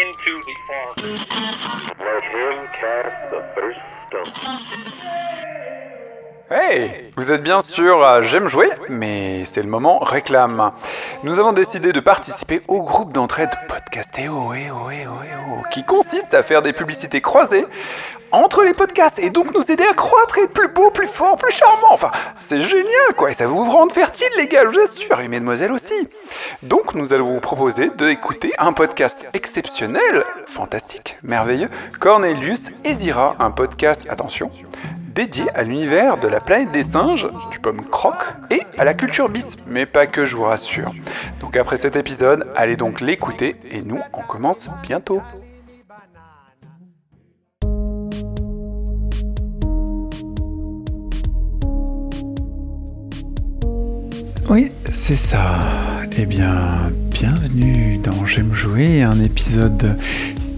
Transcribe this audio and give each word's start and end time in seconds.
into 0.00 0.42
the 0.46 0.54
fog. 0.66 0.96
Let 1.98 2.22
him 2.24 2.56
cast 2.80 3.30
the 3.30 3.42
first 3.54 3.80
stone. 4.06 5.00
Hey 6.50 7.12
Vous 7.16 7.30
êtes 7.30 7.42
bien 7.42 7.60
sûr 7.60 8.02
à 8.04 8.22
J'aime 8.22 8.48
jouer, 8.48 8.68
mais 8.88 9.44
c'est 9.44 9.62
le 9.62 9.68
moment 9.68 9.98
réclame. 9.98 10.72
Nous 11.22 11.38
avons 11.38 11.52
décidé 11.52 11.92
de 11.92 12.00
participer 12.00 12.62
au 12.66 12.82
groupe 12.82 13.12
d'entraide 13.12 13.50
Podcastéo, 13.68 14.52
eh 14.54 14.70
oh, 14.70 14.90
eh 14.90 15.06
oh, 15.06 15.22
eh 15.24 15.36
oh, 15.36 15.62
qui 15.72 15.84
consiste 15.84 16.34
à 16.34 16.42
faire 16.42 16.62
des 16.62 16.72
publicités 16.72 17.20
croisées 17.20 17.66
entre 18.32 18.62
les 18.62 18.74
podcasts 18.74 19.18
et 19.18 19.30
donc 19.30 19.54
nous 19.54 19.70
aider 19.70 19.84
à 19.84 19.94
croître 19.94 20.38
et 20.38 20.42
être 20.42 20.52
plus 20.52 20.68
beau, 20.68 20.90
plus 20.90 21.06
fort, 21.06 21.36
plus 21.36 21.52
charmant. 21.52 21.92
Enfin, 21.92 22.10
c'est 22.38 22.62
génial 22.62 23.14
quoi, 23.16 23.30
et 23.30 23.34
ça 23.34 23.46
va 23.46 23.52
vous 23.52 23.70
rendre 23.70 23.92
fertile 23.92 24.28
les 24.36 24.46
gars, 24.46 24.64
je 24.72 24.80
assure, 24.80 25.20
et 25.20 25.28
mesdemoiselles 25.28 25.72
aussi. 25.72 26.08
Donc 26.62 26.94
nous 26.94 27.12
allons 27.12 27.26
vous 27.26 27.40
proposer 27.40 27.90
d'écouter 27.90 28.52
un 28.58 28.72
podcast 28.72 29.24
exceptionnel, 29.32 30.24
fantastique, 30.46 31.18
merveilleux, 31.22 31.68
Cornelius 31.98 32.66
et 32.84 32.94
Zira, 32.94 33.36
un 33.38 33.50
podcast, 33.50 34.04
attention, 34.08 34.50
dédié 35.14 35.44
à 35.54 35.62
l'univers 35.62 36.16
de 36.16 36.28
la 36.28 36.40
planète 36.40 36.70
des 36.70 36.82
singes, 36.82 37.28
du 37.50 37.58
pomme 37.58 37.84
croque 37.84 38.24
et 38.50 38.62
à 38.78 38.84
la 38.84 38.94
culture 38.94 39.28
bis, 39.28 39.56
mais 39.66 39.86
pas 39.86 40.06
que 40.06 40.24
je 40.24 40.36
vous 40.36 40.44
rassure. 40.44 40.92
Donc 41.40 41.56
après 41.56 41.76
cet 41.76 41.96
épisode, 41.96 42.46
allez 42.56 42.76
donc 42.76 43.00
l'écouter 43.00 43.56
et 43.70 43.82
nous 43.82 44.00
on 44.12 44.22
commence 44.22 44.68
bientôt. 44.82 45.20
Oui, 54.50 54.66
c'est 54.90 55.14
ça. 55.14 55.60
Eh 56.18 56.26
bien, 56.26 56.90
bienvenue 57.08 58.00
dans 58.02 58.26
J'aime 58.26 58.52
jouer, 58.52 59.00
un 59.00 59.20
épisode 59.22 59.96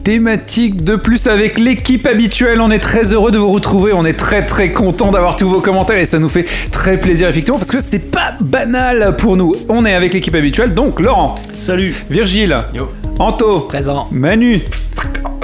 thématique 0.02 0.82
de 0.82 0.96
plus 0.96 1.26
avec 1.26 1.58
l'équipe 1.58 2.06
habituelle. 2.06 2.62
On 2.62 2.70
est 2.70 2.78
très 2.78 3.12
heureux 3.12 3.30
de 3.30 3.36
vous 3.36 3.52
retrouver. 3.52 3.92
On 3.92 4.06
est 4.06 4.14
très 4.14 4.46
très 4.46 4.72
content 4.72 5.10
d'avoir 5.10 5.36
tous 5.36 5.46
vos 5.46 5.60
commentaires 5.60 5.98
et 5.98 6.06
ça 6.06 6.18
nous 6.18 6.30
fait 6.30 6.46
très 6.70 6.96
plaisir 6.98 7.28
effectivement 7.28 7.58
parce 7.58 7.70
que 7.70 7.82
c'est 7.82 8.10
pas 8.10 8.32
banal 8.40 9.14
pour 9.18 9.36
nous. 9.36 9.54
On 9.68 9.84
est 9.84 9.92
avec 9.92 10.14
l'équipe 10.14 10.34
habituelle. 10.34 10.72
Donc 10.72 10.98
Laurent, 10.98 11.34
Salut 11.52 11.94
Virgile, 12.08 12.56
Yo 12.72 12.88
Anto, 13.18 13.60
Présent 13.60 14.08
Manu, 14.10 14.58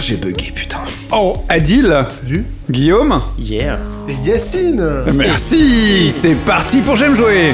J'ai 0.00 0.16
bugué 0.16 0.52
putain 0.54 0.78
oh 1.12 1.34
Adil, 1.50 2.06
Salut. 2.22 2.46
Guillaume. 2.70 3.20
Yeah 3.38 3.78
Et 4.08 4.26
Yacine 4.26 5.04
Merci. 5.14 6.14
C'est 6.16 6.34
parti 6.46 6.78
pour 6.78 6.96
J'aime 6.96 7.14
jouer. 7.14 7.52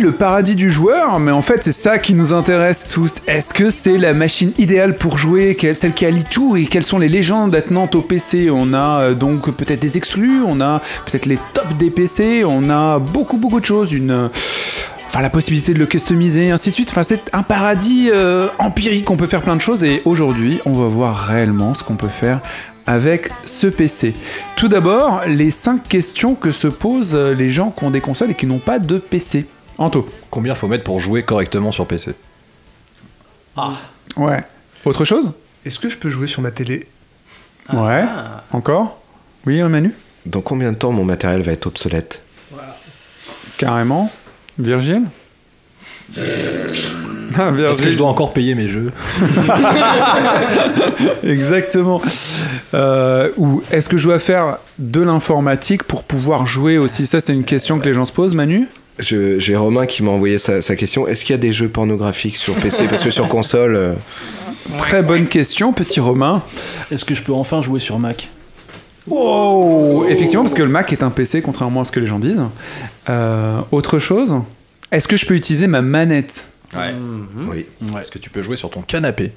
Le 0.00 0.12
paradis 0.12 0.54
du 0.56 0.70
joueur, 0.70 1.20
mais 1.20 1.30
en 1.30 1.42
fait 1.42 1.62
c'est 1.62 1.72
ça 1.72 1.98
qui 1.98 2.14
nous 2.14 2.32
intéresse 2.32 2.88
tous. 2.88 3.16
Est-ce 3.26 3.52
que 3.52 3.68
c'est 3.68 3.98
la 3.98 4.14
machine 4.14 4.50
idéale 4.56 4.96
pour 4.96 5.18
jouer, 5.18 5.54
celle 5.74 5.92
qui 5.92 6.06
allie 6.06 6.24
tout 6.24 6.56
et 6.56 6.64
quelles 6.64 6.84
sont 6.84 6.98
les 6.98 7.10
légendes 7.10 7.54
attenantes 7.54 7.94
au 7.94 8.00
PC 8.00 8.48
On 8.50 8.72
a 8.72 9.00
euh, 9.02 9.14
donc 9.14 9.50
peut-être 9.50 9.80
des 9.80 9.98
exclus, 9.98 10.40
on 10.46 10.62
a 10.62 10.80
peut-être 11.04 11.26
les 11.26 11.38
tops 11.52 11.74
des 11.78 11.90
PC, 11.90 12.44
on 12.46 12.70
a 12.70 12.98
beaucoup 12.98 13.36
beaucoup 13.36 13.60
de 13.60 13.66
choses, 13.66 13.92
une... 13.92 14.10
euh, 14.10 14.28
Enfin, 15.06 15.20
la 15.22 15.28
possibilité 15.30 15.74
de 15.74 15.78
le 15.80 15.86
customiser, 15.86 16.50
ainsi 16.52 16.70
de 16.70 16.74
suite. 16.74 16.88
Enfin, 16.90 17.02
c'est 17.02 17.34
un 17.34 17.42
paradis 17.42 18.10
euh, 18.12 18.46
empirique, 18.60 19.10
on 19.10 19.16
peut 19.16 19.26
faire 19.26 19.42
plein 19.42 19.56
de 19.56 19.60
choses 19.60 19.82
et 19.84 20.02
aujourd'hui, 20.04 20.60
on 20.66 20.72
va 20.72 20.86
voir 20.86 21.16
réellement 21.16 21.74
ce 21.74 21.82
qu'on 21.82 21.96
peut 21.96 22.06
faire 22.06 22.38
avec 22.86 23.28
ce 23.44 23.66
PC. 23.66 24.14
Tout 24.56 24.68
d'abord, 24.68 25.22
les 25.26 25.50
5 25.50 25.82
questions 25.86 26.36
que 26.36 26.52
se 26.52 26.68
posent 26.68 27.16
les 27.16 27.50
gens 27.50 27.70
qui 27.76 27.84
ont 27.84 27.90
des 27.90 28.00
consoles 28.00 28.30
et 28.30 28.34
qui 28.34 28.46
n'ont 28.46 28.58
pas 28.60 28.78
de 28.78 28.98
PC. 28.98 29.46
Anto. 29.80 30.06
Combien 30.30 30.54
faut 30.54 30.68
mettre 30.68 30.84
pour 30.84 31.00
jouer 31.00 31.22
correctement 31.22 31.72
sur 31.72 31.86
PC 31.86 32.14
Ouais. 34.16 34.44
Autre 34.84 35.04
chose? 35.06 35.32
Est-ce 35.64 35.78
que 35.78 35.88
je 35.88 35.96
peux 35.96 36.10
jouer 36.10 36.26
sur 36.26 36.42
ma 36.42 36.50
télé? 36.50 36.86
Ouais. 37.72 38.04
Encore? 38.52 38.98
Oui, 39.46 39.62
Manu 39.62 39.94
Dans 40.26 40.42
combien 40.42 40.72
de 40.72 40.76
temps 40.76 40.92
mon 40.92 41.04
matériel 41.04 41.40
va 41.40 41.52
être 41.52 41.66
obsolète? 41.66 42.20
Carrément. 43.56 44.10
Virgile? 44.58 45.04
Ah, 47.38 47.50
Est-ce 47.56 47.80
que 47.80 47.88
je 47.88 47.96
dois 47.96 48.08
encore 48.08 48.34
payer 48.34 48.54
mes 48.54 48.68
jeux? 48.68 48.92
Exactement. 51.24 52.02
Euh, 52.74 53.30
ou 53.38 53.62
est-ce 53.70 53.88
que 53.88 53.96
je 53.96 54.08
dois 54.08 54.18
faire 54.18 54.58
de 54.78 55.00
l'informatique 55.00 55.84
pour 55.84 56.04
pouvoir 56.04 56.46
jouer 56.46 56.76
aussi? 56.76 57.06
Ça, 57.06 57.20
c'est 57.20 57.32
une 57.32 57.44
question 57.44 57.78
que 57.78 57.86
les 57.86 57.94
gens 57.94 58.04
se 58.04 58.12
posent, 58.12 58.34
Manu? 58.34 58.68
J'ai 59.00 59.56
Romain 59.56 59.86
qui 59.86 60.02
m'a 60.02 60.10
envoyé 60.10 60.38
sa, 60.38 60.62
sa 60.62 60.76
question. 60.76 61.06
Est-ce 61.06 61.24
qu'il 61.24 61.32
y 61.32 61.38
a 61.38 61.40
des 61.40 61.52
jeux 61.52 61.68
pornographiques 61.68 62.36
sur 62.36 62.54
PC 62.54 62.84
Parce 62.90 63.02
que 63.02 63.10
sur 63.10 63.28
console, 63.28 63.76
euh, 63.76 63.94
Très 64.78 65.02
bonne 65.02 65.26
question, 65.26 65.72
petit 65.72 66.00
Romain. 66.00 66.42
Est-ce 66.90 67.04
que 67.04 67.14
je 67.14 67.22
peux 67.22 67.32
enfin 67.32 67.62
jouer 67.62 67.80
sur 67.80 67.98
Mac? 67.98 68.28
Oh 69.08 70.04
Effectivement, 70.08 70.42
parce 70.42 70.54
que 70.54 70.62
le 70.62 70.68
Mac 70.68 70.92
est 70.92 71.02
un 71.02 71.10
PC, 71.10 71.42
contrairement 71.42 71.80
à 71.80 71.84
ce 71.84 71.92
que 71.92 72.00
les 72.00 72.06
gens 72.06 72.18
disent. 72.18 72.44
Euh, 73.08 73.60
autre 73.72 73.98
chose 73.98 74.36
Est-ce 74.92 75.08
que 75.08 75.16
je 75.16 75.26
peux 75.26 75.34
utiliser 75.34 75.66
ma 75.66 75.82
manette? 75.82 76.46
Ouais. 76.74 76.94
oui. 77.48 77.66
Est-ce 77.98 78.10
que 78.10 78.18
tu 78.18 78.30
peux 78.30 78.42
jouer 78.42 78.56
sur 78.56 78.70
ton 78.70 78.82
canapé 78.82 79.32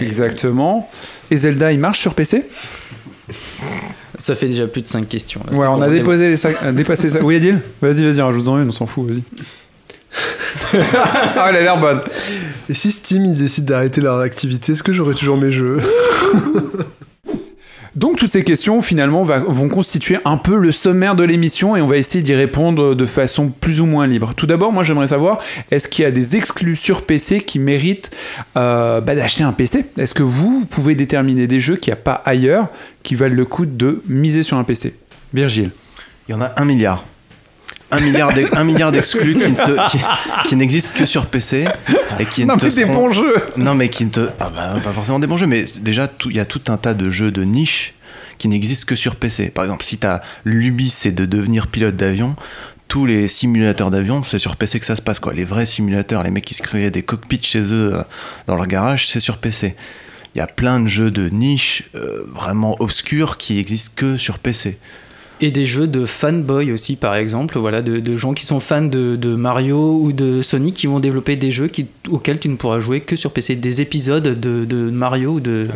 Exactement. 0.00 0.90
Et 1.30 1.36
Zelda, 1.36 1.72
il 1.72 1.78
marche 1.78 2.00
sur 2.00 2.14
PC 2.14 2.44
Ça 4.18 4.34
fait 4.34 4.46
déjà 4.46 4.66
plus 4.66 4.82
de 4.82 4.86
5 4.88 5.08
questions. 5.08 5.40
là. 5.50 5.56
Ouais, 5.56 5.66
on 5.66 5.82
a 5.82 5.88
déposé 5.88 6.28
les 6.30 6.36
sacs- 6.36 6.56
euh, 6.62 6.72
dépassé 6.72 7.10
ça. 7.10 7.20
Oui, 7.22 7.36
Adil 7.36 7.60
Vas-y, 7.82 8.04
vas-y, 8.04 8.20
rajoute-en 8.20 8.60
une, 8.62 8.68
on 8.68 8.72
s'en 8.72 8.86
fout, 8.86 9.08
vas-y. 9.08 9.22
ah, 11.36 11.46
elle 11.48 11.56
a 11.56 11.60
l'air 11.62 11.80
bonne. 11.80 12.00
Et 12.68 12.74
si 12.74 12.92
Steam 12.92 13.24
ils 13.24 13.34
décident 13.34 13.66
d'arrêter 13.66 14.00
leur 14.00 14.20
activité, 14.20 14.72
est-ce 14.72 14.82
que 14.82 14.92
j'aurai 14.92 15.14
toujours 15.14 15.36
mes 15.36 15.50
jeux? 15.50 15.80
Donc 17.96 18.18
toutes 18.18 18.30
ces 18.30 18.42
questions 18.42 18.82
finalement 18.82 19.22
vont 19.22 19.68
constituer 19.68 20.18
un 20.24 20.36
peu 20.36 20.56
le 20.56 20.72
sommaire 20.72 21.14
de 21.14 21.22
l'émission 21.22 21.76
et 21.76 21.80
on 21.80 21.86
va 21.86 21.96
essayer 21.96 22.24
d'y 22.24 22.34
répondre 22.34 22.94
de 22.94 23.04
façon 23.04 23.50
plus 23.50 23.80
ou 23.80 23.86
moins 23.86 24.06
libre. 24.06 24.34
Tout 24.34 24.46
d'abord, 24.46 24.72
moi 24.72 24.82
j'aimerais 24.82 25.08
savoir, 25.08 25.38
est-ce 25.70 25.86
qu'il 25.86 26.02
y 26.02 26.06
a 26.06 26.10
des 26.10 26.36
exclus 26.36 26.74
sur 26.74 27.02
PC 27.02 27.42
qui 27.42 27.60
méritent 27.60 28.10
euh, 28.56 29.00
bah, 29.00 29.14
d'acheter 29.14 29.44
un 29.44 29.52
PC 29.52 29.84
Est-ce 29.96 30.12
que 30.12 30.24
vous, 30.24 30.60
vous 30.60 30.66
pouvez 30.66 30.96
déterminer 30.96 31.46
des 31.46 31.60
jeux 31.60 31.76
qu'il 31.76 31.92
n'y 31.92 31.98
a 31.98 32.02
pas 32.02 32.20
ailleurs 32.24 32.68
qui 33.04 33.14
valent 33.14 33.36
le 33.36 33.44
coup 33.44 33.64
de 33.64 34.02
miser 34.08 34.42
sur 34.42 34.56
un 34.56 34.64
PC 34.64 34.94
Virgile. 35.32 35.70
Il 36.28 36.32
y 36.32 36.34
en 36.34 36.40
a 36.40 36.52
un 36.56 36.64
milliard. 36.64 37.04
Un 38.54 38.64
milliard 38.64 38.92
d'exclus 38.92 39.34
qui, 39.38 39.50
ne 39.50 39.54
te- 39.56 39.90
qui, 39.90 39.98
qui 40.48 40.56
n'existent 40.56 40.90
que 40.94 41.06
sur 41.06 41.26
PC 41.26 41.66
et 42.18 42.26
qui 42.26 42.44
Non 42.46 42.54
ne 42.54 42.60
te 42.60 42.64
mais 42.66 42.70
des 42.72 42.82
seront- 42.82 42.92
bons 42.94 43.12
jeux 43.12 43.36
Non 43.56 43.74
mais 43.74 43.88
qui 43.88 44.04
ne 44.04 44.10
te 44.10 44.28
ah 44.40 44.50
bah, 44.54 44.74
pas 44.82 44.92
forcément 44.92 45.18
des 45.18 45.26
bons 45.26 45.36
jeux 45.36 45.46
mais 45.46 45.64
déjà 45.80 46.08
il 46.26 46.36
y 46.36 46.40
a 46.40 46.44
tout 46.44 46.62
un 46.68 46.76
tas 46.76 46.94
de 46.94 47.10
jeux 47.10 47.30
de 47.30 47.42
niche 47.44 47.94
qui 48.38 48.48
n'existent 48.48 48.86
que 48.88 48.94
sur 48.96 49.14
PC. 49.16 49.48
Par 49.50 49.64
exemple, 49.64 49.84
si 49.84 49.98
ta 49.98 50.22
lubie 50.44 50.90
c'est 50.90 51.12
de 51.12 51.24
devenir 51.24 51.68
pilote 51.68 51.94
d'avion, 51.96 52.34
tous 52.88 53.06
les 53.06 53.28
simulateurs 53.28 53.90
d'avion, 53.90 54.22
c'est 54.24 54.38
sur 54.38 54.56
PC 54.56 54.80
que 54.80 54.86
ça 54.86 54.96
se 54.96 55.02
passe 55.02 55.18
quoi. 55.20 55.32
Les 55.32 55.44
vrais 55.44 55.66
simulateurs, 55.66 56.22
les 56.22 56.30
mecs 56.30 56.44
qui 56.44 56.54
se 56.54 56.62
créaient 56.62 56.90
des 56.90 57.02
cockpits 57.02 57.40
chez 57.42 57.60
eux 57.72 57.94
euh, 57.94 58.02
dans 58.46 58.56
leur 58.56 58.66
garage, 58.66 59.08
c'est 59.08 59.20
sur 59.20 59.38
PC. 59.38 59.76
Il 60.34 60.38
y 60.38 60.40
a 60.40 60.46
plein 60.48 60.80
de 60.80 60.88
jeux 60.88 61.12
de 61.12 61.28
niche 61.28 61.84
euh, 61.94 62.24
vraiment 62.28 62.76
obscurs 62.80 63.38
qui 63.38 63.58
existent 63.60 63.92
que 63.96 64.16
sur 64.16 64.38
PC. 64.40 64.78
Et 65.40 65.50
des 65.50 65.66
jeux 65.66 65.86
de 65.86 66.06
fanboy 66.06 66.70
aussi, 66.72 66.96
par 66.96 67.16
exemple, 67.16 67.58
voilà, 67.58 67.82
de, 67.82 67.98
de 67.98 68.16
gens 68.16 68.34
qui 68.34 68.46
sont 68.46 68.60
fans 68.60 68.82
de, 68.82 69.16
de 69.16 69.34
Mario 69.34 69.98
ou 70.00 70.12
de 70.12 70.42
Sonic 70.42 70.74
qui 70.76 70.86
vont 70.86 71.00
développer 71.00 71.36
des 71.36 71.50
jeux 71.50 71.66
qui, 71.68 71.86
auxquels 72.08 72.38
tu 72.38 72.48
ne 72.48 72.56
pourras 72.56 72.80
jouer 72.80 73.00
que 73.00 73.16
sur 73.16 73.32
PC, 73.32 73.56
des 73.56 73.80
épisodes 73.80 74.22
de, 74.22 74.64
de 74.64 74.90
Mario 74.90 75.32
ou 75.32 75.40
de 75.40 75.68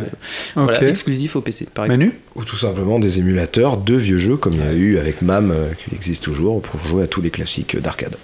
voilà, 0.55 0.87
exclusifs 0.87 1.35
au 1.35 1.41
PC, 1.41 1.65
par 1.73 1.85
exemple. 1.85 1.99
Manu 1.99 2.13
Ou 2.35 2.45
tout 2.45 2.55
simplement 2.55 2.99
des 2.99 3.19
émulateurs 3.19 3.77
de 3.77 3.95
vieux 3.95 4.17
jeux 4.17 4.37
comme 4.37 4.53
il 4.53 4.59
y 4.59 4.63
a 4.63 4.73
eu 4.73 4.97
avec 4.97 5.21
MAM 5.21 5.51
euh, 5.51 5.67
qui 5.73 5.93
existe 5.93 6.23
toujours 6.23 6.61
pour 6.61 6.79
jouer 6.87 7.03
à 7.03 7.07
tous 7.07 7.21
les 7.21 7.29
classiques 7.29 7.77
d'arcade. 7.79 8.15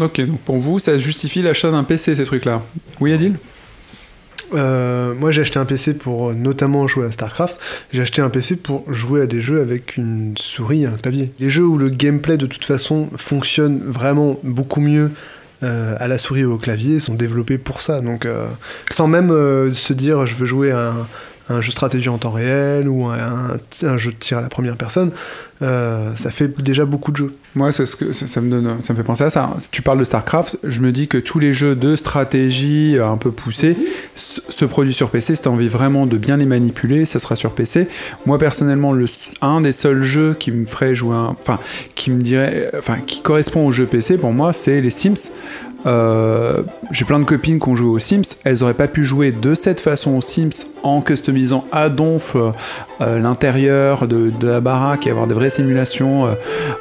Ok, 0.00 0.20
donc 0.20 0.40
pour 0.40 0.56
vous, 0.56 0.78
ça 0.78 0.98
justifie 0.98 1.42
l'achat 1.42 1.70
d'un 1.70 1.84
PC 1.84 2.16
ces 2.16 2.24
trucs-là. 2.24 2.62
Oui, 3.00 3.12
Adil? 3.12 3.36
Euh, 4.54 5.14
moi, 5.14 5.30
j'ai 5.30 5.42
acheté 5.42 5.58
un 5.58 5.64
PC 5.64 5.94
pour 5.94 6.32
notamment 6.32 6.86
jouer 6.86 7.06
à 7.06 7.12
StarCraft. 7.12 7.58
J'ai 7.92 8.02
acheté 8.02 8.22
un 8.22 8.30
PC 8.30 8.56
pour 8.56 8.84
jouer 8.92 9.22
à 9.22 9.26
des 9.26 9.40
jeux 9.40 9.60
avec 9.60 9.96
une 9.96 10.34
souris 10.38 10.84
et 10.84 10.86
un 10.86 10.96
clavier. 10.96 11.32
Les 11.38 11.48
jeux 11.48 11.64
où 11.64 11.78
le 11.78 11.88
gameplay, 11.88 12.36
de 12.36 12.46
toute 12.46 12.64
façon, 12.64 13.08
fonctionne 13.16 13.80
vraiment 13.84 14.38
beaucoup 14.42 14.80
mieux 14.80 15.10
euh, 15.62 15.96
à 15.98 16.06
la 16.06 16.18
souris 16.18 16.44
ou 16.44 16.52
au 16.52 16.58
clavier 16.58 17.00
sont 17.00 17.14
développés 17.14 17.58
pour 17.58 17.80
ça. 17.80 18.00
Donc, 18.00 18.26
euh, 18.26 18.46
sans 18.90 19.06
même 19.06 19.30
se 19.72 19.92
dire 19.92 20.26
je 20.26 20.36
veux 20.36 20.46
jouer 20.46 20.70
à 20.70 20.90
un, 20.90 21.06
un 21.48 21.60
jeu 21.60 21.70
stratégie 21.70 22.08
en 22.08 22.18
temps 22.18 22.32
réel 22.32 22.88
ou 22.88 23.06
un, 23.06 23.98
jeu 23.98 24.10
de 24.10 24.16
tir 24.16 24.38
à 24.38 24.40
la 24.40 24.48
première 24.48 24.76
personne, 24.76 25.12
euh, 25.62 26.14
ça 26.16 26.30
fait 26.30 26.48
déjà 26.60 26.84
beaucoup 26.84 27.12
de 27.12 27.16
jeux. 27.16 27.34
Moi, 27.54 27.72
ça, 27.72 27.82
me 28.40 28.50
donne, 28.50 28.82
ça 28.82 28.92
me 28.92 28.98
fait 28.98 29.04
penser 29.04 29.24
à 29.24 29.30
ça. 29.30 29.54
Si 29.58 29.70
tu 29.70 29.80
parles 29.80 29.98
de 29.98 30.04
Starcraft, 30.04 30.58
je 30.64 30.80
me 30.80 30.92
dis 30.92 31.08
que 31.08 31.16
tous 31.16 31.38
les 31.38 31.54
jeux 31.54 31.74
de 31.74 31.96
stratégie 31.96 32.96
euh, 32.98 33.08
un 33.08 33.16
peu 33.16 33.30
poussés 33.30 33.76
se 34.14 34.64
produisent 34.64 34.96
sur 34.96 35.08
PC. 35.08 35.34
Si 35.34 35.42
t'as 35.42 35.50
envie 35.50 35.68
vraiment 35.68 36.06
de 36.06 36.18
bien 36.18 36.36
les 36.36 36.44
manipuler, 36.44 37.04
ça 37.04 37.18
sera 37.18 37.36
sur 37.36 37.54
PC. 37.54 37.88
Moi, 38.26 38.38
personnellement, 38.38 38.92
le, 38.92 39.06
un 39.40 39.62
des 39.62 39.72
seuls 39.72 40.02
jeux 40.02 40.36
qui 40.38 40.52
me 40.52 40.66
ferait 40.66 40.94
jouer, 40.94 41.16
enfin, 41.16 41.58
qui 41.94 42.10
me 42.10 42.20
dirait, 42.20 42.70
euh, 42.74 42.78
enfin, 42.78 42.98
qui 42.98 43.22
correspond 43.22 43.66
au 43.66 43.72
jeu 43.72 43.86
PC 43.86 44.18
pour 44.18 44.32
moi, 44.32 44.52
c'est 44.52 44.80
les 44.80 44.90
Sims. 44.90 45.30
Euh, 45.86 46.62
J'ai 46.90 47.04
plein 47.04 47.18
de 47.18 47.24
copines 47.24 47.58
qui 47.60 47.68
ont 47.68 47.74
joué 47.74 47.88
aux 47.88 47.98
Sims. 47.98 48.36
Elles 48.44 48.62
auraient 48.62 48.74
pas 48.74 48.88
pu 48.88 49.04
jouer 49.04 49.32
de 49.32 49.54
cette 49.54 49.80
façon 49.80 50.16
aux 50.16 50.20
Sims 50.20 50.66
en 50.82 51.00
customisant 51.00 51.64
à 51.72 51.88
donf 51.88 52.36
euh, 52.36 53.18
l'intérieur 53.18 54.08
de, 54.08 54.32
la 54.42 54.60
baraque 54.60 55.06
et 55.06 55.10
avoir 55.10 55.26
des 55.26 55.34
vraies 55.34 55.50
simulations 55.50 56.26
euh, 56.26 56.34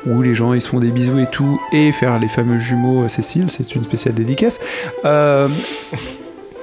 où 0.05 0.21
les 0.21 0.35
gens 0.35 0.53
ils 0.53 0.61
se 0.61 0.69
font 0.69 0.79
des 0.79 0.91
bisous 0.91 1.19
et 1.19 1.27
tout 1.27 1.59
et 1.71 1.91
faire 1.91 2.19
les 2.19 2.27
fameux 2.27 2.57
jumeaux 2.57 3.07
Cécile. 3.07 3.49
C'est 3.49 3.75
une 3.75 3.83
spéciale 3.83 4.15
dédicace. 4.15 4.59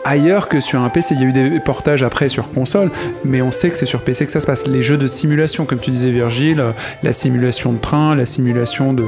Ailleurs 0.04 0.48
que 0.48 0.60
sur 0.60 0.80
un 0.80 0.88
PC. 0.88 1.14
Il 1.14 1.20
y 1.20 1.24
a 1.24 1.28
eu 1.28 1.32
des 1.32 1.60
portages 1.60 2.02
après 2.02 2.28
sur 2.28 2.50
console, 2.50 2.90
mais 3.24 3.42
on 3.42 3.52
sait 3.52 3.70
que 3.70 3.76
c'est 3.76 3.86
sur 3.86 4.00
PC 4.00 4.26
que 4.26 4.32
ça 4.32 4.40
se 4.40 4.46
passe. 4.46 4.66
Les 4.66 4.82
jeux 4.82 4.96
de 4.96 5.06
simulation, 5.06 5.64
comme 5.64 5.78
tu 5.78 5.90
disais 5.90 6.10
Virgile, 6.10 6.60
euh, 6.60 6.72
la 7.02 7.12
simulation 7.12 7.72
de 7.72 7.78
train, 7.78 8.14
la 8.14 8.26
simulation 8.26 8.92
de, 8.92 9.04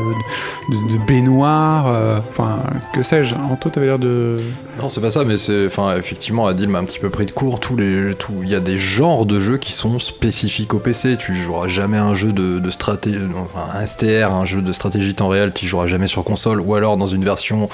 baignoire, 1.07 1.89
euh, 1.89 2.19
enfin, 2.31 2.59
que 2.93 3.03
sais-je. 3.03 3.35
Anto, 3.35 3.71
t'avais 3.71 3.87
l'air 3.87 3.99
de... 3.99 4.39
Non, 4.81 4.89
c'est 4.89 5.01
pas 5.01 5.11
ça, 5.11 5.25
mais 5.25 5.37
c'est. 5.37 5.67
Enfin, 5.67 5.97
effectivement, 5.97 6.47
Adil 6.47 6.69
m'a 6.69 6.79
un 6.79 6.85
petit 6.85 6.99
peu 6.99 7.11
pris 7.11 7.27
de 7.27 7.31
court. 7.31 7.61
Tous 7.61 7.77
les, 7.77 8.13
il 8.43 8.49
y 8.49 8.55
a 8.55 8.61
des 8.61 8.79
genres 8.79 9.27
de 9.27 9.39
jeux 9.41 9.59
qui 9.59 9.73
sont 9.73 9.99
spécifiques 9.99 10.75
au 10.75 10.79
PC. 10.79 11.17
Tu 11.17 11.35
joueras 11.37 11.69
jamais 11.69 11.99
un 11.99 12.15
jeu 12.15 12.33
de, 12.33 12.71
stratégie, 12.71 13.19
enfin, 13.37 13.79
un 13.79 13.87
STR, 13.87 14.33
un 14.33 14.45
jeu 14.45 14.63
de 14.63 14.73
stratégie 14.73 15.15
temps 15.15 15.29
réel, 15.29 15.53
tu 15.55 15.67
joueras 15.67 15.87
jamais 15.87 16.07
sur 16.07 16.25
console, 16.25 16.61
ou 16.61 16.75
alors 16.75 16.97
dans 16.97 17.07
une 17.07 17.25
version 17.25 17.69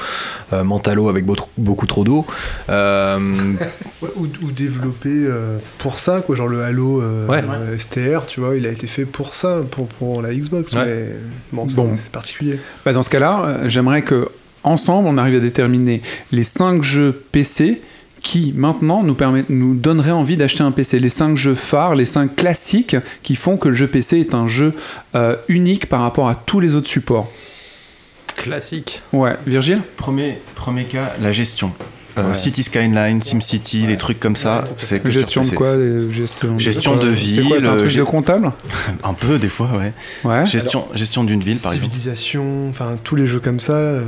euh, 0.53 0.65
Mentalo 0.65 1.09
avec 1.09 1.25
beaucoup 1.25 1.87
trop 1.87 2.05
d'eau. 2.05 2.27
Euh, 2.69 3.10
Ouais, 4.03 4.09
ou, 4.17 4.25
ou 4.43 4.51
développé 4.53 5.11
euh, 5.11 5.59
pour 5.79 5.99
ça, 5.99 6.23
quoi. 6.25 6.35
Genre 6.37 6.49
le 6.49 6.63
Halo 6.63 7.03
euh, 7.03 7.27
Ouais. 7.27 7.43
euh, 7.47 7.79
STR, 7.79 8.27
tu 8.27 8.41
vois, 8.41 8.57
il 8.57 8.67
a 8.67 8.71
été 8.71 8.87
fait 8.87 9.05
pour 9.05 9.35
ça, 9.35 9.61
pour, 9.71 9.89
pour 9.89 10.23
la 10.23 10.33
Xbox. 10.35 10.73
Ouais. 10.73 10.85
Mais 10.87 11.07
bon, 11.53 11.69
c'est 11.69 11.77
Bon. 11.77 11.93
c'est 11.97 12.11
particulier. 12.11 12.59
Bah, 12.85 12.93
dans 12.95 13.03
ce 13.03 13.11
cas-là, 13.11 13.43
euh, 13.45 13.69
j'aimerais 13.69 14.03
que 14.03 14.29
ensemble 14.63 15.07
on 15.09 15.17
arrive 15.19 15.37
à 15.37 15.41
déterminer 15.41 16.01
les 16.33 16.45
5 16.45 16.83
jeux 16.83 17.13
PC 17.33 17.81
qui 18.23 18.53
maintenant 18.55 19.03
nous, 19.03 19.15
permet, 19.15 19.45
nous 19.49 19.75
donneraient 19.75 20.11
envie 20.11 20.37
d'acheter 20.37 20.63
un 20.63 20.73
PC. 20.73 20.99
Les 20.99 21.09
5 21.09 21.37
jeux 21.37 21.55
phares, 21.55 21.95
les 21.95 22.05
5 22.07 22.37
classiques 22.37 22.97
qui 23.23 23.35
font 23.37 23.57
que 23.57 23.69
le 23.69 23.75
jeu 23.75 23.87
PC 23.87 24.19
est 24.21 24.35
un 24.35 24.47
jeu 24.49 24.75
euh, 25.15 25.37
unique 25.49 25.89
par 25.89 26.01
rapport 26.03 26.29
à 26.29 26.35
tous 26.35 26.61
les 26.61 26.75
autres 26.75 26.89
supports. 26.89 27.31
Classique. 28.37 29.03
Ouais, 29.13 29.37
Virgile? 29.47 29.81
Premier, 29.97 30.39
premier 30.55 30.85
cas, 30.85 31.13
la 31.21 31.33
gestion. 31.33 31.73
Euh, 32.19 32.29
Ouais. 32.31 32.35
City 32.35 32.63
Skyline, 32.65 33.21
SimCity, 33.23 33.87
les 33.87 33.97
trucs 33.97 34.19
comme 34.19 34.37
ça, 34.37 34.65
c'est 34.79 35.01
que 35.01 35.11
Gestion 35.11 35.43
de 35.43 35.51
quoi 35.51 35.77
les- 35.77 36.11
Gestion, 36.11 36.59
Gestion 36.59 36.97
de 36.97 37.15
C'est 37.15 37.43
quoi, 37.43 37.57
c'est 37.61 37.67
un 37.67 37.71
ville, 37.71 37.79
truc 37.79 37.89
j'ai- 37.91 38.01
de 38.01 38.05
comptable 38.05 38.53
Un 39.05 39.15
peu 39.15 39.39
des 39.39 39.49
fois, 39.49 39.69
ouais. 39.79 39.93
Ouais. 40.25 40.45
Gestion, 40.47 40.87
gestion 40.95 41.25
d'une 41.25 41.41
ville, 41.41 41.59
par 41.59 41.73
exemple. 41.73 41.93
Civilisation, 41.93 42.69
enfin 42.69 42.97
tous 43.05 43.15
les 43.17 43.27
jeux 43.27 43.39
comme 43.41 43.61
ça, 43.61 43.75
euh. 43.75 44.03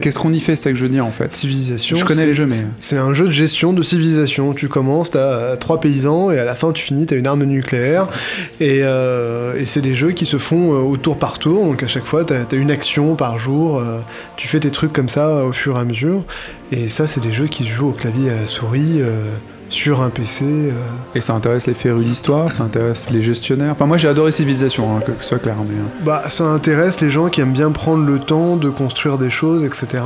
Qu'est-ce 0.00 0.18
qu'on 0.18 0.32
y 0.32 0.40
fait, 0.40 0.56
c'est 0.56 0.64
ça 0.64 0.70
que 0.72 0.76
je 0.76 0.82
veux 0.82 0.88
dire 0.90 1.06
en 1.06 1.10
fait? 1.10 1.32
Civilisation. 1.32 1.96
Je 1.96 2.04
connais 2.04 2.20
c'est- 2.22 2.26
les 2.26 2.34
jeux, 2.34 2.46
mais- 2.46 2.66
C'est 2.80 2.98
un 2.98 3.14
jeu 3.14 3.26
de 3.26 3.32
gestion 3.32 3.72
de 3.72 3.82
civilisation. 3.82 4.52
Tu 4.52 4.68
commences, 4.68 5.10
t'as 5.12 5.18
euh, 5.20 5.56
trois 5.56 5.80
paysans, 5.80 6.30
et 6.30 6.38
à 6.38 6.44
la 6.44 6.54
fin, 6.54 6.72
tu 6.72 6.82
finis, 6.84 7.06
t'as 7.06 7.16
une 7.16 7.26
arme 7.26 7.44
nucléaire. 7.44 8.08
Et, 8.60 8.80
euh, 8.82 9.58
et 9.58 9.64
c'est 9.64 9.80
des 9.80 9.94
jeux 9.94 10.12
qui 10.12 10.24
se 10.26 10.36
font 10.38 10.72
euh, 10.74 10.78
au 10.82 10.96
tour 10.96 11.16
par 11.18 11.38
tour. 11.38 11.64
Donc 11.64 11.82
à 11.82 11.88
chaque 11.88 12.04
fois, 12.06 12.24
t'as 12.24 12.40
as 12.50 12.54
une 12.54 12.70
action 12.70 13.14
par 13.16 13.38
jour. 13.38 13.78
euh, 13.78 13.98
tu 14.36 14.46
fais 14.48 14.60
tes 14.60 14.70
trucs 14.70 14.92
comme 14.92 15.08
ça 15.08 15.28
euh, 15.28 15.44
au 15.48 15.52
fur 15.52 15.76
et 15.76 15.80
à 15.80 15.84
mesure. 15.84 16.22
Et 16.70 16.88
ça, 16.88 17.06
c'est 17.06 17.20
des 17.22 17.32
jeux 17.32 17.46
qui 17.46 17.64
se 17.64 17.70
jouent 17.70 17.88
au 17.88 17.92
clavier 17.92 18.26
et 18.26 18.30
à 18.30 18.36
la 18.36 18.46
souris. 18.46 19.00
euh, 19.00 19.22
sur 19.68 20.02
un 20.02 20.10
PC. 20.10 20.44
euh. 20.44 20.70
Et 21.14 21.22
ça 21.22 21.32
intéresse 21.32 21.66
les 21.66 21.72
férus 21.72 22.04
d'histoire, 22.06 22.52
ça 22.52 22.62
intéresse 22.62 23.08
les 23.10 23.22
gestionnaires. 23.22 23.72
Enfin, 23.72 23.86
moi 23.86 23.96
j'ai 23.96 24.06
adoré 24.06 24.30
Civilisation, 24.30 24.94
hein, 24.94 25.00
que 25.00 25.12
ce 25.20 25.28
soit 25.30 25.38
clair. 25.38 25.54
Mais, 25.66 25.74
euh, 25.74 26.04
Bah, 26.04 26.24
ça 26.28 26.44
intéresse 26.44 27.00
les 27.00 27.08
gens 27.08 27.30
qui 27.30 27.40
aiment 27.40 27.54
bien 27.54 27.70
prendre 27.72 28.04
le 28.04 28.18
temps 28.18 28.56
de 28.56 28.68
construire 28.68 29.16
des 29.16 29.30
choses, 29.30 29.64
etc. 29.64 30.02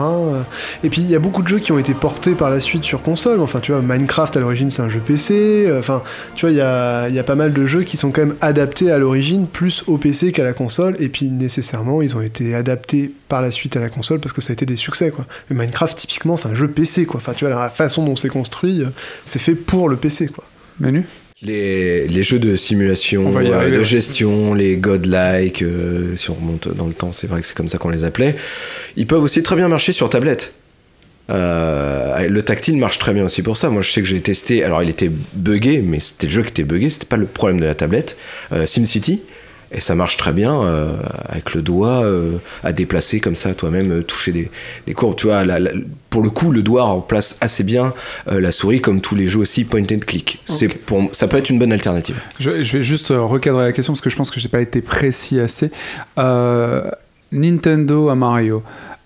Et 0.84 0.88
puis, 0.88 1.00
il 1.02 1.10
y 1.10 1.16
a 1.16 1.18
beaucoup 1.18 1.42
de 1.42 1.48
jeux 1.48 1.58
qui 1.58 1.72
ont 1.72 1.78
été 1.80 1.94
portés 1.94 2.36
par 2.36 2.48
la 2.48 2.60
suite 2.60 2.84
sur 2.84 3.02
console. 3.02 3.40
Enfin, 3.40 3.58
tu 3.58 3.72
vois, 3.72 3.82
Minecraft 3.82 4.36
à 4.36 4.40
l'origine, 4.40 4.70
c'est 4.70 4.82
un 4.82 4.88
jeu 4.88 5.00
PC. 5.04 5.68
Enfin, 5.76 6.02
tu 6.36 6.46
vois, 6.46 6.52
il 6.52 6.58
y 6.58 6.60
a, 6.60 7.08
il 7.08 7.14
y 7.16 7.18
a 7.18 7.24
pas 7.24 7.34
mal 7.34 7.52
de 7.52 7.66
jeux 7.66 7.82
qui 7.82 7.96
sont 7.96 8.12
quand 8.12 8.20
même 8.20 8.36
adaptés 8.40 8.92
à 8.92 8.98
l'origine, 8.98 9.48
plus 9.48 9.82
au 9.88 9.98
PC 9.98 10.30
qu'à 10.30 10.44
la 10.44 10.52
console. 10.52 10.94
Et 11.00 11.08
puis, 11.08 11.28
nécessairement, 11.28 12.02
ils 12.02 12.14
ont 12.16 12.20
été 12.22 12.54
adaptés 12.54 13.10
par 13.28 13.42
la 13.42 13.50
suite 13.50 13.76
à 13.76 13.80
la 13.80 13.88
console 13.88 14.20
parce 14.20 14.32
que 14.32 14.40
ça 14.40 14.52
a 14.52 14.54
été 14.54 14.66
des 14.66 14.76
succès, 14.76 15.10
quoi. 15.10 15.26
Mais 15.50 15.56
Minecraft, 15.56 15.96
typiquement, 15.96 16.36
c'est 16.36 16.48
un 16.48 16.54
jeu 16.54 16.68
PC, 16.68 17.06
quoi. 17.06 17.20
Enfin, 17.20 17.32
tu 17.34 17.44
vois, 17.44 17.54
la 17.54 17.70
façon 17.70 18.04
dont 18.04 18.16
c'est 18.16 18.28
construit, 18.28 18.82
euh, 18.82 18.86
c'est 19.24 19.38
fait 19.38 19.54
pour 19.54 19.88
le 19.88 19.96
PC, 19.96 20.28
quoi. 20.28 20.44
Manu? 20.80 21.06
Les, 21.42 22.08
les 22.08 22.22
jeux 22.22 22.38
de 22.38 22.56
simulation, 22.56 23.30
euh, 23.30 23.36
arriver, 23.54 23.70
de 23.70 23.78
ouais. 23.78 23.84
gestion, 23.84 24.54
les 24.54 24.76
godlike, 24.76 25.62
euh, 25.62 26.16
si 26.16 26.30
on 26.30 26.34
remonte 26.34 26.74
dans 26.74 26.86
le 26.86 26.94
temps, 26.94 27.12
c'est 27.12 27.26
vrai 27.26 27.42
que 27.42 27.46
c'est 27.46 27.56
comme 27.56 27.68
ça 27.68 27.76
qu'on 27.76 27.90
les 27.90 28.04
appelait, 28.04 28.36
ils 28.96 29.06
peuvent 29.06 29.22
aussi 29.22 29.42
très 29.42 29.54
bien 29.54 29.68
marcher 29.68 29.92
sur 29.92 30.08
tablette. 30.08 30.54
Euh, 31.28 32.28
le 32.28 32.42
tactile 32.42 32.76
marche 32.76 32.98
très 32.98 33.12
bien 33.12 33.24
aussi 33.24 33.42
pour 33.42 33.56
ça. 33.56 33.70
Moi, 33.70 33.82
je 33.82 33.90
sais 33.90 34.00
que 34.00 34.06
j'ai 34.06 34.20
testé. 34.20 34.64
Alors, 34.64 34.82
il 34.82 34.88
était 34.88 35.10
buggé, 35.34 35.80
mais 35.82 36.00
c'était 36.00 36.26
le 36.26 36.32
jeu 36.32 36.42
qui 36.42 36.50
était 36.50 36.64
buggé. 36.64 36.90
C'était 36.90 37.06
pas 37.06 37.16
le 37.16 37.26
problème 37.26 37.60
de 37.60 37.66
la 37.66 37.74
tablette. 37.74 38.16
Euh, 38.52 38.66
SimCity. 38.66 39.22
Et 39.72 39.80
ça 39.80 39.94
marche 39.94 40.16
très 40.16 40.32
bien 40.32 40.60
euh, 40.62 40.92
avec 41.28 41.54
le 41.54 41.62
doigt 41.62 42.02
euh, 42.04 42.32
à 42.62 42.72
déplacer 42.72 43.20
comme 43.20 43.34
ça, 43.34 43.52
toi-même, 43.54 43.90
euh, 43.92 44.02
toucher 44.02 44.32
des, 44.32 44.50
des 44.86 44.94
courbes. 44.94 45.16
Tu 45.16 45.26
vois, 45.26 45.44
la- 45.44 45.58
la- 45.58 45.72
pour 46.10 46.22
le 46.22 46.30
coup, 46.30 46.52
le 46.52 46.62
doigt 46.62 46.84
remplace 46.84 47.36
assez 47.40 47.62
bien 47.64 47.92
la 48.26 48.52
souris, 48.52 48.80
comme 48.80 49.00
tous 49.00 49.14
les 49.14 49.28
jeux 49.28 49.40
aussi 49.40 49.64
point 49.64 49.82
and 49.82 49.98
click. 50.06 50.40
C'est 50.46 50.68
pour, 50.68 51.10
ça 51.12 51.28
peut 51.28 51.36
être 51.36 51.50
une 51.50 51.58
bonne 51.58 51.72
alternative. 51.72 52.16
je, 52.40 52.62
je 52.62 52.78
vais 52.78 52.84
juste 52.84 53.08
recadrer 53.14 53.64
la 53.66 53.72
question 53.72 53.92
parce 53.92 54.00
que 54.00 54.08
je 54.08 54.16
pense 54.16 54.30
que 54.30 54.40
j'ai 54.40 54.48
pas 54.48 54.60
été 54.60 54.80
précis 54.80 55.40
assez. 55.40 55.70
Nintendo 57.32 58.08
à 58.08 58.14
Mario. 58.14 58.62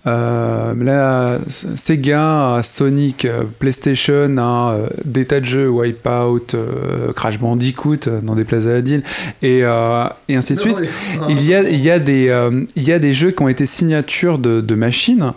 Euh, 0.07 0.73
là, 0.83 1.37
Sega 1.75 2.61
Sonic, 2.63 3.25
euh, 3.25 3.43
PlayStation 3.59 4.35
euh, 4.37 4.87
des 5.05 5.25
tas 5.25 5.39
de 5.39 5.45
jeux, 5.45 5.69
Wipeout, 5.69 6.55
euh, 6.55 7.13
Crash 7.13 7.37
Bandicoot, 7.39 8.09
dans 8.23 8.33
des 8.33 8.43
places 8.43 8.65
à 8.65 8.75
Adil, 8.77 9.03
et, 9.43 9.59
euh, 9.63 10.05
et 10.27 10.35
ainsi 10.35 10.53
de 10.53 10.59
suite. 10.59 10.81
Il 11.29 11.45
y 11.45 11.53
a, 11.53 11.61
il 11.61 11.79
y, 11.81 11.91
a 11.91 11.99
des, 11.99 12.35
il 12.75 12.83
y 12.83 12.91
a 12.91 12.97
des 12.99 13.13
jeux 13.13 13.29
qui 13.31 13.43
ont 13.43 13.47
été 13.47 13.65
signatures 13.67 14.39
de, 14.39 14.59
de 14.61 14.75
machines. 14.75 15.33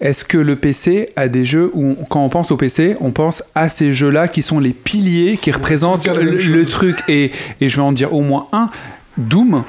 Est-ce 0.00 0.24
que 0.24 0.38
le 0.38 0.56
PC 0.56 1.10
a 1.14 1.28
des 1.28 1.44
jeux 1.44 1.70
où, 1.74 1.90
on- 2.00 2.04
quand 2.06 2.24
on 2.24 2.28
pense 2.30 2.50
au 2.50 2.56
PC, 2.56 2.96
on 3.00 3.10
pense 3.10 3.44
à 3.54 3.68
ces 3.68 3.92
jeux-là 3.92 4.28
qui 4.28 4.40
sont 4.42 4.58
les 4.58 4.72
piliers, 4.72 5.36
qui 5.40 5.50
représentent 5.52 6.06
le, 6.06 6.64
truc? 6.64 6.96
Et, 7.08 7.30
et 7.60 7.68
je 7.68 7.76
vais 7.76 7.82
en 7.82 7.92
dire 7.92 8.14
au 8.14 8.22
moins 8.22 8.46
un. 8.52 8.70
Doom, 9.18 9.64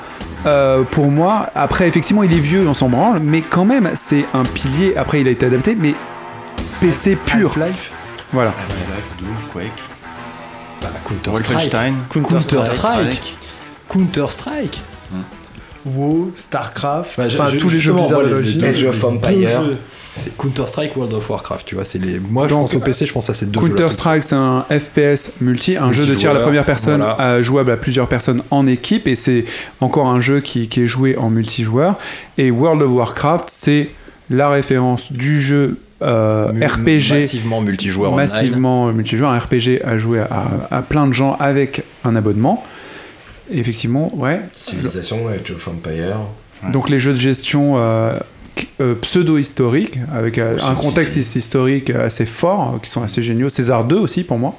euh, 0.45 0.83
pour 0.83 1.07
moi, 1.12 1.50
après 1.55 1.88
effectivement 1.88 2.24
il 2.24 2.31
est 2.33 2.39
vieux, 2.39 2.67
on 2.67 2.74
s'en 2.74 2.89
branle, 2.89 3.19
mais 3.19 3.41
quand 3.41 3.65
même 3.65 3.91
c'est 3.95 4.25
un 4.33 4.43
pilier. 4.43 4.95
Après 4.98 5.21
il 5.21 5.27
a 5.27 5.31
été 5.31 5.45
adapté, 5.45 5.75
mais 5.75 5.95
PC 6.79 7.15
pur. 7.15 7.50
Half-Life 7.57 7.91
Voilà. 8.33 8.51
Half-Life 8.51 9.13
2, 9.19 9.25
Quake, 9.51 9.71
Counter-Strike. 11.07 11.27
Wolfenstein. 11.27 11.93
Counter-Strike. 12.12 13.36
Counter-Strike. 13.89 14.81
WoW, 15.85 16.31
StarCraft, 16.35 17.17
Bah, 17.17 17.23
enfin 17.27 17.47
tous 17.59 17.69
les 17.69 17.79
jeux 17.79 17.93
Blizzard 17.93 18.21
les 18.23 18.63
Age 18.65 18.83
of 18.83 18.95
les 19.00 19.05
Empire. 19.05 19.59
deux 19.61 19.65
jeux, 19.71 19.77
C'est 20.13 20.35
Counter-Strike, 20.38 20.95
World 20.97 21.13
of 21.13 21.29
Warcraft, 21.29 21.65
tu 21.65 21.75
vois. 21.75 21.85
C'est 21.85 21.97
les. 22.00 22.19
Moi, 22.19 22.43
je 22.45 22.50
Donc, 22.50 22.63
pense 22.63 22.73
au 22.75 22.79
PC, 22.81 23.05
je 23.05 23.13
pense 23.13 23.29
à 23.29 23.33
ces 23.33 23.45
deux. 23.45 23.59
Counter-Strike, 23.59 24.23
c'est 24.23 24.35
un 24.35 24.65
FPS 24.69 25.33
multi, 25.39 25.77
un 25.77 25.91
jeu 25.93 26.05
de 26.05 26.13
tir 26.15 26.31
à 26.31 26.33
la 26.33 26.41
première 26.41 26.65
personne, 26.65 26.97
voilà. 27.01 27.19
euh, 27.21 27.43
jouable 27.43 27.71
à 27.71 27.77
plusieurs 27.77 28.07
personnes 28.07 28.41
en 28.51 28.67
équipe, 28.67 29.07
et 29.07 29.15
c'est 29.15 29.45
encore 29.79 30.07
un 30.07 30.19
jeu 30.19 30.41
qui, 30.41 30.67
qui 30.67 30.81
est 30.83 30.88
joué 30.88 31.15
en 31.17 31.29
multijoueur. 31.29 31.97
Et 32.38 32.51
World 32.51 32.81
of 32.81 32.91
Warcraft, 32.91 33.45
c'est 33.50 33.89
la 34.29 34.50
référence 34.50 35.11
du 35.13 35.41
jeu 35.41 35.77
euh, 36.01 36.47
RPG 36.47 37.11
Massivement 37.21 37.61
multijoueur 37.61 38.11
online. 38.13 38.27
massivement 38.27 38.91
multijoueur, 38.91 39.31
un 39.31 39.38
RPG 39.39 39.81
à 39.85 39.97
jouer 39.97 40.19
à, 40.19 40.47
à 40.71 40.81
plein 40.81 41.05
de 41.07 41.13
gens 41.13 41.38
avec 41.39 41.83
un 42.03 42.15
abonnement. 42.15 42.63
Effectivement, 43.51 44.12
ouais. 44.15 44.41
Civilisation, 44.55 45.27
Age 45.27 45.51
of 45.51 45.67
Empire. 45.67 46.17
Donc 46.72 46.89
les 46.89 47.00
jeux 47.00 47.13
de 47.13 47.20
gestion, 47.20 47.74
euh, 47.77 48.17
euh, 48.79 48.93
pseudo-historiques, 48.96 49.98
avec 50.13 50.38
euh, 50.38 50.58
un 50.70 50.75
contexte 50.75 51.15
historique 51.36 51.89
assez 51.89 52.25
fort, 52.25 52.74
euh, 52.75 52.79
qui 52.79 52.89
sont 52.89 53.01
assez 53.01 53.24
géniaux. 53.24 53.50
César 53.50 53.84
2 53.86 53.96
aussi 53.98 54.24
pour 54.24 54.38
moi. 54.38 54.55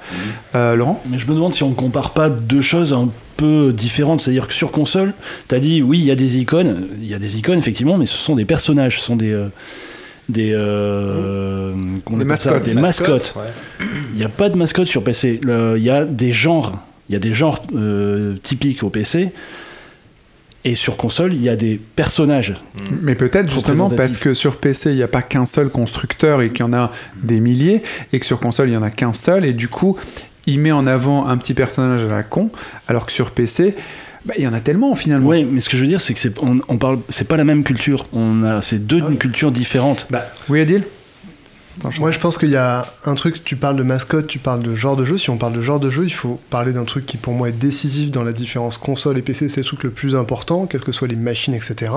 Euh, 0.54 0.74
Laurent 0.74 1.00
Mais 1.08 1.18
je 1.18 1.26
me 1.28 1.34
demande 1.34 1.54
si 1.54 1.62
on 1.62 1.72
compare 1.72 2.12
pas 2.12 2.28
deux 2.28 2.62
choses 2.62 2.92
un 2.92 3.08
peu 3.36 3.72
différentes. 3.72 4.20
C'est-à-dire 4.20 4.48
que 4.48 4.54
sur 4.54 4.72
console, 4.72 5.14
t'as 5.48 5.58
dit 5.60 5.82
oui, 5.82 5.98
il 6.00 6.04
y 6.04 6.10
a 6.10 6.16
des 6.16 6.38
icônes, 6.38 6.88
il 7.00 7.06
y 7.06 7.14
a 7.14 7.18
des 7.18 7.36
icônes 7.36 7.58
effectivement, 7.58 7.96
mais 7.98 8.06
ce 8.06 8.16
sont 8.16 8.34
des 8.34 8.44
personnages, 8.44 8.98
ce 8.98 9.04
sont 9.04 9.16
des 9.16 9.32
euh, 9.32 9.48
des 10.28 10.52
euh, 10.54 11.74
on 12.06 12.16
Des 12.16 12.24
ça? 12.24 12.26
mascottes. 12.26 12.62
des 12.64 12.74
mascottes. 12.74 13.34
Il 14.12 14.18
n'y 14.18 14.24
a 14.24 14.28
pas 14.28 14.48
de 14.48 14.56
mascotte 14.56 14.86
sur 14.86 15.04
PC. 15.04 15.40
Il 15.44 15.82
y 15.82 15.90
a 15.90 16.04
des 16.04 16.32
genres, 16.32 16.78
il 17.12 17.14
y 17.14 17.16
a 17.16 17.20
des 17.20 17.34
genres 17.34 17.62
euh, 17.76 18.36
typiques 18.42 18.82
au 18.82 18.88
PC. 18.88 19.32
Et 20.64 20.74
sur 20.74 20.96
console, 20.96 21.34
il 21.34 21.42
y 21.42 21.48
a 21.50 21.56
des 21.56 21.78
personnages. 21.96 22.54
Mais 23.02 23.16
peut-être 23.16 23.52
justement 23.52 23.90
parce 23.90 24.16
que 24.16 24.32
sur 24.32 24.56
PC, 24.56 24.90
il 24.90 24.96
n'y 24.96 25.02
a 25.02 25.08
pas 25.08 25.20
qu'un 25.20 25.44
seul 25.44 25.68
constructeur 25.68 26.40
et 26.40 26.50
qu'il 26.50 26.60
y 26.60 26.62
en 26.62 26.72
a 26.72 26.92
des 27.16 27.40
milliers, 27.40 27.82
et 28.12 28.20
que 28.20 28.24
sur 28.24 28.38
console, 28.38 28.68
il 28.68 28.70
n'y 28.70 28.76
en 28.76 28.82
a 28.82 28.90
qu'un 28.90 29.12
seul, 29.12 29.44
et 29.44 29.52
du 29.52 29.68
coup, 29.68 29.98
il 30.46 30.60
met 30.60 30.72
en 30.72 30.86
avant 30.86 31.26
un 31.26 31.36
petit 31.36 31.52
personnage 31.52 32.04
à 32.04 32.06
la 32.06 32.22
con, 32.22 32.50
alors 32.86 33.06
que 33.06 33.12
sur 33.12 33.32
PC, 33.32 33.74
bah, 34.24 34.34
il 34.38 34.44
y 34.44 34.46
en 34.46 34.54
a 34.54 34.60
tellement 34.60 34.94
finalement. 34.94 35.28
Oui, 35.28 35.44
mais 35.44 35.60
ce 35.60 35.68
que 35.68 35.76
je 35.76 35.82
veux 35.82 35.88
dire, 35.88 36.00
c'est 36.00 36.14
que 36.14 36.20
c'est 36.20 36.38
on, 36.40 36.60
on 36.68 36.78
parle, 36.78 37.00
c'est 37.08 37.26
pas 37.26 37.36
la 37.36 37.44
même 37.44 37.64
culture. 37.64 38.06
On 38.12 38.44
a, 38.44 38.62
c'est 38.62 38.86
deux 38.86 39.02
cultures 39.16 39.50
différentes. 39.50 40.06
Oui, 40.48 40.60
Adil? 40.60 40.84
Moi, 41.98 42.10
je 42.10 42.18
pense 42.18 42.36
qu'il 42.36 42.50
y 42.50 42.56
a 42.56 42.86
un 43.06 43.14
truc, 43.14 43.42
tu 43.44 43.56
parles 43.56 43.76
de 43.76 43.82
mascotte, 43.82 44.26
tu 44.26 44.38
parles 44.38 44.62
de 44.62 44.74
genre 44.74 44.94
de 44.94 45.06
jeu. 45.06 45.16
Si 45.16 45.30
on 45.30 45.38
parle 45.38 45.54
de 45.54 45.62
genre 45.62 45.80
de 45.80 45.88
jeu, 45.88 46.04
il 46.04 46.12
faut 46.12 46.38
parler 46.50 46.72
d'un 46.72 46.84
truc 46.84 47.06
qui, 47.06 47.16
pour 47.16 47.32
moi, 47.32 47.48
est 47.48 47.52
décisif 47.52 48.10
dans 48.10 48.24
la 48.24 48.32
différence 48.32 48.76
console 48.76 49.16
et 49.16 49.22
PC. 49.22 49.48
C'est 49.48 49.62
le 49.62 49.64
truc 49.64 49.82
le 49.82 49.90
plus 49.90 50.14
important, 50.14 50.66
quelles 50.66 50.82
que 50.82 50.92
soient 50.92 51.08
les 51.08 51.16
machines, 51.16 51.54
etc. 51.54 51.92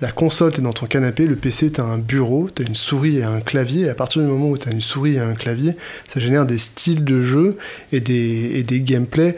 La 0.00 0.10
console, 0.10 0.52
t'es 0.52 0.62
dans 0.62 0.72
ton 0.72 0.86
canapé, 0.86 1.26
le 1.26 1.36
PC, 1.36 1.70
t'as 1.70 1.84
un 1.84 1.98
bureau, 1.98 2.50
t'as 2.52 2.64
une 2.64 2.74
souris 2.74 3.18
et 3.18 3.22
un 3.22 3.40
clavier. 3.40 3.82
Et 3.82 3.88
à 3.88 3.94
partir 3.94 4.20
du 4.20 4.26
moment 4.26 4.48
où 4.48 4.58
t'as 4.58 4.72
une 4.72 4.80
souris 4.80 5.14
et 5.14 5.20
un 5.20 5.34
clavier, 5.34 5.76
ça 6.08 6.18
génère 6.18 6.44
des 6.44 6.58
styles 6.58 7.04
de 7.04 7.22
jeu 7.22 7.56
et 7.92 8.00
des, 8.00 8.50
et 8.54 8.64
des 8.64 8.80
gameplays 8.80 9.36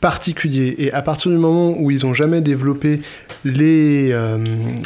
particuliers. 0.00 0.74
Et 0.78 0.92
à 0.92 1.02
partir 1.02 1.30
du 1.30 1.38
moment 1.38 1.74
où 1.78 1.90
ils 1.90 2.06
ont 2.06 2.14
jamais 2.14 2.40
développé 2.40 3.02
les, 3.44 4.10
euh, 4.12 4.38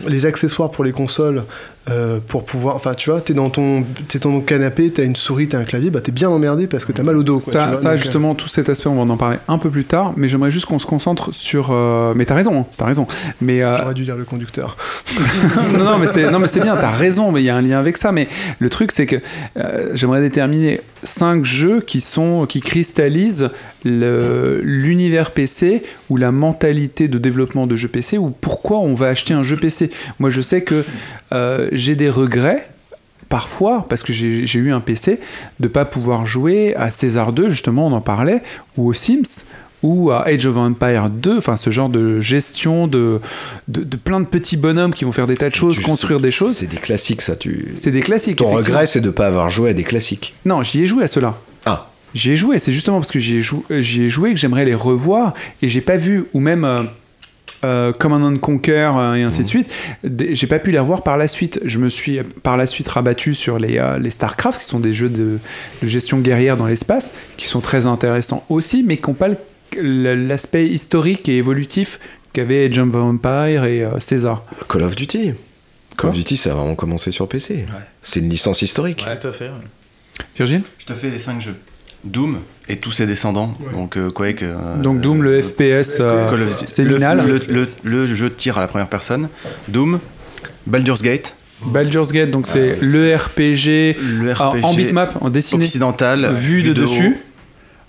les 0.08 0.26
accessoires 0.26 0.70
pour 0.70 0.84
les 0.84 0.92
consoles 0.92 1.44
euh, 1.90 2.20
pour 2.26 2.44
pouvoir. 2.44 2.76
Enfin, 2.76 2.94
tu 2.94 3.10
vois, 3.10 3.20
t'es 3.20 3.34
dans 3.34 3.50
ton, 3.50 3.84
t'es 4.08 4.18
dans 4.18 4.30
ton 4.30 4.40
canapé, 4.40 4.90
t'as 4.90 5.04
une 5.04 5.16
souris, 5.16 5.48
t'as 5.48 5.58
un 5.58 5.64
clavier, 5.64 5.90
bah 5.90 6.00
t'es 6.00 6.12
bien 6.12 6.28
emmerdé 6.30 6.66
parce 6.66 6.84
que 6.84 6.92
t'as 6.92 7.02
mal 7.02 7.16
au 7.16 7.22
dos. 7.22 7.38
Quoi, 7.38 7.52
Ça, 7.52 7.66
vois, 7.66 7.76
ça, 7.76 7.82
donc, 7.82 7.92
euh, 7.92 7.96
justement, 8.02 8.34
tout 8.34 8.48
cet 8.48 8.68
aspect, 8.68 8.88
on 8.88 9.04
va 9.04 9.12
en 9.12 9.16
parler 9.16 9.38
un 9.48 9.58
peu 9.58 9.68
plus 9.70 9.84
tard, 9.84 10.12
mais 10.16 10.28
j'aimerais 10.28 10.50
juste 10.50 10.66
qu'on 10.66 10.78
se 10.78 10.86
concentre 10.86 11.34
sur. 11.34 11.70
euh, 11.72 12.12
Mais 12.14 12.24
t'as 12.24 12.34
raison, 12.36 12.60
hein, 12.60 12.66
t'as 12.76 12.86
raison. 12.86 13.06
Mais 13.40 13.62
euh, 13.62 13.76
J'aurais 13.78 13.94
dû 13.94 14.04
dire 14.04 14.16
le 14.16 14.24
conducteur. 14.24 14.76
non, 15.76 15.84
non, 15.84 15.98
mais 15.98 16.06
c'est, 16.06 16.30
non, 16.30 16.38
mais 16.38 16.48
c'est 16.48 16.60
bien, 16.60 16.76
t'as 16.76 16.90
raison, 16.90 17.32
mais 17.32 17.42
il 17.42 17.46
y 17.46 17.50
a 17.50 17.56
un 17.56 17.62
lien 17.62 17.78
avec 17.78 17.96
ça. 17.96 18.12
Mais 18.12 18.28
le 18.58 18.70
truc, 18.70 18.92
c'est 18.92 19.06
que 19.06 19.16
j'aimerais 19.94 20.20
déterminer 20.20 20.80
cinq 21.02 21.44
jeux 21.44 21.80
qui 21.80 22.00
sont, 22.00 22.46
qui 22.46 22.60
cristallisent 22.60 23.50
l'univers 23.84 25.30
PC 25.32 25.82
ou 26.10 26.16
la 26.16 26.32
mentalité 26.32 27.08
de 27.08 27.18
développement 27.18 27.66
de 27.66 27.76
jeux 27.76 27.88
PC 27.88 28.18
ou 28.18 28.30
pourquoi 28.30 28.78
on 28.78 28.94
va 28.94 29.08
acheter 29.08 29.34
un 29.34 29.42
jeu 29.42 29.56
PC. 29.56 29.90
Moi, 30.18 30.30
je 30.30 30.40
sais 30.40 30.62
que 30.62 30.84
euh, 31.32 31.68
j'ai 31.72 31.94
des 31.96 32.10
regrets. 32.10 32.68
Parfois, 33.28 33.86
parce 33.88 34.02
que 34.02 34.12
j'ai 34.12 34.44
eu 34.58 34.72
un 34.72 34.80
PC, 34.80 35.18
de 35.58 35.66
pas 35.66 35.86
pouvoir 35.86 36.26
jouer 36.26 36.74
à 36.76 36.90
César 36.90 37.32
2, 37.32 37.48
justement, 37.48 37.86
on 37.86 37.92
en 37.92 38.02
parlait, 38.02 38.42
ou 38.76 38.88
aux 38.88 38.92
Sims, 38.92 39.46
ou 39.82 40.10
à 40.10 40.26
Age 40.28 40.44
of 40.44 40.58
Empire 40.58 41.08
2, 41.08 41.38
enfin 41.38 41.56
ce 41.56 41.70
genre 41.70 41.88
de 41.88 42.20
gestion 42.20 42.86
de, 42.88 43.20
de, 43.68 43.84
de 43.84 43.96
plein 43.96 44.20
de 44.20 44.26
petits 44.26 44.58
bonhommes 44.58 44.92
qui 44.92 45.06
vont 45.06 45.12
faire 45.12 45.26
des 45.26 45.38
tas 45.38 45.48
de 45.48 45.54
choses, 45.54 45.76
Tu- 45.76 45.82
construire 45.82 46.20
des 46.20 46.30
choses. 46.30 46.56
C'est 46.56 46.66
des 46.66 46.76
classiques, 46.76 47.22
ça. 47.22 47.34
Tu... 47.34 47.68
C'est 47.74 47.90
des 47.90 48.02
classiques. 48.02 48.36
Ton 48.36 48.48
regret, 48.50 48.84
c'est 48.84 49.00
de 49.00 49.08
pas 49.08 49.28
avoir 49.28 49.48
joué 49.48 49.70
à 49.70 49.72
des 49.72 49.82
classiques. 49.84 50.34
Non, 50.44 50.62
j'y 50.62 50.82
ai 50.82 50.86
joué 50.86 51.04
à 51.04 51.08
cela. 51.08 51.38
Ah. 51.64 51.88
J'y 52.14 52.32
ai 52.32 52.36
joué, 52.36 52.58
c'est 52.58 52.72
justement 52.72 52.98
parce 52.98 53.10
que 53.10 53.18
j'y 53.18 53.36
ai, 53.36 53.40
jou- 53.40 53.64
euh, 53.70 53.80
j'y 53.80 54.04
ai 54.04 54.10
joué 54.10 54.32
que 54.34 54.38
j'aimerais 54.38 54.64
les 54.64 54.74
revoir 54.74 55.34
et 55.62 55.68
j'ai 55.68 55.80
pas 55.80 55.96
vu, 55.96 56.24
ou 56.34 56.40
même 56.40 56.64
euh, 56.64 56.82
euh, 57.64 57.92
Command 57.92 58.38
Conquer 58.40 58.90
euh, 58.96 59.14
et 59.14 59.22
ainsi 59.22 59.40
Mmh. 59.40 59.42
de 59.44 59.48
suite, 59.48 59.74
des- 60.04 60.34
j'ai 60.34 60.46
pas 60.46 60.58
pu 60.58 60.70
les 60.72 60.78
revoir 60.78 61.02
par 61.04 61.16
la 61.16 61.28
suite. 61.28 61.60
Je 61.64 61.78
me 61.78 61.88
suis 61.88 62.18
par 62.42 62.56
la 62.56 62.66
suite 62.66 62.88
rabattu 62.88 63.34
sur 63.34 63.58
les, 63.58 63.78
euh, 63.78 63.98
les 63.98 64.10
StarCraft, 64.10 64.60
qui 64.60 64.66
sont 64.66 64.80
des 64.80 64.92
jeux 64.94 65.08
de, 65.08 65.38
de 65.82 65.88
gestion 65.88 66.18
guerrière 66.18 66.56
dans 66.56 66.66
l'espace, 66.66 67.14
qui 67.36 67.46
sont 67.46 67.60
très 67.60 67.86
intéressants 67.86 68.44
aussi, 68.48 68.82
mais 68.82 68.96
qui 68.98 69.08
n'ont 69.08 69.14
pas 69.14 69.28
l'aspect 69.80 70.66
historique 70.66 71.28
et 71.28 71.36
évolutif 71.36 71.98
qu'avait 72.32 72.66
Age 72.66 72.78
of 72.78 72.94
Empire 72.94 73.64
et 73.64 73.84
euh, 73.84 73.98
César. 74.00 74.44
Call 74.68 74.82
of 74.82 74.94
Duty. 74.96 75.32
Call 75.96 76.10
of 76.10 76.16
Duty, 76.16 76.36
ça 76.36 76.52
a 76.52 76.54
vraiment 76.54 76.74
commencé 76.74 77.10
sur 77.10 77.28
PC. 77.28 77.64
C'est 78.02 78.20
une 78.20 78.28
licence 78.30 78.62
historique. 78.62 79.04
Tout 79.20 79.28
à 79.28 79.32
fait. 79.32 79.50
Virgile? 80.36 80.62
Je 80.78 80.86
te 80.86 80.92
fais 80.94 81.10
les 81.10 81.18
5 81.18 81.40
jeux. 81.40 81.56
Doom 82.04 82.40
et 82.68 82.76
tous 82.76 82.92
ses 82.92 83.06
descendants. 83.06 83.54
Donc 83.74 83.96
euh, 83.96 84.10
Quake. 84.10 84.42
euh, 84.42 84.76
Donc 84.76 85.00
Doom, 85.00 85.22
le 85.22 85.40
FPS 85.42 85.98
euh, 86.00 86.28
of 86.28 86.58
Duty. 86.58 86.66
séminal. 86.72 87.26
Le, 87.26 87.38
le- 87.48 87.66
le- 87.84 88.06
le 88.06 88.06
jeu 88.14 88.28
de 88.28 88.34
tir 88.34 88.58
à 88.58 88.60
la 88.60 88.66
première 88.68 88.88
personne. 88.88 89.28
Doom. 89.68 90.00
Baldur's 90.66 91.02
Gate. 91.02 91.34
Baldur's 91.64 92.10
Gate, 92.12 92.30
donc 92.30 92.46
c'est 92.48 92.78
le 92.80 93.14
RPG, 93.14 93.96
RPG 94.32 94.64
en 94.64 94.74
bitmap, 94.74 95.16
en 95.22 95.30
dessiné, 95.30 95.64
occidental. 95.64 96.32
vu 96.34 96.62
de 96.64 96.72
dessus, 96.72 97.18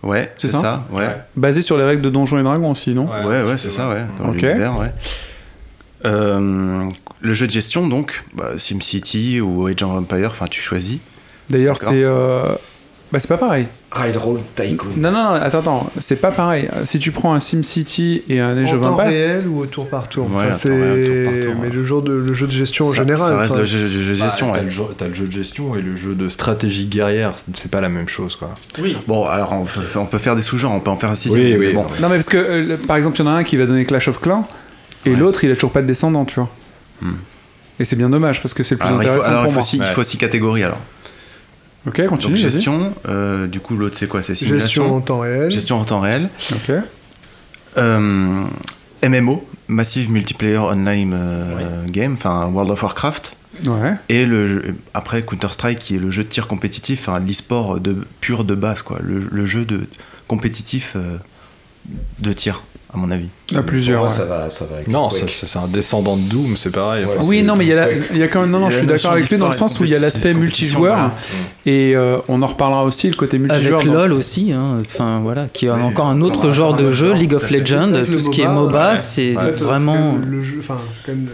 Ouais, 0.03 0.31
C'est 0.37 0.47
c'est 0.47 0.53
ça 0.53 0.61
ça, 0.61 0.85
ouais. 0.91 1.07
basé 1.35 1.61
sur 1.63 1.77
les 1.77 1.83
règles 1.83 2.01
de 2.03 2.09
Donjons 2.11 2.37
et 2.37 2.43
Dragons 2.43 2.69
aussi, 2.69 2.93
non 2.93 3.07
Ouais, 3.25 3.41
ouais, 3.41 3.57
c'est 3.57 3.71
ça, 3.71 3.89
ouais. 3.89 4.03
Dans 4.19 4.29
Ok. 4.29 4.41
l'univers, 4.41 4.77
ouais. 4.77 4.91
Euh, 6.05 6.83
le 7.21 7.33
jeu 7.33 7.47
de 7.47 7.51
gestion, 7.51 7.87
donc, 7.87 8.23
bah, 8.35 8.51
SimCity 8.57 9.39
ou 9.41 9.65
Age 9.67 9.81
of 9.81 9.91
Empire, 9.91 10.27
enfin, 10.31 10.47
tu 10.47 10.61
choisis. 10.61 10.99
D'ailleurs, 11.49 11.77
c'est. 11.77 11.87
euh, 12.03 12.43
Bah, 13.13 13.19
c'est 13.19 13.27
pas 13.27 13.37
pareil. 13.37 13.67
Ride 13.91 14.17
Roll 14.17 14.39
Tycoon. 14.55 14.89
Non, 14.97 15.11
non, 15.11 15.23
non, 15.23 15.29
attends, 15.33 15.59
attends, 15.59 15.91
c'est 15.99 16.15
pas 16.19 16.31
pareil. 16.31 16.67
Si 16.83 16.97
tu 16.97 17.11
prends 17.11 17.35
un 17.35 17.39
SimCity 17.39 18.23
et 18.27 18.39
un 18.39 18.57
Age 18.57 18.73
En 18.73 18.77
of 18.77 18.81
temps 18.81 18.93
Empire. 18.93 19.05
réel 19.05 19.47
ou 19.47 19.59
au 19.59 19.65
tour 19.67 19.87
par 19.87 20.09
tour 20.09 20.25
Ouais, 20.31 20.45
Enfin, 20.49 20.55
en 20.55 20.57
temps 20.57 20.69
réel, 20.69 21.05
tour 21.05 21.31
par 21.31 21.41
tour, 21.43 21.61
Mais 21.61 21.67
ouais. 21.67 21.73
le, 21.75 21.83
jour 21.83 22.01
de, 22.01 22.11
le 22.11 22.33
jeu 22.33 22.47
de 22.47 22.51
gestion 22.51 22.85
en 22.87 22.91
Ça- 22.91 22.95
général. 22.97 23.31
Ça 23.31 23.37
reste 23.37 23.51
enfin, 23.51 23.59
le 23.59 23.65
jeu, 23.67 23.77
jeu- 23.77 23.99
jeu 24.01 24.09
de 24.09 24.15
gestion, 24.15 24.47
Bah, 24.47 24.53
t'as, 24.53 24.59
ouais. 24.61 24.65
le 24.65 24.71
jeu, 24.71 24.83
t'as 24.97 25.07
le 25.09 25.13
jeu 25.13 25.27
de 25.27 25.31
gestion 25.31 25.75
et 25.75 25.81
le 25.81 25.95
jeu 25.95 26.15
de 26.15 26.27
stratégie 26.27 26.87
guerrière, 26.87 27.35
c'est 27.53 27.69
pas 27.69 27.81
la 27.81 27.89
même 27.89 28.09
chose 28.09 28.35
quoi. 28.35 28.49
Oui. 28.81 28.97
Bon, 29.07 29.27
alors, 29.27 29.53
on 29.53 29.65
peut, 29.65 29.81
on 29.99 30.05
peut 30.07 30.17
faire 30.17 30.35
des 30.35 30.41
sous-genres, 30.41 30.73
on 30.73 30.79
peut 30.79 30.89
en 30.89 30.97
faire 30.97 31.11
un 31.11 31.15
sixième. 31.15 31.39
Oui, 31.39 31.55
mais 31.55 31.67
oui. 31.67 31.73
Bon, 31.73 31.85
Non, 32.01 32.09
mais 32.09 32.15
parce 32.15 32.29
que, 32.29 32.37
euh, 32.37 32.65
le- 32.65 32.77
par 32.77 32.97
exemple, 32.97 33.17
il 33.17 33.25
y 33.25 33.27
en 33.27 33.31
a 33.31 33.35
un 33.35 33.43
qui 33.43 33.57
va 33.57 33.67
donner 33.67 33.85
Clash 33.85 34.07
of 34.07 34.19
Clans 34.21 34.47
et 35.05 35.11
Ouais. 35.11 35.15
l'autre, 35.15 35.43
il 35.43 35.51
a 35.51 35.53
toujours 35.53 35.71
pas 35.71 35.83
de 35.83 35.87
descendant, 35.87 36.25
tu 36.25 36.33
vois. 36.39 36.49
Hmm. 37.03 37.11
Et 37.79 37.85
c'est 37.85 37.95
bien 37.95 38.09
dommage 38.09 38.41
parce 38.41 38.55
que 38.55 38.63
c'est 38.63 38.73
le 38.73 38.79
plus 38.79 38.87
alors, 38.87 39.01
il 39.03 39.05
faut, 39.05 39.11
intéressant 39.11 39.29
alors, 39.29 39.41
il 39.41 39.45
pour 39.45 39.53
faut, 39.53 39.59
moi. 39.59 39.67
six, 39.67 39.77
il 39.77 39.85
faut 39.93 40.03
six 40.03 40.17
catégories, 40.17 40.63
alors. 40.63 40.79
Ok, 41.85 42.05
continue. 42.05 42.33
Donc, 42.33 42.41
gestion, 42.41 42.93
euh, 43.09 43.45
du 43.47 43.59
coup, 43.59 43.75
l'autre, 43.75 43.97
c'est 43.97 44.07
quoi? 44.07 44.21
C'est 44.21 44.35
simulation? 44.35 44.83
gestion 44.83 44.95
en 44.95 45.01
temps 45.01 45.19
réel. 45.19 45.51
Gestion 45.51 45.79
en 45.79 45.85
temps 45.85 45.99
réel. 45.99 46.29
Ok. 46.53 46.71
Euh, 47.77 48.43
MMO, 49.03 49.45
Massive 49.67 50.11
Multiplayer 50.11 50.57
Online 50.59 51.13
euh, 51.13 51.85
Game, 51.87 52.13
enfin 52.13 52.45
World 52.47 52.71
of 52.71 52.83
Warcraft. 52.83 53.35
Ouais. 53.65 53.93
Et 54.09 54.25
le 54.25 54.47
jeu- 54.47 54.75
après 54.93 55.21
Counter-Strike 55.23 55.79
qui 55.79 55.95
est 55.95 55.99
le 55.99 56.09
jeu 56.09 56.23
de 56.23 56.29
tir 56.29 56.47
compétitif, 56.47 57.07
enfin, 57.07 57.19
l'e-sport 57.19 57.79
de, 57.79 57.97
pur 58.21 58.43
de 58.45 58.55
base, 58.55 58.81
quoi. 58.81 58.99
Le, 59.01 59.27
le 59.31 59.45
jeu 59.45 59.65
de 59.65 59.87
compétitif 60.27 60.93
euh, 60.95 61.17
de 62.19 62.33
tir, 62.33 62.63
à 62.93 62.97
mon 62.97 63.09
avis. 63.11 63.27
À 63.55 63.61
plusieurs. 63.63 64.01
Moi, 64.01 64.09
ouais. 64.09 64.15
ça 64.15 64.25
va, 64.25 64.49
ça 64.49 64.65
va 64.65 64.75
avec 64.77 64.87
Non, 64.87 65.09
c'est 65.09 65.57
un 65.57 65.67
descendant 65.67 66.15
de 66.15 66.21
Doom, 66.21 66.55
c'est 66.57 66.71
pareil. 66.71 67.05
Ouais, 67.05 67.11
Oui, 67.23 67.41
non, 67.41 67.55
mais 67.55 67.65
il 67.65 67.69
y, 67.69 67.73
a 67.73 67.75
la- 67.75 67.87
Ouais. 67.87 68.01
il 68.11 68.17
y 68.17 68.23
a 68.23 68.27
quand 68.27 68.41
même. 68.41 68.51
Non, 68.51 68.59
non, 68.59 68.69
je 68.69 68.77
suis 68.77 68.85
d'accord 68.87 69.11
avec 69.13 69.29
lui 69.29 69.37
notion 69.37 69.45
dans 69.45 69.51
le 69.51 69.57
sens 69.57 69.79
où 69.79 69.83
il 69.83 69.89
y 69.89 69.95
a 69.95 69.99
l'aspect 69.99 70.33
multijoueur 70.33 70.95
voilà. 70.95 71.11
et 71.65 71.95
euh, 71.95 72.17
on 72.27 72.41
en 72.41 72.47
reparlera 72.47 72.83
aussi 72.85 73.09
le 73.09 73.15
côté 73.15 73.39
multijoueur. 73.39 73.79
Avec 73.79 73.87
dans- 73.87 73.93
LoL 73.93 74.13
aussi, 74.13 74.51
hein, 74.53 74.77
enfin 74.85 75.19
voilà, 75.23 75.47
qui 75.51 75.65
est 75.65 75.71
Oui, 75.71 75.81
encore 75.81 76.07
un 76.07 76.21
autre 76.21 76.51
genre 76.51 76.75
de 76.75 76.91
jeu, 76.91 77.07
genre, 77.09 77.17
League 77.17 77.33
of. 77.33 77.49
Legends, 77.49 77.87
tout 78.05 78.11
le 78.11 78.19
ce 78.19 78.29
qui 78.29 78.41
est 78.41 78.47
MOBA, 78.47 78.97
c'est 78.97 79.33
vraiment. 79.33 80.15
le 80.25 80.41
jeu, 80.41 80.57
enfin, 80.59 80.77
c'est 80.91 81.05
quand 81.05 81.17
même 81.17 81.27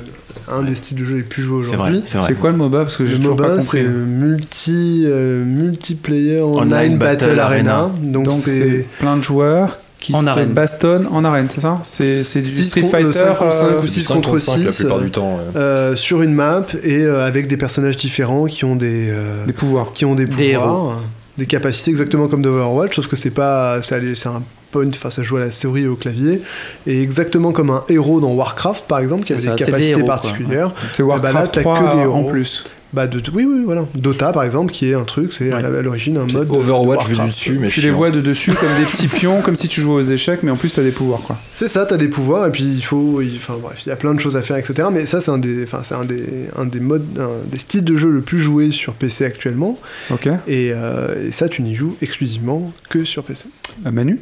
un 0.52 0.64
des 0.64 0.76
styles 0.76 0.98
de 0.98 1.04
jeu 1.06 1.16
les 1.18 1.22
plus 1.24 1.44
joués 1.44 1.64
C'est 1.64 1.76
vrai, 1.76 1.90
aujourd'hui. 1.90 2.02
c'est 2.06 2.18
vrai. 2.18 2.28
C'est 2.30 2.36
quoi 2.40 2.52
le 2.52 2.58
MOBA? 2.58 2.80
Parce 2.84 2.98
que 2.98 3.06
j'ai 3.06 3.14
Le 3.14 3.18
toujours 3.20 3.36
pas 3.36 3.50
MOBA, 3.50 3.62
compris. 3.62 3.80
c'est 3.80 3.84
multi, 3.84 5.04
euh, 5.06 5.44
multiplayer 5.46 6.42
online, 6.42 6.98
battle, 6.98 7.40
arena. 7.40 7.92
Donc, 8.02 8.30
c'est 8.46 8.86
plein 9.00 9.18
de 9.18 9.22
joueurs 9.22 9.78
qui 10.00 10.14
En 10.16 10.22
se 10.22 10.28
arène. 10.28 10.54
bastonnent 10.54 11.08
en 11.12 11.26
arène, 11.26 11.48
c'est 11.54 11.62
ça 11.62 11.80
C'est 11.84 12.24
c'est 12.24 12.42
du 12.42 12.48
Six 12.50 12.68
Street 12.70 12.84
Fighter. 12.84 13.12
cinq 13.14 13.36
contre 13.38 13.54
cinq 13.54 13.66
euh, 13.66 13.76
ou 13.78 13.82
c'est 13.82 13.90
six 13.90 14.00
du 14.00 14.06
5 14.06 14.14
contre 14.16 14.30
contre 14.30 14.42
5 14.42 14.58
la 14.64 14.72
plupart 14.72 14.98
euh, 14.98 15.02
du 15.04 15.12
temps. 15.12 15.36
ouais. 15.36 15.42
euh, 15.58 15.96
sur 15.96 16.22
une 16.22 16.34
map 16.34 16.66
et 16.84 17.00
euh, 17.02 17.26
avec 17.26 17.48
des 17.48 17.58
personnages 17.58 17.98
différents 17.98 18.46
qui 18.46 18.64
ont 18.66 18.76
des, 18.76 19.10
euh, 19.10 19.46
Des 19.46 19.54
pouvoirs. 19.54 19.92
qui 19.94 20.06
ont 20.06 20.16
des 20.16 20.26
Des 20.26 20.54
pouvoirs, 20.54 21.00
des 21.38 21.46
capacités 21.46 21.92
exactement 21.92 22.28
comme 22.28 22.42
de 22.42 22.50
Overwatch, 22.50 22.96
sauf 22.96 23.08
que 23.08 23.16
c'est 23.16 23.30
pas, 23.32 23.82
c'est 23.84 23.96
un 24.28 24.42
point, 24.72 24.88
enfin 24.90 25.10
ça 25.10 25.24
joue 25.24 25.38
à 25.38 25.42
la 25.42 25.52
souris 25.52 25.84
et 25.84 25.88
au 25.88 25.96
clavier, 25.96 26.42
et 26.88 27.02
exactement 27.02 27.52
comme 27.52 27.70
un 27.70 27.84
héros 27.90 28.20
dans 28.22 28.34
Warcraft 28.34 28.86
par 28.88 29.00
exemple, 29.00 29.24
qui 29.24 29.34
avait 29.34 29.42
ça, 29.42 29.56
des 29.56 29.64
capacités 29.66 29.98
héros, 29.98 30.06
particulières. 30.08 30.72
C'est 30.94 31.04
Eh 31.04 31.06
ben 31.06 31.16
là, 31.16 31.22
Warcraft 31.24 31.52
t'as 31.54 31.62
3 31.62 31.80
que 31.80 31.84
des 31.96 32.02
en 32.02 32.02
héros. 32.04 32.30
plus. 32.30 32.64
Bah 32.92 33.06
de, 33.06 33.20
oui, 33.36 33.46
oui, 33.46 33.62
voilà. 33.66 33.86
Dota 33.94 34.32
par 34.34 34.42
exemple, 34.44 34.72
qui 34.74 34.90
est 34.90 34.96
un 34.96 35.04
truc, 35.04 35.32
c'est 35.32 35.52
à 35.52 35.58
à 35.58 35.62
l'origine 35.62 36.18
un 36.18 36.26
mode. 36.26 36.48
de- 36.48 36.56
Overwatch 36.56 37.04
de 37.04 37.10
vu 37.10 37.14
Warcraft. 37.18 37.28
dessus, 37.38 37.58
mais 37.62 37.68
Tu 37.68 37.82
les 37.82 37.92
vois 37.92 38.10
de 38.10 38.20
dessus 38.20 38.52
comme 38.52 38.70
des 38.80 38.86
petits 38.86 39.08
pions, 39.08 39.42
comme 39.44 39.56
si 39.56 39.68
tu 39.68 39.82
jouais 39.82 39.94
aux 39.94 40.02
échecs, 40.02 40.40
mais 40.42 40.50
en 40.50 40.56
plus 40.56 40.74
t'as 40.74 40.82
des 40.82 40.90
pouvoirs 40.90 41.22
quoi. 41.22 41.38
C'est 41.54 41.68
ça, 41.68 41.86
t'as 41.86 41.98
des 41.98 42.08
pouvoirs 42.08 42.48
et 42.48 42.52
puis 42.52 42.64
il 42.64 42.82
faut, 42.84 43.22
il- 43.22 43.36
enfin 43.36 43.54
bref, 43.62 43.84
il 43.86 43.90
y 43.90 43.92
a 43.92 43.96
plein 43.96 44.16
de 44.16 44.20
choses 44.20 44.36
à 44.36 44.42
faire, 44.42 44.58
etc. 44.58 44.88
Mais 44.92 45.06
ça, 45.06 45.22
c'est 45.22 45.30
un 45.30 45.38
des, 45.38 45.62
enfin 45.66 45.82
c'est 45.84 45.94
un 45.94 46.04
des, 46.04 46.24
un 46.58 46.66
des 46.66 46.80
modes, 46.80 47.06
un 47.20 47.30
des 47.52 47.60
styles 47.60 47.84
de 47.84 47.96
jeu 47.96 48.10
le 48.10 48.22
plus 48.22 48.40
joué 48.40 48.72
sur 48.72 48.94
PC 48.94 49.24
actuellement. 49.24 49.78
Ok. 50.10 50.26
Et, 50.48 50.72
euh, 50.74 51.28
et 51.28 51.32
ça, 51.32 51.48
tu 51.48 51.62
n'y 51.62 51.76
joues 51.76 51.96
exclusivement 52.02 52.72
que 52.90 53.04
sur 53.04 53.22
PC. 53.24 53.46
Euh, 53.86 53.92
Manu? 53.92 54.20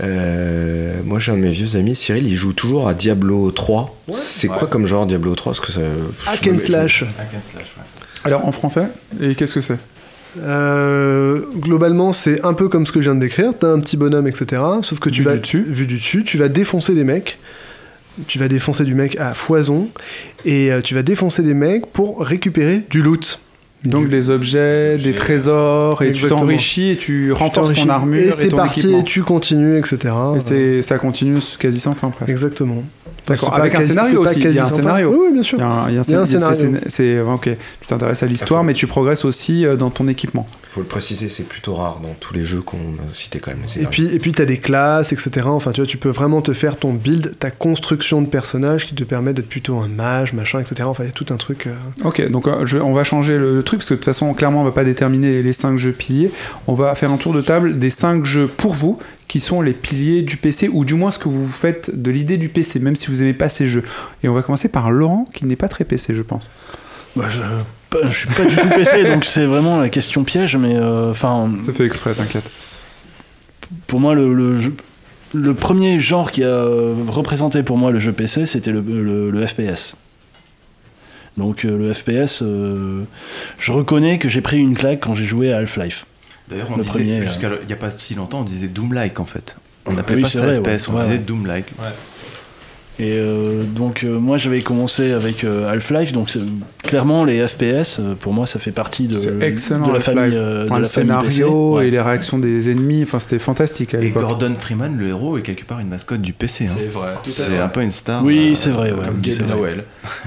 Euh, 0.00 1.00
moi, 1.04 1.18
j'ai 1.18 1.32
un 1.32 1.36
de 1.36 1.40
mes 1.40 1.50
vieux 1.50 1.76
amis, 1.76 1.94
Cyril, 1.94 2.26
il 2.26 2.36
joue 2.36 2.52
toujours 2.52 2.88
à 2.88 2.94
Diablo 2.94 3.50
3. 3.50 3.96
C'est 4.14 4.48
quoi 4.48 4.66
comme 4.66 4.86
genre 4.86 5.06
Diablo 5.06 5.34
3 5.34 5.52
Parce 5.52 5.60
que 5.66 5.72
ça, 5.72 5.80
Hack 6.26 6.46
and 6.48 6.58
slash. 6.58 7.04
Alors 8.24 8.46
en 8.46 8.52
français 8.52 8.86
Et 9.20 9.34
qu'est-ce 9.34 9.54
que 9.54 9.60
c'est? 9.60 9.78
Euh, 10.38 11.42
globalement, 11.56 12.12
c'est 12.12 12.44
un 12.44 12.54
peu 12.54 12.68
comme 12.68 12.86
ce 12.86 12.92
que 12.92 13.00
je 13.00 13.10
viens 13.10 13.14
de 13.16 13.20
décrire. 13.20 13.52
T'as 13.58 13.68
un 13.68 13.80
petit 13.80 13.96
bonhomme, 13.96 14.28
etc. 14.28 14.62
Sauf 14.82 15.00
que 15.00 15.08
tu 15.08 15.20
Vu 15.22 15.24
vas 15.26 15.34
du 15.34 15.40
dessus. 15.40 15.64
vu 15.66 15.86
du 15.86 15.96
dessus, 15.96 16.22
tu 16.24 16.38
vas 16.38 16.48
défoncer 16.48 16.94
des 16.94 17.04
mecs. 17.04 17.38
Tu 18.26 18.38
vas 18.38 18.48
défoncer 18.48 18.84
du 18.84 18.94
mec 18.94 19.16
à 19.18 19.34
foison 19.34 19.88
et 20.44 20.70
euh, 20.72 20.82
tu 20.82 20.94
vas 20.94 21.02
défoncer 21.02 21.42
des 21.42 21.54
mecs 21.54 21.86
pour 21.86 22.20
récupérer 22.20 22.82
du 22.90 23.02
loot. 23.02 23.40
Donc 23.84 24.08
des 24.08 24.28
objets, 24.28 24.98
des 24.98 25.14
trésors, 25.14 26.02
et 26.02 26.12
tu 26.12 26.26
t'enrichis 26.26 26.90
et 26.90 26.96
tu 26.96 27.32
renforces 27.32 27.72
ton 27.72 27.88
armure 27.88 28.20
et 28.22 28.28
et, 28.28 28.32
c'est 28.32 28.48
ton 28.48 28.56
parti 28.58 28.80
équipement. 28.80 29.00
et 29.00 29.04
tu 29.04 29.22
continues, 29.22 29.78
etc. 29.78 30.14
Et 30.36 30.40
c'est- 30.40 30.82
ça 30.82 30.98
continue 30.98 31.38
quasi 31.58 31.80
sans 31.80 31.94
fin 31.94 32.10
presque. 32.10 32.30
Exactement. 32.30 32.82
D'accord, 33.26 33.54
avec 33.54 33.74
un 33.74 33.82
scénario 33.82 34.22
aussi. 34.22 34.40
Il 34.40 34.52
y 34.52 34.58
a 34.58 34.66
un 34.66 34.70
scénario. 34.70 35.10
Oui, 35.12 35.18
oui, 35.28 35.32
bien 35.32 35.42
sûr. 35.42 35.58
Il 35.58 35.94
y 35.94 35.96
a 35.96 36.00
un, 36.00 36.02
scénario. 36.26 36.76
c'est- 36.88 37.20
ok. 37.20 37.48
Tu 37.80 37.86
t'intéresses 37.86 38.22
à 38.22 38.26
l'histoire, 38.26 38.64
mais 38.64 38.74
tu 38.74 38.86
progresses 38.86 39.24
aussi 39.24 39.64
euh, 39.64 39.76
dans 39.76 39.90
ton 39.90 40.08
équipement. 40.08 40.46
Faut 40.72 40.80
le 40.80 40.86
préciser, 40.86 41.28
c'est 41.28 41.42
plutôt 41.48 41.74
rare 41.74 41.98
dans 42.00 42.14
tous 42.20 42.32
les 42.32 42.44
jeux 42.44 42.60
qu'on 42.60 42.76
a 42.78 43.12
cités 43.12 43.40
quand 43.40 43.50
même. 43.50 43.60
Et 43.80 43.86
puis, 43.86 44.06
et 44.06 44.18
puis 44.20 44.32
tu 44.32 44.40
as 44.40 44.44
des 44.44 44.58
classes, 44.58 45.12
etc. 45.12 45.46
Enfin, 45.46 45.72
tu 45.72 45.80
vois, 45.80 45.86
tu 45.88 45.96
peux 45.98 46.10
vraiment 46.10 46.42
te 46.42 46.52
faire 46.52 46.76
ton 46.76 46.94
build, 46.94 47.36
ta 47.40 47.50
construction 47.50 48.22
de 48.22 48.28
personnage 48.28 48.86
qui 48.86 48.94
te 48.94 49.02
permet 49.02 49.34
d'être 49.34 49.48
plutôt 49.48 49.78
un 49.78 49.88
mage, 49.88 50.32
machin, 50.32 50.60
etc. 50.60 50.82
Enfin, 50.84 51.02
il 51.02 51.06
y 51.06 51.10
a 51.10 51.12
tout 51.12 51.26
un 51.30 51.36
truc. 51.38 51.66
euh, 51.66 51.74
Ok, 52.04 52.24
donc 52.30 52.46
euh, 52.46 52.66
je- 52.66 52.78
on 52.78 52.92
va 52.92 53.02
changer 53.02 53.36
le, 53.36 53.56
le 53.56 53.62
truc 53.64 53.80
parce 53.80 53.88
que 53.88 53.94
de 53.94 53.98
toute 53.98 54.04
façon, 54.04 54.32
clairement, 54.32 54.60
on 54.60 54.64
va 54.64 54.70
pas 54.70 54.84
déterminer 54.84 55.42
les 55.42 55.52
5 55.52 55.76
jeux 55.76 55.92
piliers. 55.92 56.30
On 56.68 56.74
va 56.74 56.94
faire 56.94 57.10
un 57.10 57.16
tour 57.16 57.32
de 57.32 57.42
table 57.42 57.78
des 57.80 57.90
5 57.90 58.24
jeux 58.24 58.46
pour 58.46 58.74
vous 58.74 58.98
qui 59.26 59.40
sont 59.40 59.62
les 59.62 59.72
piliers 59.72 60.22
du 60.22 60.36
PC 60.36 60.68
ou 60.72 60.84
du 60.84 60.94
moins 60.94 61.10
ce 61.10 61.18
que 61.18 61.28
vous 61.28 61.48
faites 61.48 61.90
de 62.00 62.10
l'idée 62.12 62.36
du 62.36 62.48
PC, 62.48 62.78
même 62.78 62.94
si 62.96 63.08
vous 63.08 63.22
aimez 63.22 63.32
pas 63.34 63.48
ces 63.48 63.66
jeux. 63.66 63.82
Et 64.22 64.28
on 64.28 64.34
va 64.34 64.42
commencer 64.42 64.68
par 64.68 64.90
Laurent 64.92 65.28
qui 65.34 65.46
n'est 65.46 65.56
pas 65.56 65.68
très 65.68 65.84
PC, 65.84 66.14
je 66.14 66.22
pense. 66.22 66.48
Bah, 67.16 67.24
je, 67.28 67.38
pas- 67.90 68.06
je 68.10 68.16
suis 68.16 68.28
pas 68.28 68.44
du 68.44 68.56
tout 68.56 68.68
PC, 68.68 69.04
donc 69.04 69.24
c'est 69.24 69.44
vraiment 69.44 69.78
la 69.78 69.88
question 69.88 70.24
piège, 70.24 70.56
mais 70.56 70.74
euh, 70.76 71.10
enfin. 71.10 71.50
Ça 71.64 71.72
fait 71.72 71.84
exprès, 71.86 72.14
t'inquiète. 72.14 72.48
Pour 73.86 74.00
moi, 74.00 74.14
le, 74.14 74.32
le, 74.34 74.54
jeu- 74.60 74.76
le 75.34 75.54
premier 75.54 75.98
genre 76.00 76.30
qui 76.30 76.42
a 76.44 76.64
représenté 77.08 77.62
pour 77.62 77.76
moi 77.76 77.90
le 77.90 77.98
jeu 77.98 78.12
PC, 78.12 78.46
c'était 78.46 78.72
le, 78.72 78.80
le- 78.80 79.30
le 79.30 79.46
FPS. 79.46 79.94
Donc 81.36 81.64
euh, 81.64 81.78
le 81.78 81.92
FPS, 81.92 82.42
euh, 82.42 83.04
je 83.58 83.72
reconnais 83.72 84.18
que 84.18 84.28
j'ai 84.28 84.40
pris 84.40 84.58
une 84.58 84.74
claque 84.76 85.00
quand 85.00 85.14
j'ai 85.14 85.24
joué 85.24 85.52
à 85.52 85.58
Half-Life. 85.58 86.04
D'ailleurs, 86.48 86.66
on 86.72 86.76
Le 86.76 86.82
disait, 86.82 86.92
premier, 86.92 87.26
jusqu'à 87.26 87.48
il 87.62 87.66
n'y 87.68 87.72
a 87.72 87.76
pas 87.76 87.90
si 87.92 88.14
longtemps, 88.16 88.40
on 88.40 88.44
disait 88.44 88.66
Doom-like 88.66 89.20
en 89.20 89.24
fait. 89.24 89.56
On 89.86 89.90
Oui, 89.90 89.96
n'appelait 89.96 90.20
pas 90.22 90.28
ça 90.28 90.40
vrai, 90.42 90.56
FPS, 90.56 90.88
ouais. 90.88 90.94
on 90.94 90.96
Ouais, 90.96 91.02
disait 91.04 91.12
ouais. 91.14 91.18
Doom-like. 91.18 91.66
Et 93.02 93.14
euh, 93.14 93.62
donc 93.62 94.04
euh, 94.04 94.18
moi 94.18 94.36
j'avais 94.36 94.60
commencé 94.60 95.12
avec 95.12 95.42
euh, 95.42 95.70
Half-Life, 95.72 96.12
donc 96.12 96.28
c'est- 96.28 96.40
clairement 96.82 97.24
les 97.24 97.46
FPS 97.48 97.98
euh, 97.98 98.14
pour 98.18 98.34
moi 98.34 98.46
ça 98.46 98.58
fait 98.58 98.72
partie 98.72 99.08
de, 99.08 99.14
C'est 99.14 99.40
excellent. 99.42 99.86
de 99.86 99.92
la 99.92 99.96
Half-Life. 99.96 100.14
famille, 100.16 100.36
euh, 100.36 100.64
Enfin, 100.66 100.74
de 100.74 100.80
le 100.80 100.82
la 100.84 100.88
famille 100.88 101.16
PC. 101.22 101.30
scénario 101.36 101.76
Ouais. 101.76 101.88
et 101.88 101.90
les 101.90 102.00
réactions 102.00 102.38
des 102.38 102.70
ennemis, 102.70 103.04
enfin 103.04 103.18
c'était 103.18 103.38
fantastique 103.38 103.94
à 103.94 103.98
Et 103.98 104.02
l'époque. 104.02 104.22
Gordon 104.24 104.54
Freeman, 104.58 104.96
le 104.98 105.08
héros, 105.08 105.38
est 105.38 105.42
quelque 105.42 105.64
part 105.64 105.80
une 105.80 105.88
mascotte 105.88 106.20
du 106.20 106.34
PC. 106.34 106.66
hein. 106.68 106.74
C'est 106.76 106.90
vrai. 106.92 107.14
C'est 107.24 107.58
un 107.58 107.68
peu 107.68 107.80
une 107.82 107.92
star. 107.92 108.22
Oui, 108.22 108.50
euh, 108.50 108.54
c'est 108.54 108.70
vrai, 108.70 108.90
ouais. 108.92 109.06
Comme 109.06 109.20
Oui, 109.24 109.30
Gabe. 109.38 109.48
Noël. 109.48 109.84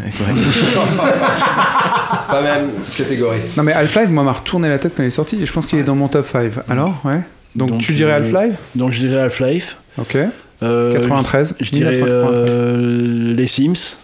Pas 2.27 2.41
même 2.41 2.69
catégorie. 2.97 3.39
Non 3.57 3.63
mais 3.63 3.73
Half-Life, 3.73 4.09
moi, 4.09 4.23
m'a 4.23 4.31
retourné 4.33 4.69
la 4.69 4.79
tête 4.79 4.93
quand 4.95 5.03
il 5.03 5.07
est 5.07 5.11
sorti 5.11 5.41
et 5.41 5.45
je 5.45 5.53
pense 5.53 5.67
qu'il 5.67 5.79
est 5.79 5.83
dans 5.83 5.95
mon 5.95 6.07
top 6.07 6.27
5. 6.27 6.51
Alors, 6.69 6.99
ouais. 7.05 7.19
Donc, 7.55 7.69
Donc, 7.69 7.81
tu 7.81 7.93
dirais 7.93 8.13
euh, 8.13 8.15
Half-Life? 8.17 8.55
Donc 8.75 8.91
je 8.93 8.99
dirais 9.05 9.21
Half-Life. 9.21 9.77
Ok. 9.99 10.17
Euh, 10.63 10.93
93. 10.93 11.55
Je 11.59 11.69
dirais 11.71 11.91
1993. 11.91 12.49
euh, 12.49 13.33
les 13.35 13.47
Sims 13.47 13.97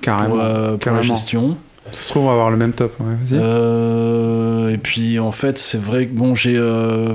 Carrément. 0.00 0.30
pour, 0.30 0.40
euh, 0.40 0.62
pour 0.62 0.72
la 0.72 0.78
carrément. 0.78 1.02
gestion. 1.02 1.56
Ça 1.92 2.02
se 2.02 2.08
trouve, 2.10 2.24
on 2.24 2.26
va 2.26 2.32
avoir 2.32 2.50
le 2.50 2.56
même 2.56 2.72
top. 2.72 2.94
Ouais. 3.00 3.14
Euh, 3.34 4.70
et 4.70 4.78
puis 4.78 5.18
en 5.18 5.32
fait, 5.32 5.58
c'est 5.58 5.80
vrai 5.80 6.06
que 6.06 6.14
bon, 6.14 6.34
j'ai. 6.34 6.54
euh, 6.56 7.14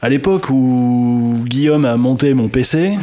à 0.00 0.08
l'époque 0.08 0.48
où 0.50 1.36
Guillaume 1.46 1.84
a 1.84 1.96
monté 1.96 2.34
mon 2.34 2.48
PC. 2.48 2.96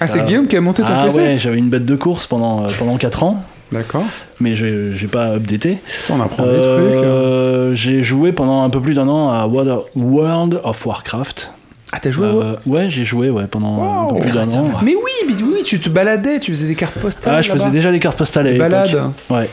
ah, 0.00 0.06
ça- 0.08 0.14
c'est 0.14 0.24
Guillaume 0.24 0.46
qui 0.46 0.56
a 0.56 0.60
monté 0.60 0.82
ton 0.82 0.88
Ah 0.90 1.04
PC 1.06 1.18
ouais, 1.18 1.38
j'avais 1.38 1.58
une 1.58 1.68
bête 1.70 1.84
de 1.84 1.96
course 1.96 2.26
pendant, 2.26 2.64
euh, 2.64 2.68
pendant 2.78 2.96
4 2.96 3.22
ans, 3.24 3.42
D'accord. 3.72 4.04
mais 4.40 4.54
j'ai 4.54 5.08
pas 5.10 5.34
updaté. 5.36 5.78
On 6.10 6.20
apprend 6.20 6.44
des 6.44 6.58
trucs. 6.58 6.62
Euh, 7.02 7.74
j'ai 7.74 8.02
joué 8.02 8.32
pendant 8.32 8.62
un 8.62 8.70
peu 8.70 8.80
plus 8.80 8.94
d'un 8.94 9.08
an 9.08 9.30
à 9.30 9.46
World 9.46 10.60
of 10.62 10.86
Warcraft. 10.86 11.52
Ah, 11.96 12.00
t'as 12.00 12.10
joué 12.10 12.26
Euh, 12.26 12.54
Ouais, 12.66 12.90
j'ai 12.90 13.06
joué 13.06 13.30
ouais, 13.30 13.46
pendant 13.50 14.06
peu 14.14 14.20
plus 14.20 14.34
d'un 14.34 14.46
an. 14.50 14.70
Mais 14.82 14.94
oui, 14.94 15.26
mais 15.26 15.34
oui, 15.42 15.62
tu 15.64 15.80
te 15.80 15.88
baladais, 15.88 16.40
tu 16.40 16.50
faisais 16.52 16.66
des 16.66 16.74
cartes 16.74 16.98
postales. 16.98 17.36
Ah, 17.36 17.40
je 17.40 17.50
faisais 17.50 17.70
déjà 17.70 17.90
des 17.90 17.98
cartes 18.00 18.18
postales 18.18 18.46
à 18.46 18.50
Des 18.50 18.54
l'époque. 18.58 18.70
balades. 18.70 19.10
Ouais. 19.30 19.48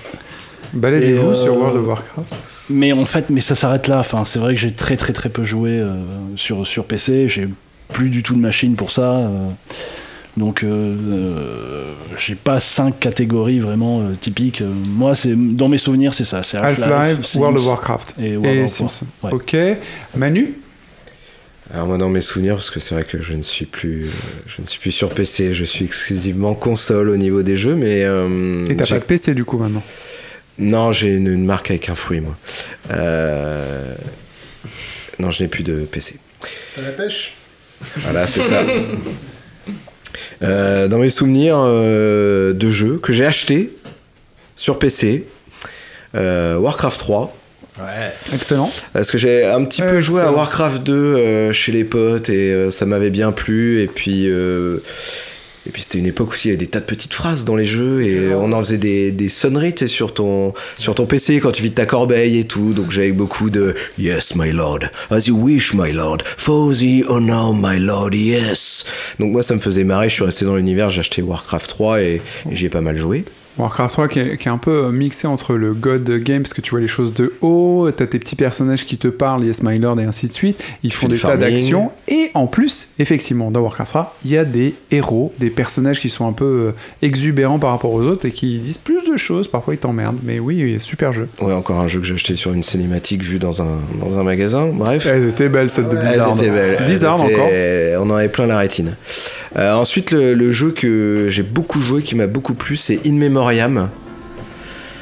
Baladez-vous 0.73 1.21
Et, 1.21 1.29
euh, 1.29 1.34
sur 1.34 1.56
World 1.58 1.77
of 1.77 1.88
Warcraft. 1.88 2.36
Mais 2.69 2.91
en 2.91 3.06
fait, 3.06 3.29
mais 3.29 3.39
ça 3.41 3.56
s'arrête 3.56 3.88
là. 3.88 3.99
Enfin, 3.99 4.25
c'est 4.25 4.39
vrai 4.39 4.53
que 4.56 4.60
j'ai 4.60 4.71
très 4.73 4.97
très 4.97 5.13
très 5.13 5.29
peu 5.29 5.43
joué 5.45 5.71
euh, 5.71 5.93
sur, 6.36 6.65
sur 6.67 6.84
PC. 6.86 7.27
J'ai 7.29 7.47
plus 7.93 8.10
du 8.10 8.23
tout 8.23 8.34
de 8.36 8.39
machine 8.41 8.75
pour 8.75 8.91
ça. 8.91 9.12
euh, 9.12 9.47
donc, 10.36 10.63
euh, 10.63 10.95
euh, 11.12 11.93
j'ai 12.17 12.34
pas 12.36 12.60
cinq 12.60 12.99
catégories 12.99 13.60
vraiment 13.60 13.99
euh, 13.99 14.15
typiques. 14.19 14.63
Moi, 14.88 15.13
c'est 15.15 15.36
dans 15.36 15.69
mes 15.69 15.77
souvenirs, 15.77 16.13
c'est 16.15 16.25
ça. 16.25 16.41
C'est 16.41 16.58
Half-Life, 16.58 17.36
World 17.36 17.58
of 17.58 17.67
Warcraft. 17.67 18.15
et 18.19 18.36
World 18.36 18.58
Et 18.58 18.63
of 18.63 18.69
Sims. 18.69 19.01
War. 19.21 19.32
Ouais. 19.34 19.39
Ok. 19.39 19.77
Manu? 20.17 20.56
Alors 21.71 21.88
moi 21.88 21.97
dans 21.97 22.10
mes 22.10 22.21
souvenirs, 22.21 22.56
parce 22.56 22.69
que 22.69 22.80
c'est 22.80 22.93
vrai 22.93 23.04
que 23.04 23.21
je 23.21 23.34
ne 23.34 23.41
suis 23.41 23.65
plus, 23.65 24.06
euh, 24.06 24.10
je 24.47 24.62
ne 24.62 24.67
suis 24.67 24.80
plus 24.80 24.91
sur 24.91 25.10
PC, 25.13 25.54
je 25.54 25.63
suis 25.63 25.86
exclusivement 25.86 26.54
console 26.56 27.10
au 27.10 27.17
niveau 27.17 27.41
des 27.41 27.56
jeux, 27.56 27.76
mais 27.76 28.04
euh, 28.04 28.65
Et 28.69 28.76
t'as 28.76 28.86
pas 28.86 28.99
de 28.99 29.04
PC 29.06 29.34
du 29.34 29.45
coup 29.45 29.58
maintenant? 29.58 29.84
Non 30.60 30.91
j'ai 30.91 31.10
une, 31.13 31.28
une 31.28 31.45
marque 31.45 31.71
avec 31.71 31.89
un 31.89 31.95
fruit 31.95 32.19
moi. 32.19 32.36
Euh, 32.91 33.95
Non 35.19 35.32
je 35.32 35.43
n'ai 35.43 35.49
plus 35.49 35.63
de 35.63 35.80
PC. 35.86 36.17
la 36.82 36.91
pêche? 36.91 37.34
Voilà 37.97 38.28
c'est 38.28 38.43
ça. 38.43 38.63
Euh, 40.41 40.88
dans 40.89 40.97
mes 40.99 41.10
souvenirs 41.10 41.58
euh, 41.60 42.52
de 42.54 42.69
jeux 42.69 42.97
que 42.97 43.13
j'ai 43.13 43.26
acheté 43.26 43.71
sur 44.58 44.78
PC, 44.78 45.26
euh, 46.15 46.58
Warcraft 46.58 46.99
3. 46.99 47.36
Excellent. 48.33 48.71
Parce 48.93 49.12
que 49.12 49.17
j'ai 49.17 49.45
un 49.45 49.63
petit 49.65 49.81
peu 49.81 49.99
joué 50.01 50.21
à. 50.21 50.31
Warcraft 50.31 50.83
2 50.83 50.93
euh, 50.93 51.53
chez 51.53 51.71
les 51.71 51.83
potes 51.83 52.29
et 52.29 52.51
euh, 52.51 52.71
ça 52.71 52.86
m'avait 52.86 53.09
bien 53.09 53.31
plu. 53.31 53.81
Et 53.81 53.88
puis, 53.88 54.29
euh, 54.29 54.77
et 55.65 55.71
puis 55.71 55.81
c'était 55.81 55.99
une 55.99 56.05
époque 56.05 56.31
aussi, 56.31 56.49
il 56.49 56.51
y 56.51 56.53
avait 56.53 56.57
des 56.57 56.67
tas 56.67 56.81
de 56.81 56.86
petites 56.86 57.13
phrases 57.13 57.45
dans 57.45 57.55
les 57.55 57.65
jeux 57.65 58.03
et 58.03 58.33
on 58.33 58.51
en 58.51 58.59
faisait 58.59 58.77
des, 58.77 59.12
des 59.12 59.29
sonneries 59.29 59.88
sur, 59.88 60.13
ton, 60.13 60.53
sur 60.77 60.93
ton 60.93 61.05
PC 61.05 61.39
quand 61.39 61.51
tu 61.51 61.63
vides 61.63 61.73
ta 61.73 61.86
corbeille 61.86 62.38
et 62.38 62.43
tout. 62.43 62.73
Donc 62.73 62.91
j'avais 62.91 63.13
beaucoup 63.13 63.49
de 63.49 63.73
Yes, 63.97 64.36
my 64.36 64.51
lord, 64.51 64.79
as 65.09 65.27
you 65.27 65.38
wish, 65.38 65.73
my 65.73 65.93
lord, 65.93 66.23
for 66.38 66.73
the 66.73 67.05
honor, 67.07 67.53
my 67.53 67.79
lord, 67.79 68.13
yes. 68.13 68.86
Donc 69.19 69.31
moi 69.31 69.41
ça 69.41 69.55
me 69.55 69.62
faisait 69.62 69.86
marrer, 69.86 70.09
je 70.09 70.15
suis 70.15 70.25
resté 70.25 70.43
dans 70.43 70.55
l'univers, 70.55 70.89
j'ai 70.89 70.99
acheté 70.99 71.21
Warcraft 71.21 71.69
3 71.69 72.01
et, 72.01 72.21
et 72.51 72.55
j'y 72.55 72.65
ai 72.65 72.69
pas 72.69 72.81
mal 72.81 72.97
joué. 72.97 73.23
Warcraft 73.57 73.93
3 73.93 74.07
qui 74.07 74.19
est, 74.19 74.37
qui 74.37 74.47
est 74.47 74.51
un 74.51 74.57
peu 74.57 74.89
mixé 74.91 75.27
entre 75.27 75.55
le 75.55 75.73
God 75.73 76.09
Game, 76.19 76.41
parce 76.41 76.53
que 76.53 76.61
tu 76.61 76.71
vois 76.71 76.79
les 76.79 76.87
choses 76.87 77.13
de 77.13 77.33
haut, 77.41 77.89
t'as 77.95 78.07
tes 78.07 78.19
petits 78.19 78.35
personnages 78.35 78.85
qui 78.85 78.97
te 78.97 79.07
parlent, 79.07 79.43
Yes 79.43 79.61
My 79.63 79.77
Lord 79.77 79.99
et 79.99 80.05
ainsi 80.05 80.27
de 80.27 80.33
suite, 80.33 80.63
ils 80.83 80.91
font 80.93 81.07
des 81.07 81.17
tas 81.17 81.37
d'actions, 81.37 81.91
et 82.07 82.31
en 82.33 82.47
plus, 82.47 82.87
effectivement, 82.99 83.51
dans 83.51 83.61
Warcraft 83.61 83.89
3, 83.91 84.15
il 84.25 84.31
y 84.31 84.37
a 84.37 84.45
des 84.45 84.73
héros, 84.91 85.33
des 85.39 85.49
personnages 85.49 85.99
qui 85.99 86.09
sont 86.09 86.27
un 86.27 86.33
peu 86.33 86.45
euh, 86.45 86.71
exubérants 87.01 87.59
par 87.59 87.71
rapport 87.71 87.91
aux 87.93 88.03
autres 88.03 88.25
et 88.27 88.31
qui 88.31 88.57
disent 88.59 88.77
plus 88.77 89.03
de 89.09 89.17
choses, 89.17 89.47
parfois 89.47 89.73
ils 89.75 89.79
t'emmerdent, 89.79 90.19
mais 90.23 90.39
oui, 90.39 90.77
super 90.79 91.13
jeu. 91.13 91.27
Ouais, 91.41 91.53
encore 91.53 91.79
un 91.79 91.87
jeu 91.87 91.99
que 91.99 92.05
j'ai 92.05 92.15
acheté 92.15 92.35
sur 92.35 92.53
une 92.53 92.63
cinématique 92.63 93.21
vue 93.23 93.39
dans 93.39 93.61
un, 93.61 93.79
dans 94.01 94.17
un 94.17 94.23
magasin, 94.23 94.67
bref. 94.73 95.05
Elles 95.05 95.27
étaient 95.27 95.49
belles, 95.49 95.69
celles 95.69 95.89
de 95.89 95.95
Blizzard. 95.95 96.29
Elles 96.37 96.43
étaient 96.43 96.51
belles. 96.51 96.77
Elles 96.79 96.85
Blizzard 96.87 97.23
étaient- 97.23 97.35
encore. 97.35 98.03
On 98.05 98.09
en 98.09 98.15
avait 98.15 98.29
plein 98.29 98.47
la 98.47 98.57
rétine. 98.57 98.95
Euh, 99.55 99.73
ensuite, 99.75 100.11
le, 100.11 100.33
le 100.33 100.51
jeu 100.51 100.71
que 100.71 101.27
j'ai 101.29 101.43
beaucoup 101.43 101.79
joué, 101.79 102.01
qui 102.01 102.15
m'a 102.15 102.25
beaucoup 102.27 102.55
plu, 102.55 102.75
c'est 102.75 102.99
In 103.05 103.13
Memoriam. 103.43 103.89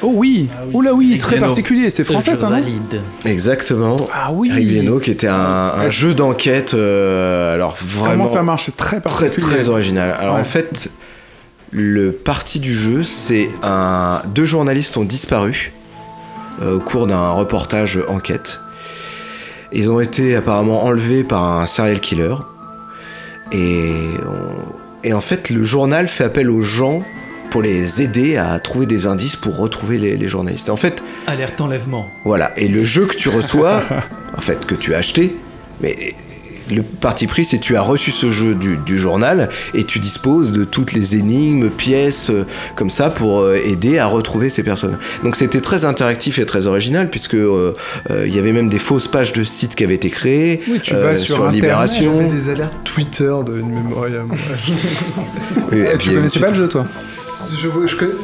Oh 0.04 0.10
oui, 0.16 0.48
oula 0.72 0.92
oui, 0.94 1.16
très 1.18 1.38
particulier. 1.38 1.88
C'est 1.90 2.02
français 2.02 2.34
ça, 2.34 2.48
valide. 2.48 3.00
Exactement. 3.24 3.94
Ah 4.12 4.30
oui. 4.32 4.50
Qui 5.00 5.10
était 5.12 5.28
un, 5.28 5.36
un 5.76 5.88
jeu 5.88 6.12
d'enquête, 6.12 6.74
euh, 6.74 7.54
alors 7.54 7.76
vraiment 7.80 8.24
Comment 8.24 8.32
ça 8.34 8.42
marche 8.42 8.64
C'est 8.66 8.76
très 8.76 9.00
très 9.00 9.26
particulier. 9.28 9.46
très 9.58 9.68
original. 9.68 10.16
Alors 10.18 10.34
Ouais. 10.34 10.40
en 10.40 10.44
fait, 10.44 10.90
le 11.70 12.10
parti 12.10 12.58
du 12.58 12.74
jeu, 12.74 13.04
c'est 13.04 13.48
un 13.62 14.22
deux 14.34 14.44
journalistes 14.44 14.96
ont 14.96 15.04
disparu 15.04 15.72
euh, 16.62 16.76
au 16.78 16.80
cours 16.80 17.06
d'un 17.06 17.30
reportage 17.30 18.00
enquête. 18.08 18.58
Ils 19.72 19.88
ont 19.88 20.00
été 20.00 20.34
apparemment 20.34 20.82
enlevés 20.84 21.22
par 21.22 21.44
un 21.60 21.66
serial 21.68 22.00
killer. 22.00 22.34
Et, 23.52 23.92
on- 24.26 24.72
et 25.04 25.12
en 25.12 25.20
fait, 25.20 25.48
le 25.48 25.62
journal 25.62 26.08
fait 26.08 26.24
appel 26.24 26.50
aux 26.50 26.60
gens 26.62 27.02
pour 27.52 27.60
les 27.62 28.00
aider 28.00 28.38
à 28.38 28.58
trouver 28.58 28.86
des 28.86 29.06
indices 29.06 29.36
pour 29.36 29.58
retrouver 29.58 29.98
les, 29.98 30.16
les 30.16 30.28
journalistes. 30.28 30.68
Et 30.68 30.70
en 30.70 30.76
fait, 30.76 31.04
Alerte 31.26 31.60
enlèvement. 31.60 32.10
voilà. 32.24 32.52
Et 32.56 32.66
le 32.66 32.82
jeu 32.82 33.04
que 33.04 33.14
tu 33.14 33.28
reçois, 33.28 33.82
en 34.36 34.40
fait, 34.40 34.64
que 34.64 34.74
tu 34.74 34.94
as 34.94 34.98
acheté, 34.98 35.36
mais 35.82 36.14
le 36.70 36.82
parti 36.82 37.26
pris, 37.26 37.44
c'est 37.44 37.58
que 37.58 37.62
tu 37.64 37.76
as 37.76 37.82
reçu 37.82 38.10
ce 38.10 38.30
jeu 38.30 38.54
du, 38.54 38.78
du 38.78 38.96
journal 38.96 39.50
et 39.74 39.84
tu 39.84 39.98
disposes 39.98 40.50
de 40.52 40.64
toutes 40.64 40.94
les 40.94 41.16
énigmes, 41.16 41.68
pièces, 41.68 42.30
euh, 42.30 42.46
comme 42.74 42.88
ça, 42.88 43.10
pour 43.10 43.40
euh, 43.40 43.56
aider 43.62 43.98
à 43.98 44.06
retrouver 44.06 44.48
ces 44.48 44.62
personnes. 44.62 44.96
Donc 45.22 45.36
c'était 45.36 45.60
très 45.60 45.84
interactif 45.84 46.38
et 46.38 46.46
très 46.46 46.66
original, 46.66 47.10
puisque 47.10 47.34
euh, 47.34 47.74
euh, 48.10 48.26
il 48.26 48.34
y 48.34 48.38
avait 48.38 48.52
même 48.52 48.70
des 48.70 48.78
fausses 48.78 49.08
pages 49.08 49.34
de 49.34 49.44
sites 49.44 49.74
qui 49.74 49.84
avaient 49.84 49.96
été 49.96 50.08
créées 50.08 50.62
Oui, 50.68 50.80
tu 50.82 50.94
euh, 50.94 51.02
vas 51.02 51.16
sur 51.18 51.36
Internet, 51.36 51.54
Libération. 51.56 52.30
C'est 52.30 52.36
des 52.44 52.48
alertes 52.48 52.80
Twitter 52.84 53.34
de 53.44 53.58
une 53.58 53.68
mémoire. 53.74 54.06
Oui, 55.70 55.78
et 55.78 55.90
Eh, 55.92 55.96
puis, 55.98 56.08
tu 56.08 56.14
connaissais 56.14 56.40
pas 56.40 56.48
le 56.50 56.54
jeu, 56.54 56.68
toi? 56.68 56.86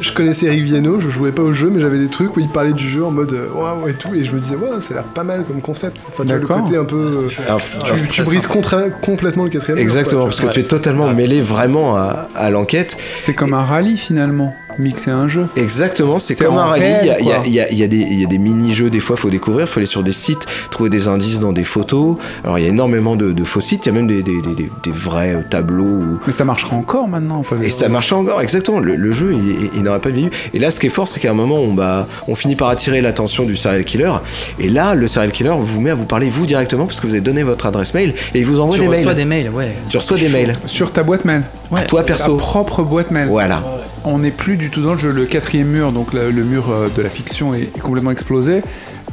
Je, 0.01 0.13
connaissais 0.13 0.45
Eric 0.47 0.65
je 0.99 1.09
jouais 1.09 1.31
pas 1.31 1.41
au 1.41 1.53
jeu, 1.53 1.69
mais 1.69 1.79
j'avais 1.81 1.97
des 1.99 2.07
trucs 2.07 2.35
où 2.37 2.39
il 2.39 2.47
parlait 2.49 2.73
du 2.73 2.87
jeu 2.87 3.03
en 3.03 3.11
mode 3.11 3.33
euh, 3.33 3.47
waouh 3.53 3.87
et 3.87 3.93
tout, 3.93 4.13
et 4.13 4.23
je 4.23 4.31
me 4.33 4.39
disais, 4.39 4.55
waouh, 4.55 4.79
ça 4.81 4.93
a 4.93 4.97
l'air 4.97 5.03
pas 5.05 5.23
mal 5.23 5.43
comme 5.45 5.61
concept. 5.61 5.97
Enfin, 6.07 6.23
tu 6.23 6.27
vois, 6.29 6.35
le 6.35 6.41
D'accord. 6.41 6.63
côté 6.63 6.77
un 6.77 6.85
peu. 6.85 7.09
euh, 7.13 7.29
Alors, 7.45 7.61
tu, 7.61 8.07
tu 8.07 8.21
brises 8.23 8.47
contra- 8.47 8.89
complètement 8.89 9.43
le 9.43 9.49
quatrième. 9.49 9.77
Exactement, 9.79 10.21
quoi, 10.21 10.29
parce 10.29 10.41
que 10.41 10.47
tu 10.47 10.59
es 10.61 10.63
totalement 10.63 11.11
mêlé 11.13 11.41
vraiment 11.41 11.95
à, 11.97 12.27
à 12.35 12.49
l'enquête. 12.49 12.97
C'est 13.17 13.33
comme 13.33 13.53
un 13.53 13.63
rallye 13.63 13.97
finalement, 13.97 14.55
mixé 14.77 15.11
à 15.11 15.15
un 15.17 15.27
jeu. 15.27 15.47
Exactement, 15.55 16.19
c'est 16.19 16.35
comme 16.35 16.57
un 16.57 16.65
rallye. 16.65 16.95
Il 17.01 17.07
y 17.07 17.09
a- 17.09 17.19
il 17.19 17.25
y, 17.25 17.31
a- 17.31 17.35
quoi. 17.35 17.43
il 17.47 17.53
y 17.53 17.59
a- 17.59 17.71
il 17.71 17.77
y 17.77 17.83
a 17.83 17.87
des- 17.87 17.97
il 17.97 18.19
y 18.21 18.23
a 18.23 18.27
des 18.27 18.37
mini-jeux, 18.37 18.89
des 18.89 18.99
fois, 18.99 19.17
faut 19.17 19.29
découvrir, 19.29 19.67
faut 19.67 19.79
aller 19.79 19.87
sur 19.87 20.03
des 20.03 20.13
sites, 20.13 20.45
trouver 20.69 20.89
des 20.89 21.07
indices 21.07 21.39
dans 21.39 21.51
des 21.53 21.63
photos. 21.63 22.17
Alors, 22.43 22.59
il 22.59 22.63
y 22.63 22.65
a 22.65 22.69
énormément 22.69 23.15
de, 23.15 23.31
de 23.31 23.43
faux 23.43 23.61
sites, 23.61 23.85
il 23.85 23.89
y 23.89 23.91
a 23.91 23.95
même 23.95 24.07
des, 24.07 24.21
des- 24.23 24.41
des- 24.41 24.55
des- 24.55 24.71
des 24.83 24.91
vrais 24.91 25.43
tableaux. 25.49 25.83
où- 25.83 26.19
Mais 26.27 26.33
ça 26.33 26.45
marchera 26.45 26.75
encore 26.75 27.07
maintenant. 27.07 27.37
Enfin, 27.39 27.57
Et 27.63 27.69
ça 27.69 27.89
marche 27.89 28.11
encore, 28.13 28.41
exactement. 28.41 28.79
Le, 28.79 28.95
le 28.95 29.11
jeu, 29.11 29.33
il, 29.33 29.49
il- 29.65 29.69
il 29.77 29.83
n'aurait 29.83 29.99
pas 29.99 30.09
vieilli. 30.09 30.29
Et 30.53 30.59
là, 30.59 30.71
ce 30.71 30.79
qui 30.79 30.87
est 30.87 30.89
fort, 30.89 31.07
c'est 31.07 31.19
qu'à 31.19 31.31
un 31.31 31.33
moment, 31.33 31.55
on, 31.59 31.73
bah, 31.73 32.07
on 32.27 32.35
finit 32.35 32.55
par 32.55 32.69
attirer 32.69 33.01
l'attention 33.01 33.45
du 33.45 33.55
serial 33.55 33.83
killer. 33.83 34.11
Et 34.59 34.69
là, 34.69 34.95
le 34.95 35.07
serial 35.07 35.31
killer 35.31 35.53
vous 35.59 35.81
met 35.81 35.89
à 35.91 35.95
vous 35.95 36.05
parler, 36.05 36.29
vous, 36.29 36.45
directement, 36.45 36.85
parce 36.85 36.99
que 36.99 37.07
vous 37.07 37.13
avez 37.13 37.21
donné 37.21 37.43
votre 37.43 37.65
adresse 37.65 37.93
mail, 37.93 38.13
et 38.33 38.39
il 38.39 38.45
vous 38.45 38.59
envoie 38.59 38.75
Tu 38.75 38.81
des 38.81 38.87
reçois 38.87 39.05
mails. 39.05 39.15
des 39.15 39.25
mails, 39.25 39.49
ouais. 39.49 39.73
Tu 39.89 39.97
reçois 39.97 40.17
des 40.17 40.29
mails. 40.29 40.53
Sur 40.65 40.91
ta 40.91 41.03
boîte 41.03 41.25
mail. 41.25 41.41
À 41.75 41.83
toi, 41.83 42.03
perso. 42.03 42.33
Ta 42.35 42.37
propre 42.39 42.83
boîte 42.83 43.11
mail. 43.11 43.27
Voilà. 43.29 43.61
On 44.05 44.19
n'est 44.19 44.31
plus 44.31 44.55
du 44.55 44.69
tout 44.69 44.81
dans 44.81 44.93
le 44.93 44.97
jeu. 44.97 45.11
Le 45.11 45.25
quatrième 45.25 45.67
mur, 45.67 45.91
donc 45.91 46.13
le, 46.13 46.31
mur 46.31 46.69
euh, 46.69 46.89
de 46.95 47.01
la 47.01 47.09
fiction, 47.09 47.53
est 47.53 47.77
complètement 47.79 48.11
explosé. 48.11 48.61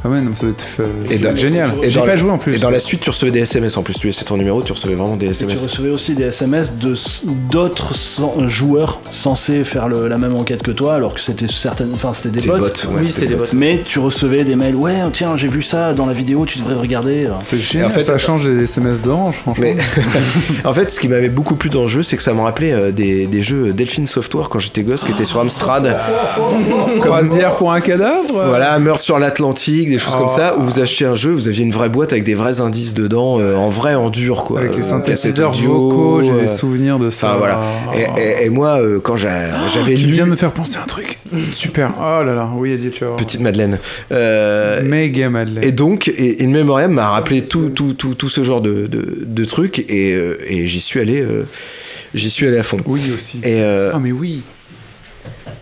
Ah 0.07 0.09
ouais, 0.09 0.21
non, 0.21 0.33
ça 0.35 0.47
être, 0.47 0.65
euh, 0.79 0.83
Et 1.09 1.17
dans- 1.17 1.35
génial. 1.35 1.71
Et 1.83 1.89
J'ai 1.89 1.99
pas 1.99 2.05
la- 2.05 2.15
joué 2.15 2.31
en 2.31 2.37
plus. 2.37 2.55
Et 2.55 2.59
dans 2.59 2.69
la 2.69 2.79
suite, 2.79 3.01
tu 3.01 3.09
recevais 3.09 3.31
des 3.31 3.39
SMS 3.41 3.75
en 3.75 3.83
plus. 3.83 3.95
Tu 3.95 4.07
laissais 4.07 4.23
ton 4.23 4.37
numéro, 4.37 4.61
tu 4.63 4.71
recevais 4.71 4.95
vraiment 4.95 5.17
des 5.17 5.25
Et 5.25 5.29
tu 5.31 5.35
SMS. 5.43 5.63
recevais 5.63 5.89
aussi 5.89 6.13
des 6.13 6.23
SMS 6.25 6.73
de 6.77 6.93
d'autres 7.51 7.93
sen- 7.93 8.47
joueurs 8.47 9.01
censés 9.11 9.63
faire 9.65 9.89
le- 9.89 10.07
la 10.07 10.17
même 10.17 10.35
enquête 10.35 10.63
que 10.63 10.71
toi, 10.71 10.95
alors 10.95 11.13
que 11.13 11.19
c'était 11.19 11.47
certaines, 11.49 11.91
enfin 11.93 12.13
c'était 12.13 12.29
des 12.39 12.47
bots. 12.47 12.53
des 12.55 12.59
bots, 12.61 12.65
ouais, 12.67 13.01
oui, 13.01 13.07
c'était 13.07 13.21
des 13.21 13.27
des 13.27 13.35
bots. 13.35 13.43
bots. 13.43 13.49
Mais 13.53 13.81
tu 13.85 13.99
recevais 13.99 14.43
des 14.45 14.55
mails. 14.55 14.75
Ouais, 14.75 14.93
tiens, 15.11 15.35
j'ai 15.35 15.49
vu 15.49 15.61
ça 15.61 15.93
dans 15.93 16.05
la 16.05 16.13
vidéo. 16.13 16.45
Tu 16.45 16.59
devrais 16.59 16.75
regarder. 16.75 17.27
C'est 17.43 17.57
génial. 17.57 17.87
en 17.87 17.89
fait, 17.89 18.03
ça 18.03 18.17
change 18.17 18.45
des 18.45 18.63
SMS 18.63 19.01
d'orange, 19.01 19.35
franchement. 19.35 19.65
Mais 19.65 19.75
en 20.63 20.73
fait, 20.73 20.89
ce 20.91 20.99
qui 21.01 21.09
m'avait 21.09 21.27
beaucoup 21.29 21.55
plu 21.55 21.69
dans 21.69 21.81
le 21.81 21.87
jeu, 21.89 22.03
c'est 22.03 22.15
que 22.15 22.23
ça 22.23 22.33
me 22.33 22.39
rappelait 22.41 22.71
euh, 22.71 22.91
des, 22.91 23.27
des 23.27 23.41
jeux 23.41 23.73
Delphine 23.73 24.07
Software 24.07 24.47
quand 24.49 24.59
j'étais 24.59 24.83
gosse, 24.83 25.03
qui 25.03 25.11
étaient 25.11 25.25
sur 25.25 25.41
Amstrad. 25.41 25.97
Croisière 26.99 27.55
pour 27.55 27.71
un 27.73 27.81
cadavre 27.81 28.43
Voilà, 28.47 28.77
Meurtre 28.79 29.01
sur 29.01 29.19
l'Atlantique, 29.19 29.96
des 29.97 30.03
choses 30.03 30.13
Oh. 30.15 30.19
comme 30.19 30.29
ça, 30.29 30.57
où 30.57 30.63
vous 30.63 30.79
achetiez 30.79 31.05
un 31.05 31.15
jeu, 31.15 31.31
vous 31.31 31.47
aviez 31.47 31.63
une 31.63 31.71
vraie 31.71 31.89
boîte 31.89 32.11
avec 32.13 32.23
des 32.23 32.35
vrais 32.35 32.61
indices 32.61 32.93
dedans, 32.93 33.39
euh, 33.39 33.55
en 33.55 33.69
vrai, 33.69 33.95
en 33.95 34.09
dur, 34.09 34.43
quoi. 34.45 34.59
Avec 34.61 34.75
les 34.75 34.83
Euh, 34.83 34.89
synthétiseurs 34.89 35.51
vocaux, 35.53 36.21
j'ai 36.23 36.31
euh, 36.31 36.41
des 36.41 36.47
souvenirs 36.47 36.99
de 36.99 37.09
ça. 37.09 37.35
Voilà. 37.37 37.61
Et, 37.95 38.21
et- 38.21 38.45
et 38.45 38.49
moi, 38.49 38.79
euh, 38.81 38.99
quand 38.99 39.15
j'a- 39.15 39.67
j'avais 39.67 39.95
tu 39.95 40.05
lu 40.05 40.13
viens 40.13 40.25
de 40.25 40.31
me 40.31 40.35
faire 40.35 40.51
penser 40.51 40.77
à 40.77 40.83
un 40.83 40.85
truc. 40.85 41.17
Super. 41.51 41.91
Oh 41.99 42.23
là 42.23 42.33
là, 42.35 42.49
oui, 42.55 42.71
Eddie, 42.71 42.89
tu 42.91 43.03
vas. 43.05 43.15
Petite 43.15 43.41
Madeleine. 43.41 43.79
Euh, 44.11 44.81
Méga 44.83 45.29
Madeleine. 45.29 45.63
Et 45.63 45.71
donc, 45.71 46.07
et, 46.07 46.37
In 46.43 46.49
Memoriam 46.49 46.91
m'a 46.91 47.09
rappelé 47.09 47.41
tout, 47.43 47.69
tout, 47.69 47.93
tout, 47.93 48.13
tout 48.15 48.29
ce 48.29 48.43
genre 48.43 48.61
de, 48.61 48.87
de, 48.87 49.19
de 49.25 49.45
trucs, 49.45 49.79
et, 49.89 50.13
euh, 50.13 50.37
et 50.47 50.67
j'y 50.67 50.79
suis 50.79 50.99
allé, 50.99 51.21
euh, 51.21 51.45
j'y 52.13 52.29
suis 52.29 52.47
allé 52.47 52.57
à 52.57 52.63
fond. 52.63 52.77
Oui, 52.85 53.01
aussi. 53.13 53.39
Et 53.43 53.61
euh, 53.61 53.91
Ah, 53.93 53.99
mais 53.99 54.11
oui. 54.11 54.41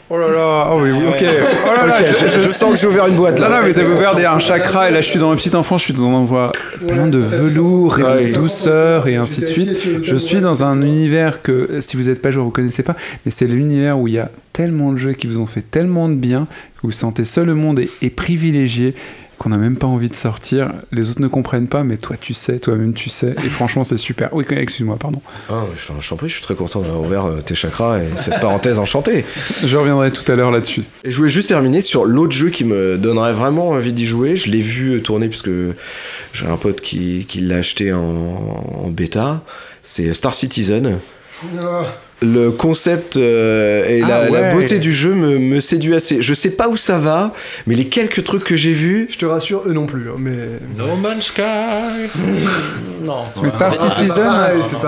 Oh 0.08 0.18
là 0.20 0.28
là, 0.28 0.68
oh 0.72 0.82
oui, 0.84 0.92
oui, 0.92 1.04
ok. 1.10 1.26
Oh 1.66 1.70
là 1.76 1.88
là, 1.88 1.96
je- 2.04 2.40
je 2.48 2.52
sens 2.54 2.72
que 2.74 2.78
j'ai 2.78 2.86
ouvert 2.86 3.08
une 3.08 3.16
boîte, 3.16 3.40
là. 3.40 3.50
Non, 3.50 3.56
non, 3.56 3.62
mais 3.64 3.72
vous 3.72 3.80
avez 3.80 3.92
ouvert 3.92 4.16
des- 4.16 4.26
un 4.26 4.38
chakra 4.38 4.88
et 4.88 4.94
là 4.94 5.02
je 5.02 5.10
suis 5.10 5.18
dans 5.20 5.32
un 5.32 5.36
petit 5.36 5.56
enfant, 5.56 5.80
je 5.80 5.86
suis 5.86 5.94
dans 5.96 6.04
un 6.08 6.14
endroit 6.14 6.52
plein 6.88 7.08
de 7.08 7.18
velours 7.18 7.98
et 7.98 8.04
de 8.04 8.08
Ouais. 8.08 8.32
douceur 8.32 9.08
et 9.08 9.16
ainsi 9.16 9.42
de 9.42 9.46
suite. 9.48 9.76
Je 10.04 10.16
suis 10.16 10.42
dans 10.42 10.64
un 10.64 10.80
univers 10.84 11.42
que 11.42 11.80
si 11.82 11.98
vous 11.98 12.04
n'êtes 12.04 12.22
pas 12.22 12.30
joueur, 12.30 12.46
vous 12.46 12.52
connaissez 12.52 12.84
pas, 12.84 12.96
mais 13.26 13.32
c'est 13.32 13.48
l'univers 13.48 13.98
où 13.98 14.08
il 14.08 14.14
y 14.14 14.20
a 14.20 14.30
tellement 14.54 14.92
de 14.94 14.98
jeux 14.98 15.14
qui 15.14 15.26
vous 15.26 15.40
ont 15.40 15.48
fait 15.48 15.64
tellement 15.64 16.08
de 16.08 16.14
bien, 16.14 16.46
que 16.76 16.82
vous 16.84 16.92
sentez 16.92 17.26
seul 17.26 17.48
le 17.48 17.56
monde 17.56 17.80
est, 17.80 17.90
est 18.04 18.12
privilégié 18.12 18.94
qu'on 19.38 19.50
n'a 19.50 19.58
même 19.58 19.78
pas 19.78 19.88
envie 19.88 20.10
de 20.10 20.16
sortir. 20.16 20.72
Les 20.92 21.10
autres 21.10 21.22
ne 21.22 21.28
comprennent 21.28 21.68
pas, 21.68 21.84
mais 21.84 21.98
toi 21.98 22.16
tu 22.20 22.34
sais, 22.34 22.60
toi-même 22.60 22.94
tu 22.94 23.10
sais. 23.10 23.36
Et 23.46 23.50
franchement, 23.50 23.84
c'est 23.84 23.98
super. 23.98 24.30
Oui, 24.34 24.46
excuse-moi, 24.50 24.98
pardon. 25.00 25.22
ah, 25.50 25.64
je 25.78 25.88
t'en- 25.88 26.00
je 26.00 26.10
t'en 26.10 26.16
prie, 26.16 26.30
je 26.30 26.34
suis 26.36 26.42
très 26.44 26.56
content 26.56 26.82
d'avoir 26.82 27.02
ouvert 27.02 27.26
euh, 27.26 27.42
tes 27.42 27.56
chakras 27.56 28.00
et 28.00 28.08
cette 28.16 28.40
parenthèse 28.40 28.78
enchantée. 28.80 29.26
Je 29.66 29.78
reviendrai 29.78 30.12
tout 30.12 30.30
à 30.32 30.36
l'heure 30.36 30.52
là-dessus. 30.52 30.84
Et 31.04 31.12
je 31.12 31.18
voulais 31.18 31.30
juste 31.30 31.50
terminer 31.50 31.82
sur 31.82 32.06
l'autre 32.06 32.34
jeu 32.34 32.50
qui 32.50 32.64
me 32.64 32.98
donnerait 32.98 33.34
vraiment 33.34 33.70
envie 33.70 33.94
d'y 33.94 34.06
jouer. 34.06 34.36
Je 34.36 34.50
l'ai 34.50 34.62
vu 34.62 35.02
tourner 35.02 35.28
puisque 35.30 35.50
j'ai 36.34 36.46
un 36.48 36.58
pote 36.58 36.82
qui, 36.82 37.26
qui 37.28 37.42
l'a 37.42 37.58
acheté 37.58 37.94
en, 37.94 38.00
en 38.02 38.88
bêta. 38.90 39.42
C'est 39.84 40.14
Star 40.14 40.34
Citizen. 40.34 41.00
Le 42.22 42.52
concept 42.52 43.18
euh, 43.18 43.88
et 43.88 44.02
Ah 44.02 44.30
la, 44.30 44.54
beauté 44.54 44.80
du 44.80 44.94
jeu 44.94 45.14
me, 45.14 45.38
me 45.38 45.60
séduit 45.60 45.96
assez. 45.96 46.22
Je 46.22 46.34
sais 46.34 46.52
pas 46.52 46.70
où 46.70 46.78
ça 46.78 46.98
va, 46.98 47.34
mais 47.68 47.76
les 47.76 47.86
quelques 47.86 48.24
trucs 48.24 48.44
que 48.44 48.56
j'ai 48.56 48.74
vus. 48.74 49.08
Je 49.10 49.18
te 49.18 49.26
rassure, 49.26 49.64
eux 49.66 49.74
non 49.74 49.86
plus, 49.86 50.10
hein, 50.10 50.16
mais. 50.18 50.60
No 50.78 50.96
Man's 50.96 51.26
Sky. 51.26 51.42
Non. 53.06 53.24
Mais 53.44 53.50
Star 53.50 53.74
c'est 53.74 53.80
pas 53.80 53.96
Citizen, 53.96 54.32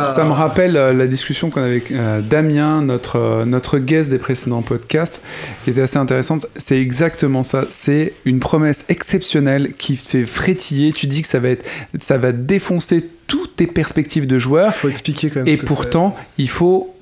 ça 0.10 0.24
me 0.24 0.32
rappelle 0.32 0.76
euh, 0.76 0.94
la 0.94 1.08
discussion 1.08 1.50
qu'on 1.50 1.62
avait 1.62 1.72
avec 1.72 1.92
euh, 1.92 2.22
Damien, 2.22 2.82
notre, 2.82 3.18
euh, 3.18 3.46
notre 3.46 3.78
guest 3.78 4.10
des 4.10 4.18
précédents 4.18 4.62
podcasts, 4.62 5.22
qui 5.64 5.70
était 5.70 5.82
assez 5.82 5.98
intéressante. 5.98 6.48
C'est 6.56 6.80
exactement 6.80 7.44
ça. 7.44 7.66
C'est 7.70 8.14
une 8.26 8.40
promesse 8.40 8.86
exceptionnelle 8.90 9.74
qui 9.78 9.98
fait 9.98 10.26
frétiller. 10.26 10.94
Tu 10.94 11.08
dis 11.08 11.22
que 11.22 11.28
ça 11.28 11.40
va, 11.40 11.50
être, 11.50 11.66
ça 12.02 12.18
va 12.18 12.32
défoncer 12.32 13.08
toutes 13.28 13.56
tes 13.58 13.68
perspectives 13.68 14.26
de 14.26 14.40
joueur. 14.40 14.74
Faut 14.74 14.90
expliquer 14.90 15.30
quand 15.30 15.42
même. 15.42 15.48
Et 15.48 15.58
ce 15.58 15.62
que 15.62 15.66
pourtant, 15.66 16.16
il 16.38 16.50
faut 16.50 16.94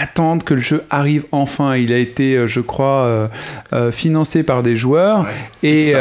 attendre 0.00 0.44
que 0.44 0.54
le 0.54 0.60
jeu 0.60 0.84
arrive 0.90 1.24
enfin. 1.32 1.76
Il 1.76 1.92
a 1.92 1.98
été, 1.98 2.36
euh, 2.36 2.46
je 2.46 2.60
crois, 2.60 3.04
euh, 3.04 3.26
euh, 3.72 3.90
financé 3.90 4.42
par 4.42 4.62
des 4.62 4.76
joueurs 4.76 5.26
et 5.62 5.92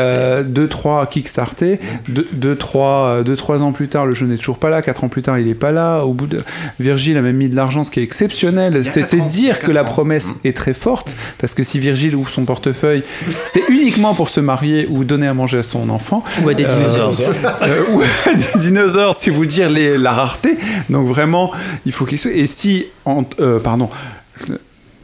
2 0.45 0.67
trois 0.67 1.05
kickstarté. 1.07 1.79
2 2.07 2.55
trois, 2.55 3.23
deux, 3.23 3.35
trois 3.35 3.63
ans 3.63 3.71
plus 3.71 3.87
tard, 3.87 4.05
le 4.05 4.13
jeu 4.13 4.25
n'est 4.27 4.37
toujours 4.37 4.59
pas 4.59 4.69
là. 4.69 4.81
4 4.81 5.03
ans 5.03 5.09
plus 5.09 5.21
tard, 5.23 5.39
il 5.39 5.47
est 5.47 5.55
pas 5.55 5.71
là. 5.71 6.01
Au 6.03 6.13
bout 6.13 6.27
de 6.27 6.43
Virgile 6.79 7.17
a 7.17 7.21
même 7.21 7.35
mis 7.37 7.49
de 7.49 7.55
l'argent, 7.55 7.83
ce 7.83 7.91
qui 7.91 7.99
est 7.99 8.03
exceptionnel. 8.03 8.83
C'est 8.85 9.27
dire 9.27 9.59
que 9.59 9.71
la 9.71 9.83
promesse 9.83 10.27
est 10.43 10.55
très 10.55 10.73
forte 10.73 11.15
parce 11.39 11.53
que 11.53 11.63
si 11.63 11.79
Virgile 11.79 12.15
ouvre 12.15 12.29
son 12.29 12.45
portefeuille, 12.45 13.03
c'est 13.45 13.63
uniquement 13.69 14.13
pour 14.13 14.29
se 14.29 14.39
marier 14.39 14.87
ou 14.89 15.03
donner 15.03 15.27
à 15.27 15.33
manger 15.33 15.57
à 15.59 15.63
son 15.63 15.89
enfant. 15.89 16.23
Ou 16.43 16.49
à 16.49 16.53
des 16.53 16.65
Euh, 16.65 16.75
dinosaures. 16.75 17.13
euh, 17.63 17.83
ou 17.93 18.01
à 18.01 18.33
des 18.33 18.59
dinosaures, 18.59 19.15
si 19.15 19.29
vous 19.29 19.45
dire 19.45 19.69
les, 19.69 19.97
la 19.97 20.11
rareté. 20.11 20.57
Donc 20.89 21.07
vraiment, 21.07 21.51
il 21.85 21.91
faut 21.91 22.05
qu'il 22.05 22.17
soit. 22.19 22.31
Et 22.31 22.47
si, 22.47 22.85
en- 23.05 23.23
euh, 23.39 23.59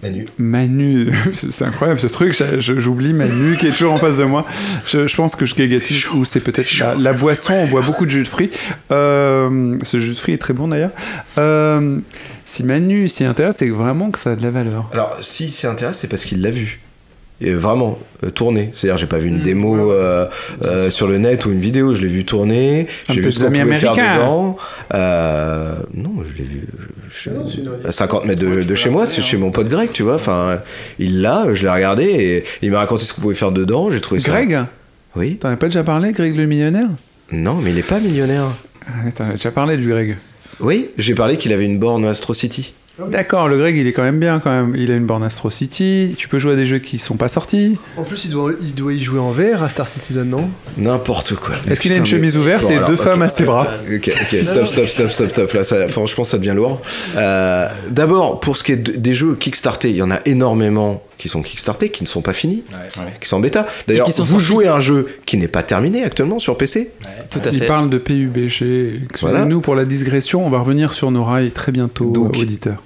Manu. 0.04 0.26
Manu, 0.38 1.14
c'est 1.34 1.64
incroyable 1.64 2.00
ce 2.00 2.08
truc, 2.08 2.36
j'oublie 2.60 3.14
Manu 3.14 3.58
qui 3.58 3.68
est 3.68 3.72
toujours 3.72 3.94
en 3.94 4.00
face 4.00 4.18
de 4.18 4.26
moi. 4.26 4.46
Je, 4.86 5.08
je 5.08 5.16
pense 5.16 5.36
que 5.36 5.46
je 5.46 5.56
gagatine 5.56 5.98
ou 6.16 6.26
c'est 6.26 6.42
peut-être 6.42 6.78
la, 6.78 6.96
la 6.96 7.14
boisson, 7.14 7.54
on 7.54 7.68
boit 7.68 7.82
beaucoup 7.82 8.06
de 8.06 8.12
jus 8.12 8.24
de 8.24 8.28
fruits. 8.28 8.52
Euh, 8.92 9.78
ce 9.84 10.00
jus 10.00 10.10
de 10.10 10.16
fruits 10.20 10.34
est 10.34 10.40
très 10.40 10.54
bon 10.54 10.68
d'ailleurs. 10.68 10.92
Euh, 11.38 12.00
si 12.46 12.64
Manu 12.64 13.08
s'y 13.08 13.24
intéresse, 13.24 13.58
c'est 13.60 13.70
vraiment 13.70 14.12
que 14.12 14.20
ça 14.20 14.32
a 14.32 14.36
de 14.36 14.44
la 14.44 14.52
valeur. 14.52 14.90
Alors, 14.92 15.18
si 15.22 15.50
s'y 15.50 15.66
intéresse, 15.68 16.00
c'est 16.00 16.10
parce 16.10 16.26
qu'il 16.26 16.42
l'a 16.42 16.52
vu. 16.52 16.82
Et 17.46 17.54
vraiment, 17.54 18.00
euh, 18.24 18.30
tourner. 18.30 18.70
C'est-à-dire, 18.74 18.98
j'ai 18.98 19.06
pas 19.08 19.18
vu 19.18 19.28
une 19.28 19.40
démo 19.40 19.92
euh, 19.92 20.28
euh, 20.64 20.90
sur 20.90 21.08
le 21.08 21.18
net 21.18 21.46
ou 21.46 21.52
une 21.52 21.60
vidéo, 21.60 21.94
je 21.94 22.02
l'ai 22.02 22.08
vu 22.08 22.24
tourner, 22.24 22.88
j'ai 23.10 23.20
vu 23.20 23.32
ce 23.32 23.40
qu'on 23.40 23.46
amis 23.48 23.60
pouvait 23.60 23.76
faire 23.76 23.92
américains. 23.92 24.18
dedans. 24.20 24.58
Euh, 24.94 25.76
non, 25.94 26.14
je 26.26 26.38
l'ai 26.38 26.44
vu, 26.48 26.68
je- 27.12 27.88
à 27.88 27.92
50 27.92 28.26
mètres 28.26 28.40
de, 28.42 28.62
de 28.62 28.76
chez 28.76 28.90
moi, 28.90 29.08
c'est 29.08 29.22
chez 29.22 29.36
mon 29.38 29.52
pote 29.52 29.68
Greg, 29.68 29.90
tu 29.92 30.04
vois. 30.04 30.16
Enfin, 30.16 30.60
il 31.00 31.22
l'a, 31.22 31.54
je 31.54 31.64
l'ai 31.64 31.70
regardé 31.74 32.06
et 32.06 32.44
il 32.62 32.72
m'a 32.72 32.80
raconté 32.80 33.04
ce 33.06 33.14
qu'on 33.14 33.22
pouvait 33.22 33.36
faire 33.36 33.52
dedans. 33.52 33.92
J'ai 33.92 34.00
trouvé 34.02 34.22
ça. 34.22 34.30
Greg 34.32 34.60
Oui. 35.16 35.36
T'en 35.38 35.50
as 35.50 35.58
pas 35.58 35.68
déjà 35.68 35.84
parlé, 35.84 36.12
Greg 36.14 36.36
le 36.36 36.46
millionnaire? 36.46 36.88
Non, 37.32 37.56
mais 37.56 37.72
il 37.72 37.78
est 37.78 37.88
pas 37.88 38.00
millionnaire. 38.00 38.46
Ah, 38.88 39.12
T'en 39.14 39.30
as 39.30 39.34
déjà 39.34 39.52
parlé 39.52 39.76
du 39.78 39.88
Greg. 39.90 40.18
Oui, 40.60 40.90
j'ai 40.98 41.16
parlé 41.16 41.38
qu'il 41.38 41.52
avait 41.52 41.66
une 41.66 41.80
borne 41.80 42.06
Astro 42.06 42.34
City. 42.34 42.74
D'accord, 43.00 43.48
le 43.48 43.58
Greg 43.58 43.76
il 43.76 43.88
est 43.88 43.92
quand 43.92 44.04
même 44.04 44.20
bien 44.20 44.40
quand 44.40 44.52
même. 44.52 44.76
Il 44.78 44.92
a 44.92 44.96
une 44.96 45.06
borne 45.06 45.24
Astro 45.24 45.50
City. 45.50 46.14
Tu 46.18 46.28
peux 46.28 46.38
jouer 46.38 46.54
à 46.54 46.56
des 46.56 46.66
jeux 46.68 46.78
qui 46.78 47.00
sont 47.00 47.16
pas 47.16 47.28
sortis. 47.28 47.78
En 47.98 48.04
plus, 48.04 48.26
il 48.26 48.32
doit, 48.32 48.52
il 48.62 48.76
doit 48.76 48.94
y 48.94 49.02
jouer 49.02 49.20
en 49.20 49.32
VR 49.32 49.64
à 49.64 49.70
Star 49.70 49.88
Citizen, 49.88 50.30
non? 50.30 50.48
N'importe 50.78 51.34
quoi. 51.36 51.56
Est-ce 51.68 51.82
qu'il 51.82 51.92
a 51.92 51.96
une 51.98 52.06
chemise 52.06 52.36
mais- 52.36 52.42
ouverte 52.42 52.64
Bon, 52.64 52.70
et 52.70 52.76
alors, 52.78 52.90
deux 52.90 52.96
femmes 52.96 53.24
à 53.24 53.30
ses 53.30 53.46
bras? 53.46 53.68
Ok, 53.92 54.12
ok, 54.14 54.44
stop, 54.44 54.68
stop, 54.68 54.86
stop, 54.88 55.10
stop, 55.10 55.30
stop. 55.32 55.52
Là, 55.54 55.64
ça, 55.64 55.88
franchement, 55.88 56.24
ça 56.24 56.38
devient 56.38 56.54
lourd. 56.56 56.82
Euh, 57.18 57.68
D'abord, 57.90 58.40
pour 58.40 58.58
ce 58.58 58.64
qui 58.64 58.74
est 58.74 58.78
de- 58.78 58.92
des 58.92 59.16
jeux 59.16 59.34
Kickstarter, 59.36 59.90
il 59.90 59.96
y 59.96 60.02
en 60.04 60.12
a 60.12 60.20
énormément 60.26 61.02
qui 61.18 61.30
sont 61.30 61.42
Kickstarter, 61.42 61.90
qui 61.90 62.04
ne 62.04 62.08
sont 62.08 62.22
pas 62.22 62.34
finis, 62.34 62.64
qui 63.22 63.28
sont 63.28 63.38
en 63.38 63.40
bêta. 63.40 63.68
D'ailleurs, 63.88 64.08
vous 64.10 64.14
sortis. 64.26 64.40
jouez 64.40 64.68
à 64.68 64.76
un 64.76 64.80
jeu 64.80 65.08
qui 65.26 65.38
n'est 65.38 65.48
pas 65.48 65.64
terminé 65.64 66.04
actuellement 66.04 66.40
sur 66.40 66.58
PC. 66.58 66.92
Tout 67.30 67.40
à 67.46 67.50
Il 67.52 67.60
fait. 67.60 67.66
parle 67.66 67.90
de 67.90 67.98
PUBG. 67.98 69.02
Excusez-nous 69.10 69.62
pour 69.62 69.76
la 69.76 69.86
digression, 69.86 70.46
on 70.46 70.50
va 70.50 70.60
revenir 70.60 70.94
sur 70.94 71.12
nos 71.12 71.24
rails 71.24 71.52
très 71.52 71.72
bientôt, 71.72 72.06
Donc- 72.12 72.36
auditeurs. 72.38 72.84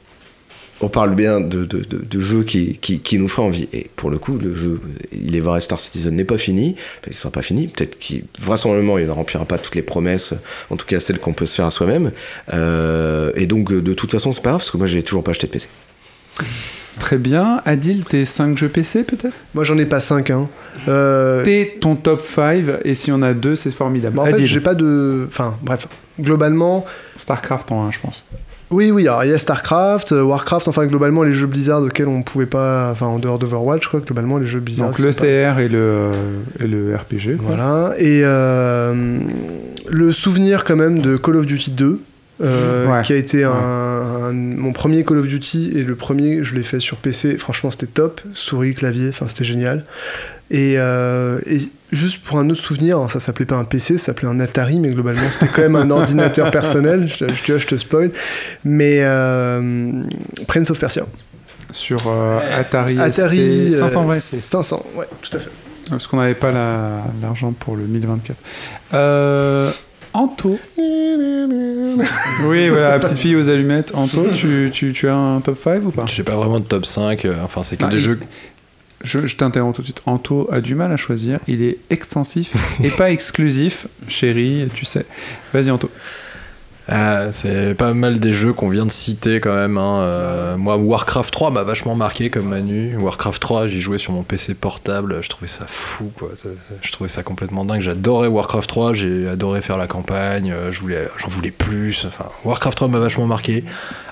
On 0.80 0.90
parle 0.90 1.16
bien 1.16 1.40
de, 1.42 1.66
de, 1.66 1.80
de, 1.80 1.98
de 2.08 2.20
jeux 2.20 2.44
qui, 2.44 2.78
qui, 2.80 3.00
qui 3.00 3.18
nous 3.18 3.28
feraient 3.28 3.48
envie. 3.48 3.68
Et 3.74 3.90
pour 3.96 4.12
le 4.12 4.20
coup, 4.20 4.38
le 4.38 4.54
jeu, 4.54 4.80
il 5.12 5.36
est 5.36 5.40
vrai, 5.40 5.60
Star 5.60 5.80
Citizen 5.80 6.16
n'est 6.16 6.24
pas 6.24 6.38
fini. 6.38 6.76
Il 7.08 7.16
sera 7.16 7.32
pas 7.32 7.42
fini. 7.42 7.68
Peut-être 7.68 7.98
qu'il, 7.98 8.26
vraisemblablement, 8.40 9.00
il 9.00 9.08
ne 9.08 9.12
remplira 9.12 9.44
pas 9.46 9.58
toutes 9.58 9.74
les 9.74 9.82
promesses, 9.82 10.36
en 10.70 10.76
tout 10.76 10.86
cas 10.86 11.00
celles 11.00 11.18
qu'on 11.18 11.34
peut 11.34 11.48
se 11.48 11.56
faire 11.56 11.66
à 11.66 11.72
soi-même. 11.72 12.12
Euh, 12.54 13.32
et 13.36 13.48
donc, 13.48 13.74
de 13.74 13.94
toute 13.96 14.12
façon, 14.12 14.32
c'est 14.34 14.44
pas 14.44 14.52
grave, 14.52 14.60
parce 14.62 14.70
que 14.70 14.78
moi, 14.78 14.86
j'ai 14.86 15.02
toujours 15.02 15.24
pas 15.24 15.32
acheté 15.32 15.48
de 15.48 15.52
PC. 15.54 15.68
Très 17.00 17.18
bien. 17.18 17.62
Adil, 17.66 18.04
tes 18.06 18.26
5 18.26 18.58
jeux 18.58 18.70
PC 18.70 19.04
peut-être? 19.04 19.36
Moi, 19.54 19.64
j'en 19.64 19.78
ai 19.78 19.86
pas 19.86 20.00
5. 20.00 20.30
Hein. 20.32 20.48
Euh, 20.88 21.44
T'es 21.44 21.78
ton 21.80 21.96
top 21.96 22.22
5 22.26 22.64
et 22.84 22.96
s'il 22.96 23.10
y 23.10 23.16
en 23.16 23.22
a 23.22 23.34
deux, 23.34 23.56
c'est 23.56 23.72
formidable. 23.72 24.16
bah, 24.16 24.24
en 24.24 24.26
fait, 24.26 24.34
Adil, 24.34 24.48
j'ai 24.48 24.60
pas 24.60 24.76
de. 24.76 25.28
Enfin, 25.30 25.56
bref. 25.62 25.88
Globalement, 26.20 26.86
StarCraft 27.18 27.72
en 27.72 27.86
1, 27.88 27.92
je 27.92 28.00
pense. 28.00 28.26
oui, 28.72 28.90
oui, 28.90 29.08
alors 29.08 29.24
il 29.24 29.30
y 29.30 29.34
a 29.34 29.38
StarCraft, 29.38 30.12
euh, 30.14 30.24
Warcraft, 30.24 30.68
enfin, 30.68 30.86
globalement, 30.88 31.22
les 31.22 31.32
jeux 31.32 31.46
Blizzard 31.46 31.84
auxquels 31.84 32.08
on 32.08 32.24
pouvait 32.24 32.48
pas. 32.48 32.90
Enfin, 32.92 33.06
en 33.06 33.20
dehors 33.20 33.38
d'Overwatch, 33.38 33.88
quoi, 33.88 34.00
globalement, 34.00 34.40
les 34.40 34.48
jeux 34.48 34.60
Blizzard. 34.60 34.88
Donc 34.90 34.98
le 35.00 35.06
pas- 35.06 35.12
STR 35.12 35.60
et 35.60 35.68
le, 35.70 36.12
et 36.60 36.66
le 36.68 36.96
RPG. 36.96 37.38
quoi. 37.38 37.46
Voilà. 37.56 37.94
Et 38.00 38.22
euh, 38.24 39.20
le 39.88 40.12
souvenir, 40.12 40.64
quand 40.64 40.76
même, 40.76 41.00
de 41.00 41.18
Call 41.18 41.36
of 41.38 41.46
Duty 41.46 41.72
2. 41.72 42.02
Euh, 42.42 42.88
Ouais. 42.88 43.02
qui 43.04 43.14
a 43.14 43.16
été 43.16 43.44
un, 43.44 43.52
un- 43.52 44.32
mon 44.34 44.72
premier 44.74 45.04
Call 45.04 45.18
of 45.20 45.28
Duty 45.28 45.72
et 45.76 45.84
le 45.84 45.96
premier 45.96 46.44
je 46.44 46.54
l'ai 46.56 46.64
fait 46.64 46.80
sur 46.80 46.98
PC 46.98 47.38
franchement 47.38 47.72
c'était 47.72 47.88
top. 47.88 48.22
Souris 48.34 48.74
clavier 48.74 49.10
enfin 49.10 49.26
c'était 49.28 49.44
génial. 49.44 49.86
Et, 50.50 50.76
euh, 50.78 51.40
et 51.46 51.60
juste 51.92 52.24
pour 52.24 52.40
un 52.40 52.50
autre 52.50 52.62
souvenir 52.62 53.00
hein, 53.00 53.10
ça 53.10 53.20
s'appelait 53.20 53.46
pas 53.46 53.56
un 53.58 53.64
PC 53.66 53.98
ça 53.98 54.06
s'appelait 54.08 54.30
un 54.30 54.40
Atari 54.40 54.80
mais 54.80 54.90
globalement 54.90 55.30
c'était 55.32 55.48
quand 55.52 55.62
même 55.64 55.76
un 55.76 55.90
ordinateur 55.92 56.52
personnel. 56.52 57.08
Je, 57.08 57.26
je, 57.28 57.44
tu 57.44 57.52
vois, 57.52 57.60
je 57.60 57.68
te 57.68 57.76
spoil. 57.78 58.12
Mais 58.64 59.00
euh, 59.02 60.04
Prince 60.48 60.70
of 60.72 60.80
Persia. 60.80 61.06
Sur 61.72 62.08
euh, 62.08 62.40
Atari, 62.60 62.98
Atari 63.00 63.74
ST, 63.74 63.76
euh, 63.76 63.80
520 63.90 64.14
ST. 64.14 64.36
500 64.38 64.86
ouais 64.96 65.06
tout 65.22 65.36
à 65.36 65.40
fait. 65.42 65.50
Parce 65.90 66.06
qu'on 66.08 66.18
n'avait 66.18 66.34
pas 66.36 66.52
la- 66.52 67.04
l'argent 67.22 67.52
pour 67.52 67.76
le 67.76 67.84
1024. 67.84 68.38
Euh, 68.94 69.72
Anto. 70.18 70.58
oui, 70.78 72.70
voilà, 72.70 72.90
la 72.92 73.00
petite 73.00 73.18
fille 73.18 73.36
aux 73.36 73.50
allumettes. 73.50 73.92
Anto, 73.94 74.30
tu, 74.34 74.70
tu, 74.74 74.92
tu 74.94 75.08
as 75.08 75.16
un 75.16 75.42
top 75.42 75.58
5 75.64 75.84
ou 75.86 75.92
pas? 75.92 76.06
J'ai 76.08 76.24
pas 76.24 76.36
vraiment 76.36 76.60
de 76.60 76.66
top 76.66 76.86
5, 76.86 77.26
euh, 77.26 77.36
enfin 77.44 77.62
c'est 77.64 77.78
que 77.78 77.84
Ah, 77.86 77.90
des 77.90 77.98
il- 77.98 78.02
jeux. 78.04 78.20
Je, 79.04 79.28
je 79.28 79.36
t'interromps 79.36 79.76
tout 79.76 79.82
de 79.84 79.88
suite. 79.88 80.02
Anto 80.08 80.50
a 80.52 80.60
du 80.60 80.74
mal 80.74 80.92
à 80.92 80.98
choisir. 80.98 81.40
Il 81.48 81.62
est 81.62 81.78
extensif 81.92 82.52
et 82.84 82.90
pas 82.90 83.12
exclusif. 83.12 83.86
Chérie, 84.08 84.68
tu 84.74 84.86
sais. 84.86 85.06
Vas-y, 85.54 85.70
Anto. 85.70 85.92
Ah, 86.90 87.34
c'est 87.34 87.76
pas 87.76 87.94
mal 87.94 88.20
des 88.20 88.32
jeux 88.32 88.54
qu'on 88.54 88.70
vient 88.70 88.86
de 88.86 88.92
citer 88.92 89.42
quand 89.42 89.54
même. 89.54 89.78
hein. 89.78 90.00
Euh, 90.04 90.58
moi, 90.58 90.78
Warcraft 90.78 91.34
3 91.34 91.52
m'a 91.52 91.64
vachement 91.64 91.96
marqué 91.96 92.30
comme 92.30 92.48
Manu. 92.48 92.96
Warcraft 92.98 93.42
3, 93.42 93.68
j'y 93.68 93.82
jouais 93.82 93.98
sur 93.98 94.14
mon 94.14 94.24
PC 94.24 94.54
portable. 94.54 95.18
Je 95.22 95.28
trouvais 95.28 95.48
ça 95.48 95.66
fou, 95.68 96.12
quoi. 96.18 96.30
Je 96.82 96.92
trouvais 96.94 97.10
ça 97.10 97.24
complètement 97.24 97.66
dingue. 97.66 97.82
J'adorais 97.82 98.28
Warcraft 98.30 98.70
3. 98.70 98.94
J'ai 98.94 99.28
adoré 99.28 99.62
faire 99.62 99.78
la 99.78 99.88
campagne. 99.88 100.52
euh, 100.54 100.72
Je 100.72 100.80
voulais, 100.80 101.10
j'en 101.18 101.28
voulais 101.28 101.52
plus. 101.52 102.06
Enfin, 102.08 102.28
Warcraft 102.46 102.78
3 102.78 102.88
m'a 102.88 103.00
vachement 103.00 103.28
marqué. 103.28 103.66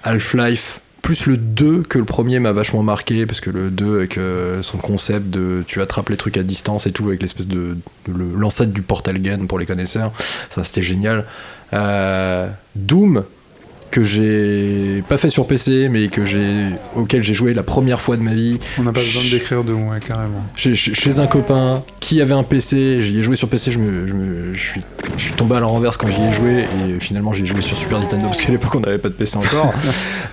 Half-Life. 0.04 0.82
Plus 1.02 1.28
le 1.28 1.38
2 1.38 1.84
que 1.84 2.00
le 2.00 2.04
premier 2.04 2.40
m'a 2.40 2.52
vachement 2.52 2.82
marqué 2.82 3.28
parce 3.28 3.40
que 3.40 3.52
le 3.52 3.70
2 3.70 3.98
avec 3.98 4.18
euh, 4.18 4.64
son 4.64 4.80
concept 4.80 5.30
de 5.30 5.64
tu 5.68 5.80
attrapes 5.80 6.10
les 6.10 6.18
trucs 6.18 6.36
à 6.36 6.42
distance 6.42 6.88
et 6.88 6.92
tout 6.92 7.06
avec 7.08 7.22
l'espèce 7.22 7.48
de, 7.48 7.78
de- 8.08 8.36
l'ancêtre 8.36 8.72
du 8.74 8.82
portal 8.82 9.22
gun 9.22 9.46
pour 9.46 9.60
les 9.60 9.68
connaisseurs 9.68 10.12
ça 10.50 10.64
c'était 10.64 10.82
génial 10.82 11.20
euh, 11.20 11.24
Doom 12.76 13.24
que 13.92 14.04
j'ai 14.04 15.04
pas 15.08 15.18
fait 15.18 15.30
sur 15.30 15.48
PC 15.48 15.88
mais 15.90 16.10
que 16.10 16.26
j'ai 16.26 16.66
auquel 16.96 17.24
j'ai 17.24 17.34
joué 17.34 17.54
la 17.54 17.64
première 17.64 18.02
fois 18.02 18.18
de 18.18 18.22
ma 18.22 18.34
vie 18.34 18.60
On 18.78 18.84
n'a 18.84 18.92
pas 18.92 19.00
besoin 19.00 19.24
de 19.24 19.30
décrire 19.30 19.64
de 19.64 19.72
ouais, 19.72 20.00
carrément. 20.06 20.44
chez, 20.58 21.20
un 21.20 21.28
copain 21.28 21.82
qui 22.02 22.20
avait 22.22 22.34
un 22.34 22.44
PC, 22.44 23.02
j'y 23.02 23.20
ai 23.20 23.22
joué 23.22 23.38
sur 23.38 23.48
PC, 23.48 23.72
je, 23.72 23.80
me, 23.80 24.06
je, 24.06 24.14
me- 24.14 24.54
je 24.54 24.60
suis, 24.60 24.82
je 25.16 25.22
suis 25.24 25.34
tombé 25.34 25.56
à 25.56 25.62
la 25.62 25.68
renverse 25.68 25.96
quand 25.96 26.10
j'y 26.10 26.22
ai 26.22 26.32
joué 26.34 26.66
et 26.90 27.00
finalement 27.00 27.32
j'ai 27.32 27.46
joué 27.46 27.62
sur 27.62 27.78
Super 27.78 28.00
Nintendo 28.00 28.26
parce 28.26 28.42
qu'à 28.42 28.52
l'époque 28.52 28.76
on 28.76 28.82
n'avait 28.82 28.98
pas 28.98 29.08
de 29.10 29.14
PC 29.14 29.38
encore. 29.38 29.74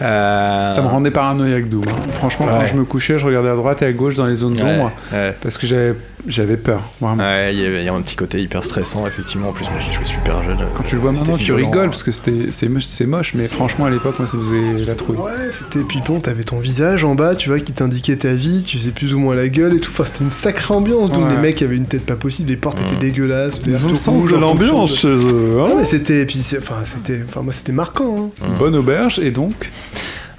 Euh, 0.00 0.74
Ça 0.74 0.82
me 0.82 0.88
rendait 0.88 1.12
paranoïaque 1.12 1.68
Doom. 1.68 1.84
hein. 1.86 2.10
Franchement, 2.12 2.46
quand 2.48 2.66
je 2.66 2.74
me 2.74 2.84
couchais, 2.84 3.18
je 3.18 3.26
regardais 3.26 3.50
à 3.50 3.54
droite 3.54 3.82
et 3.82 3.84
à 3.84 3.92
gauche 3.92 4.16
dans 4.16 4.26
les 4.26 4.34
zones 4.34 4.56
d'ombre 4.56 4.90
ouais. 5.12 5.32
parce 5.40 5.58
que 5.58 5.66
j'avais 5.68 5.94
j'avais 6.26 6.56
peur. 6.56 6.82
Vraiment. 7.00 7.22
Ouais, 7.22 7.54
il 7.54 7.82
y 7.84 7.88
a 7.88 7.92
un 7.92 8.00
petit 8.02 8.16
côté 8.16 8.40
hyper 8.40 8.62
stressant 8.64 9.06
effectivement. 9.06 9.48
En 9.48 9.52
plus 9.52 9.64
moi 9.64 9.78
j'ai 9.84 9.92
joué 9.92 10.04
super 10.04 10.42
jeune. 10.44 10.58
Quand 10.76 10.82
tu 10.84 10.94
le 10.94 11.00
vois 11.00 11.10
C'était 11.14 11.30
maintenant, 11.32 11.44
tu 11.44 11.52
rigoles 11.52 11.86
parce 11.90 12.02
que 12.02 12.12
c'était 12.12 12.46
c'est 12.50 12.68
moche, 12.68 12.84
c'est 12.84 13.06
moche, 13.06 13.34
mais 13.34 13.48
franchement 13.48 13.86
à 13.86 13.90
l'époque, 13.90 14.18
moi, 14.18 14.28
ça 14.28 14.38
faisait 14.38 14.84
la 14.86 14.94
trouille. 14.94 15.16
Ouais, 15.16 15.50
c'était 15.52 15.80
puis 15.84 16.00
bon, 16.06 16.20
t'avais 16.20 16.44
ton 16.44 16.58
visage 16.60 17.04
en 17.04 17.14
bas, 17.14 17.34
tu 17.34 17.48
vois, 17.48 17.60
qui 17.60 17.72
t'indiquait 17.72 18.16
ta 18.16 18.32
vie, 18.34 18.62
tu 18.66 18.78
faisais 18.78 18.90
plus 18.92 19.14
ou 19.14 19.18
moins 19.18 19.34
la 19.34 19.48
gueule 19.48 19.74
et 19.74 19.80
tout. 19.80 19.90
Enfin, 19.92 20.04
c'était 20.04 20.24
une 20.24 20.30
sacrée 20.30 20.74
ambiance. 20.74 21.10
Donc 21.10 21.24
Ouais. 21.26 21.30
les 21.32 21.38
mecs 21.38 21.60
avaient 21.62 21.76
une 21.76 21.86
tête 21.86 22.06
pas 22.06 22.16
possible, 22.16 22.48
les 22.50 22.56
portes 22.56 22.80
étaient 22.80 22.96
dégueulasses. 22.96 23.60
Ils 23.66 23.76
ont 23.76 23.88
le 23.88 23.88
tout 23.90 23.96
sens 23.96 24.30
de 24.30 24.36
l'ambiance 24.36 24.96
chez 24.96 25.08
eux. 25.08 25.56
hein. 25.58 25.64
Ouais, 25.68 25.74
mais 25.78 25.84
c'était, 25.84 26.24
puis 26.26 26.40
c'est- 26.42 26.58
enfin, 26.58 26.82
c'était, 26.84 27.20
enfin, 27.28 27.42
moi, 27.42 27.52
c'était 27.52 27.72
marquant. 27.72 28.30
hein. 28.42 28.46
Bonne 28.58 28.76
auberge 28.76 29.18
et 29.18 29.30
donc? 29.30 29.70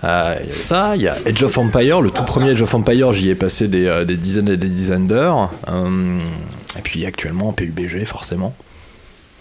Euh, 0.03 0.35
Il 0.43 0.49
y 0.49 0.51
a 0.51 0.55
ça, 0.61 0.95
il 0.95 1.01
y 1.03 1.07
a 1.07 1.15
Edge 1.25 1.41
of 1.43 1.57
Empire, 1.57 2.01
le 2.01 2.09
tout 2.11 2.23
premier 2.23 2.51
Edge 2.51 2.61
of 2.61 2.73
Empire, 2.73 3.13
j'y 3.13 3.29
ai 3.29 3.35
passé 3.35 3.67
des, 3.67 3.85
euh, 3.85 4.03
des 4.05 4.17
dizaines 4.17 4.49
et 4.49 4.57
des 4.57 4.69
dizaines 4.69 5.07
d'heures. 5.07 5.51
Euh, 5.69 6.19
et 6.77 6.81
puis 6.81 7.05
actuellement 7.05 7.53
PUBG 7.53 8.05
forcément. 8.05 8.55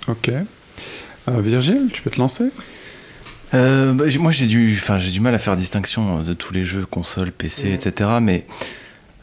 Ok. 0.08 0.28
Euh, 0.30 1.40
Virgile, 1.40 1.88
tu 1.92 2.02
peux 2.02 2.10
te 2.10 2.18
lancer? 2.18 2.44
Euh, 3.54 3.92
bah, 3.92 4.04
moi 4.18 4.30
j'ai 4.32 4.46
du, 4.46 4.76
enfin 4.80 4.98
j'ai 4.98 5.10
du 5.10 5.20
mal 5.20 5.34
à 5.34 5.38
faire 5.38 5.56
distinction 5.56 6.22
de 6.22 6.32
tous 6.32 6.52
les 6.54 6.64
jeux 6.64 6.86
console, 6.86 7.32
PC, 7.32 7.72
etc. 7.72 8.10
Mais 8.22 8.46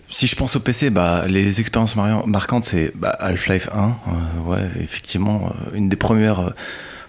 si 0.09 0.27
je 0.27 0.35
pense 0.35 0.55
au 0.55 0.59
PC, 0.59 0.89
bah 0.91 1.23
les 1.27 1.59
expériences 1.59 1.95
marquantes 1.95 2.65
c'est 2.65 2.91
bah, 2.95 3.15
Half-Life 3.19 3.69
1. 3.73 3.79
euh, 3.79 4.49
ouais, 4.49 4.69
effectivement, 4.81 5.51
une 5.73 5.89
des 5.89 5.95
premières 5.95 6.39
euh, 6.39 6.49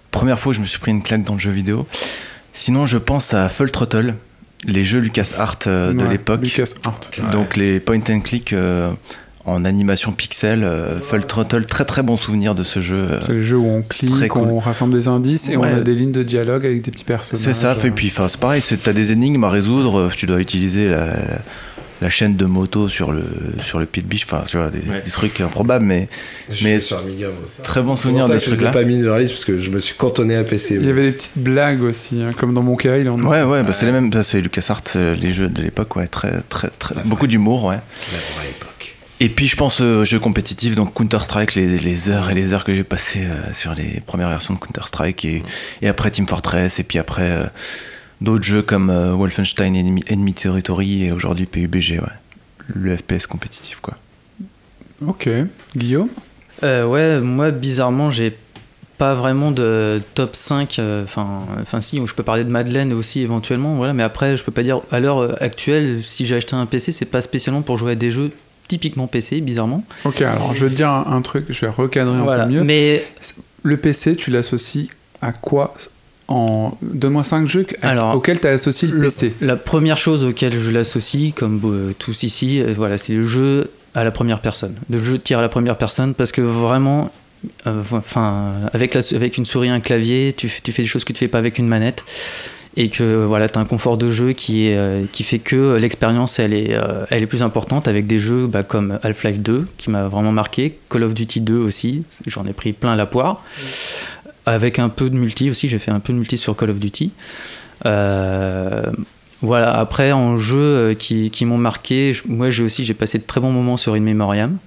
premières 0.09 0.39
fois 0.39 0.49
où 0.51 0.53
je 0.53 0.59
me 0.61 0.65
suis 0.65 0.79
pris 0.79 0.91
une 0.91 1.03
claque 1.03 1.23
dans 1.23 1.33
le 1.33 1.39
jeu 1.39 1.51
vidéo. 1.51 1.85
Sinon, 2.53 2.85
je 2.85 2.97
pense 2.97 3.33
à 3.33 3.49
Full 3.49 3.71
Throttle, 3.71 4.15
les 4.65 4.83
jeux 4.83 4.99
LucasArts 4.99 5.59
euh, 5.67 5.93
de 5.93 6.03
Ouais, 6.03 6.09
l'époque. 6.09 6.41
LucasArts. 6.43 6.99
Donc 7.31 7.55
les 7.57 7.79
point 7.79 7.99
and 8.09 8.19
click 8.19 8.53
euh, 8.53 8.91
en 9.45 9.65
animation 9.65 10.11
pixel, 10.11 10.63
euh, 10.63 10.99
Full 10.99 11.25
Throttle, 11.25 11.65
très 11.65 11.85
très 11.85 12.03
bon 12.03 12.17
souvenir 12.17 12.53
de 12.53 12.63
ce 12.63 12.79
jeu. 12.81 13.07
euh, 13.09 13.19
C'est 13.25 13.33
les 13.33 13.43
jeux 13.43 13.57
où 13.57 13.65
on 13.65 13.81
clique, 13.81 14.27
cool. 14.27 14.43
on 14.43 14.59
rassemble 14.59 14.93
des 14.93 15.07
indices 15.07 15.49
et 15.49 15.57
on 15.57 15.63
a 15.63 15.79
des 15.79 15.95
lignes 15.95 16.11
de 16.11 16.23
dialogue 16.23 16.65
avec 16.65 16.81
des 16.83 16.91
petits 16.91 17.03
personnages. 17.05 17.43
C'est 17.43 17.53
ça, 17.53 17.71
euh, 17.71 17.75
fait 17.75 17.89
puis 17.91 18.11
c'est 18.15 18.37
pareil, 18.39 18.61
c'est- 18.61 18.77
t'as 18.77 18.93
des 18.93 19.11
énigmes 19.11 19.43
à 19.45 19.49
résoudre, 19.49 20.11
tu 20.15 20.25
dois 20.27 20.39
utiliser 20.41 20.89
la, 20.89 21.15
la 22.01 22.09
chaîne 22.09 22.35
de 22.35 22.45
moto 22.45 22.89
sur 22.89 23.11
le, 23.11 23.23
sur 23.63 23.77
le 23.79 23.85
pied 23.85 24.01
de 24.01 24.07
biche, 24.07 24.23
enfin 24.25 24.43
tu 24.47 24.57
vois, 24.57 24.69
des, 24.71 24.79
Ouais. 24.79 25.01
des 25.05 25.11
trucs 25.11 25.39
improbables, 25.39 25.85
mais, 25.85 26.09
Je 26.49 26.63
mais 26.63 26.81
sur 26.81 26.97
Amiga, 26.97 27.27
moi. 27.27 27.35
très 27.63 27.81
bon 27.81 27.95
souvenir 27.95 28.27
de 28.27 28.39
ce 28.39 28.45
je 28.47 28.51
ai 28.51 28.55
truc-là. 28.55 28.71
pas 28.71 28.83
mis 28.83 29.01
dans 29.01 29.13
la 29.13 29.19
liste 29.19 29.33
parce 29.33 29.45
que 29.45 29.57
je 29.59 29.69
me 29.69 29.79
suis 29.79 29.95
cantonné 29.95 30.35
à 30.35 30.43
PC. 30.43 30.75
Il 30.81 30.85
y 30.85 30.89
avait 30.89 31.03
des 31.03 31.11
petites 31.11 31.37
blagues 31.37 31.83
aussi, 31.83 32.21
hein, 32.21 32.31
comme 32.37 32.53
dans 32.53 32.63
mon 32.63 32.75
cas, 32.75 32.97
il 32.97 33.07
en 33.07 33.13
a. 33.13 33.21
Ouais, 33.21 33.43
ouais, 33.43 33.63
bah, 33.63 33.71
c'est 33.73 33.85
les 33.85 33.91
mêmes, 33.91 34.11
ça, 34.11 34.23
c'est 34.23 34.41
LucasArts, 34.41 34.81
euh, 34.95 35.15
les 35.15 35.31
jeux 35.31 35.47
de 35.47 35.61
l'époque, 35.61 35.95
ouais, 35.95 36.07
très, 36.07 36.41
très, 36.49 36.69
très, 36.79 36.95
beaucoup 37.05 37.27
d'humour, 37.27 37.65
ouais. 37.65 37.75
La 37.75 38.17
vraie 38.39 38.49
époque. 38.49 38.67
Et 39.19 39.29
puis 39.29 39.47
je 39.47 39.55
pense 39.55 39.81
aux 39.81 40.03
jeux 40.03 40.19
compétitifs, 40.19 40.73
donc 40.73 40.95
Counter-Strike, 40.95 41.53
les, 41.53 41.77
les 41.77 42.09
heures 42.09 42.31
et 42.31 42.33
les 42.33 42.53
heures 42.55 42.63
que 42.63 42.73
j'ai 42.73 42.83
passées 42.83 43.25
euh, 43.27 43.53
sur 43.53 43.75
les 43.75 44.01
premières 44.07 44.29
versions 44.29 44.55
de 44.55 44.59
Counter-Strike, 44.59 45.23
et, 45.25 45.43
et 45.83 45.87
après 45.87 46.09
Team 46.09 46.27
Fortress, 46.27 46.79
et 46.79 46.83
puis 46.83 46.97
après 46.97 47.29
euh, 47.29 47.45
d'autres 48.21 48.43
jeux 48.43 48.61
comme 48.61 48.89
euh, 48.89 49.13
Wolfenstein 49.13 49.75
Enemy, 49.75 50.03
Enemy 50.09 50.33
Territory, 50.33 51.03
et 51.05 51.11
aujourd'hui 51.11 51.45
PUBG, 51.45 51.99
ouais. 51.99 52.07
Le 52.73 52.95
FPS 52.95 53.27
compétitif, 53.27 53.79
quoi. 53.81 53.95
Ok. 55.05 55.27
Guillaume? 55.75 56.07
Euh, 56.63 56.85
ouais, 56.85 57.19
moi 57.19 57.49
bizarrement 57.49 58.11
j'ai 58.11 58.37
pas 58.99 59.15
vraiment 59.15 59.49
de 59.49 59.99
top 60.13 60.35
5. 60.35 60.77
euh, 60.77 61.03
Enfin, 61.03 61.39
enfin 61.59 61.81
si, 61.81 61.99
je 62.05 62.13
peux 62.13 62.21
parler 62.21 62.43
de 62.43 62.49
Madeleine 62.51 62.93
aussi 62.93 63.21
éventuellement. 63.21 63.73
Voilà, 63.75 63.93
mais 63.93 64.03
après, 64.03 64.37
je 64.37 64.43
peux 64.43 64.51
pas 64.51 64.61
dire 64.61 64.81
à 64.91 64.99
l'heure 64.99 65.41
actuelle, 65.41 66.01
si 66.03 66.27
j'ai 66.27 66.35
acheté 66.35 66.55
un 66.55 66.67
PC, 66.67 66.91
c'est 66.91 67.05
pas 67.05 67.21
spécialement 67.21 67.63
pour 67.63 67.79
jouer 67.79 67.93
à 67.93 67.95
des 67.95 68.11
jeux 68.11 68.31
typiquement 68.67 69.07
PC, 69.07 69.41
bizarrement. 69.41 69.83
Ok, 70.05 70.21
alors 70.21 70.53
je 70.53 70.63
vais 70.65 70.69
te 70.71 70.75
dire 70.75 70.89
un, 70.91 71.05
un 71.07 71.21
truc, 71.23 71.45
je 71.49 71.61
vais 71.61 71.69
recadrer 71.71 72.15
un 72.15 72.21
Voilà, 72.23 72.45
peu 72.45 72.51
mieux. 72.51 72.63
mais- 72.63 73.05
Le 73.63 73.77
PC, 73.77 74.15
tu 74.15 74.29
l'associes 74.29 74.89
à 75.21 75.31
quoi? 75.33 75.73
En... 76.31 76.77
Donne-moi 76.81 77.23
5 77.23 77.47
jeux 77.47 77.65
Alors, 77.81 78.15
auxquels 78.15 78.39
tu 78.39 78.47
associé 78.47 78.87
le, 78.87 78.97
Le- 78.97 79.03
PC. 79.09 79.33
La 79.41 79.55
première 79.55 79.97
chose 79.97 80.23
auquelle 80.23 80.57
je 80.59 80.71
l'associe, 80.71 81.33
comme 81.35 81.59
euh, 81.65 81.93
tous 81.97 82.23
ici, 82.23 82.61
euh, 82.61 82.73
voilà, 82.75 82.97
c'est 82.97 83.13
le 83.13 83.25
jeu 83.25 83.69
à 83.93 84.03
la 84.03 84.11
première 84.11 84.39
personne. 84.39 84.75
Le 84.89 85.03
jeu 85.03 85.13
de 85.13 85.23
tir 85.23 85.39
à 85.39 85.41
la 85.41 85.49
première 85.49 85.77
personne, 85.77 86.13
parce 86.13 86.31
que 86.31 86.41
vraiment, 86.41 87.11
euh, 87.67 87.81
enfin, 87.91 88.51
avec, 88.73 88.93
la, 88.93 89.01
avec 89.13 89.37
une 89.37 89.45
souris 89.45 89.67
et 89.67 89.71
un 89.71 89.79
clavier, 89.81 90.33
tu, 90.35 90.49
tu 90.63 90.71
fais 90.71 90.81
des 90.81 90.87
choses 90.87 91.03
que 91.03 91.13
tu 91.13 91.19
fais 91.19 91.27
pas 91.27 91.39
avec 91.39 91.57
une 91.59 91.67
manette. 91.67 92.03
Et 92.77 92.87
que 92.87 93.25
voilà, 93.25 93.49
tu 93.49 93.59
as 93.59 93.61
un 93.61 93.65
confort 93.65 93.97
de 93.97 94.09
jeu 94.09 94.31
qui, 94.31 94.67
est, 94.67 95.11
qui 95.11 95.23
fait 95.25 95.39
que 95.39 95.75
l'expérience 95.75 96.39
elle 96.39 96.53
est, 96.53 96.73
elle 97.09 97.21
est 97.21 97.27
plus 97.27 97.43
importante 97.43 97.89
avec 97.89 98.07
des 98.07 98.17
jeux 98.17 98.47
bah, 98.47 98.63
comme 98.63 98.97
Half-Life 99.03 99.41
2 99.41 99.67
qui 99.75 99.89
m'a 99.89 100.07
vraiment 100.07 100.31
marqué, 100.31 100.77
Call 100.89 101.03
of 101.03 101.13
Duty 101.13 101.41
2 101.41 101.57
aussi, 101.57 102.03
j'en 102.27 102.45
ai 102.47 102.53
pris 102.53 102.71
plein 102.71 102.95
la 102.95 103.05
poire. 103.05 103.43
Avec 104.45 104.79
un 104.79 104.89
peu 104.89 105.09
de 105.09 105.17
multi 105.17 105.49
aussi, 105.49 105.67
j'ai 105.67 105.79
fait 105.79 105.91
un 105.91 105.99
peu 105.99 106.13
de 106.13 106.17
multi 106.17 106.37
sur 106.37 106.55
Call 106.55 106.71
of 106.71 106.79
Duty. 106.79 107.11
Euh, 107.85 108.83
voilà, 109.41 109.75
après 109.77 110.11
en 110.11 110.37
jeu 110.37 110.57
euh, 110.57 110.93
qui, 110.93 111.31
qui 111.31 111.45
m'ont 111.45 111.57
marqué, 111.57 112.15
moi 112.27 112.49
j'ai 112.49 112.63
aussi 112.63 112.85
j'ai 112.85 112.93
passé 112.93 113.17
de 113.17 113.23
très 113.23 113.41
bons 113.41 113.51
moments 113.51 113.77
sur 113.77 113.95
In 113.95 114.01
Memoriam, 114.01 114.57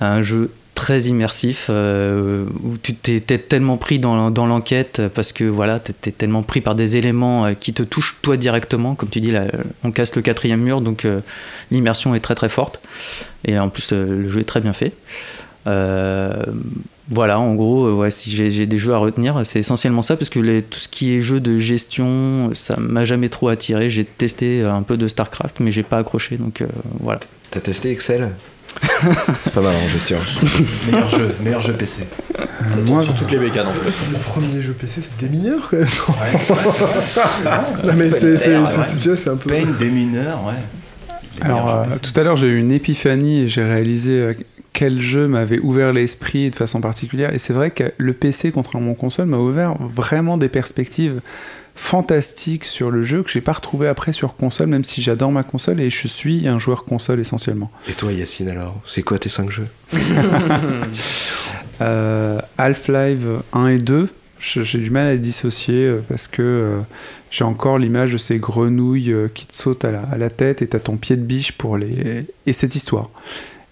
un 0.00 0.22
jeu 0.22 0.50
très 0.74 1.02
immersif 1.02 1.68
euh, 1.70 2.44
où 2.62 2.76
tu 2.76 2.94
t'es 2.94 3.20
tellement 3.38 3.76
pris 3.76 3.98
dans, 3.98 4.28
l'enquête 4.28 5.02
parce 5.14 5.32
que 5.32 5.44
voilà 5.44 5.78
t'es 5.78 6.10
tellement 6.10 6.42
pris 6.42 6.60
par 6.60 6.74
des 6.74 6.96
éléments 6.96 7.54
qui 7.54 7.72
te 7.72 7.82
touchent 7.82 8.18
toi 8.22 8.36
directement. 8.36 8.94
Comme 8.94 9.08
tu 9.08 9.20
dis 9.20 9.32
on 9.84 9.90
casse 9.90 10.14
le 10.16 10.22
quatrième 10.22 10.60
mur 10.60 10.80
donc 10.80 11.06
l'immersion 11.70 12.14
est 12.14 12.20
très 12.20 12.34
très 12.34 12.50
forte. 12.50 12.80
Et 13.44 13.58
en 13.58 13.70
plus 13.70 13.92
le 13.92 14.28
jeu 14.28 14.40
est 14.40 14.44
très 14.44 14.60
bien 14.60 14.74
fait 14.74 14.92
voilà, 17.08 17.38
en 17.38 17.54
gros, 17.54 17.86
euh, 17.86 17.92
ouais, 17.92 18.10
si 18.10 18.30
j'ai 18.32 18.66
des 18.66 18.78
jeux 18.78 18.92
à 18.92 18.98
retenir, 18.98 19.40
c'est 19.44 19.60
essentiellement 19.60 20.02
ça, 20.02 20.16
parce 20.16 20.28
que 20.28 20.40
les, 20.40 20.62
tout 20.62 20.80
ce 20.80 20.88
qui 20.88 21.14
est 21.14 21.20
jeu 21.20 21.38
de 21.38 21.56
gestion, 21.58 22.50
ça 22.54 22.76
m'a 22.78 23.04
jamais 23.04 23.28
trop 23.28 23.48
attiré. 23.48 23.90
J'ai 23.90 24.04
testé 24.04 24.64
un 24.64 24.82
peu 24.82 24.96
de 24.96 25.06
StarCraft, 25.06 25.60
mais 25.60 25.70
j'ai 25.70 25.84
pas 25.84 25.98
accroché, 25.98 26.36
donc 26.36 26.62
euh, 26.62 26.66
voilà. 27.00 27.20
T'as 27.52 27.60
testé 27.60 27.92
Excel? 27.92 28.30
C'est 29.42 29.54
pas 29.54 29.60
mal 29.62 29.74
en 29.76 29.88
gestion. 29.88 30.18
meilleur 30.90 31.08
jeu, 31.08 31.34
meilleur 31.42 31.62
jeu 31.62 31.72
PC. 31.74 32.02
Ça 32.36 32.76
tourne 32.84 33.04
sur 33.04 33.14
toutes 33.14 33.30
les 33.30 33.38
bécanes 33.38 33.68
en 33.68 33.72
plus. 33.72 33.94
Mon 34.12 34.18
premier 34.18 34.60
jeu 34.60 34.72
PC, 34.72 35.00
c'est 35.00 35.16
des 35.18 35.28
mineurs 35.30 35.70
quand 35.70 35.76
même. 35.76 35.86
ouais, 37.84 37.94
mais 37.96 38.10
c'est 38.10 39.28
un 39.28 39.36
peu. 39.36 39.48
Pain 39.48 39.66
des 39.78 39.88
mineurs, 39.88 40.44
ouais. 40.44 40.54
Alors, 41.40 41.68
euh, 41.68 41.84
tout 42.00 42.18
à 42.18 42.22
l'heure, 42.22 42.36
j'ai 42.36 42.48
eu 42.48 42.58
une 42.58 42.72
épiphanie 42.72 43.40
et 43.40 43.48
j'ai 43.48 43.62
réalisé 43.62 44.12
euh, 44.12 44.34
quel 44.78 45.00
jeu 45.00 45.26
m'avait 45.26 45.58
ouvert 45.60 45.92
l'esprit 45.94 46.50
de 46.50 46.56
façon 46.56 46.82
particulière. 46.82 47.32
Et 47.32 47.38
c'est 47.38 47.54
vrai 47.54 47.70
que 47.70 47.92
le 47.96 48.12
PC, 48.12 48.52
contrairement 48.52 48.90
aux 48.90 48.94
consoles, 48.94 49.24
m'a 49.26 49.38
ouvert 49.38 49.74
vraiment 49.80 50.36
des 50.36 50.50
perspectives 50.50 51.20
fantastiques 51.74 52.64
sur 52.66 52.90
le 52.90 53.02
jeu 53.02 53.22
que 53.22 53.30
j'ai 53.30 53.40
pas 53.40 53.52
retrouvé 53.54 53.88
après 53.88 54.12
sur 54.12 54.36
console, 54.36 54.66
même 54.68 54.84
si 54.84 55.00
j'adore 55.02 55.30
ma 55.32 55.42
console 55.44 55.80
et 55.80 55.88
je 55.90 56.08
suis 56.08 56.46
un 56.46 56.58
joueur 56.58 56.84
console 56.84 57.20
essentiellement. 57.20 57.70
Et 57.88 57.92
toi, 57.92 58.12
Yacine, 58.12 58.48
alors 58.50 58.80
C'est 58.84 59.02
quoi 59.02 59.18
tes 59.18 59.28
5 59.30 59.50
jeux? 59.50 59.66
Euh, 61.82 62.40
Half-Life 62.56 63.20
1 63.52 63.66
et 63.68 63.78
2, 63.78 64.08
je- 64.38 64.62
j'ai 64.62 64.78
du 64.78 64.90
mal 64.90 65.08
à 65.08 65.12
les 65.12 65.18
dissocier 65.18 65.84
euh, 65.86 66.02
parce 66.08 66.26
que 66.26 66.40
euh, 66.42 66.78
j'ai 67.30 67.44
encore 67.44 67.78
l'image 67.78 68.12
de 68.12 68.16
ces 68.16 68.38
grenouilles 68.38 69.12
euh, 69.12 69.28
qui 69.28 69.44
te 69.46 69.54
sautent 69.54 69.84
à 69.84 69.92
la, 69.92 70.00
à 70.00 70.16
la 70.16 70.30
tête 70.30 70.62
et 70.62 70.66
t'as 70.68 70.78
ton 70.78 70.96
pied 70.96 71.16
de 71.16 71.22
biche 71.22 71.52
pour 71.52 71.76
les. 71.76 72.24
Et 72.46 72.52
cette 72.54 72.74
histoire. 72.76 73.10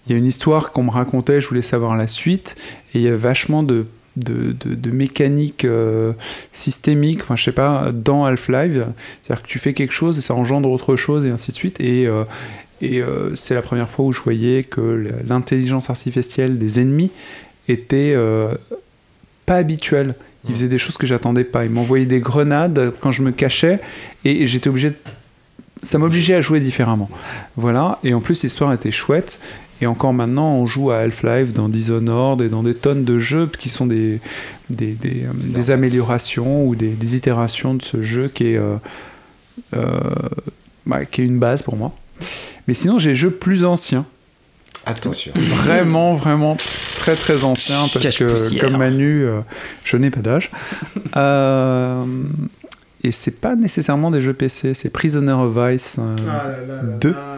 Il 0.05 0.11
y 0.11 0.15
a 0.15 0.17
une 0.17 0.25
histoire 0.25 0.71
qu'on 0.71 0.83
me 0.83 0.91
racontait, 0.91 1.41
je 1.41 1.47
voulais 1.47 1.61
savoir 1.61 1.95
la 1.95 2.07
suite, 2.07 2.55
et 2.93 2.99
il 2.99 3.01
y 3.01 3.07
a 3.07 3.15
vachement 3.15 3.63
de, 3.63 3.87
de, 4.15 4.51
de, 4.51 4.75
de 4.75 4.91
mécanique 4.91 5.65
euh, 5.65 6.13
systémique, 6.51 7.21
enfin 7.23 7.35
je 7.35 7.43
sais 7.43 7.51
pas, 7.51 7.91
dans 7.91 8.25
Half-Life. 8.25 8.73
C'est-à-dire 9.23 9.43
que 9.43 9.47
tu 9.47 9.59
fais 9.59 9.73
quelque 9.73 9.93
chose 9.93 10.17
et 10.17 10.21
ça 10.21 10.35
engendre 10.35 10.69
autre 10.69 10.95
chose 10.95 11.25
et 11.25 11.29
ainsi 11.29 11.51
de 11.51 11.55
suite. 11.55 11.79
Et, 11.81 12.05
euh, 12.07 12.23
et 12.81 13.01
euh, 13.01 13.35
c'est 13.35 13.55
la 13.55 13.61
première 13.61 13.89
fois 13.89 14.05
où 14.05 14.11
je 14.11 14.21
voyais 14.21 14.63
que 14.63 15.11
l'intelligence 15.27 15.89
artificielle 15.89 16.59
des 16.59 16.79
ennemis 16.79 17.11
était 17.67 18.15
pas 19.47 19.55
habituelle. 19.55 20.13
Il 20.47 20.53
faisait 20.53 20.67
des 20.67 20.77
choses 20.77 20.97
que 20.97 21.07
j'attendais 21.07 21.43
pas. 21.43 21.65
Il 21.65 21.71
m'envoyait 21.71 22.05
des 22.05 22.19
grenades 22.19 22.93
quand 22.99 23.11
je 23.11 23.23
me 23.23 23.31
cachais 23.31 23.79
et, 24.23 24.43
et 24.43 24.47
j'étais 24.47 24.69
obligé 24.69 24.91
de... 24.91 24.95
Ça 25.81 25.97
m'obligeait 25.97 26.35
à 26.35 26.41
jouer 26.41 26.59
différemment. 26.59 27.09
Voilà. 27.57 27.97
Et 28.03 28.13
en 28.13 28.21
plus, 28.21 28.43
l'histoire 28.43 28.71
était 28.71 28.91
chouette. 28.91 29.41
Et 29.81 29.87
encore 29.87 30.13
maintenant, 30.13 30.53
on 30.53 30.65
joue 30.65 30.91
à 30.91 30.99
Half-Life 30.99 31.53
dans 31.53 31.69
Dishonored 31.69 32.41
et 32.41 32.49
dans 32.49 32.63
des 32.63 32.75
tonnes 32.75 33.03
de 33.03 33.19
jeux 33.19 33.49
qui 33.59 33.69
sont 33.69 33.85
des, 33.85 34.21
des, 34.69 34.93
des, 34.93 35.25
euh, 35.25 35.31
des 35.33 35.71
améliorations 35.71 36.65
ou 36.65 36.75
des, 36.75 36.89
des 36.89 37.15
itérations 37.15 37.73
de 37.73 37.83
ce 37.83 38.01
jeu 38.01 38.29
qui 38.29 38.47
est, 38.47 38.57
euh, 38.57 38.77
euh, 39.75 39.99
bah, 40.85 41.05
qui 41.05 41.21
est 41.21 41.25
une 41.25 41.39
base 41.39 41.61
pour 41.61 41.75
moi. 41.75 41.93
Mais 42.67 42.73
sinon, 42.73 42.99
j'ai 42.99 43.11
des 43.11 43.15
jeux 43.15 43.31
plus 43.31 43.65
anciens. 43.65 44.05
Attention. 44.85 45.33
Vraiment, 45.63 46.13
vraiment 46.13 46.55
très 47.05 47.15
très 47.15 47.43
anciens 47.43 47.87
parce 47.91 48.17
que 48.17 48.59
comme 48.59 48.77
Manu, 48.77 49.23
euh, 49.23 49.41
je 49.83 49.97
n'ai 49.97 50.09
pas 50.09 50.21
d'âge. 50.21 50.51
Euh, 51.17 52.03
et 53.03 53.11
c'est 53.11 53.39
pas 53.39 53.55
nécessairement 53.55 54.11
des 54.11 54.19
jeux 54.19 54.33
PC, 54.33 54.73
c'est 54.73 54.89
Prisoner 54.89 55.31
of 55.31 55.55
Ice 55.73 55.95
euh, 55.97 56.15
Ah 56.27 57.34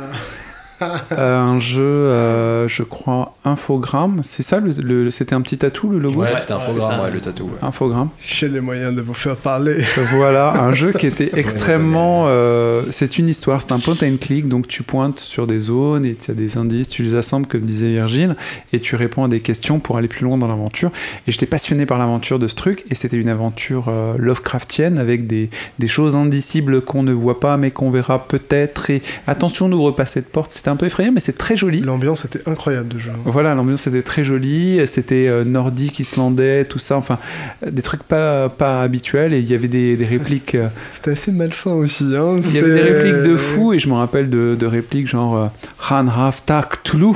un 0.82 1.60
jeu, 1.60 1.82
euh, 1.82 2.68
je 2.68 2.84
crois, 2.84 3.36
infogramme. 3.46 4.22
C'est 4.24 4.44
ça, 4.44 4.60
le, 4.60 4.72
le- 4.72 5.12
c'était 5.12 5.34
un 5.36 5.42
petit 5.42 5.58
tatou 5.58 5.90
le 5.90 6.00
logo 6.00 6.22
Ouais, 6.22 6.30
c'était 6.38 6.54
un 6.54 6.58
Ouais, 6.58 6.64
infogramme, 6.64 6.90
c'est 6.92 6.98
ça. 6.98 7.04
ouais, 7.04 7.12
le 7.12 7.20
tatou. 7.22 7.44
ouais. 7.46 7.52
Infogramme. 7.68 8.10
J'ai 8.20 8.48
les 8.48 8.62
moyens 8.62 8.96
de 8.96 9.02
vous 9.02 9.14
faire 9.14 9.36
parler. 9.36 9.84
Voilà, 10.14 10.54
un 10.62 10.74
jeu 10.74 10.92
qui 10.94 11.08
était 11.08 11.32
extrêmement. 11.40 12.26
euh, 12.28 12.84
c'est 12.92 13.18
une 13.18 13.30
histoire, 13.30 13.62
c'est 13.62 13.72
un 13.72 13.80
point 13.80 13.96
and 14.04 14.18
click, 14.20 14.48
donc 14.48 14.68
tu 14.68 14.84
pointes 14.84 15.20
sur 15.20 15.48
des 15.48 15.60
zones 15.60 16.06
et 16.06 16.16
tu 16.16 16.32
as 16.32 16.34
des 16.34 16.58
indices, 16.58 16.90
tu 16.90 17.04
les 17.04 17.16
assembles 17.16 17.48
comme 17.48 17.62
disait 17.62 17.90
Virgile, 17.90 18.36
et 18.74 18.80
tu 18.80 18.96
réponds 18.96 19.24
à 19.24 19.28
des 19.28 19.40
questions 19.40 19.80
pour 19.80 19.98
aller 19.98 20.08
plus 20.08 20.24
loin 20.26 20.38
dans 20.38 20.48
l'aventure. 20.48 20.92
Et 21.28 21.32
j'étais 21.32 21.46
passionné 21.46 21.86
par 21.86 21.98
l'aventure 21.98 22.40
de 22.40 22.48
ce 22.48 22.56
truc, 22.56 22.84
et 22.90 22.96
c'était 22.96 23.18
une 23.18 23.30
aventure 23.30 23.86
euh, 23.90 24.14
Lovecraftienne 24.18 24.98
avec 25.00 25.28
des, 25.28 25.50
des 25.80 25.88
choses 25.88 26.16
indicibles 26.16 26.82
qu'on 26.82 27.04
ne 27.04 27.14
voit 27.14 27.40
pas 27.40 27.58
mais 27.58 27.72
qu'on 27.72 27.92
verra 27.92 28.28
peut-être. 28.28 28.90
Et 28.90 29.02
attention, 29.28 29.68
n'ouvre 29.68 29.92
pas 29.92 30.06
cette 30.06 30.30
porte. 30.32 30.52
C'était 30.68 30.74
un 30.74 30.76
peu 30.76 30.88
effrayant, 30.88 31.14
mais 31.14 31.22
c'est 31.22 31.38
très 31.38 31.56
joli. 31.56 31.80
L'ambiance 31.80 32.26
était 32.26 32.42
incroyable 32.46 32.90
de 32.90 33.00
jeu. 33.00 33.12
hein. 33.14 33.20
Voilà, 33.24 33.56
l'ambiance 33.56 33.88
était 33.88 34.02
très 34.02 34.26
jolie, 34.26 34.82
c'était 34.86 35.30
euh, 35.30 35.46
nordique, 35.46 35.98
islandais, 36.02 36.66
tout 36.66 36.78
ça, 36.78 36.98
enfin, 36.98 37.20
euh, 37.66 37.72
des 37.72 37.82
trucs 37.82 38.04
pas, 38.04 38.50
pas 38.50 38.82
habituels, 38.82 39.32
et 39.34 39.40
il 39.40 39.50
y 39.50 39.54
avait 39.56 39.70
des, 39.70 39.96
des 39.96 40.04
répliques. 40.04 40.56
euh, 40.56 40.68
C'était 40.92 41.12
assez 41.12 41.32
malsain 41.32 41.72
aussi. 41.72 42.04
Hein. 42.14 42.42
il 42.44 42.54
y 42.54 42.60
avait 42.60 42.74
des 42.74 42.82
répliques 42.82 43.24
de 43.32 43.38
fou, 43.38 43.72
et 43.72 43.80
je 43.80 43.88
me 43.88 43.94
rappelle 43.94 44.30
de, 44.30 44.58
de 44.60 44.66
répliques 44.66 45.08
genre 45.08 45.38
euh, 45.38 45.48
Ran 45.80 46.06
Raf 46.06 46.46
Tak 46.46 46.84
Cthulhu. 46.84 47.14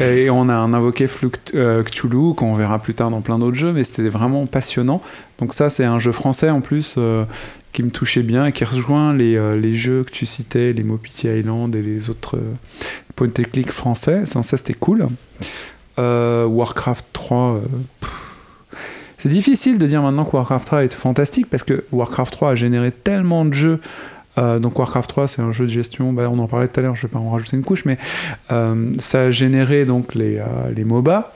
Et 0.00 0.28
on 0.30 0.48
a 0.48 0.54
un 0.54 0.74
invoqué 0.74 1.06
Cthulhu 1.08 2.34
qu'on 2.36 2.54
verra 2.54 2.80
plus 2.80 2.94
tard 2.94 3.10
dans 3.10 3.20
plein 3.20 3.38
d'autres 3.38 3.56
jeux, 3.56 3.72
mais 3.72 3.82
c'était 3.84 4.08
vraiment 4.08 4.46
passionnant. 4.46 5.02
Donc 5.40 5.54
ça, 5.54 5.70
c'est 5.70 5.84
un 5.84 5.98
jeu 6.00 6.10
français 6.12 6.50
en 6.50 6.60
plus 6.60 6.94
qui 7.78 7.84
me 7.84 7.90
touchait 7.90 8.24
bien 8.24 8.44
et 8.44 8.50
qui 8.50 8.64
rejoint 8.64 9.14
les, 9.14 9.36
euh, 9.36 9.56
les 9.56 9.76
jeux 9.76 10.02
que 10.02 10.10
tu 10.10 10.26
citais, 10.26 10.72
les 10.72 10.82
Mopiti 10.82 11.28
Island 11.28 11.76
et 11.76 11.80
les 11.80 12.10
autres 12.10 12.36
euh, 12.36 12.54
point 13.14 13.28
and 13.28 13.70
français. 13.70 14.26
Ça, 14.26 14.42
ça, 14.42 14.56
c'était 14.56 14.74
cool. 14.74 15.06
Euh, 15.96 16.44
Warcraft 16.44 17.04
3. 17.12 17.38
euh, 17.54 17.60
c'est 19.18 19.28
difficile 19.28 19.78
de 19.78 19.86
dire 19.86 20.02
maintenant 20.02 20.24
que 20.24 20.34
Warcraft 20.34 20.66
3 20.66 20.84
est 20.86 20.92
fantastique 20.92 21.48
parce 21.48 21.62
que 21.62 21.84
Warcraft 21.92 22.32
3 22.32 22.50
a 22.50 22.54
généré 22.56 22.90
tellement 22.90 23.44
de 23.44 23.54
jeux. 23.54 23.80
Donc 24.36 24.78
Warcraft 24.78 25.10
3 25.10 25.28
c'est 25.28 25.42
un 25.42 25.50
jeu 25.50 25.66
de 25.66 25.72
gestion, 25.72 26.12
bah, 26.12 26.28
on 26.30 26.38
en 26.38 26.46
parlait 26.46 26.68
tout 26.68 26.78
à 26.78 26.82
l'heure, 26.84 26.94
je 26.94 27.02
vais 27.02 27.08
pas 27.08 27.18
en 27.18 27.30
rajouter 27.30 27.56
une 27.56 27.64
couche, 27.64 27.84
mais 27.84 27.98
ça 29.00 29.22
a 29.22 29.30
généré 29.32 29.84
donc 29.84 30.14
les, 30.14 30.40
les 30.76 30.84
MOBA 30.84 31.34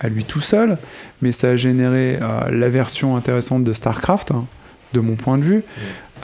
à 0.00 0.08
lui 0.08 0.24
tout 0.24 0.40
seul, 0.40 0.78
mais 1.20 1.32
ça 1.32 1.50
a 1.50 1.56
généré 1.56 2.18
la 2.50 2.68
version 2.70 3.14
intéressante 3.14 3.62
de 3.64 3.74
StarCraft, 3.74 4.30
hein, 4.30 4.46
de 4.94 5.00
mon 5.00 5.16
point 5.16 5.36
de 5.36 5.42
vue. 5.42 5.62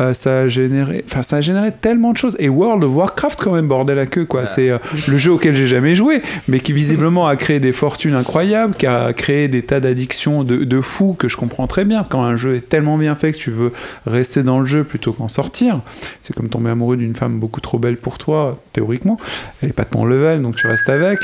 Euh, 0.01 0.15
ça 0.15 0.41
a 0.41 0.49
généré, 0.49 1.05
enfin 1.07 1.23
ça 1.23 1.37
a 1.37 1.41
généré 1.41 1.73
tellement 1.73 2.13
de 2.13 2.17
choses. 2.17 2.35
Et 2.39 2.49
World 2.49 2.83
of 2.85 2.95
Warcraft 2.95 3.41
quand 3.43 3.53
même 3.53 3.69
bordel 3.69 3.99
à 3.99 4.07
queue 4.07 4.25
quoi. 4.25 4.47
C'est 4.47 4.71
euh, 4.71 4.79
le 5.09 5.19
jeu 5.19 5.33
auquel 5.33 5.55
j'ai 5.55 5.67
jamais 5.67 5.95
joué, 5.95 6.23
mais 6.49 6.61
qui 6.61 6.73
visiblement 6.73 7.29
a 7.29 7.37
créé 7.37 7.61
des 7.61 7.73
fortunes 7.73 8.15
incroyables, 8.15 8.75
qui 8.75 8.87
a 8.87 9.13
créé 9.13 9.49
des 9.49 9.63
tas 9.63 9.81
d'addictions 9.81 10.43
de, 10.43 10.65
de 10.65 10.81
fous 10.81 11.15
que 11.19 11.29
je 11.29 11.37
comprends 11.37 11.67
très 11.67 11.85
bien. 11.85 12.07
Quand 12.09 12.23
un 12.23 12.37
jeu 12.37 12.55
est 12.57 12.69
tellement 12.69 12.97
bien 12.97 13.15
fait 13.15 13.33
que 13.33 13.39
tu 13.39 13.51
veux 13.51 13.73
rester 14.07 14.43
dans 14.43 14.61
le 14.61 14.67
jeu 14.67 14.85
plutôt 14.85 15.13
qu'en 15.13 15.29
sortir, 15.29 15.81
c'est 16.21 16.35
comme 16.35 16.49
tomber 16.49 16.71
amoureux 16.71 16.97
d'une 16.97 17.15
femme 17.15 17.39
beaucoup 17.39 17.61
trop 17.61 17.79
belle 17.79 17.97
pour 17.97 18.17
toi 18.19 18.59
théoriquement. 18.73 19.19
Elle 19.63 19.71
est 19.71 19.75
pas 19.75 19.85
de 19.85 19.91
ton 19.91 20.05
level, 20.05 20.41
donc 20.43 20.57
tu 20.57 20.67
restes 20.67 20.89
avec. 20.89 21.21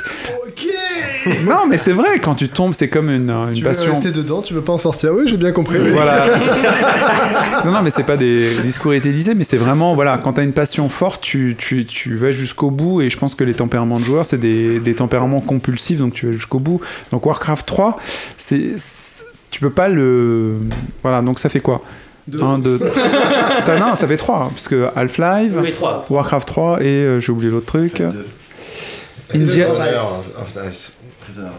Ok 0.46 0.66
non, 1.44 1.66
mais 1.68 1.76
c'est 1.78 1.92
vrai, 1.92 2.20
quand 2.20 2.34
tu 2.36 2.48
tombes, 2.48 2.72
c'est 2.72 2.88
comme 2.88 3.10
une, 3.10 3.30
une 3.30 3.54
Tu 3.54 3.62
veux 3.62 3.68
passion. 3.68 3.92
rester 3.92 4.12
dedans, 4.12 4.42
tu 4.42 4.54
veux 4.54 4.60
pas 4.60 4.72
en 4.72 4.78
sortir. 4.78 5.12
Oui, 5.12 5.24
j'ai 5.26 5.36
bien 5.36 5.50
compris. 5.50 5.76
oui. 5.78 5.90
Voilà. 5.90 6.26
non, 7.64 7.72
non, 7.72 7.82
mais 7.82 7.90
c'est 7.90 8.04
pas 8.04 8.16
des 8.16 8.65
discours 8.66 8.92
éthélisés, 8.94 9.34
mais 9.34 9.44
c'est 9.44 9.56
vraiment, 9.56 9.94
voilà, 9.94 10.18
quand 10.18 10.34
t'as 10.34 10.42
une 10.42 10.52
passion 10.52 10.88
forte, 10.88 11.22
tu, 11.22 11.54
tu, 11.58 11.86
tu 11.86 12.16
vas 12.16 12.30
jusqu'au 12.32 12.70
bout, 12.70 13.00
et 13.00 13.08
je 13.10 13.16
pense 13.18 13.34
que 13.34 13.44
les 13.44 13.54
tempéraments 13.54 13.98
de 13.98 14.04
joueurs, 14.04 14.26
c'est 14.26 14.36
des, 14.38 14.78
des 14.80 14.94
tempéraments 14.94 15.40
compulsifs, 15.40 15.98
donc 15.98 16.12
tu 16.12 16.26
vas 16.26 16.32
jusqu'au 16.32 16.58
bout. 16.58 16.80
Donc 17.12 17.24
Warcraft 17.24 17.64
3, 17.66 17.96
c'est, 18.36 18.72
tu 19.50 19.60
peux 19.60 19.70
pas 19.70 19.88
le. 19.88 20.56
Voilà, 21.02 21.22
donc 21.22 21.38
ça 21.38 21.48
fait 21.48 21.60
quoi? 21.60 21.82
Deux. 22.28 22.42
Un, 22.42 22.58
deux. 22.58 22.78
ça, 23.60 23.78
non, 23.78 23.94
ça 23.94 24.06
fait 24.06 24.16
3, 24.16 24.48
parce 24.50 24.68
que 24.68 24.88
Half-Life, 24.96 25.52
Oui. 25.62 25.72
Warcraft 26.10 26.48
3, 26.48 26.82
et 26.82 26.86
euh, 26.86 27.20
j'ai 27.20 27.32
oublié 27.32 27.50
l'autre 27.52 27.66
truc. 27.66 28.02
India- 29.34 29.66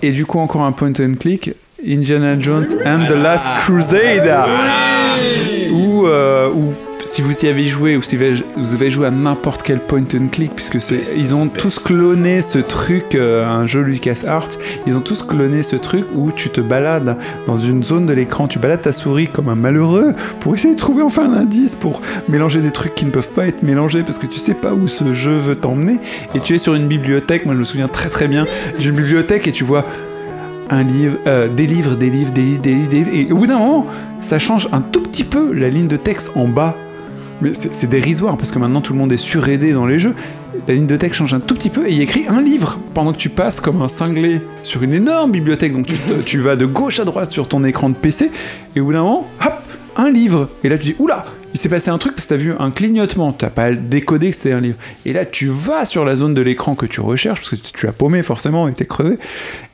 Et 0.02 0.12
du 0.12 0.26
coup, 0.26 0.40
encore 0.40 0.62
un 0.64 0.72
point 0.72 0.94
and 1.00 1.16
click. 1.20 1.54
Indiana 1.86 2.40
Jones 2.40 2.66
and 2.86 3.06
the 3.08 3.16
Last 3.16 3.48
Crusade. 3.62 4.34
Ou, 5.72 6.08
euh, 6.08 6.50
ou 6.50 6.74
si 7.18 7.24
vous 7.24 7.46
y 7.46 7.48
avez 7.48 7.66
joué, 7.66 7.98
ou 7.98 8.04
si 8.04 8.16
vous 8.16 8.76
avez 8.76 8.92
joué 8.92 9.08
à 9.08 9.10
n'importe 9.10 9.64
quel 9.64 9.80
point 9.80 10.04
and 10.04 10.28
click, 10.32 10.54
puisque 10.54 10.78
ils 11.18 11.34
ont 11.34 11.48
tous 11.48 11.80
cloné 11.80 12.44
ce 12.44 12.60
truc, 12.60 13.16
euh, 13.16 13.44
un 13.44 13.66
jeu 13.66 13.82
LucasArts, 13.82 14.50
ils 14.86 14.96
ont 14.96 15.00
tous 15.00 15.24
cloné 15.24 15.64
ce 15.64 15.78
truc 15.78 16.06
où 16.14 16.32
tu 16.32 16.52
te 16.52 16.62
balades 16.62 17.18
dans 17.48 17.58
une 17.58 17.82
zone 17.82 18.06
de 18.06 18.14
l'écran, 18.14 18.48
tu 18.48 18.60
balades 18.60 18.84
ta 18.84 18.92
souris 18.92 19.30
comme 19.30 19.50
un 19.50 19.56
malheureux 19.56 20.14
pour 20.42 20.54
essayer 20.54 20.76
de 20.76 20.80
trouver 20.80 21.02
enfin 21.02 21.24
un 21.24 21.34
indice, 21.34 21.74
pour 21.74 22.04
mélanger 22.30 22.60
des 22.60 22.70
trucs 22.70 22.94
qui 22.94 23.06
ne 23.06 23.10
peuvent 23.10 23.32
pas 23.32 23.48
être 23.48 23.64
mélangés 23.64 24.04
parce 24.04 24.20
que 24.20 24.28
tu 24.28 24.38
sais 24.38 24.54
pas 24.54 24.74
où 24.74 24.88
ce 24.88 25.16
jeu 25.16 25.38
veut 25.38 25.56
t'emmener. 25.56 25.98
Et 26.36 26.40
tu 26.40 26.54
es 26.54 26.60
sur 26.60 26.76
une 26.76 26.88
bibliothèque, 26.88 27.48
moi 27.48 27.56
je 27.56 27.60
me 27.62 27.66
souviens 27.66 27.88
très 27.88 28.10
très 28.10 28.28
bien 28.28 28.46
d'une 28.78 28.94
bibliothèque 28.94 29.48
et 29.48 29.52
tu 29.52 29.64
vois 29.64 29.86
un 30.70 30.84
livre, 30.84 31.18
euh, 31.26 31.48
des 31.48 31.66
livres, 31.66 31.96
des 31.96 32.12
livres, 32.12 32.32
des 32.32 32.44
livres, 32.44 32.62
des 32.62 32.76
livres, 32.76 32.90
des 32.90 32.98
livres. 32.98 33.12
Et 33.12 33.32
au 33.32 33.38
bout 33.38 33.48
d'un 33.48 33.58
moment, 33.58 33.88
ça 34.22 34.38
change 34.38 34.70
un 34.72 34.82
tout 34.82 35.02
petit 35.02 35.24
peu 35.24 35.52
la 35.52 35.70
ligne 35.70 35.88
de 35.88 35.98
texte 35.98 36.30
en 36.36 36.48
bas. 36.48 36.76
Mais 37.42 37.52
c'est 37.54 37.88
dérisoire 37.88 38.36
parce 38.38 38.52
que 38.52 38.58
maintenant 38.58 38.82
tout 38.82 38.94
le 38.94 39.00
monde 39.00 39.12
est 39.12 39.18
suraidé 39.18 39.72
dans 39.72 39.86
les 39.86 40.00
jeux. 40.00 40.16
La 40.68 40.74
ligne 40.74 40.88
de 40.88 40.98
texte 40.98 41.20
change 41.20 41.34
un 41.36 41.40
tout 41.40 41.54
petit 41.54 41.70
peu 41.70 41.88
et 41.88 41.94
il 41.94 42.02
écrit 42.02 42.26
un 42.28 42.42
livre 42.42 42.80
pendant 42.96 43.12
que 43.14 43.18
tu 43.18 43.30
passes 43.30 43.60
comme 43.60 43.82
un 43.84 43.88
cinglé 43.88 44.42
sur 44.64 44.82
une 44.82 44.94
énorme 44.94 45.32
bibliothèque. 45.32 45.74
Donc 45.74 45.86
tu, 45.86 45.96
te- 45.96 46.22
tu 46.26 46.40
vas 46.40 46.56
de 46.56 46.66
gauche 46.66 47.00
à 47.00 47.06
droite 47.06 47.32
sur 47.32 47.48
ton 47.48 47.64
écran 47.64 47.90
de 47.90 47.96
PC 47.96 48.32
et 48.76 48.80
au 48.80 48.86
bout 48.86 48.94
d'un 48.94 49.04
moment, 49.04 49.28
hop, 49.46 49.54
un 49.98 50.10
livre. 50.10 50.50
Et 50.64 50.70
là 50.70 50.80
tu 50.80 50.86
dis, 50.86 50.96
oula, 50.98 51.26
il 51.54 51.60
s'est 51.60 51.70
passé 51.70 51.90
un 51.92 51.98
truc 52.00 52.16
parce 52.16 52.26
que 52.26 52.30
t'as 52.34 52.38
vu 52.42 52.54
un 52.58 52.72
clignotement, 52.72 53.32
t'as 53.34 53.50
pas 53.52 53.72
décodé 53.72 54.32
que 54.32 54.36
c'était 54.36 54.52
un 54.54 54.60
livre. 54.60 54.78
Et 55.06 55.14
là 55.14 55.24
tu 55.26 55.48
vas 55.48 55.86
sur 55.86 56.06
la 56.06 56.16
zone 56.16 56.34
de 56.34 56.42
l'écran 56.42 56.74
que 56.74 56.88
tu 56.88 57.02
recherches 57.02 57.40
parce 57.42 57.52
que 57.52 57.56
tu 57.56 57.72
tu 57.72 57.88
as 57.88 57.92
paumé 57.92 58.24
forcément 58.24 58.68
et 58.68 58.74
t'es 58.74 58.86
crevé. 58.86 59.20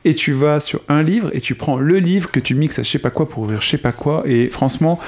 Et 0.04 0.16
tu 0.16 0.34
vas 0.34 0.60
sur 0.60 0.82
un 0.90 1.02
livre 1.02 1.30
et 1.32 1.40
tu 1.40 1.56
prends 1.56 1.78
le 1.78 1.98
livre 2.00 2.30
que 2.30 2.42
tu 2.42 2.56
mixes 2.56 2.78
à 2.80 2.84
je 2.84 2.90
sais 2.90 3.00
pas 3.00 3.10
quoi 3.10 3.30
pour 3.30 3.44
ouvrir 3.44 3.62
je 3.62 3.70
sais 3.70 3.78
pas 3.78 3.94
quoi. 3.94 4.24
Et 4.26 4.50
franchement, 4.50 5.00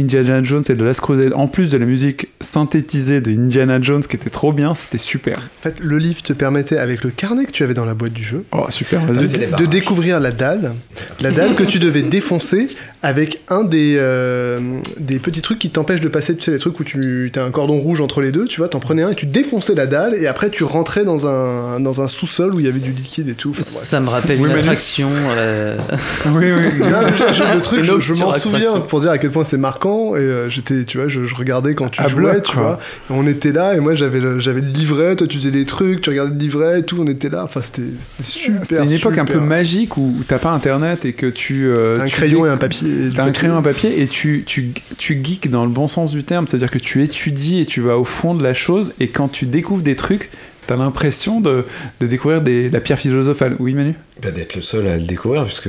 Indiana 0.00 0.42
Jones 0.42 0.62
et 0.68 0.74
de 0.74 0.84
Last 0.84 1.00
Crusade, 1.00 1.32
en 1.34 1.48
plus 1.48 1.70
de 1.70 1.78
la 1.78 1.86
musique 1.86 2.28
synthétisée 2.40 3.20
de 3.20 3.30
Indiana 3.30 3.80
Jones 3.80 4.02
qui 4.02 4.16
était 4.16 4.30
trop 4.30 4.52
bien, 4.52 4.74
c'était 4.74 4.98
super. 4.98 5.38
En 5.38 5.62
fait, 5.62 5.74
le 5.80 5.98
livre 5.98 6.22
te 6.22 6.32
permettait, 6.32 6.78
avec 6.78 7.04
le 7.04 7.10
carnet 7.10 7.44
que 7.44 7.52
tu 7.52 7.62
avais 7.62 7.74
dans 7.74 7.84
la 7.84 7.94
boîte 7.94 8.12
du 8.12 8.22
jeu, 8.22 8.44
Oh, 8.52 8.66
super, 8.70 9.00
de, 9.06 9.66
découvrir 9.66 10.20
la 10.20 10.30
dalle. 10.30 10.72
La 11.20 11.30
dalle 11.30 11.54
que 11.54 11.62
tu 11.62 11.78
devais 11.78 12.02
défoncer 12.02 12.68
avec 13.02 13.40
un 13.48 13.64
des, 13.64 13.96
euh, 13.98 14.58
des 14.98 15.18
petits 15.18 15.40
trucs 15.40 15.58
qui 15.58 15.70
t'empêchent 15.70 16.00
de 16.00 16.08
passer, 16.08 16.36
tu 16.36 16.44
sais, 16.44 16.50
les 16.50 16.58
trucs 16.58 16.78
où 16.80 16.84
tu 16.84 17.32
as 17.34 17.42
un 17.42 17.50
cordon 17.50 17.78
rouge 17.78 18.00
entre 18.00 18.20
les 18.20 18.30
deux, 18.30 18.44
tu 18.44 18.58
vois, 18.58 18.68
t'en 18.68 18.80
prenais 18.80 19.02
un 19.02 19.10
et 19.10 19.14
tu 19.14 19.26
défonçais 19.26 19.74
la 19.74 19.86
dalle 19.86 20.14
et 20.14 20.26
après 20.26 20.50
tu 20.50 20.64
rentrais 20.64 21.04
dans 21.04 21.26
un, 21.26 21.80
dans 21.80 22.00
un 22.02 22.08
sous-sol 22.08 22.54
où 22.54 22.60
il 22.60 22.66
y 22.66 22.68
avait 22.68 22.78
du 22.78 22.90
liquide 22.90 23.28
et 23.28 23.34
tout. 23.34 23.50
Enfin. 23.50 23.62
Ça 23.62 24.00
me 24.00 24.08
rappelle 24.08 24.38
Oui, 24.40 24.50
une 24.50 24.56
attraction. 24.56 25.08
euh, 25.36 25.78
oui, 26.26 26.52
oui. 26.52 26.78
Non, 26.78 27.02
le 27.02 27.60
truc, 27.60 27.84
je, 27.84 28.12
m'en 28.14 28.32
souviens 28.34 28.80
pour 28.80 29.00
dire 29.00 29.10
à 29.10 29.18
quel 29.18 29.30
point 29.30 29.44
c'est 29.44 29.58
marquant. 29.58 29.89
Et 30.16 30.20
euh, 30.20 30.48
j'étais, 30.48 30.84
tu 30.84 30.98
vois, 30.98 31.08
je, 31.08 31.24
je 31.24 31.34
regardais 31.34 31.74
quand 31.74 31.88
tu 31.88 32.00
À 32.00 32.08
jouais, 32.08 32.32
bloc, 32.32 32.42
tu 32.44 32.52
quoi. 32.56 32.62
vois. 33.08 33.16
On 33.18 33.26
était 33.26 33.52
là, 33.52 33.74
et 33.74 33.80
moi 33.80 33.94
j'avais 33.94 34.20
le, 34.20 34.38
j'avais 34.38 34.60
le 34.60 34.68
livret, 34.68 35.16
toi 35.16 35.26
tu 35.26 35.38
faisais 35.38 35.50
des 35.50 35.64
trucs, 35.64 36.00
tu 36.00 36.10
regardais 36.10 36.32
le 36.32 36.38
livret 36.38 36.80
et 36.80 36.82
tout, 36.82 36.98
on 37.00 37.06
était 37.06 37.28
là. 37.28 37.44
Enfin, 37.44 37.60
c'était 37.62 37.82
c'était 38.18 38.22
super. 38.28 38.60
C'était 38.66 38.82
une 38.84 38.90
époque 38.92 39.18
un 39.18 39.24
peu 39.24 39.40
magique 39.40 39.96
où, 39.96 40.14
où 40.18 40.24
t'as 40.26 40.38
pas 40.38 40.50
internet 40.50 41.04
et 41.04 41.12
que 41.12 41.26
tu. 41.26 41.66
euh, 41.66 41.96
T'as 41.96 42.02
un 42.02 42.06
tu 42.06 42.14
crayon 42.16 42.46
et 42.46 42.48
un 42.50 42.56
papier. 42.56 42.88
et 42.88 43.08
du 43.08 43.14
T'as 43.14 43.22
un 43.22 43.26
papier. 43.26 43.32
crayon 43.38 43.54
et 43.54 43.58
un 43.58 43.62
papier 43.62 44.00
et 44.02 44.06
tu, 44.06 44.44
tu, 44.46 44.70
tu 44.98 45.20
geeks 45.22 45.50
dans 45.50 45.64
le 45.64 45.70
bon 45.70 45.88
sens 45.88 46.12
du 46.12 46.24
terme, 46.24 46.46
c'est-à-dire 46.48 46.70
que 46.70 46.78
tu 46.78 47.02
étudies 47.02 47.60
et 47.60 47.66
tu 47.66 47.80
vas 47.80 47.96
au 47.98 48.04
fond 48.04 48.34
de 48.34 48.42
la 48.42 48.54
chose 48.54 48.92
et 49.00 49.08
quand 49.08 49.28
tu 49.28 49.46
découvres 49.46 49.82
des 49.82 49.96
trucs, 49.96 50.30
t'as 50.66 50.76
l'impression 50.76 51.40
de, 51.40 51.64
de 52.00 52.06
découvrir 52.06 52.40
des, 52.40 52.68
la 52.70 52.80
pierre 52.80 52.98
philosophale. 52.98 53.56
Oui, 53.58 53.74
Manu? 53.74 53.94
Bah, 54.22 54.30
d'être 54.30 54.54
le 54.54 54.60
seul 54.62 54.86
à 54.86 54.96
le 54.96 55.02
découvrir, 55.04 55.44
puisque 55.46 55.68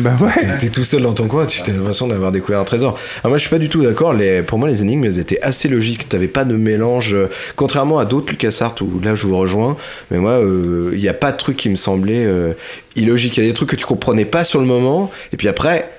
Bah 0.00 0.14
ouais. 0.20 0.58
t'es- 0.58 0.68
tout 0.68 0.84
seul 0.84 1.02
dans 1.02 1.14
ton 1.14 1.26
coin, 1.28 1.46
tu 1.46 1.62
as 1.62 1.72
l'impression 1.72 2.06
d'avoir 2.06 2.30
découvert 2.30 2.60
un 2.60 2.64
trésor. 2.64 2.98
Alors 3.22 3.30
moi, 3.30 3.38
je 3.38 3.42
suis 3.42 3.50
pas 3.50 3.58
du 3.58 3.68
tout 3.70 3.82
d'accord. 3.82 4.12
Les, 4.12 4.42
pour 4.42 4.58
moi, 4.58 4.68
les 4.68 4.82
énigmes, 4.82 5.04
elles 5.04 5.18
étaient 5.18 5.40
assez 5.40 5.68
logiques. 5.68 6.08
T'avais 6.08 6.28
pas 6.28 6.44
de 6.44 6.54
mélange, 6.56 7.14
euh, 7.14 7.30
contrairement 7.56 7.98
à 7.98 8.04
d'autres 8.04 8.30
LucasArts 8.30 8.74
où 8.82 9.00
là, 9.00 9.14
je 9.14 9.26
vous 9.26 9.36
rejoins. 9.38 9.76
Mais 10.10 10.18
moi, 10.18 10.32
euh, 10.32 10.90
il 10.92 11.00
n'y 11.00 11.08
a 11.08 11.14
pas 11.14 11.32
de 11.32 11.38
truc 11.38 11.56
qui 11.56 11.70
me 11.70 11.76
semblait 11.76 12.26
euh, 12.26 12.52
illogique. 12.96 13.38
Il 13.38 13.44
y 13.44 13.46
a 13.46 13.48
des 13.48 13.54
trucs 13.54 13.70
que 13.70 13.76
tu 13.76 13.86
comprenais 13.86 14.26
pas 14.26 14.44
sur 14.44 14.60
le 14.60 14.66
moment, 14.66 15.10
et 15.32 15.36
puis 15.38 15.48
après. 15.48 15.90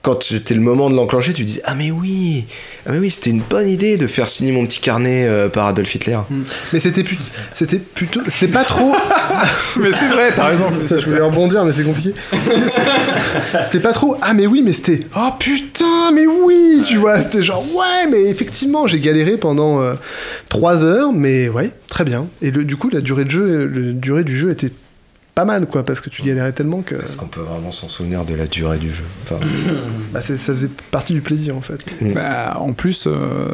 Quand 0.00 0.22
c'était 0.22 0.54
le 0.54 0.60
moment 0.60 0.90
de 0.90 0.94
l'enclencher, 0.94 1.32
tu 1.32 1.44
dis 1.44 1.60
ah 1.64 1.74
mais 1.74 1.90
oui, 1.90 2.44
ah 2.86 2.92
mais 2.92 3.00
oui, 3.00 3.10
c'était 3.10 3.30
une 3.30 3.40
bonne 3.40 3.68
idée 3.68 3.96
de 3.96 4.06
faire 4.06 4.28
signer 4.28 4.52
mon 4.52 4.64
petit 4.64 4.78
carnet 4.78 5.26
euh, 5.26 5.48
par 5.48 5.66
Adolf 5.66 5.92
Hitler. 5.92 6.18
Mais 6.72 6.78
c'était 6.78 7.02
plutôt, 7.02 7.24
c'était 7.56 7.78
plutôt, 7.78 8.20
c'était 8.28 8.52
pas 8.52 8.62
trop. 8.62 8.92
Mais 9.80 9.90
c'est 9.92 10.08
vrai, 10.08 10.32
t'as 10.34 10.46
raison. 10.46 10.64
Ça, 10.84 10.98
je 10.98 11.06
voulais 11.06 11.20
rebondir, 11.20 11.64
mais 11.64 11.72
c'est 11.72 11.82
compliqué. 11.84 12.12
c'était 13.64 13.80
pas 13.80 13.92
trop. 13.92 14.16
Ah, 14.22 14.34
mais 14.34 14.46
oui, 14.46 14.62
mais 14.64 14.72
c'était. 14.72 15.06
Oh 15.16 15.30
putain, 15.38 16.10
mais 16.12 16.26
oui, 16.26 16.82
tu 16.86 16.96
vois. 16.96 17.20
C'était 17.22 17.42
genre, 17.42 17.64
ouais, 17.74 18.10
mais 18.10 18.24
effectivement, 18.24 18.86
j'ai 18.86 19.00
galéré 19.00 19.36
pendant 19.36 19.80
3 20.48 20.84
heures, 20.84 21.12
mais 21.12 21.48
ouais, 21.48 21.70
très 21.88 22.04
bien. 22.04 22.26
Et 22.42 22.50
le, 22.50 22.64
du 22.64 22.76
coup, 22.76 22.88
la 22.88 23.00
durée, 23.00 23.24
de 23.24 23.30
jeu, 23.30 23.66
la 23.66 23.92
durée 23.92 24.24
du 24.24 24.36
jeu 24.36 24.50
était 24.50 24.72
pas 25.38 25.44
mal, 25.44 25.68
quoi, 25.68 25.84
parce 25.84 26.00
que 26.00 26.10
tu 26.10 26.22
galérais 26.22 26.50
tellement 26.52 26.82
que. 26.82 26.96
Est-ce 26.96 27.16
qu'on 27.16 27.28
peut 27.28 27.42
vraiment 27.42 27.70
s'en 27.70 27.88
souvenir 27.88 28.24
de 28.24 28.34
la 28.34 28.48
durée 28.48 28.78
du 28.78 28.90
jeu 28.90 29.04
enfin, 29.22 29.38
Bah, 30.12 30.20
c'est- 30.20 30.36
ça 30.36 30.52
faisait 30.52 30.68
partie 30.90 31.12
du 31.12 31.20
plaisir, 31.20 31.56
en 31.56 31.60
fait. 31.60 31.84
Bah, 32.12 32.56
en 32.58 32.72
plus, 32.72 33.04
euh, 33.06 33.46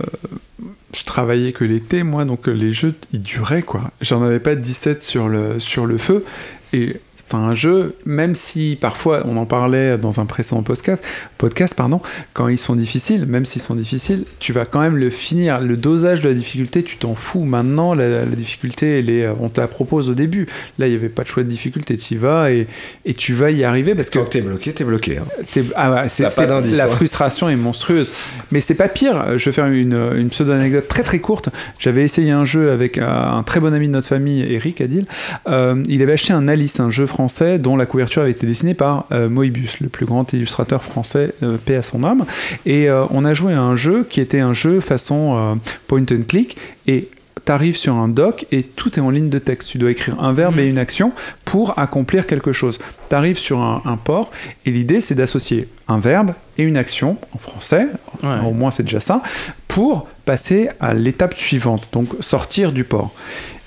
je 0.97 1.05
travaillais 1.05 1.53
que 1.53 1.63
l'été, 1.63 2.03
moi, 2.03 2.25
donc 2.25 2.49
euh, 2.49 2.53
les 2.53 2.73
jeux, 2.73 2.95
ils 3.13 3.21
duraient, 3.21 3.61
quoi. 3.61 3.91
J'en 4.01 4.23
avais 4.23 4.41
pas 4.41 4.55
17 4.55 5.03
sur 5.03 5.29
le, 5.29 5.61
sur 5.61 5.85
le 5.85 5.99
feu. 5.99 6.25
Et 6.73 6.97
un 7.37 7.55
jeu, 7.55 7.95
même 8.07 8.35
si 8.35 8.77
parfois, 8.81 9.23
on 9.27 9.37
en 9.37 9.47
parlait 9.47 9.99
dans 9.99 10.21
un 10.21 10.27
précédent 10.27 10.63
podcast, 10.63 11.05
podcast 11.39 11.75
pardon, 11.75 12.01
quand 12.35 12.49
ils 12.49 12.59
sont 12.59 12.75
difficiles, 12.77 13.27
même 13.27 13.45
s'ils 13.45 13.63
sont 13.63 13.75
difficiles, 13.75 14.25
tu 14.41 14.53
vas 14.53 14.65
quand 14.65 14.81
même 14.81 14.97
le 14.97 15.11
finir. 15.11 15.61
Le 15.61 15.77
dosage 15.77 16.21
de 16.21 16.29
la 16.29 16.35
difficulté, 16.35 16.83
tu 16.83 16.97
t'en 16.97 17.15
fous. 17.15 17.45
Maintenant, 17.45 17.95
la, 17.95 18.09
la 18.09 18.25
difficulté, 18.27 18.99
elle 18.99 19.11
est, 19.11 19.29
on 19.41 19.49
te 19.49 19.61
la 19.61 19.67
propose 19.69 20.11
au 20.11 20.15
début. 20.15 20.47
Là, 20.79 20.87
il 20.87 20.91
n'y 20.91 20.97
avait 20.97 21.09
pas 21.09 21.23
de 21.25 21.29
choix 21.29 21.43
de 21.43 21.49
difficulté. 21.49 21.97
Tu 21.97 22.15
y 22.15 22.17
vas 22.17 22.51
et, 22.53 22.67
et 23.05 23.15
tu 23.15 23.35
vas 23.35 23.51
y 23.51 23.65
arriver 23.65 23.95
parce 23.95 24.11
que 24.11 24.19
Tant 24.19 24.25
que 24.27 24.31
t'es 24.31 24.41
bloqué, 24.41 24.73
t'es 24.73 24.85
bloqué. 24.85 25.19
hein. 25.19 25.25
T'es- 25.53 25.65
ah 25.77 25.93
ouais, 25.93 26.09
c'est, 26.09 26.25
la 26.47 26.85
hein. 26.85 26.89
frustration 26.89 27.49
est 27.49 27.57
monstrueuse. 27.57 28.13
Mais 28.53 28.61
c'est 28.61 28.75
pas 28.75 28.89
pire. 28.89 29.37
Je 29.39 29.45
vais 29.47 29.53
faire 29.53 29.67
une, 29.67 29.95
une 30.17 30.29
pseudo-anecdote 30.31 30.89
très 30.89 31.03
très 31.03 31.19
courte. 31.19 31.49
J'avais 31.79 32.05
essayé 32.05 32.31
un 32.31 32.45
jeu 32.45 32.71
avec 32.71 32.99
un, 32.99 33.07
un 33.09 33.43
très 33.43 33.61
bon 33.61 33.73
ami 33.75 33.89
de 33.89 33.93
notre 33.93 34.09
famille, 34.09 34.43
Eric 34.43 34.81
Adil. 34.81 35.07
Euh, 35.49 35.83
il 35.89 36.03
avait 36.03 36.13
acheté 36.13 36.33
un 36.33 36.49
Alice, 36.49 36.79
un 36.81 36.91
jeu 36.91 37.07
français 37.07 37.24
dont 37.59 37.77
la 37.77 37.87
couverture 37.87 38.23
avait 38.23 38.31
été 38.31 38.47
dessinée 38.47 38.75
par 38.75 39.07
euh, 39.13 39.29
Moebius, 39.29 39.81
le 39.81 39.89
plus 39.89 40.07
grand 40.07 40.33
illustrateur 40.33 40.83
français, 40.83 41.33
euh, 41.43 41.57
paix 41.57 41.77
à 41.77 41.83
son 41.83 42.05
âme. 42.05 42.25
Et 42.67 42.89
euh, 42.89 43.05
on 43.11 43.25
a 43.25 43.35
joué 43.35 43.53
à 43.53 43.61
un 43.61 43.77
jeu 43.77 44.07
qui 44.09 44.21
était 44.21 44.41
un 44.41 44.55
jeu 44.55 44.81
façon 44.81 45.37
euh, 45.37 45.55
point 45.87 46.03
and 46.03 46.23
click. 46.29 46.57
Et 46.87 47.09
t'arrives 47.45 47.77
sur 47.77 47.95
un 47.95 48.09
doc 48.09 48.47
et 48.53 48.63
tout 48.63 48.99
est 48.99 49.03
en 49.03 49.11
ligne 49.11 49.29
de 49.29 49.39
texte. 49.39 49.69
Tu 49.71 49.79
dois 49.79 49.91
écrire 49.91 50.19
un 50.23 50.33
verbe 50.33 50.59
et 50.59 50.67
une 50.67 50.79
action 50.79 51.13
pour 51.45 51.79
accomplir 51.79 52.27
quelque 52.27 52.53
chose. 52.53 52.79
T'arrives 53.11 53.39
sur 53.39 53.61
un, 53.61 53.83
un 53.85 53.97
port 53.97 54.31
et 54.65 54.71
l'idée 54.71 55.01
c'est 55.03 55.15
d'associer 55.15 55.69
un 55.89 55.99
verbe 55.99 56.33
et 56.57 56.63
une 56.63 56.77
action 56.79 57.19
en 57.35 57.39
français, 57.39 57.87
Ouais. 58.23 58.31
au 58.47 58.53
moins 58.53 58.71
c'est 58.71 58.85
déjà 58.85 59.01
ça, 59.01 59.23
pour 59.69 60.09
passer 60.25 60.71
à 60.81 60.95
l'étape 60.95 61.35
suivante, 61.35 61.89
donc 61.93 62.09
sortir 62.21 62.73
du 62.73 62.85
port. 62.85 63.13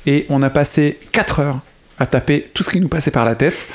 Et 0.08 0.26
on 0.30 0.42
a 0.42 0.50
passé 0.50 0.98
4 1.12 1.40
heures 1.42 1.60
à 2.00 2.06
taper 2.06 2.50
tout 2.54 2.64
ce 2.64 2.70
qui 2.70 2.80
nous 2.80 2.88
passait 2.88 3.12
par 3.12 3.26
la 3.26 3.36
tête. 3.36 3.66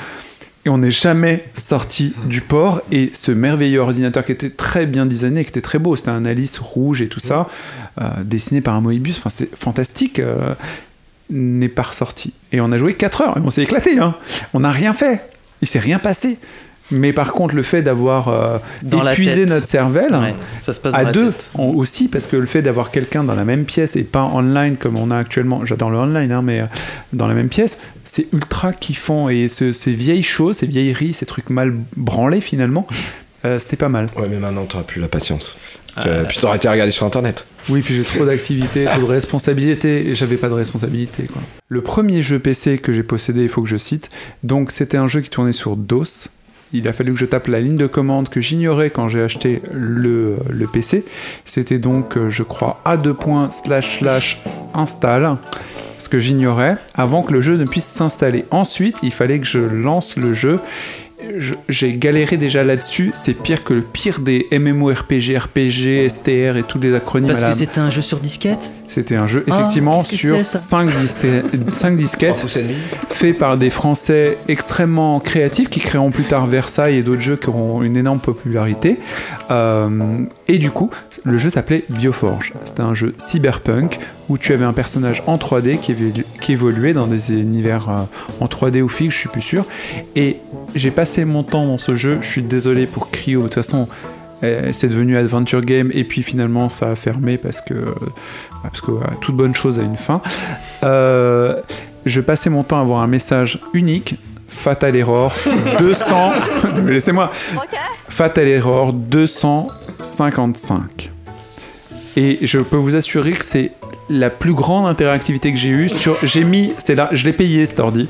Et 0.65 0.69
on 0.69 0.77
n'est 0.77 0.91
jamais 0.91 1.43
sorti 1.55 2.13
du 2.25 2.41
port. 2.41 2.81
Et 2.91 3.11
ce 3.13 3.31
merveilleux 3.31 3.79
ordinateur 3.79 4.23
qui 4.23 4.31
était 4.31 4.49
très 4.49 4.85
bien 4.85 5.05
designé, 5.05 5.43
qui 5.43 5.49
était 5.49 5.61
très 5.61 5.79
beau, 5.79 5.95
c'était 5.95 6.09
un 6.09 6.25
Alice 6.25 6.57
rouge 6.57 7.01
et 7.01 7.07
tout 7.07 7.19
ça, 7.19 7.49
euh, 8.01 8.07
dessiné 8.23 8.61
par 8.61 8.75
un 8.75 8.81
Moebius, 8.81 9.17
enfin 9.17 9.29
c'est 9.29 9.53
fantastique, 9.55 10.19
euh, 10.19 10.53
n'est 11.29 11.67
pas 11.67 11.83
ressorti. 11.83 12.33
Et 12.53 12.61
on 12.61 12.71
a 12.71 12.77
joué 12.77 12.93
4 12.93 13.21
heures 13.21 13.37
et 13.37 13.41
on 13.41 13.49
s'est 13.49 13.63
éclaté. 13.63 13.99
Hein. 13.99 14.15
On 14.53 14.61
n'a 14.61 14.71
rien 14.71 14.93
fait. 14.93 15.29
Il 15.61 15.67
s'est 15.67 15.79
rien 15.79 15.99
passé. 15.99 16.37
Mais 16.93 17.11
par 17.11 17.33
contre, 17.33 17.55
le 17.55 17.63
fait 17.63 17.81
d'avoir 17.81 18.27
euh, 18.29 18.57
épuisé 19.11 19.45
notre 19.45 19.67
cervelle, 19.67 20.13
Ouais, 20.15 20.35
ça 20.61 20.71
se 20.73 20.79
passe 20.79 20.93
à 20.93 21.05
deux 21.11 21.29
aussi, 21.57 22.07
parce 22.07 22.27
que 22.27 22.35
le 22.37 22.45
fait 22.45 22.61
d'avoir 22.61 22.91
quelqu'un 22.91 23.23
dans 23.23 23.35
la 23.35 23.43
même 23.45 23.65
pièce 23.65 23.95
et 23.95 24.03
pas 24.03 24.23
online 24.23 24.77
comme 24.77 24.95
on 24.95 25.11
a 25.11 25.17
actuellement, 25.17 25.65
j'adore 25.65 25.89
le 25.89 25.97
online, 25.97 26.31
hein, 26.31 26.41
mais 26.41 26.61
euh, 26.61 26.65
dans 27.11 27.27
la 27.27 27.33
même 27.33 27.49
pièce, 27.49 27.79
c'est 28.03 28.27
ultra 28.31 28.71
kiffant. 28.73 29.29
Et 29.29 29.47
ce- 29.47 29.71
ces 29.71 29.93
vieilles 29.93 30.23
choses, 30.23 30.57
ces 30.57 30.67
vieilleries, 30.67 31.13
ces 31.13 31.25
trucs 31.25 31.49
mal 31.49 31.73
branlés 31.97 32.41
finalement, 32.41 32.87
euh, 33.45 33.59
c'était 33.59 33.75
pas 33.75 33.89
mal. 33.89 34.05
Ouais, 34.17 34.27
mais 34.29 34.37
maintenant, 34.37 34.65
t'auras 34.65 34.83
plus 34.83 35.01
la 35.01 35.07
patience. 35.09 35.57
Ah, 35.95 36.07
Euh, 36.07 36.23
puis 36.27 36.39
t'auras 36.39 36.55
été 36.55 36.67
regardé 36.67 36.91
sur 36.91 37.05
internet. 37.05 37.45
Oui, 37.69 37.81
puis 37.81 37.95
j'ai 37.95 38.03
trop 38.03 38.25
d'activités, 38.25 38.85
trop 38.85 39.01
de 39.01 39.05
responsabilités, 39.05 40.07
et 40.09 40.15
j'avais 40.15 40.37
pas 40.37 40.49
de 40.49 40.53
responsabilité. 40.53 41.23
Quoi. 41.23 41.41
Le 41.69 41.81
premier 41.81 42.21
jeu 42.23 42.39
PC 42.39 42.77
que 42.79 42.91
j'ai 42.93 43.03
possédé, 43.03 43.43
il 43.43 43.49
faut 43.49 43.61
que 43.61 43.69
je 43.69 43.77
cite, 43.77 44.09
donc 44.43 44.71
c'était 44.71 44.97
un 44.97 45.07
jeu 45.07 45.21
qui 45.21 45.29
tournait 45.29 45.51
sur 45.53 45.75
DOS. 45.75 46.29
Il 46.75 46.87
a 46.87 46.93
fallu 46.93 47.13
que 47.13 47.19
je 47.19 47.25
tape 47.25 47.47
la 47.47 47.59
ligne 47.59 47.75
de 47.75 47.85
commande 47.85 48.29
que 48.29 48.41
j'ignorais 48.41 48.89
quand 48.89 49.07
j'ai 49.07 49.21
acheté 49.21 49.61
le, 49.71 50.37
PC. 50.73 51.05
C'était 51.45 51.77
donc, 51.77 52.17
euh, 52.17 52.31
je 52.31 52.41
crois, 52.41 52.81
A2. 52.83 53.51
slash 53.51 53.99
slash 53.99 54.41
install, 54.73 55.37
ce 55.99 56.09
que 56.09 56.17
j'ignorais, 56.17 56.77
avant 56.95 57.21
que 57.21 57.31
le 57.31 57.41
jeu 57.41 57.57
ne 57.57 57.65
puisse 57.65 57.85
s'installer. 57.85 58.45
Ensuite, 58.49 58.97
il 59.03 59.11
fallait 59.11 59.39
que 59.39 59.45
je 59.45 59.59
lance 59.59 60.17
le 60.17 60.33
jeu. 60.33 60.59
J'ai 61.69 61.93
galéré 61.97 62.37
déjà 62.37 62.63
là-dessus, 62.63 63.11
c'est 63.13 63.33
pire 63.33 63.63
que 63.63 63.73
le 63.73 63.81
pire 63.81 64.19
des 64.19 64.47
MMORPG, 64.51 65.37
RPG, 65.37 66.09
STR 66.09 66.57
et 66.57 66.63
tous 66.67 66.79
les 66.79 66.95
acronymes 66.95 67.29
Parce 67.29 67.43
que 67.43 67.53
c'était 67.53 67.79
un 67.79 67.91
jeu 67.91 68.01
sur 68.01 68.19
disquette 68.19 68.71
c'était 68.93 69.15
un 69.15 69.25
jeu 69.25 69.43
Ah, 69.49 69.61
effectivement 69.61 70.03
sur 70.03 70.35
c'est, 70.37 70.43
ça 70.43 70.59
5, 70.59 71.95
disquettes 71.97 72.45
fait 73.09 73.33
par 73.33 73.57
des 73.57 73.71
Français 73.71 74.37
extrêmement 74.47 75.19
créatifs 75.19 75.69
qui 75.69 75.79
créeront 75.79 76.11
plus 76.11 76.25
tard 76.25 76.45
Versailles 76.45 76.97
et 76.97 77.01
d'autres 77.01 77.21
jeux 77.21 77.35
qui 77.35 77.49
auront 77.49 77.81
une 77.81 77.97
énorme 77.97 78.19
popularité. 78.19 78.99
Euh, 79.49 80.19
et 80.47 80.59
du 80.59 80.69
coup, 80.69 80.91
le 81.23 81.39
jeu 81.39 81.49
s'appelait 81.49 81.85
Bioforge. 81.89 82.53
C'était 82.65 82.81
un 82.81 82.93
jeu 82.93 83.15
cyberpunk 83.17 83.99
où 84.29 84.37
tu 84.37 84.53
avais 84.53 84.65
un 84.65 84.73
personnage 84.73 85.23
en 85.27 85.37
3D 85.37 85.79
qui, 85.79 85.91
évoluait, 85.91 86.25
qui 86.41 86.53
évoluait 86.53 86.93
dans 86.93 87.07
des 87.07 87.31
univers 87.31 87.89
euh, 87.89 88.03
en 88.39 88.47
3D 88.47 88.81
ou 88.81 88.89
fixe, 88.89 89.15
je 89.15 89.19
suis 89.19 89.29
plus 89.29 89.41
sûr. 89.41 89.65
Et 90.15 90.37
j'ai 90.75 90.91
passé 90.91 91.25
mon 91.25 91.43
temps 91.43 91.65
dans 91.65 91.77
ce 91.77 91.95
jeu. 91.95 92.19
Je 92.21 92.27
suis 92.27 92.43
désolé 92.43 92.85
pour 92.85 93.11
Cryo. 93.11 93.41
De 93.41 93.45
toute 93.45 93.55
façon, 93.55 93.87
euh, 94.43 94.69
c'est 94.73 94.89
devenu 94.89 95.17
Adventure 95.17 95.61
Game 95.61 95.89
et 95.93 96.03
puis 96.03 96.21
finalement 96.21 96.67
ça 96.67 96.91
a 96.91 96.95
fermé 96.95 97.37
parce 97.37 97.61
que, 97.61 97.73
euh, 97.73 97.93
parce 98.61 98.81
que 98.81 98.91
toute 99.21 99.35
bonne 99.35 99.55
chose 99.55 99.79
a 99.79 99.83
une 99.83 99.95
fin. 99.95 100.21
Euh, 100.83 101.61
je 102.05 102.19
passais 102.19 102.49
mon 102.49 102.63
temps 102.63 102.79
à 102.79 102.81
avoir 102.81 102.99
un 103.01 103.07
message 103.07 103.59
unique. 103.73 104.15
Fatal 104.49 104.93
Error 104.95 105.33
200. 105.79 106.33
Laissez-moi. 106.87 107.31
Fatal 108.09 108.47
Error 108.47 108.93
255. 108.93 111.09
Et 112.15 112.37
je 112.45 112.59
peux 112.59 112.75
vous 112.75 112.95
assurer 112.95 113.31
que 113.31 113.45
c'est 113.45 113.71
la 114.09 114.29
plus 114.29 114.53
grande 114.53 114.85
interactivité 114.87 115.51
que 115.51 115.57
j'ai 115.57 115.69
eue 115.69 115.89
sur. 115.89 116.17
J'ai 116.23 116.43
mis. 116.43 116.73
C'est 116.79 116.95
là. 116.95 117.09
Je 117.11 117.25
l'ai 117.25 117.33
payé 117.33 117.65
cet 117.65 117.79
ordi. 117.79 118.07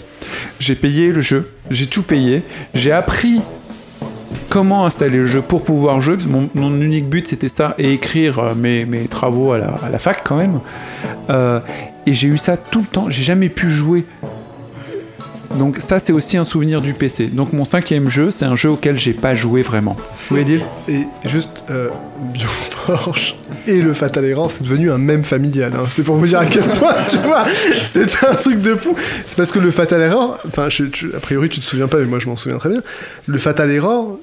J'ai 0.59 0.75
payé 0.75 1.11
le 1.11 1.21
jeu. 1.21 1.51
J'ai 1.69 1.87
tout 1.87 2.03
payé. 2.03 2.43
J'ai 2.73 2.91
appris 2.91 3.41
comment 4.49 4.85
installer 4.85 5.17
le 5.17 5.25
jeu 5.25 5.41
pour 5.41 5.63
pouvoir 5.63 5.99
jouer. 6.01 6.17
Mon, 6.27 6.81
unique 6.81 7.09
but 7.09 7.27
c'était 7.27 7.47
ça 7.47 7.75
et 7.77 7.93
écrire 7.93 8.39
euh, 8.39 8.53
mes, 8.55 8.85
mes 8.85 9.07
travaux 9.07 9.51
à 9.53 9.57
la, 9.57 9.69
à 9.69 9.89
la 9.89 9.99
fac 9.99 10.21
quand 10.23 10.35
même. 10.35 10.59
Euh, 11.29 11.59
et 12.05 12.13
j'ai 12.13 12.27
eu 12.27 12.37
ça 12.37 12.57
tout 12.57 12.79
le 12.79 12.85
temps. 12.85 13.09
J'ai 13.09 13.23
jamais 13.23 13.49
pu 13.49 13.69
jouer. 13.69 14.05
Donc 15.57 15.77
ça 15.79 15.99
c'est 15.99 16.13
aussi 16.13 16.37
un 16.37 16.43
souvenir 16.43 16.81
du 16.81 16.93
PC. 16.93 17.27
Donc 17.27 17.53
mon 17.53 17.65
cinquième 17.65 18.09
jeu 18.09 18.31
c'est 18.31 18.45
un 18.45 18.55
jeu 18.55 18.69
auquel 18.71 18.97
j'ai 18.97 19.13
pas 19.13 19.35
joué 19.35 19.61
vraiment. 19.61 19.95
Vous 19.97 20.05
voulez 20.35 20.43
dire? 20.43 20.61
Et 20.87 21.05
juste, 21.25 21.63
euh, 21.69 21.89
et 23.67 23.81
le 23.81 23.93
Fatal 23.93 24.25
Error, 24.25 24.51
c'est 24.51 24.63
devenu 24.63 24.91
un 24.91 24.97
même 24.97 25.23
familial. 25.23 25.71
hein. 25.75 25.85
C'est 25.89 26.03
pour 26.03 26.15
vous 26.15 26.27
dire 26.27 26.39
à 26.39 26.45
quel 26.45 26.63
point, 26.63 26.95
tu 27.09 27.17
vois, 27.17 27.45
c'était 27.85 28.25
un 28.27 28.35
truc 28.35 28.61
de 28.61 28.75
fou. 28.75 28.95
C'est 29.25 29.37
parce 29.37 29.51
que 29.51 29.59
le 29.59 29.71
Fatal 29.71 30.01
Error, 30.01 30.37
enfin, 30.47 30.67
a 30.67 31.19
priori, 31.19 31.49
tu 31.49 31.59
te 31.59 31.65
souviens 31.65 31.87
pas, 31.87 31.97
mais 31.97 32.05
moi 32.05 32.19
je 32.19 32.27
m'en 32.27 32.35
souviens 32.35 32.57
très 32.57 32.69
bien. 32.69 32.81
Le 33.25 33.37
Fatal 33.37 33.69
Error 33.71 34.19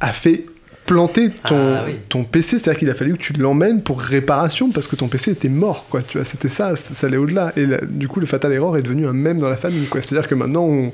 a 0.00 0.12
fait 0.12 0.46
planter 0.86 1.30
ton, 1.46 1.76
ton 2.08 2.24
PC, 2.24 2.58
c'est-à-dire 2.58 2.78
qu'il 2.78 2.90
a 2.90 2.94
fallu 2.94 3.14
que 3.14 3.22
tu 3.22 3.32
l'emmènes 3.34 3.82
pour 3.82 4.00
réparation 4.00 4.70
parce 4.70 4.86
que 4.86 4.96
ton 4.96 5.08
PC 5.08 5.30
était 5.30 5.48
mort, 5.48 5.86
quoi. 5.90 6.02
Tu 6.02 6.18
vois, 6.18 6.26
c'était 6.26 6.48
ça, 6.48 6.74
ça, 6.76 6.94
ça 6.94 7.06
allait 7.06 7.16
au-delà. 7.16 7.52
Et 7.56 7.66
là, 7.66 7.78
du 7.88 8.08
coup, 8.08 8.20
le 8.20 8.26
Fatal 8.26 8.52
Error 8.52 8.76
est 8.76 8.82
devenu 8.82 9.06
un 9.06 9.12
même 9.12 9.40
dans 9.40 9.48
la 9.48 9.56
famille, 9.56 9.86
quoi. 9.86 10.00
C'est-à-dire 10.02 10.28
que 10.28 10.34
maintenant, 10.34 10.64
on. 10.64 10.92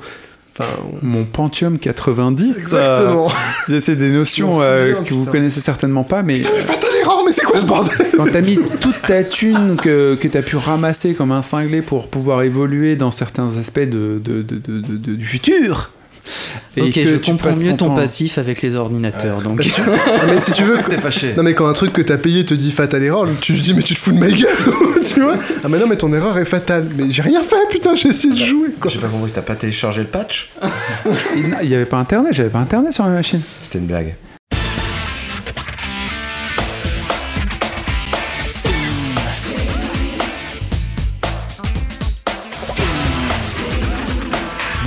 Enfin, 0.61 0.71
on- 1.03 1.07
Mon 1.07 1.25
Pentium 1.25 1.79
90. 1.79 2.59
Exactement. 2.59 3.29
euh, 3.71 3.81
c'est 3.81 3.95
des 3.97 4.11
notions 4.11 4.61
euh, 4.61 4.95
que 5.05 5.15
vous 5.15 5.21
putain. 5.21 5.31
connaissez 5.33 5.61
certainement 5.61 6.03
pas, 6.05 6.23
mais 6.23 6.43
Fatal 6.43 6.91
Error, 7.01 7.23
mais 7.25 7.31
c'est 7.33 7.45
quoi 7.45 7.61
ce 7.61 7.65
bordel 7.65 7.97
quand 8.17 8.27
t'as 8.33 8.41
mis 8.41 8.59
toute 8.81 9.01
ta 9.03 9.23
thune 9.23 9.77
que, 9.81 10.17
que 10.17 10.27
t'as 10.27 10.43
pu 10.43 10.57
ramasser 10.57 11.15
comme 11.15 11.31
un 11.31 11.43
cinglé 11.43 11.81
pour 11.81 12.09
pouvoir 12.09 12.43
évoluer 12.43 12.97
dans 12.97 13.13
certains 13.13 13.57
aspects 13.57 13.79
de, 13.79 14.21
de- 14.23 14.43
de- 14.43 14.57
de- 14.59 14.81
de- 14.81 14.97
de- 14.97 15.15
du 15.15 15.25
futur. 15.25 15.93
Et 16.77 16.83
Ok, 16.83 16.93
que 16.93 17.05
je 17.05 17.15
tu 17.17 17.31
comprends 17.33 17.55
mieux 17.57 17.71
ton 17.77 17.89
temps- 17.89 17.95
passif 17.95 18.39
avec 18.39 18.63
les 18.63 18.75
ordinateurs. 18.75 19.41
Donc. 19.41 19.57
Parce 19.59 19.69
que- 19.71 19.83
Ah, 19.83 20.23
mais 20.27 20.41
si 20.41 20.53
tu 20.53 20.63
veux. 20.65 20.79
Non, 21.37 21.43
mais 21.43 21.55
quand 21.55 21.67
un 21.67 21.73
truc 21.73 21.93
que 21.93 22.03
t'as 22.03 22.19
payé 22.19 22.45
te 22.45 22.55
dit 22.55 22.71
fatal 22.73 23.03
error, 23.03 23.27
tu 23.41 23.55
te 23.57 23.61
dis, 23.61 23.75
mais 23.75 23.83
tu 23.83 23.95
te 23.95 23.99
fous 23.99 24.13
de 24.13 24.19
ma 24.19 24.29
gueule, 24.29 24.49
tu 25.15 25.21
vois? 25.23 25.35
Ah, 25.65 25.69
mais 25.69 25.79
non, 25.79 25.87
mais 25.87 25.97
ton 25.97 26.13
erreur 26.13 26.37
est 26.39 26.45
fatale. 26.45 26.89
Mais 26.97 27.11
j'ai 27.11 27.23
rien 27.23 27.43
fait, 27.43 27.57
putain, 27.71 27.95
j'ai 27.95 28.09
essayé 28.09 28.35
de 28.35 28.39
jouer, 28.39 28.69
quoi. 28.81 28.91
J'ai 28.91 28.99
pas 28.99 29.09
compris, 29.09 29.31
t'as 29.33 29.43
pas 29.43 29.55
téléchargé 29.55 30.03
le 30.03 30.07
patch? 30.09 30.51
Il 31.37 31.69
n'y 31.69 31.75
avait 31.75 31.85
pas 31.85 31.97
internet, 31.99 32.33
j'avais 32.35 32.49
pas 32.51 32.59
internet 32.59 32.93
sur 32.93 33.05
la 33.05 33.11
machine. 33.11 33.41
C'était 33.63 33.79
une 33.79 33.87
blague. 33.87 34.15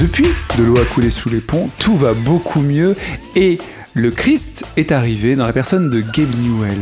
Depuis, 0.01 0.27
de 0.57 0.63
l'eau 0.63 0.79
a 0.79 0.85
coulé 0.85 1.09
sous 1.11 1.29
les 1.29 1.41
ponts, 1.41 1.69
tout 1.77 1.95
va 1.95 2.13
beaucoup 2.13 2.61
mieux 2.61 2.95
et 3.35 3.59
le 3.93 4.09
Christ 4.09 4.63
est 4.77 4.91
arrivé 4.91 5.35
dans 5.35 5.45
la 5.45 5.53
personne 5.53 5.89
de 5.89 6.01
Gabe 6.01 6.33
Newell, 6.41 6.79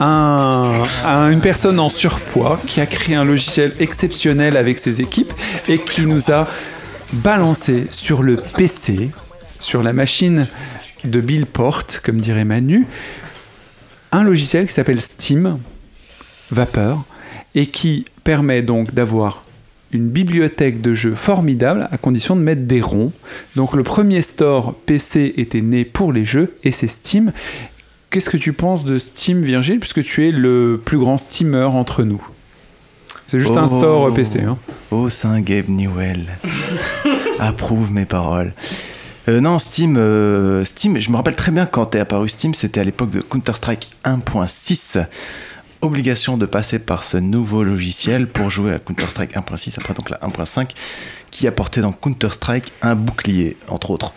un, 0.00 0.82
un- 1.04 1.30
une 1.30 1.40
personne 1.40 1.78
en 1.78 1.90
surpoids 1.90 2.60
qui 2.66 2.80
a 2.80 2.86
créé 2.86 3.14
un 3.14 3.24
logiciel 3.24 3.72
exceptionnel 3.78 4.56
avec 4.56 4.78
ses 4.78 5.00
équipes 5.00 5.32
et 5.68 5.78
qui 5.78 6.06
nous 6.06 6.30
a 6.32 6.48
balancé 7.12 7.86
sur 7.92 8.22
le 8.22 8.36
PC, 8.56 9.10
sur 9.60 9.82
la 9.82 9.92
machine 9.92 10.46
de 11.04 11.20
Bill 11.20 11.46
Porte, 11.46 12.00
comme 12.04 12.20
dirait 12.20 12.44
Manu, 12.44 12.86
un 14.12 14.24
logiciel 14.24 14.66
qui 14.66 14.72
s'appelle 14.72 15.00
Steam, 15.00 15.58
Vapeur, 16.50 17.04
et 17.54 17.66
qui 17.68 18.06
permet 18.24 18.62
donc 18.62 18.92
d'avoir 18.92 19.44
une 19.96 20.08
bibliothèque 20.08 20.80
de 20.80 20.94
jeux 20.94 21.14
formidable 21.14 21.88
à 21.90 21.98
condition 21.98 22.36
de 22.36 22.40
mettre 22.40 22.62
des 22.62 22.80
ronds. 22.80 23.12
Donc 23.56 23.74
le 23.74 23.82
premier 23.82 24.22
store 24.22 24.74
PC 24.74 25.34
était 25.36 25.60
né 25.62 25.84
pour 25.84 26.12
les 26.12 26.24
jeux 26.24 26.54
et 26.64 26.70
c'est 26.72 26.86
Steam. 26.88 27.32
Qu'est-ce 28.10 28.30
que 28.30 28.36
tu 28.36 28.52
penses 28.52 28.84
de 28.84 28.98
Steam, 28.98 29.42
Virgile, 29.42 29.80
puisque 29.80 30.02
tu 30.02 30.28
es 30.28 30.30
le 30.30 30.80
plus 30.82 30.98
grand 30.98 31.18
steamer 31.18 31.64
entre 31.74 32.02
nous? 32.04 32.22
C'est 33.26 33.40
juste 33.40 33.56
un 33.56 33.64
Oh. 33.64 33.68
store 33.68 34.14
PC. 34.14 34.42
Hein. 34.42 34.56
Oh, 34.92 35.10
Saint 35.10 35.40
Gabe 35.40 35.68
Newell. 35.68 36.26
Approuve 37.40 37.90
mes 37.92 38.04
paroles. 38.04 38.52
Euh, 39.28 39.40
non, 39.40 39.58
Steam, 39.58 39.96
euh, 39.98 40.64
Steam, 40.64 41.00
je 41.00 41.10
me 41.10 41.16
rappelle 41.16 41.34
très 41.34 41.50
bien 41.50 41.66
quand 41.66 41.96
est 41.96 41.98
apparu 41.98 42.28
Steam, 42.28 42.54
c'était 42.54 42.80
à 42.80 42.84
l'époque 42.84 43.10
de 43.10 43.20
Counter-Strike 43.20 43.90
1.6. 44.04 45.04
Obligation 45.82 46.38
de 46.38 46.46
passer 46.46 46.78
par 46.78 47.04
ce 47.04 47.16
nouveau 47.16 47.62
logiciel 47.62 48.26
pour 48.26 48.50
jouer 48.50 48.72
à 48.72 48.78
Counter-Strike 48.78 49.34
1.6, 49.34 49.78
après 49.78 49.94
donc 49.94 50.10
la 50.10 50.18
1.5, 50.18 50.70
qui 51.30 51.46
apportait 51.46 51.80
dans 51.80 51.92
Counter-Strike 51.92 52.72
un 52.82 52.94
bouclier, 52.94 53.56
entre 53.68 53.90
autres. 53.90 54.12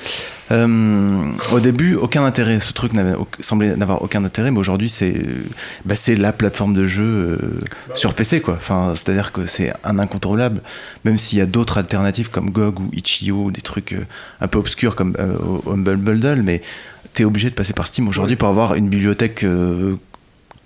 Euh, 0.52 1.32
au 1.52 1.60
début, 1.60 1.96
aucun 1.96 2.24
intérêt, 2.24 2.60
ce 2.60 2.74
truc 2.74 2.94
semblait 3.40 3.76
n'avoir 3.76 4.02
aucun 4.02 4.24
intérêt, 4.24 4.52
mais 4.52 4.60
aujourd'hui, 4.60 4.90
c'est, 4.90 5.14
bah, 5.86 5.96
c'est 5.96 6.16
la 6.16 6.32
plateforme 6.32 6.74
de 6.74 6.86
jeu 6.86 7.04
euh, 7.04 7.38
sur 7.94 8.14
PC, 8.14 8.42
quoi. 8.42 8.56
Enfin, 8.56 8.94
c'est-à-dire 8.96 9.32
que 9.32 9.46
c'est 9.46 9.74
un 9.84 10.00
incontournable, 10.00 10.62
même 11.06 11.18
s'il 11.18 11.38
y 11.38 11.42
a 11.42 11.46
d'autres 11.46 11.78
alternatives 11.78 12.30
comme 12.30 12.50
GOG 12.50 12.80
ou 12.80 12.90
Itch.io, 12.94 13.52
des 13.52 13.62
trucs 13.62 13.94
euh, 13.94 14.06
un 14.42 14.48
peu 14.48 14.58
obscurs 14.58 14.96
comme 14.96 15.16
Humble 15.68 15.98
Bundle, 15.98 16.42
mais 16.42 16.62
t'es 17.14 17.24
obligé 17.24 17.50
de 17.50 17.56
passer 17.56 17.74
par 17.74 17.88
Steam 17.88 18.08
aujourd'hui 18.08 18.36
pour 18.36 18.48
avoir 18.48 18.76
une 18.76 18.90
bibliothèque 18.90 19.44
euh, 19.44 19.98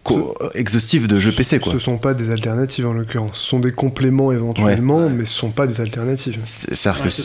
co- 0.03 0.37
exhaustive 0.53 1.07
de 1.07 1.19
jeux 1.19 1.31
PC, 1.31 1.59
quoi. 1.59 1.71
Ce 1.73 1.79
sont 1.79 1.97
pas 1.97 2.13
des 2.13 2.29
alternatives 2.29 2.85
en 2.85 2.93
l'occurrence. 2.93 3.39
Ce 3.39 3.47
sont 3.47 3.59
des 3.59 3.71
compléments 3.71 4.31
éventuellement, 4.31 5.09
mais 5.09 5.25
ce 5.25 5.33
sont 5.33 5.51
pas 5.51 5.65
des 5.67 5.79
alternatives. 5.81 6.39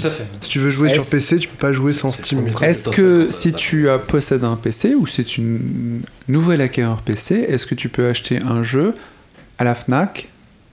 Tout 0.01 0.07
à 0.07 0.11
fait. 0.11 0.24
Si 0.41 0.49
tu 0.49 0.59
veux 0.59 0.70
jouer 0.70 0.89
sur 0.91 1.03
Est-ce- 1.03 1.11
PC, 1.11 1.39
tu 1.39 1.49
peux 1.49 1.57
pas 1.59 1.72
jouer 1.72 1.93
sans 1.93 2.11
Steam. 2.11 2.47
Est-ce 2.62 2.89
que 2.91 3.31
si 3.31 3.53
tu 3.53 3.89
as 3.89 3.99
possèdes 3.99 4.45
un 4.45 4.57
PC 4.57 4.95
ou 4.95 5.07
c'est 5.07 5.37
une 5.39 6.03
nouvelle 6.29 6.61
acquéreur 6.61 7.03
PC, 7.03 7.35
est-ce 7.49 7.66
que 7.66 7.74
tu 7.74 7.89
peux 7.89 8.09
acheter 8.09 8.41
un 8.43 8.62
jeu 8.62 8.95
à 9.59 9.64
la 9.64 9.74
Fnac 9.74 10.29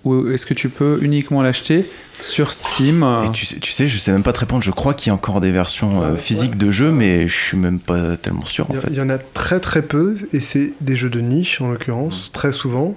ou 0.06 0.30
est-ce 0.32 0.46
que 0.46 0.54
tu 0.54 0.70
peux 0.70 1.00
uniquement 1.02 1.42
l'acheter 1.42 1.86
sur 2.22 2.52
Steam 2.52 3.04
Et 3.28 3.32
tu, 3.32 3.46
sais, 3.46 3.58
tu 3.58 3.72
sais, 3.72 3.88
je 3.88 3.98
sais 3.98 4.12
même 4.12 4.24
pas 4.24 4.32
te 4.34 4.40
répondre. 4.40 4.62
Je 4.64 4.72
crois 4.72 4.94
qu'il 4.94 5.10
y 5.10 5.12
a 5.12 5.14
encore 5.16 5.42
des 5.42 5.52
versions 5.52 6.02
euh, 6.04 6.16
physiques 6.16 6.58
de 6.58 6.72
jeux, 6.72 6.92
mais 6.92 7.28
je 7.28 7.36
suis 7.36 7.58
même 7.58 7.80
pas 7.80 8.16
tellement 8.16 8.46
sûr 8.46 8.70
en 8.70 8.74
Il 8.74 8.78
y, 8.78 8.82
fait. 8.82 8.88
il 8.92 8.96
y 8.98 9.02
en 9.02 9.10
a 9.10 9.18
très 9.18 9.60
très 9.60 9.82
peu, 9.82 10.16
et 10.32 10.40
c'est 10.40 10.74
des 10.82 10.96
jeux 10.96 11.10
de 11.10 11.20
niche 11.20 11.60
en 11.60 11.72
l'occurrence, 11.72 12.30
très 12.32 12.52
souvent. 12.52 12.96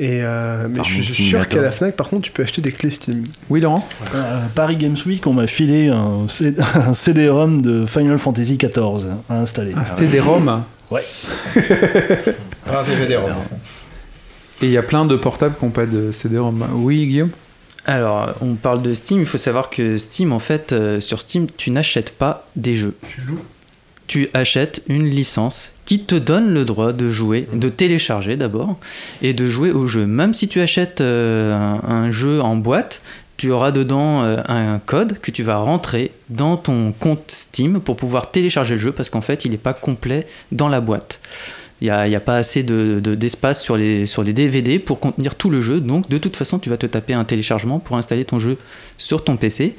Et 0.00 0.20
euh, 0.22 0.68
mais 0.70 0.78
je 0.84 1.02
suis 1.02 1.24
sûr 1.24 1.48
qu'à 1.48 1.60
la 1.60 1.72
Fnac, 1.72 1.96
par 1.96 2.08
contre, 2.08 2.22
tu 2.22 2.30
peux 2.30 2.44
acheter 2.44 2.62
des 2.62 2.70
clés 2.70 2.90
Steam. 2.90 3.24
Oui, 3.50 3.60
Laurent 3.60 3.86
À 4.14 4.42
Paris 4.54 4.76
Games 4.76 4.96
Week, 5.06 5.26
on 5.26 5.32
m'a 5.32 5.48
filé 5.48 5.88
un, 5.88 6.28
C- 6.28 6.54
un 6.74 6.94
CD-ROM 6.94 7.60
de 7.60 7.84
Final 7.84 8.16
Fantasy 8.16 8.56
XIV 8.56 9.08
à 9.28 9.34
installer. 9.40 9.72
Un 9.74 9.84
CD-ROM 9.86 10.62
Ouais. 10.90 11.02
Un 11.56 12.82
DVD-ROM. 12.84 13.32
Et 14.60 14.66
il 14.66 14.72
y 14.72 14.78
a 14.78 14.82
plein 14.82 15.04
de 15.04 15.16
portables 15.16 15.54
qui 15.56 15.64
n'ont 15.64 15.70
pas 15.70 15.86
de 15.86 16.10
CD-ROM. 16.10 16.66
Oui, 16.74 17.06
Guillaume? 17.06 17.30
Alors, 17.86 18.34
on 18.42 18.54
parle 18.54 18.82
de 18.82 18.92
Steam, 18.92 19.20
il 19.20 19.26
faut 19.26 19.38
savoir 19.38 19.70
que 19.70 19.96
Steam, 19.96 20.32
en 20.32 20.38
fait, 20.38 20.72
euh, 20.72 21.00
sur 21.00 21.20
Steam, 21.20 21.46
tu 21.56 21.70
n'achètes 21.70 22.10
pas 22.10 22.46
des 22.54 22.74
jeux. 22.74 22.94
Tu 23.08 23.20
loues 23.22 23.40
Tu 24.08 24.28
achètes 24.34 24.82
une 24.88 25.06
licence 25.06 25.72
qui 25.84 26.00
te 26.04 26.14
donne 26.14 26.52
le 26.52 26.66
droit 26.66 26.92
de 26.92 27.08
jouer, 27.08 27.48
de 27.52 27.70
télécharger 27.70 28.36
d'abord, 28.36 28.76
et 29.22 29.32
de 29.32 29.46
jouer 29.46 29.70
au 29.70 29.86
jeu. 29.86 30.04
Même 30.04 30.34
si 30.34 30.48
tu 30.48 30.60
achètes 30.60 31.00
euh, 31.00 31.54
un, 31.54 31.80
un 31.88 32.10
jeu 32.10 32.42
en 32.42 32.56
boîte, 32.56 33.00
tu 33.38 33.52
auras 33.52 33.70
dedans 33.70 34.24
euh, 34.24 34.42
un 34.48 34.80
code 34.80 35.18
que 35.20 35.30
tu 35.30 35.44
vas 35.44 35.56
rentrer 35.56 36.10
dans 36.28 36.56
ton 36.56 36.92
compte 36.92 37.30
Steam 37.30 37.80
pour 37.80 37.96
pouvoir 37.96 38.32
télécharger 38.32 38.74
le 38.74 38.80
jeu, 38.80 38.92
parce 38.92 39.08
qu'en 39.08 39.20
fait, 39.20 39.44
il 39.44 39.52
n'est 39.52 39.56
pas 39.56 39.72
complet 39.72 40.26
dans 40.52 40.68
la 40.68 40.80
boîte. 40.80 41.20
Il 41.80 41.84
n'y 42.08 42.16
a, 42.16 42.20
pas 42.20 42.36
assez 42.36 42.64
de- 42.64 42.98
de- 43.00 43.14
d'espace 43.14 43.62
sur, 43.62 43.76
les, 43.76 44.04
sur 44.04 44.24
les 44.24 44.32
DVD 44.32 44.78
pour 44.80 44.98
contenir 44.98 45.36
tout 45.36 45.48
le 45.48 45.62
jeu. 45.62 45.78
Donc, 45.80 46.08
de 46.08 46.18
toute 46.18 46.36
façon, 46.36 46.58
tu 46.58 46.68
vas 46.70 46.76
te 46.76 46.86
taper 46.86 47.14
un 47.14 47.24
téléchargement 47.24 47.78
pour 47.78 47.96
installer 47.96 48.24
ton 48.24 48.40
jeu 48.40 48.56
sur 48.96 49.22
ton 49.22 49.36
PC. 49.36 49.76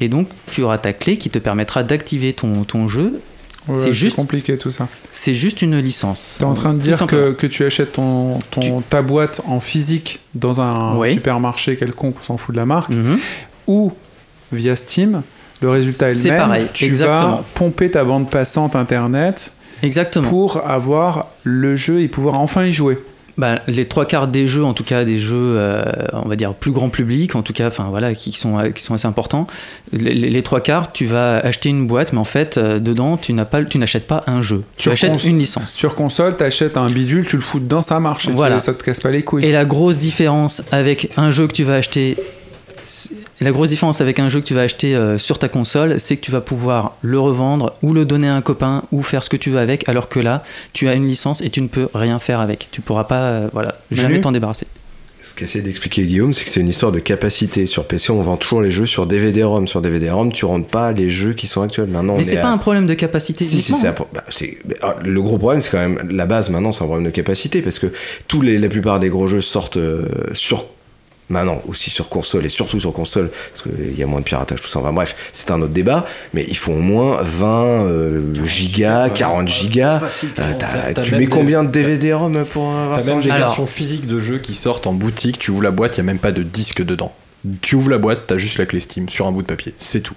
Et 0.00 0.08
donc, 0.08 0.26
tu 0.50 0.62
auras 0.62 0.78
ta 0.78 0.92
clé 0.92 1.18
qui 1.18 1.30
te 1.30 1.38
permettra 1.38 1.84
d'activer 1.84 2.32
ton, 2.32 2.64
ton 2.64 2.88
jeu. 2.88 3.20
Ouais, 3.68 3.76
c'est 3.78 3.92
juste, 3.92 4.16
compliqué 4.16 4.56
tout 4.58 4.70
ça. 4.70 4.88
c'est 5.10 5.34
juste 5.34 5.62
une 5.62 5.78
licence. 5.78 6.36
T'es 6.38 6.44
en 6.44 6.52
train 6.54 6.72
de 6.74 6.78
dire 6.80 7.04
que, 7.06 7.32
que 7.32 7.46
tu 7.48 7.64
achètes 7.64 7.92
ton, 7.94 8.38
ton, 8.50 8.80
ta 8.80 9.02
boîte 9.02 9.40
en 9.46 9.58
physique 9.60 10.20
dans 10.34 10.60
un 10.60 10.96
supermarché 11.10 11.76
quelconque, 11.76 12.14
on 12.20 12.24
s'en 12.24 12.36
fout 12.38 12.54
de 12.54 12.60
la 12.60 12.66
marque, 12.66 12.90
Mhm. 12.90 13.18
ou 13.66 13.92
via 14.52 14.76
Steam, 14.76 15.22
le 15.62 15.70
résultat 15.70 16.10
est 16.10 16.14
le 16.14 16.20
C'est 16.20 16.30
même. 16.30 16.38
pareil, 16.38 16.66
tu 16.74 16.84
exactement. 16.84 17.36
vas 17.38 17.44
pomper 17.54 17.90
ta 17.90 18.04
bande 18.04 18.30
passante 18.30 18.76
internet 18.76 19.50
Exactement. 19.82 20.28
pour 20.28 20.66
avoir 20.66 21.26
le 21.44 21.76
jeu 21.76 22.00
et 22.00 22.08
pouvoir 22.08 22.38
enfin 22.40 22.64
y 22.64 22.72
jouer. 22.72 22.98
Bah, 23.38 23.56
les 23.66 23.84
trois 23.84 24.06
quarts 24.06 24.28
des 24.28 24.46
jeux, 24.48 24.64
en 24.64 24.72
tout 24.72 24.82
cas 24.82 25.04
des 25.04 25.18
jeux, 25.18 25.36
euh, 25.58 25.82
on 26.14 26.26
va 26.26 26.36
dire 26.36 26.54
plus 26.54 26.70
grand 26.70 26.88
public, 26.88 27.36
en 27.36 27.42
tout 27.42 27.52
cas, 27.52 27.68
enfin 27.68 27.88
voilà, 27.90 28.14
qui 28.14 28.32
sont 28.32 28.56
qui 28.74 28.82
sont 28.82 28.94
assez 28.94 29.06
importants. 29.06 29.46
Les, 29.92 30.42
trois 30.42 30.62
quarts, 30.62 30.90
tu 30.90 31.04
vas 31.04 31.36
acheter 31.40 31.68
une 31.68 31.86
boîte, 31.86 32.14
mais 32.14 32.18
en 32.18 32.24
fait, 32.24 32.56
euh, 32.56 32.78
dedans, 32.78 33.18
tu 33.18 33.34
n'as 33.34 33.44
pas, 33.44 33.62
tu 33.62 33.76
n'achètes 33.76 34.06
pas 34.06 34.24
un 34.26 34.40
jeu. 34.40 34.62
Tu 34.78 34.84
Sur 34.84 34.92
achètes 34.92 35.12
cons- 35.12 35.18
une 35.18 35.38
licence. 35.38 35.70
Sur 35.70 35.94
console, 35.94 36.38
t'achètes 36.38 36.78
un 36.78 36.86
bidule, 36.86 37.26
tu 37.26 37.36
le 37.36 37.42
fous 37.42 37.60
dedans, 37.60 37.82
ça 37.82 38.00
marche. 38.00 38.24
Et 38.24 38.30
tu- 38.30 38.36
Voilà. 38.36 38.58
ça 38.58 38.72
te 38.72 38.82
casse 38.82 39.00
pas 39.00 39.10
les 39.10 39.22
couilles. 39.22 39.44
Et 39.44 39.52
la 39.52 39.66
grosse 39.66 39.98
différence 39.98 40.62
avec 40.72 41.10
un 41.18 41.30
jeu 41.30 41.46
que 41.46 41.52
tu 41.52 41.64
vas 41.64 41.74
acheter, 41.74 42.12
et 42.12 42.16
la 43.40 43.50
grosse 43.50 43.70
différence 43.70 44.00
avec 44.00 44.18
un 44.18 44.28
jeu 44.28 44.40
que 44.40 44.46
tu 44.46 44.54
vas 44.54 44.62
acheter 44.62 44.94
euh, 44.94 45.18
sur 45.18 45.38
ta 45.38 45.48
console, 45.48 46.00
c'est 46.00 46.16
que 46.16 46.20
tu 46.22 46.30
vas 46.30 46.40
pouvoir 46.40 46.96
le 47.02 47.18
revendre 47.20 47.72
ou 47.82 47.92
le 47.92 48.04
donner 48.04 48.28
à 48.28 48.34
un 48.34 48.42
copain 48.42 48.82
ou 48.92 49.02
faire 49.02 49.22
ce 49.22 49.28
que 49.30 49.36
tu 49.36 49.50
veux 49.50 49.58
avec, 49.58 49.88
alors 49.88 50.08
que 50.08 50.20
là, 50.20 50.42
tu 50.72 50.88
as 50.88 50.94
une 50.94 51.06
licence 51.06 51.40
et 51.40 51.50
tu 51.50 51.60
ne 51.60 51.68
peux 51.68 51.88
rien 51.94 52.18
faire 52.18 52.40
avec. 52.40 52.68
Tu 52.70 52.80
pourras 52.80 53.04
pas, 53.04 53.20
euh, 53.20 53.48
voilà, 53.52 53.74
jamais 53.90 54.20
t'en 54.20 54.32
débarrasser. 54.32 54.66
Ce 55.22 55.34
qu'essaie 55.34 55.60
d'expliquer 55.60 56.04
Guillaume, 56.04 56.32
c'est 56.32 56.44
que 56.44 56.50
c'est 56.50 56.60
une 56.60 56.68
histoire 56.68 56.92
de 56.92 57.00
capacité. 57.00 57.66
Sur 57.66 57.84
PC, 57.86 58.12
on 58.12 58.22
vend 58.22 58.36
toujours 58.36 58.62
les 58.62 58.70
jeux 58.70 58.86
sur 58.86 59.06
DVD-ROM. 59.06 59.66
Sur 59.66 59.82
DVD-ROM, 59.82 60.30
tu 60.30 60.44
rentres 60.44 60.68
pas 60.68 60.92
les 60.92 61.10
jeux 61.10 61.32
qui 61.32 61.48
sont 61.48 61.62
actuels. 61.62 61.88
Maintenant, 61.88 62.14
Mais 62.14 62.20
est 62.20 62.30
c'est 62.30 62.38
à- 62.38 62.42
pas 62.42 62.50
un 62.50 62.58
problème 62.58 62.86
de 62.86 62.94
capacité. 62.94 63.42
Si, 63.42 63.60
si, 63.60 63.72
hein. 63.72 63.78
un 63.84 64.04
bah, 64.14 64.24
ah, 64.82 64.94
le 65.04 65.20
gros 65.22 65.36
problème, 65.36 65.60
c'est 65.60 65.70
quand 65.70 65.78
même 65.80 65.98
la 66.12 66.26
base 66.26 66.48
maintenant, 66.50 66.70
c'est 66.70 66.84
un 66.84 66.86
problème 66.86 67.06
de 67.06 67.10
capacité 67.10 67.60
parce 67.60 67.80
que 67.80 67.88
tous 68.28 68.40
les, 68.40 68.56
la 68.56 68.68
plupart 68.68 69.00
des 69.00 69.08
gros 69.08 69.26
jeux 69.26 69.40
sortent 69.40 69.78
euh, 69.78 70.04
sur. 70.32 70.66
Maintenant, 71.28 71.60
aussi 71.66 71.90
sur 71.90 72.08
console 72.08 72.46
et 72.46 72.48
surtout 72.50 72.78
sur 72.78 72.92
console, 72.92 73.30
parce 73.52 73.62
qu'il 73.64 73.98
y 73.98 74.02
a 74.02 74.06
moins 74.06 74.20
de 74.20 74.24
piratage, 74.24 74.60
tout 74.60 74.68
ça. 74.68 74.78
Enfin 74.78 74.92
bref, 74.92 75.16
c'est 75.32 75.50
un 75.50 75.60
autre 75.60 75.72
débat, 75.72 76.06
mais 76.34 76.44
il 76.48 76.56
faut 76.56 76.70
au 76.72 76.76
moins 76.80 77.18
20 77.20 77.84
euh, 77.84 78.44
gigas, 78.44 79.08
40 79.10 79.48
gigas. 79.48 80.00
Euh, 80.38 80.52
t'as- 80.56 80.92
T'as 80.94 81.02
tu 81.02 81.16
mets 81.16 81.26
combien 81.26 81.64
de 81.64 81.70
DVD-ROM 81.70 82.44
pour 82.52 82.68
avoir 82.70 82.98
T'as 82.98 83.04
ça 83.04 83.10
même 83.14 83.22
des 83.22 83.28
versions 83.38 83.66
physiques 83.66 84.06
de 84.06 84.20
jeux 84.20 84.38
qui 84.38 84.54
sortent 84.54 84.86
en 84.86 84.92
boutique, 84.92 85.40
tu 85.40 85.50
ouvres 85.50 85.62
la 85.64 85.72
boîte, 85.72 85.96
il 85.96 86.00
n'y 86.02 86.08
a 86.08 86.12
même 86.12 86.18
pas 86.20 86.30
de 86.32 86.44
disque 86.44 86.84
dedans. 86.84 87.12
Tu 87.60 87.74
ouvres 87.74 87.90
la 87.90 87.98
boîte, 87.98 88.22
t'as 88.28 88.38
juste 88.38 88.58
la 88.58 88.66
clé 88.66 88.78
Steam 88.78 89.08
sur 89.08 89.26
un 89.26 89.32
bout 89.32 89.42
de 89.42 89.48
papier, 89.48 89.74
c'est 89.78 90.00
tout. 90.00 90.14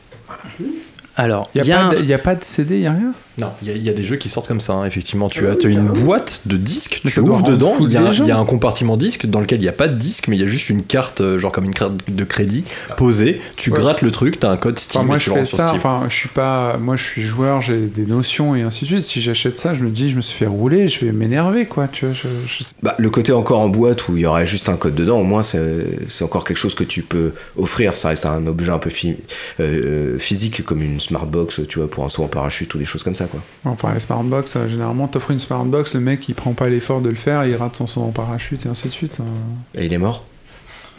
Alors, 1.15 1.49
Il 1.55 1.61
n'y 1.63 1.67
y 1.67 1.71
a, 1.71 1.87
un- 1.87 2.09
a 2.11 2.17
pas 2.19 2.35
de 2.35 2.43
CD, 2.43 2.75
il 2.75 2.81
n'y 2.81 2.87
a 2.87 2.91
rien? 2.93 3.13
Non, 3.39 3.51
il 3.61 3.67
y, 3.67 3.71
a- 3.71 3.75
il 3.75 3.83
y 3.83 3.89
a 3.89 3.93
des 3.93 4.03
jeux 4.03 4.17
qui 4.17 4.29
sortent 4.29 4.47
comme 4.47 4.59
ça, 4.61 4.73
hein, 4.73 4.85
effectivement. 4.85 5.27
Tu 5.29 5.47
as, 5.47 5.55
tu 5.55 5.67
as 5.67 5.69
une 5.69 5.87
boîte 5.87 6.41
de 6.45 6.57
disques, 6.57 7.01
Mais 7.05 7.11
tu 7.11 7.19
ouvres 7.21 7.43
dedans, 7.43 7.73
il 7.79 7.91
y, 7.91 7.97
a, 7.97 8.01
les 8.01 8.11
gens. 8.13 8.23
il 8.25 8.27
y 8.27 8.31
a 8.31 8.37
un 8.37 8.45
compartiment 8.45 8.97
disque 8.97 9.25
dans 9.25 9.39
lequel 9.39 9.59
il 9.59 9.63
n'y 9.63 9.67
a 9.69 9.73
pas 9.73 9.87
de 9.87 9.95
disque, 9.95 10.27
mais 10.27 10.35
il 10.37 10.41
y 10.41 10.43
a 10.43 10.47
juste 10.47 10.69
une 10.69 10.83
carte, 10.83 11.21
euh, 11.21 11.39
genre 11.39 11.51
comme 11.51 11.65
une 11.65 11.73
carte 11.73 11.93
de 12.07 12.23
crédit, 12.23 12.63
posée. 12.97 13.41
Tu 13.55 13.71
Ouais. 13.71 13.79
grattes 13.79 14.01
le 14.01 14.11
truc, 14.11 14.39
t'as 14.39 14.49
un 14.51 14.57
code 14.57 14.79
Steam. 14.79 15.01
Enfin, 15.01 15.07
moi 15.07 15.15
et 15.15 15.19
je 15.19 15.25
tu 15.31 15.37
fais 15.37 15.45
ça, 15.45 15.67
Steam. 15.67 15.77
enfin 15.77 16.05
je 16.09 16.15
suis 16.15 16.29
pas, 16.29 16.77
moi 16.77 16.95
je 16.95 17.03
suis 17.05 17.21
joueur, 17.23 17.61
j'ai 17.61 17.79
des 17.87 18.05
notions 18.05 18.55
et 18.55 18.61
ainsi 18.61 18.85
de 18.85 18.89
suite. 18.89 19.03
Si 19.05 19.21
j'achète 19.21 19.59
ça, 19.59 19.75
je 19.75 19.83
me 19.83 19.89
dis 19.89 20.09
je 20.09 20.15
me 20.15 20.21
suis 20.21 20.37
fait 20.37 20.45
rouler, 20.47 20.87
je 20.87 21.05
vais 21.05 21.11
m'énerver 21.11 21.65
quoi, 21.65 21.87
tu 21.87 22.05
vois. 22.05 22.13
Je, 22.13 22.27
je- 22.47 22.63
Bah, 22.83 22.95
le 22.97 23.09
côté 23.09 23.31
encore 23.31 23.59
en 23.59 23.69
boîte 23.69 24.07
où 24.09 24.17
il 24.17 24.21
y 24.23 24.25
aurait 24.25 24.45
juste 24.45 24.69
un 24.69 24.75
code 24.77 24.95
dedans, 24.95 25.19
au 25.19 25.23
moins 25.23 25.43
c'est 25.43 26.23
encore 26.23 26.43
quelque 26.43 26.57
chose 26.57 26.75
que 26.75 26.83
tu 26.83 27.01
peux 27.03 27.33
offrir. 27.57 27.95
Ça 27.95 28.09
reste 28.09 28.25
un 28.25 28.45
objet 28.47 28.71
un 28.71 28.79
peu 28.79 28.89
euh, 28.89 29.13
euh, 29.59 30.17
physique 30.19 30.63
comme 30.65 30.81
une 30.81 30.99
smartbox, 30.99 31.61
tu 31.69 31.79
vois, 31.79 31.89
pour 31.89 32.03
un 32.03 32.09
saut 32.09 32.23
en 32.23 32.27
parachute 32.27 32.73
ou 32.73 32.77
des 32.77 32.85
choses 32.85 33.03
comme 33.03 33.15
ça, 33.15 33.27
quoi. 33.31 33.41
Enfin 33.65 33.93
les 33.93 33.99
smartbox, 33.99 34.55
euh, 34.55 34.67
généralement 34.67 35.07
t'offres 35.07 35.31
une 35.31 35.39
smartbox, 35.39 35.93
le 35.95 36.01
mec 36.01 36.27
il 36.29 36.35
prend 36.35 36.53
pas 36.53 36.67
l'effort 36.69 37.01
de 37.01 37.09
le 37.09 37.15
faire, 37.15 37.45
il 37.45 37.55
rate 37.55 37.75
son 37.75 37.87
saut 37.87 38.01
en 38.01 38.11
parachute 38.11 38.65
et 38.65 38.69
ainsi 38.69 38.87
de 38.87 38.93
suite. 38.93 39.19
euh. 39.19 39.79
Et 39.79 39.85
il 39.85 39.93
est 39.93 39.97
mort. 39.97 40.25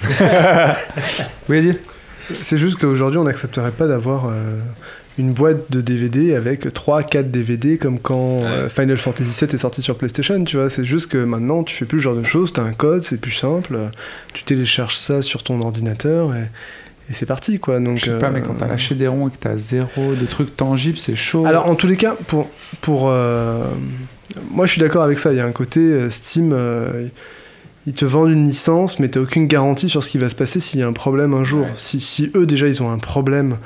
Oui 1.49 1.59
Adil? 1.59 1.79
C'est 2.43 2.59
juste 2.59 2.79
qu'aujourd'hui, 2.79 3.19
on 3.19 3.25
n'accepterait 3.25 3.73
pas 3.73 3.89
d'avoir 3.89 4.27
euh, 4.27 4.61
une 5.19 5.33
boîte 5.33 5.71
de 5.71 5.81
DVD 5.81 6.35
avec 6.35 6.65
3-4 6.67 7.31
DVD 7.31 7.77
comme 7.77 7.99
quand 7.99 8.45
euh, 8.45 8.69
Final 8.69 8.99
Fantasy 8.99 9.45
VII 9.45 9.55
est 9.55 9.59
sorti 9.59 9.83
sur 9.83 9.97
PlayStation, 9.97 10.43
tu 10.45 10.57
vois. 10.57 10.71
C'est 10.71 10.85
juste 10.85 11.11
que 11.11 11.19
maintenant, 11.19 11.65
tu 11.65 11.75
fais 11.75 11.87
plus 11.87 11.99
ce 11.99 12.05
genre 12.05 12.15
de 12.15 12.23
choses, 12.25 12.53
t'as 12.53 12.63
un 12.63 12.73
code, 12.73 13.03
c'est 13.03 13.21
plus 13.21 13.33
simple, 13.33 13.77
tu 14.33 14.45
télécharges 14.45 14.97
ça 14.97 15.23
sur 15.23 15.43
ton 15.43 15.61
ordinateur 15.61 16.35
et, 16.35 16.45
et 17.11 17.15
c'est 17.15 17.27
parti, 17.27 17.59
quoi. 17.59 17.81
Donc, 17.81 17.99
Je 17.99 18.05
sais 18.07 18.19
pas, 18.19 18.27
euh, 18.29 18.31
mais 18.33 18.41
quand 18.41 18.55
t'as 18.59 18.69
lâché 18.69 18.95
des 18.95 19.09
ronds 19.09 19.29
et 19.29 19.31
que 19.33 19.37
t'as 19.41 19.57
zéro 19.57 20.15
de 20.19 20.27
trucs 20.27 20.57
tangibles, 20.57 20.99
c'est 20.99 21.17
chaud. 21.17 21.45
Alors, 21.47 21.67
en 21.69 21.75
tous 21.75 21.87
les 21.89 21.97
cas, 21.97 22.15
pour. 22.29 22.49
pour 22.81 23.09
euh, 23.11 23.65
moi, 24.51 24.67
je 24.67 24.73
suis 24.73 24.81
d'accord 24.81 25.03
avec 25.03 25.19
ça. 25.19 25.33
Il 25.33 25.39
y 25.39 25.41
a 25.41 25.45
un 25.47 25.53
côté 25.53 25.81
euh, 25.81 26.11
Steam. 26.11 26.53
euh, 26.53 27.07
ils 27.87 27.95
te 27.95 28.05
vendent 28.05 28.31
une 28.31 28.47
licence, 28.47 29.01
mais 29.01 29.09
t'as 29.09 29.21
aucune 29.21 29.47
garantie 29.47 29.89
sur 29.89 30.05
ce 30.05 30.11
qui 30.11 30.19
va 30.19 30.29
se 30.29 30.35
passer 30.37 30.61
s'il 30.61 30.79
y 30.81 30.83
a 30.83 30.87
un 30.87 30.93
problème 30.93 31.33
un 31.35 31.45
jour. 31.45 31.67
Si, 31.77 31.99
si 31.99 32.31
eux, 32.37 32.47
déjà, 32.47 32.69
ils 32.69 32.83
ont 32.83 32.91
un 32.93 32.99
problème. 32.99 33.57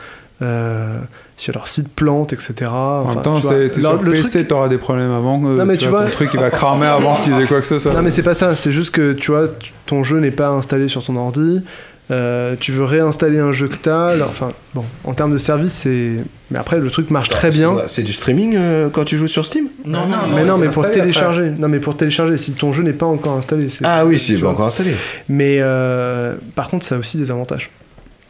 Euh, 0.43 0.99
si 1.37 1.51
leur 1.53 1.69
site 1.69 1.89
plante, 1.95 2.33
etc. 2.33 2.55
en 2.71 3.03
Enfin, 3.05 3.15
même 3.15 3.23
temps, 3.25 3.37
tu 3.41 3.43
vois, 3.47 3.53
c'est- 3.55 3.71
t'es 3.71 3.81
leur- 3.81 3.95
sur 3.95 4.03
le 4.03 4.13
PC, 4.13 4.31
truc- 4.31 4.49
t'auras 4.49 4.69
des 4.69 4.79
problèmes 4.79 5.11
avant. 5.13 5.41
que- 5.41 5.57
Non, 5.59 5.65
mais 5.65 5.77
tu 5.77 5.85
ton 5.85 5.91
vois- 5.91 6.07
truc 6.07 6.31
il 6.33 6.41
va 6.41 6.51
cramer 6.51 6.87
avant 6.87 7.17
qu'ils 7.25 7.33
aient 7.41 7.47
quoi 7.47 7.61
que 7.61 7.67
ce 7.67 7.79
soit. 7.79 7.93
Non, 7.93 8.03
mais 8.03 8.11
c'est 8.11 8.23
pas 8.23 8.35
ça. 8.35 8.55
C'est 8.57 8.73
juste 8.73 8.91
que 8.93 9.13
tu 9.13 9.31
vois, 9.31 9.49
ton 9.87 10.03
jeu 10.05 10.19
n'est 10.19 10.31
pas 10.33 10.49
installé 10.51 10.89
sur 10.89 11.05
ton 11.05 11.17
ordi. 11.17 11.63
Euh, 12.11 12.55
tu 12.61 12.71
veux 12.73 12.85
réinstaller 12.85 13.39
un 13.39 13.53
jeu 13.53 13.69
que 13.69 13.77
t'as. 13.77 14.09
alors, 14.09 14.29
Enfin, 14.29 14.53
bon, 14.75 14.85
en 15.05 15.15
termes 15.15 15.33
de 15.33 15.39
service, 15.39 15.73
c'est. 15.73 16.17
Mais 16.51 16.59
après, 16.59 16.79
le 16.79 16.91
truc 16.91 17.11
marche 17.11 17.31
très 17.31 17.51
bien. 17.51 17.75
C'est 17.87 18.03
du 18.03 18.13
streaming 18.13 18.55
euh, 18.57 18.89
quand 18.91 19.05
tu 19.05 19.17
joues 19.17 19.27
sur 19.29 19.47
Steam 19.47 19.69
Non, 19.87 20.07
non, 20.07 20.29
mais 20.35 20.45
non, 20.45 20.59
mais 20.59 20.69
pour 20.69 20.89
télécharger. 20.91 21.51
Non, 21.59 21.69
mais 21.69 21.79
pour 21.81 21.97
télécharger, 21.97 22.37
si 22.37 22.53
ton 22.53 22.73
jeu 22.73 22.83
n'est 22.83 22.93
pas 22.93 23.07
encore 23.07 23.37
installé. 23.39 23.69
c'est- 23.71 23.85
Ah 23.85 24.05
oui, 24.05 24.19
tu 24.19 24.37
pas 24.39 24.49
encore 24.49 24.67
installé. 24.67 24.95
Mais 25.29 25.59
euh, 25.61 26.37
par 26.55 26.69
contre, 26.69 26.85
ça 26.85 26.97
a 26.97 26.99
aussi 26.99 27.17
des 27.17 27.31
avantages. 27.31 27.71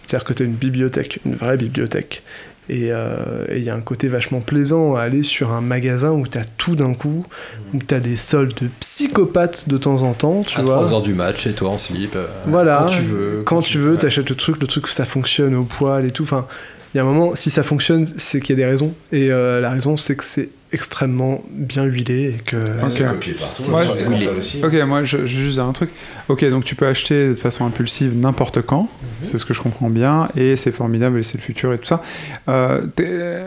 C'est-à-dire 0.06 0.24
que 0.24 0.32
tu 0.34 0.42
as 0.42 0.46
une 0.46 0.52
bibliothèque, 0.52 1.18
une 1.24 1.34
vraie 1.34 1.56
bibliothèque. 1.56 2.22
Et 2.70 2.92
euh, 2.92 3.44
et 3.50 3.58
il 3.58 3.62
y 3.62 3.68
a 3.68 3.74
un 3.74 3.80
côté 3.82 4.08
vachement 4.08 4.40
plaisant 4.40 4.96
à 4.96 5.02
aller 5.02 5.22
sur 5.22 5.52
un 5.52 5.60
magasin 5.60 6.12
où 6.12 6.26
tu 6.26 6.38
as 6.38 6.44
tout 6.56 6.76
d'un 6.76 6.94
coup, 6.94 7.26
où 7.74 7.78
tu 7.86 7.94
as 7.94 8.00
des 8.00 8.16
soldes 8.16 8.54
de 8.62 8.68
psychopathes 8.80 9.68
de 9.68 9.76
temps 9.76 10.02
en 10.02 10.14
temps, 10.14 10.42
tu 10.46 10.58
à 10.58 10.62
vois. 10.62 10.82
3h 10.84 11.02
du 11.02 11.12
match, 11.12 11.42
chez 11.42 11.52
toi 11.52 11.70
en 11.70 11.78
slip. 11.78 12.16
euh, 12.16 12.26
Voilà, 12.46 12.86
Quand 12.88 12.96
tu 12.96 13.02
veux. 13.02 13.42
quand 13.44 13.60
tu 13.62 13.78
veux, 13.78 13.92
ouais. 13.92 13.98
t'achètes 13.98 14.30
le 14.30 14.36
truc, 14.36 14.56
le 14.60 14.66
truc 14.66 14.88
ça 14.88 15.04
fonctionne 15.04 15.54
au 15.54 15.64
poil 15.64 16.06
et 16.06 16.10
tout. 16.10 16.22
Enfin, 16.22 16.46
il 16.94 16.98
y 16.98 17.00
a 17.00 17.02
un 17.02 17.06
moment, 17.06 17.34
si 17.34 17.50
ça 17.50 17.62
fonctionne, 17.64 18.06
c'est 18.06 18.40
qu'il 18.40 18.56
y 18.56 18.62
a 18.62 18.64
des 18.64 18.70
raisons. 18.70 18.94
Et 19.10 19.32
euh, 19.32 19.60
la 19.60 19.70
raison, 19.70 19.96
c'est 19.96 20.14
que 20.14 20.24
c'est 20.24 20.50
extrêmement 20.72 21.42
bien 21.50 21.84
huilé 21.84 22.36
et 22.38 22.42
que. 22.44 22.56
Ok. 22.56 23.10
copié 23.12 23.32
partout, 23.34 23.62
Ouais, 23.70 23.88
sur 23.88 24.10
les 24.10 24.38
aussi. 24.38 24.60
Ok, 24.64 24.74
moi 24.86 25.02
je, 25.04 25.18
je 25.18 25.26
juste 25.26 25.54
dire 25.54 25.64
un 25.64 25.72
truc. 25.72 25.90
Ok, 26.28 26.48
donc 26.50 26.64
tu 26.64 26.74
peux 26.74 26.86
acheter 26.86 27.28
de 27.30 27.34
façon 27.34 27.66
impulsive 27.66 28.16
n'importe 28.16 28.62
quand, 28.62 28.88
c'est 29.20 29.38
ce 29.38 29.44
que 29.44 29.54
je 29.54 29.60
comprends 29.62 29.90
bien, 29.90 30.26
et 30.36 30.56
c'est 30.56 30.72
formidable 30.72 31.18
et 31.18 31.22
c'est 31.22 31.38
le 31.38 31.42
futur 31.42 31.72
et 31.72 31.78
tout 31.78 31.86
ça. 31.86 32.02
Euh, 32.48 32.82
t'es- 32.94 33.40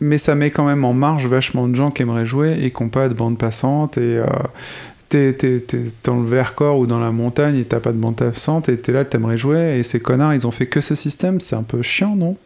mais 0.00 0.18
ça 0.18 0.34
met 0.36 0.50
quand 0.52 0.64
même 0.66 0.84
en 0.84 0.92
marge 0.92 1.26
vachement 1.26 1.66
de 1.66 1.74
gens 1.74 1.90
qui 1.90 2.02
aimeraient 2.02 2.26
jouer 2.26 2.58
et 2.62 2.70
qui 2.70 2.82
n'ont 2.82 2.88
pas 2.88 3.08
de 3.08 3.14
bande 3.14 3.38
passante 3.38 3.96
et. 3.98 4.00
euh, 4.18 4.26
t'es, 5.08 5.34
dans 6.04 6.20
le 6.20 6.26
Vercors 6.28 6.78
ou 6.78 6.86
dans 6.86 7.00
la 7.00 7.10
montagne 7.10 7.56
et 7.56 7.64
t'as 7.64 7.80
pas 7.80 7.92
de 7.92 7.96
bande 7.96 8.16
passante 8.16 8.68
et 8.68 8.76
t'es 8.76 8.92
là, 8.92 9.04
t'aimerais 9.04 9.38
jouer 9.38 9.78
et 9.78 9.82
ces 9.82 10.00
connards, 10.00 10.34
ils 10.34 10.46
ont 10.46 10.50
fait 10.50 10.66
que 10.66 10.80
ce 10.80 10.94
système, 10.94 11.40
c'est 11.40 11.56
un 11.56 11.62
peu 11.62 11.80
chiant, 11.82 12.14
non? 12.14 12.36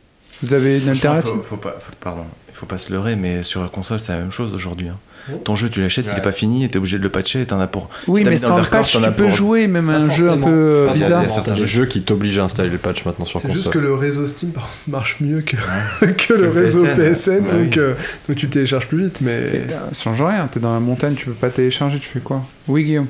Vous 0.42 0.54
avez 0.54 0.80
une 0.80 0.88
alternative 0.88 1.32
faut, 1.36 1.42
faut 1.42 1.56
pas, 1.56 1.76
faut- 1.78 1.92
pardon, 2.00 2.24
il 2.48 2.54
faut 2.54 2.66
pas 2.66 2.78
se 2.78 2.92
leurrer, 2.92 3.16
mais 3.16 3.42
sur 3.42 3.62
la 3.62 3.68
console, 3.68 4.00
c'est 4.00 4.12
la 4.12 4.18
même 4.18 4.32
chose 4.32 4.52
aujourd'hui. 4.54 4.88
hein. 4.88 4.96
Oh. 5.32 5.36
Ton 5.44 5.54
jeu, 5.54 5.68
tu 5.70 5.80
l'achètes, 5.80 6.06
il 6.12 6.18
est 6.18 6.22
pas 6.22 6.32
fini, 6.32 6.64
et 6.64 6.68
t'es 6.68 6.78
obligé 6.78 6.98
de 6.98 7.02
le 7.04 7.08
patcher, 7.08 7.42
et 7.42 7.46
t'en 7.46 7.60
as 7.60 7.68
pour. 7.68 7.88
Oui, 8.08 8.22
si 8.24 8.28
mais 8.28 8.38
sans 8.38 8.58
le 8.58 8.64
patch, 8.64 8.92
t'en 8.92 9.04
as 9.04 9.08
tu 9.08 9.12
peux 9.14 9.22
pour- 9.26 9.30
jouer 9.36 9.68
même 9.68 9.86
Pas 9.86 9.92
un 9.94 10.10
jeu 10.10 10.28
un 10.30 10.36
peu 10.38 10.84
Pas 10.88 10.94
bizarre. 10.94 11.22
forcément. 11.22 11.22
Il 11.22 11.28
y 11.28 11.30
a 11.30 11.30
certains 11.30 11.56
jeux. 11.56 11.64
jeux 11.66 11.86
qui 11.86 12.02
t'obligent 12.02 12.38
à 12.40 12.44
installer 12.44 12.70
le 12.70 12.78
patch 12.78 13.04
maintenant 13.04 13.24
sur 13.24 13.38
C'est 13.40 13.46
console. 13.46 13.62
juste 13.62 13.72
que 13.72 13.78
le 13.78 13.94
réseau 13.94 14.26
Steam 14.26 14.50
par 14.50 14.64
contre, 14.64 14.74
marche 14.88 15.16
mieux 15.20 15.42
que, 15.42 15.54
que 16.06 16.32
le 16.32 16.40
le 16.46 16.50
réseau 16.50 16.82
PSN. 16.84 16.96
PSN, 17.14 17.40
Bah 17.44 17.52
donc, 17.52 17.60
oui. 17.60 17.78
euh, 17.78 17.94
donc 18.28 18.36
tu 18.36 18.48
télécharges 18.48 18.88
plus 18.88 19.04
vite. 19.04 19.18
Mais 19.20 19.64
ça 19.92 20.02
change 20.02 20.22
rien, 20.22 20.48
t'es 20.52 20.58
dans 20.58 20.74
la 20.74 20.80
montagne, 20.80 21.14
tu 21.14 21.26
peux 21.26 21.32
pas 21.32 21.50
télécharger, 21.50 22.00
tu 22.00 22.08
fais 22.08 22.18
quoi? 22.20 22.44
Oui, 22.66 22.82
Guillaume 22.82 23.06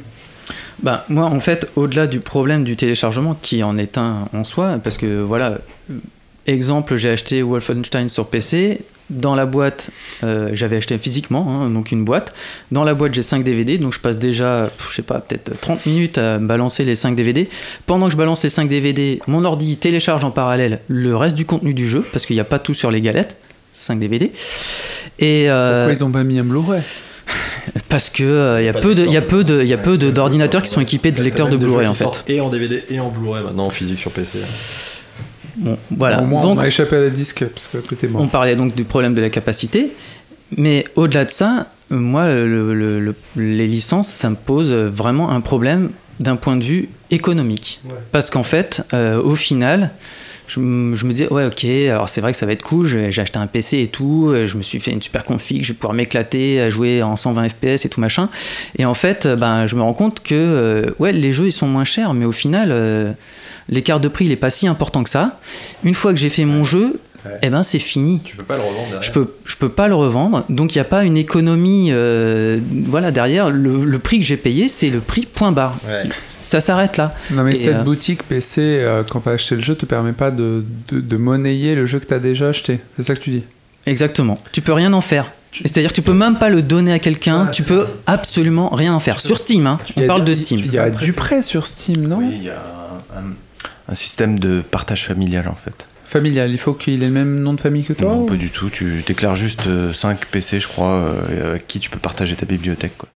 Ben, 0.82 1.00
moi, 1.08 1.24
en 1.26 1.40
fait, 1.40 1.70
au-delà 1.76 2.06
du 2.06 2.20
problème 2.20 2.62
du 2.64 2.76
téléchargement, 2.76 3.34
qui 3.40 3.62
en 3.62 3.78
est 3.78 3.96
un 3.96 4.28
en 4.34 4.44
soi, 4.44 4.78
parce 4.84 4.98
que 4.98 5.22
voilà, 5.22 5.58
exemple, 6.47 6.97
j'ai 6.97 7.11
acheté 7.11 7.43
Wolfenstein 7.43 8.09
sur 8.09 8.26
PC. 8.26 8.80
Dans 9.11 9.34
la 9.34 9.45
boîte, 9.45 9.90
euh, 10.24 10.51
j'avais 10.55 10.76
acheté 10.78 10.97
physiquement, 10.97 11.47
hein, 11.47 11.68
donc 11.68 11.93
une 11.93 12.03
boîte. 12.03 12.32
Dans 12.70 12.82
la 12.82 12.95
boîte, 12.95 13.12
j'ai 13.12 13.20
5 13.20 13.45
DVD, 13.45 13.76
donc 13.76 13.93
je 13.93 14.01
passe 14.01 14.16
déjà, 14.18 14.70
je 14.88 14.95
sais 14.95 15.03
pas, 15.03 15.18
peut-être 15.20 15.51
30 15.61 15.84
minutes 15.84 16.16
à 16.16 16.38
balancer 16.38 16.84
les 16.84 16.97
5 16.97 17.14
DVD. 17.14 17.47
Pendant 17.84 18.07
que 18.07 18.12
je 18.12 18.16
balance 18.16 18.43
les 18.43 18.49
5 18.49 18.68
DVD, 18.70 19.20
mon 19.26 19.45
ordi 19.45 19.76
télécharge 19.76 20.24
en 20.24 20.30
parallèle 20.30 20.78
le 20.88 21.14
reste 21.14 21.36
du 21.36 21.45
contenu 21.45 21.74
du 21.74 21.86
jeu, 21.86 22.07
parce 22.11 22.24
qu'il 22.24 22.36
n'y 22.36 22.40
a 22.40 22.45
pas 22.45 22.59
tout 22.59 22.72
sur 22.72 22.90
les 22.90 23.03
galettes. 23.03 23.36
5 23.74 23.99
DVD. 23.99 24.32
Et, 25.18 25.51
euh, 25.51 25.84
Pourquoi 25.88 26.01
ils 26.01 26.05
ont 26.09 26.12
pas 26.12 26.24
mis 26.24 26.38
un 26.38 26.45
Blu-ray 26.45 26.80
parce 27.88 28.11
que 28.11 28.59
il 28.61 28.64
y 28.64 28.68
a 28.68 28.72
peu 28.72 28.95
de, 28.95 29.05
il 29.05 29.12
y 29.12 29.16
a 29.16 29.22
peu 29.22 29.45
de, 29.45 29.62
il 29.62 29.68
y 29.68 29.72
a 29.72 29.78
peu 29.78 29.97
de- 29.97 30.11
d'ordinateurs 30.11 30.62
qui 30.62 30.70
sont 30.70 30.80
équipés 30.80 31.12
de 31.12 31.22
lecteurs 31.22 31.49
de 31.49 31.57
Blu-ray 31.57 31.86
en 31.86 31.95
fait. 31.95 32.24
Et 32.28 32.40
en 32.40 32.49
DVD 32.49 32.82
et 32.90 32.99
en 32.99 33.09
Blu-ray 33.11 33.45
maintenant 33.45 33.64
en 33.66 33.70
physique 33.70 33.99
sur 33.99 34.11
PC. 34.11 34.38
Bon, 35.62 35.78
voilà. 35.96 36.20
Au 36.22 36.26
moins, 36.26 36.42
Donc, 36.42 36.58
on 36.58 36.60
a 36.62 36.66
échappé 36.66 36.96
à 36.96 37.00
la 37.00 37.10
disque 37.10 37.44
parce 37.46 37.68
que 37.68 37.78
t'étais 37.78 38.08
mort. 38.08 38.20
On 38.22 38.28
parlait 38.28 38.56
donc 38.56 38.74
du 38.74 38.84
problème 38.84 39.14
de 39.14 39.20
la 39.20 39.30
capacité, 39.30 39.92
mais 40.56 40.84
au-delà 40.96 41.24
de 41.24 41.30
ça, 41.30 41.68
euh, 41.90 41.96
moi, 41.96 42.32
le- 42.32 42.74
le- 42.74 43.00
le- 43.00 43.14
les 43.36 43.66
licences, 43.66 44.08
ça 44.08 44.28
me 44.28 44.36
pose 44.36 44.72
vraiment 44.72 45.30
un 45.30 45.40
problème 45.40 45.90
d'un 46.20 46.36
point 46.36 46.56
de 46.56 46.64
vue 46.64 46.88
économique. 47.10 47.80
Parce 48.12 48.28
qu'en 48.30 48.42
fait, 48.42 48.82
euh, 48.92 49.20
au 49.22 49.34
final, 49.34 49.90
je, 50.46 50.60
me 50.60 50.94
disais, 51.10 51.28
ouais, 51.32 51.46
ok, 51.46 51.64
alors 51.64 52.08
c'est 52.08 52.20
vrai 52.20 52.32
que 52.32 52.38
ça 52.38 52.44
va 52.46 52.52
être 52.52 52.62
cool, 52.62 52.86
j'ai 52.86 53.06
acheté 53.20 53.38
un 53.38 53.46
PC 53.46 53.78
et 53.80 53.86
tout, 53.86 54.28
euh, 54.28 54.44
je 54.46 54.56
me 54.58 54.62
suis 54.62 54.78
fait 54.80 54.90
une 54.90 55.00
super 55.00 55.24
config, 55.24 55.64
je 55.64 55.72
vais 55.72 55.74
pouvoir 55.78 55.94
m'éclater 55.94 56.60
à 56.60 56.68
jouer 56.68 57.02
en 57.02 57.16
120 57.16 57.48
FPS 57.48 57.84
et 57.84 57.88
tout 57.88 58.00
machin. 58.00 58.28
Et 58.78 58.84
en 58.84 58.94
fait, 58.94 59.26
ben, 59.26 59.66
je 59.66 59.76
me 59.76 59.82
rends 59.82 59.94
compte 59.94 60.22
que, 60.22 60.94
ouais, 60.98 61.12
les 61.12 61.32
jeux, 61.32 61.46
ils 61.46 61.52
sont 61.52 61.66
moins 61.68 61.84
chers, 61.84 62.12
mais 62.14 62.24
au 62.26 62.32
final, 62.32 62.68
euh, 62.72 63.12
l'écart 63.68 64.00
de 64.00 64.08
prix, 64.08 64.26
il 64.26 64.32
est 64.32 64.36
pas 64.36 64.50
si 64.50 64.66
important 64.66 65.02
que 65.02 65.10
ça. 65.10 65.40
Une 65.84 65.94
fois 65.94 66.12
que 66.12 66.18
j'ai 66.18 66.30
fait 66.30 66.44
mon 66.44 66.64
jeu, 66.64 67.00
eh 67.42 67.50
ben 67.50 67.62
c'est 67.62 67.78
fini. 67.78 68.20
Tu 68.24 68.36
peux 68.36 68.42
pas 68.42 68.56
le 68.56 68.62
revendre 68.62 68.84
derrière. 68.84 69.02
Je 69.02 69.12
peux, 69.12 69.34
je 69.44 69.56
peux 69.56 69.68
pas 69.68 69.88
le 69.88 69.94
revendre, 69.94 70.44
donc 70.48 70.74
il 70.74 70.78
n'y 70.78 70.82
a 70.82 70.84
pas 70.84 71.04
une 71.04 71.16
économie 71.16 71.88
euh, 71.90 72.58
voilà, 72.86 73.10
derrière. 73.10 73.50
Le, 73.50 73.84
le 73.84 73.98
prix 73.98 74.18
que 74.18 74.24
j'ai 74.24 74.36
payé, 74.36 74.68
c'est 74.68 74.90
le 74.90 75.00
prix 75.00 75.26
point 75.26 75.52
barre. 75.52 75.76
Ouais. 75.86 76.02
Ça 76.40 76.60
s'arrête 76.60 76.96
là. 76.96 77.14
Non 77.30 77.44
mais 77.44 77.52
Et, 77.52 77.64
cette 77.64 77.76
euh, 77.76 77.82
boutique 77.82 78.24
PC, 78.24 78.60
euh, 78.60 79.04
quand 79.08 79.20
t'as 79.20 79.32
acheté 79.32 79.54
le 79.54 79.62
jeu, 79.62 79.74
te 79.76 79.86
permet 79.86 80.12
pas 80.12 80.30
de, 80.30 80.64
de, 80.88 81.00
de 81.00 81.16
monnayer 81.16 81.74
le 81.74 81.86
jeu 81.86 82.00
que 82.00 82.06
t'as 82.06 82.18
déjà 82.18 82.48
acheté. 82.48 82.80
C'est 82.96 83.04
ça 83.04 83.14
que 83.14 83.20
tu 83.20 83.30
dis? 83.30 83.44
Exactement. 83.86 84.38
Tu 84.52 84.60
peux 84.60 84.72
rien 84.72 84.92
en 84.92 85.00
faire. 85.00 85.30
C'est-à-dire 85.52 85.90
que 85.90 85.96
tu 85.96 86.02
peux 86.02 86.14
même 86.14 86.38
pas 86.38 86.48
le 86.48 86.62
donner 86.62 86.92
à 86.92 86.98
quelqu'un, 86.98 87.46
tu 87.46 87.62
peux 87.62 87.86
absolument 88.06 88.70
rien 88.70 88.94
en 88.94 89.00
faire. 89.00 89.20
Sur 89.20 89.36
Steam, 89.36 89.66
hein. 89.66 89.78
on 89.96 90.06
parle 90.06 90.24
de 90.24 90.32
Steam. 90.32 90.60
Il 90.64 90.72
y 90.72 90.78
a 90.78 90.88
du 90.88 91.12
prêt 91.12 91.42
sur 91.42 91.66
Steam, 91.66 92.08
non? 92.08 92.18
Oui, 92.18 92.32
il 92.36 92.44
y 92.44 92.50
a 92.50 92.62
un, 93.14 93.34
un 93.88 93.94
système 93.94 94.38
de 94.38 94.60
partage 94.60 95.06
familial 95.06 95.48
en 95.48 95.54
fait. 95.54 95.88
Familial, 96.04 96.50
il 96.50 96.58
faut 96.58 96.74
qu'il 96.74 97.02
ait 97.02 97.06
le 97.06 97.12
même 97.12 97.40
nom 97.40 97.54
de 97.54 97.60
famille 97.60 97.84
que 97.84 97.94
toi 97.94 98.12
Non, 98.12 98.22
ou- 98.22 98.26
pas 98.26 98.34
du 98.34 98.50
tout. 98.50 98.68
Tu 98.68 99.02
déclares 99.06 99.34
juste 99.36 99.62
5 99.94 100.26
PC, 100.26 100.60
je 100.60 100.68
crois, 100.68 100.90
euh, 100.90 101.50
avec 101.50 101.66
qui 101.66 101.80
tu 101.80 101.88
peux 101.88 101.98
partager 101.98 102.36
ta 102.36 102.44
bibliothèque. 102.44 102.98
Quoi. 102.98 103.08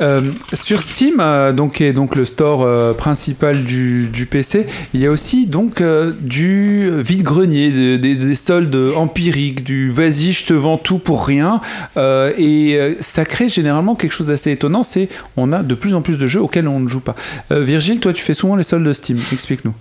Euh, 0.00 0.20
sur 0.54 0.80
Steam, 0.80 1.16
euh, 1.20 1.52
donc, 1.52 1.74
qui 1.74 1.84
est 1.84 1.92
donc 1.92 2.14
le 2.14 2.24
store 2.24 2.62
euh, 2.62 2.92
principal 2.92 3.64
du, 3.64 4.28
PC, 4.30 4.66
il 4.94 5.00
y 5.00 5.06
a 5.06 5.10
aussi 5.10 5.46
donc 5.46 5.82
du 6.20 6.90
vide-grenier, 7.02 7.70
de- 7.70 7.96
des, 7.96 8.14
des 8.14 8.34
soldes 8.34 8.76
empiriques, 8.96 9.64
du 9.64 9.90
vas-y, 9.90 10.32
je 10.32 10.46
te 10.46 10.52
vends 10.52 10.78
tout 10.78 10.98
pour 10.98 11.26
rien. 11.26 11.60
Et 11.96 12.96
ça 13.00 13.24
crée 13.24 13.48
généralement 13.48 13.94
quelque 13.94 14.12
chose 14.12 14.26
d'assez 14.28 14.52
étonnant, 14.52 14.82
c'est 14.82 15.08
on 15.36 15.52
a 15.52 15.62
de 15.62 15.74
plus 15.74 15.94
en 15.94 16.02
plus 16.02 16.18
de 16.18 16.26
jeux 16.26 16.40
auxquels 16.42 16.68
on 16.68 16.80
ne 16.80 16.88
joue 16.88 17.00
pas. 17.00 17.14
Virgile, 17.50 18.00
toi 18.00 18.12
tu 18.12 18.22
fais 18.22 18.34
souvent 18.34 18.56
les 18.56 18.62
soldes 18.62 18.84
de 18.86 18.92
Steam, 18.92 19.18
explique-nous. 19.32 19.74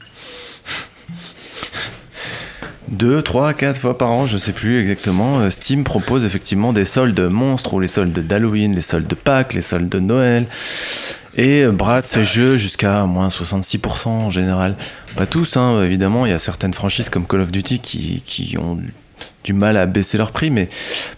Deux, 2.89 3.21
trois, 3.21 3.53
quatre 3.53 3.79
fois 3.79 3.97
par 3.97 4.11
an, 4.11 4.27
je 4.27 4.37
sais 4.37 4.53
plus 4.53 4.79
exactement. 4.79 5.39
euh, 5.39 5.49
Steam 5.49 5.83
propose 5.83 6.23
effectivement 6.23 6.71
des 6.71 6.85
soldes 6.85 7.19
monstres 7.19 7.73
ou 7.73 7.79
les 7.81 7.87
soldes 7.89 8.17
d'Halloween, 8.17 8.73
les 8.73 8.81
soldes 8.81 9.07
de 9.07 9.15
Pâques, 9.15 9.53
les 9.53 9.61
soldes 9.61 9.89
de 9.89 9.99
Noël. 9.99 10.45
Et 11.35 11.63
euh, 11.63 11.71
brade 11.71 12.03
ces 12.05 12.23
jeux 12.23 12.55
jusqu'à 12.57 13.05
moins 13.05 13.27
66% 13.27 14.07
en 14.07 14.29
général. 14.29 14.75
Pas 15.17 15.25
tous, 15.25 15.57
hein, 15.57 15.83
évidemment. 15.83 16.25
Il 16.25 16.29
y 16.31 16.35
a 16.35 16.39
certaines 16.39 16.73
franchises 16.73 17.09
comme 17.09 17.27
Call 17.27 17.41
of 17.41 17.51
Duty 17.51 17.79
qui, 17.79 18.23
qui 18.25 18.57
ont 18.57 18.75
du- 19.43 19.53
mal 19.53 19.77
à 19.77 19.85
baisser 19.85 20.17
leur 20.17 20.31
prix, 20.31 20.49
mais, 20.49 20.67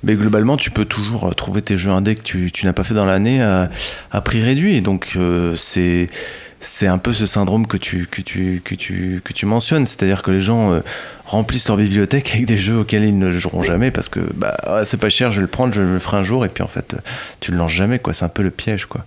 mais 0.03 0.13
globalement, 0.13 0.55
tu 0.55 0.69
peux 0.69 0.85
toujours 0.85 1.27
euh, 1.27 1.31
trouver 1.31 1.61
tes 1.63 1.77
jeux 1.79 1.89
indés 1.91 2.13
que 2.15 2.21
tu, 2.21 2.51
tu 2.51 2.65
n'as 2.67 2.73
pas 2.73 2.83
fait 2.83 2.93
dans 2.93 3.05
l'année 3.05 3.41
à, 3.41 3.69
à 4.11 4.21
prix 4.21 4.43
réduit. 4.43 4.75
Et 4.75 4.81
donc, 4.81 5.13
euh, 5.15 5.55
c'est 5.57 6.09
c'est 6.61 6.87
un 6.87 6.97
peu 6.97 7.13
ce 7.13 7.25
syndrome 7.25 7.65
que 7.67 7.77
tu, 7.77 8.05
que 8.11 8.21
tu, 8.21 8.61
que 8.65 8.75
tu, 8.75 9.21
que 9.23 9.31
tu 9.33 9.45
mentionnes. 9.45 9.85
C'est-à-dire 9.85 10.21
que 10.21 10.29
les 10.29 10.41
gens 10.41 10.73
euh, 10.73 10.81
remplissent 11.29 11.67
leur 11.67 11.77
bibliothèque 11.77 12.31
avec 12.33 12.45
des 12.45 12.57
jeux 12.57 12.79
auxquels 12.79 13.03
ils 13.03 13.17
ne 13.17 13.31
joueront 13.31 13.61
jamais 13.63 13.91
parce 13.91 14.09
que 14.09 14.19
bah, 14.35 14.57
ouais, 14.67 14.85
c'est 14.85 14.99
pas 14.99 15.09
cher, 15.09 15.31
je 15.31 15.37
vais 15.37 15.43
le 15.43 15.47
prendre, 15.47 15.73
je 15.73 15.81
le 15.81 15.99
ferai 15.99 16.17
un 16.17 16.23
jour, 16.23 16.43
et 16.45 16.49
puis 16.49 16.63
en 16.63 16.67
fait, 16.67 16.95
euh, 16.95 16.97
tu 17.39 17.51
le 17.51 17.57
lances 17.57 17.71
jamais, 17.71 17.99
quoi. 17.99 18.13
C'est 18.13 18.25
un 18.25 18.29
peu 18.29 18.41
le 18.43 18.51
piège, 18.51 18.85
quoi. 18.87 19.05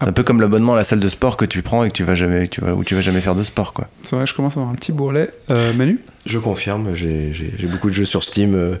C'est 0.00 0.08
un 0.08 0.12
peu 0.12 0.22
comme 0.22 0.40
l'abonnement 0.40 0.74
à 0.74 0.76
la 0.76 0.84
salle 0.84 1.00
de 1.00 1.08
sport 1.08 1.36
que 1.36 1.44
tu 1.44 1.60
prends 1.62 1.84
et 1.84 1.88
que 1.88 1.92
tu 1.92 2.04
vas 2.04 2.14
jamais, 2.14 2.48
tu 2.48 2.60
vas, 2.60 2.72
où 2.72 2.84
tu 2.84 2.94
vas 2.94 3.00
jamais 3.00 3.20
faire 3.20 3.34
de 3.34 3.42
sport, 3.42 3.72
quoi. 3.72 3.88
C'est 4.04 4.16
vrai, 4.16 4.26
je 4.26 4.34
commence 4.34 4.56
à 4.56 4.60
avoir 4.60 4.72
un 4.72 4.76
petit 4.76 4.92
bourrelet. 4.92 5.30
Euh, 5.50 5.72
Manu? 5.74 6.00
Je 6.24 6.38
confirme, 6.38 6.94
j'ai 6.94 7.32
beaucoup 7.64 7.88
de 7.90 7.94
jeux 7.94 8.04
sur 8.04 8.22
Steam. 8.24 8.54
euh, 8.54 8.76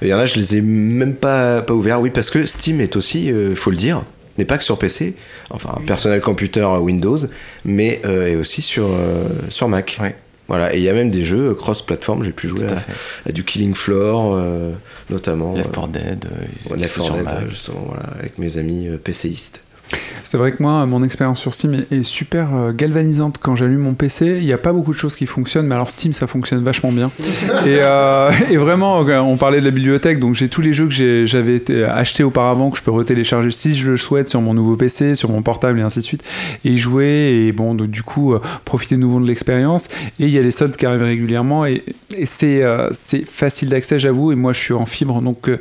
Il 0.00 0.08
y 0.08 0.14
en 0.14 0.18
a, 0.18 0.26
je 0.26 0.36
les 0.36 0.56
ai 0.56 0.60
même 0.60 1.14
pas, 1.14 1.60
pas 1.62 1.74
ouverts. 1.74 2.00
Oui, 2.00 2.10
parce 2.10 2.30
que 2.30 2.46
Steam 2.46 2.80
est 2.80 2.96
aussi, 2.96 3.30
euh, 3.32 3.54
faut 3.54 3.70
le 3.70 3.76
dire, 3.76 4.02
n'est 4.38 4.44
pas 4.44 4.58
que 4.58 4.64
sur 4.64 4.78
PC, 4.78 5.14
enfin 5.50 5.74
personnel 5.86 6.20
computer 6.20 6.64
Windows, 6.80 7.18
mais 7.64 8.00
euh, 8.04 8.28
est 8.28 8.36
aussi 8.36 8.62
sur, 8.62 8.86
euh, 8.86 9.24
sur 9.48 9.68
Mac. 9.68 9.98
Voilà, 10.50 10.74
et 10.74 10.78
il 10.78 10.82
y 10.82 10.88
a 10.88 10.92
même 10.92 11.12
des 11.12 11.22
jeux 11.22 11.54
cross-platform, 11.54 12.24
j'ai 12.24 12.32
pu 12.32 12.48
jouer 12.48 12.66
à 13.24 13.30
du 13.30 13.44
Killing 13.44 13.72
Floor, 13.72 14.34
euh, 14.34 14.72
notamment. 15.08 15.54
Left 15.54 15.70
4 15.70 15.84
euh, 15.84 15.86
Dead, 15.86 16.26
euh, 16.26 16.76
Left 16.76 16.92
sur 16.92 17.14
4 17.14 17.40
Dead, 17.40 17.50
justement, 17.50 17.84
voilà, 17.86 18.02
avec 18.18 18.36
mes 18.36 18.58
amis 18.58 18.88
PCistes. 19.04 19.62
C'est 20.24 20.36
vrai 20.36 20.52
que 20.52 20.62
moi, 20.62 20.86
mon 20.86 21.02
expérience 21.02 21.40
sur 21.40 21.54
Steam 21.54 21.84
est, 21.90 22.02
super 22.02 22.54
euh, 22.54 22.72
galvanisante. 22.72 23.38
Quand 23.40 23.56
j'allume 23.56 23.80
mon 23.80 23.94
PC, 23.94 24.38
il 24.38 24.44
n'y 24.44 24.52
a 24.52 24.58
pas 24.58 24.72
beaucoup 24.72 24.92
de 24.92 24.98
choses 24.98 25.16
qui 25.16 25.26
fonctionnent, 25.26 25.66
mais 25.66 25.74
alors 25.74 25.90
Steam, 25.90 26.12
ça 26.12 26.26
fonctionne 26.26 26.62
vachement 26.62 26.92
bien. 26.92 27.10
et, 27.66 27.78
euh, 27.80 28.30
et 28.50 28.56
vraiment, 28.56 29.06
euh, 29.06 29.18
on 29.18 29.36
parlait 29.36 29.60
de 29.60 29.64
la 29.64 29.70
bibliothèque, 29.70 30.20
donc 30.20 30.34
j'ai 30.34 30.48
tous 30.48 30.60
les 30.60 30.72
jeux 30.72 30.88
que 30.88 31.26
j'avais 31.26 31.62
achetés 31.84 32.22
auparavant 32.22 32.70
que 32.70 32.78
je 32.78 32.82
peux 32.82 32.90
retélécharger 32.90 33.50
si 33.50 33.74
je 33.74 33.90
le 33.90 33.96
souhaite 33.96 34.28
sur 34.28 34.40
mon 34.40 34.54
nouveau 34.54 34.76
PC, 34.76 35.14
sur 35.14 35.30
mon 35.30 35.42
portable 35.42 35.80
et 35.80 35.82
ainsi 35.82 36.00
de 36.00 36.04
suite, 36.04 36.22
et 36.64 36.76
jouer. 36.76 37.46
Et 37.46 37.52
bon, 37.52 37.74
donc, 37.74 37.90
du 37.90 38.02
coup, 38.02 38.34
profiter 38.64 38.96
de 38.96 39.00
nouveau 39.00 39.20
de 39.20 39.26
l'expérience. 39.26 39.88
Et 40.18 40.26
il 40.26 40.30
y 40.30 40.38
a 40.38 40.42
les 40.42 40.50
soldes 40.50 40.76
qui 40.76 40.86
arrivent 40.86 41.02
régulièrement, 41.02 41.66
et, 41.66 41.84
et 42.16 42.26
c'est 42.26 42.62
euh, 42.62 42.90
facile 43.26 43.68
d'accès, 43.68 43.98
j'avoue. 43.98 44.32
Et 44.32 44.36
moi, 44.36 44.52
je 44.52 44.60
suis 44.60 44.74
en 44.74 44.86
fibre, 44.86 45.20
donc. 45.22 45.48
euh, 45.48 45.58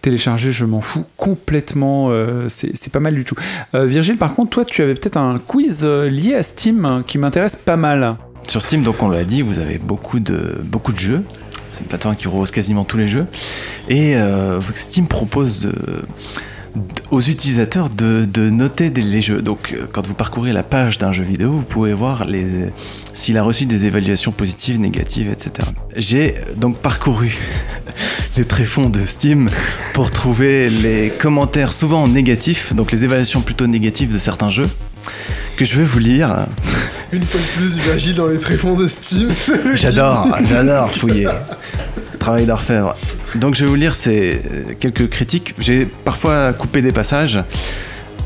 télécharger, 0.00 0.52
je 0.52 0.64
m'en 0.64 0.80
fous 0.80 1.04
complètement, 1.16 2.08
euh, 2.10 2.48
c'est 2.48 2.92
pas 2.92 3.00
mal 3.00 3.14
du 3.14 3.24
tout. 3.24 3.34
Euh, 3.74 3.86
Virgile, 3.86 4.16
par 4.16 4.34
contre, 4.34 4.50
toi, 4.50 4.64
tu 4.64 4.82
avais 4.82 4.94
peut-être 4.94 5.16
un 5.16 5.38
quiz 5.38 5.80
euh, 5.84 6.08
lié 6.08 6.34
à 6.34 6.42
Steam 6.42 6.84
hein, 6.84 7.04
qui 7.06 7.18
m'intéresse 7.18 7.56
pas 7.56 7.76
mal. 7.76 8.16
Sur 8.48 8.62
Steam, 8.62 8.82
donc 8.82 9.02
on 9.02 9.08
l'a 9.08 9.24
dit, 9.24 9.42
vous 9.42 9.58
avez 9.58 9.78
beaucoup 9.78 10.20
de, 10.20 10.60
beaucoup 10.64 10.92
de 10.92 10.98
jeux. 10.98 11.22
C'est 11.70 11.82
une 11.82 11.86
plateforme 11.86 12.16
qui 12.16 12.26
repose 12.26 12.50
quasiment 12.50 12.84
tous 12.84 12.96
les 12.96 13.06
jeux. 13.06 13.26
Et 13.88 14.16
Steam 14.74 15.06
propose 15.06 15.60
de- 15.60 15.72
aux 17.10 17.20
utilisateurs 17.20 17.88
de, 17.88 18.24
de 18.24 18.50
noter 18.50 18.90
les 18.90 19.20
jeux. 19.20 19.42
Donc 19.42 19.72
euh, 19.72 19.86
quand 19.90 20.06
vous 20.06 20.14
parcourez 20.14 20.52
la 20.52 20.62
page 20.62 20.98
d'un 20.98 21.12
jeu 21.12 21.24
vidéo, 21.24 21.52
vous 21.52 21.62
pouvez 21.62 21.92
voir 21.92 22.24
les, 22.24 22.70
s'il 23.14 23.36
a 23.38 23.42
reçu 23.42 23.66
des 23.66 23.86
évaluations 23.86 24.32
positives, 24.32 24.78
négatives, 24.78 25.30
etc. 25.30 25.68
J'ai 25.96 26.36
euh, 26.36 26.54
donc 26.56 26.78
parcouru 26.78 27.38
les 28.36 28.44
tréfonds 28.44 28.88
de 28.88 29.04
Steam 29.04 29.48
pour 29.94 30.10
trouver 30.10 30.70
les 30.70 31.10
commentaires 31.10 31.72
souvent 31.72 32.06
négatifs, 32.06 32.74
donc 32.74 32.92
les 32.92 33.04
évaluations 33.04 33.40
plutôt 33.40 33.66
négatives 33.66 34.12
de 34.12 34.18
certains 34.18 34.48
jeux, 34.48 34.68
que 35.56 35.64
je 35.64 35.76
vais 35.76 35.84
vous 35.84 35.98
lire. 35.98 36.46
Une 37.12 37.22
fois 37.22 37.40
de 37.40 37.58
plus, 37.58 37.78
Virgile 37.78 38.14
dans 38.14 38.28
les 38.28 38.38
tréfonds 38.38 38.74
de 38.74 38.86
Steam. 38.86 39.32
J'adore, 39.74 40.28
j'adore 40.48 40.92
fouiller. 40.92 41.28
Travail 42.20 42.46
d'orfèvre. 42.46 42.94
Donc 43.34 43.54
je 43.56 43.64
vais 43.64 43.70
vous 43.70 43.76
lire 43.76 43.96
ces 43.96 44.34
euh, 44.34 44.74
quelques 44.78 45.08
critiques. 45.08 45.54
J'ai 45.58 45.86
parfois 46.04 46.52
coupé 46.52 46.82
des 46.82 46.92
passages. 46.92 47.38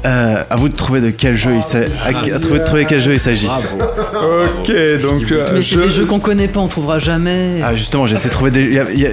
Euh, 0.05 0.42
à 0.51 0.57
vous 0.57 0.68
de 0.68 0.76
trouver 0.76 1.01
de 1.01 1.09
quel 1.11 1.34
jeu 1.34 1.53
il 1.57 1.62
s'agit. 1.62 1.90
À, 2.05 2.09
à 2.09 2.38
trouver 2.38 2.59
de 2.59 2.64
trouver 2.64 2.84
quel 2.86 3.01
jeu 3.01 3.12
il 3.14 3.18
s'agit. 3.20 3.47
Ok, 3.49 4.66
donc. 5.01 5.32
euh, 5.32 5.51
Mais 5.55 5.62
c'est 5.62 5.76
je- 5.76 5.80
des 5.80 5.88
jeux 5.90 6.05
qu'on 6.05 6.18
connaît 6.20 6.49
pas, 6.49 6.61
on 6.61 6.68
trouvera 6.68 6.99
jamais. 6.99 7.61
Ah 7.64 7.74
justement, 7.74 8.05
j'ai 8.05 8.16
essayé 8.16 8.28
de 8.28 8.34
trouver 8.34 8.51
des. 8.51 8.64
y 8.70 8.78
a- 8.78 8.90
il 8.92 8.99
y 9.01 9.07
a- 9.07 9.11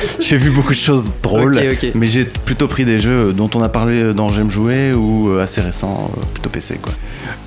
j'ai- 0.20 0.36
vu 0.36 0.50
beaucoup 0.50 0.72
de 0.72 0.78
choses 0.78 1.12
drôles, 1.22 1.58
mais 1.94 2.08
j'ai 2.08 2.24
plutôt 2.24 2.68
pris 2.68 2.84
des 2.84 2.98
jeux 2.98 3.32
dont 3.32 3.50
on 3.54 3.60
a 3.60 3.68
parlé 3.68 4.12
dans 4.12 4.28
J'aime 4.28 4.50
jouer 4.50 4.92
ou 4.94 5.30
euh, 5.30 5.42
assez 5.42 5.60
récents, 5.60 6.10
euh, 6.16 6.20
plutôt 6.34 6.50
PC 6.50 6.78
quoi. 6.82 6.92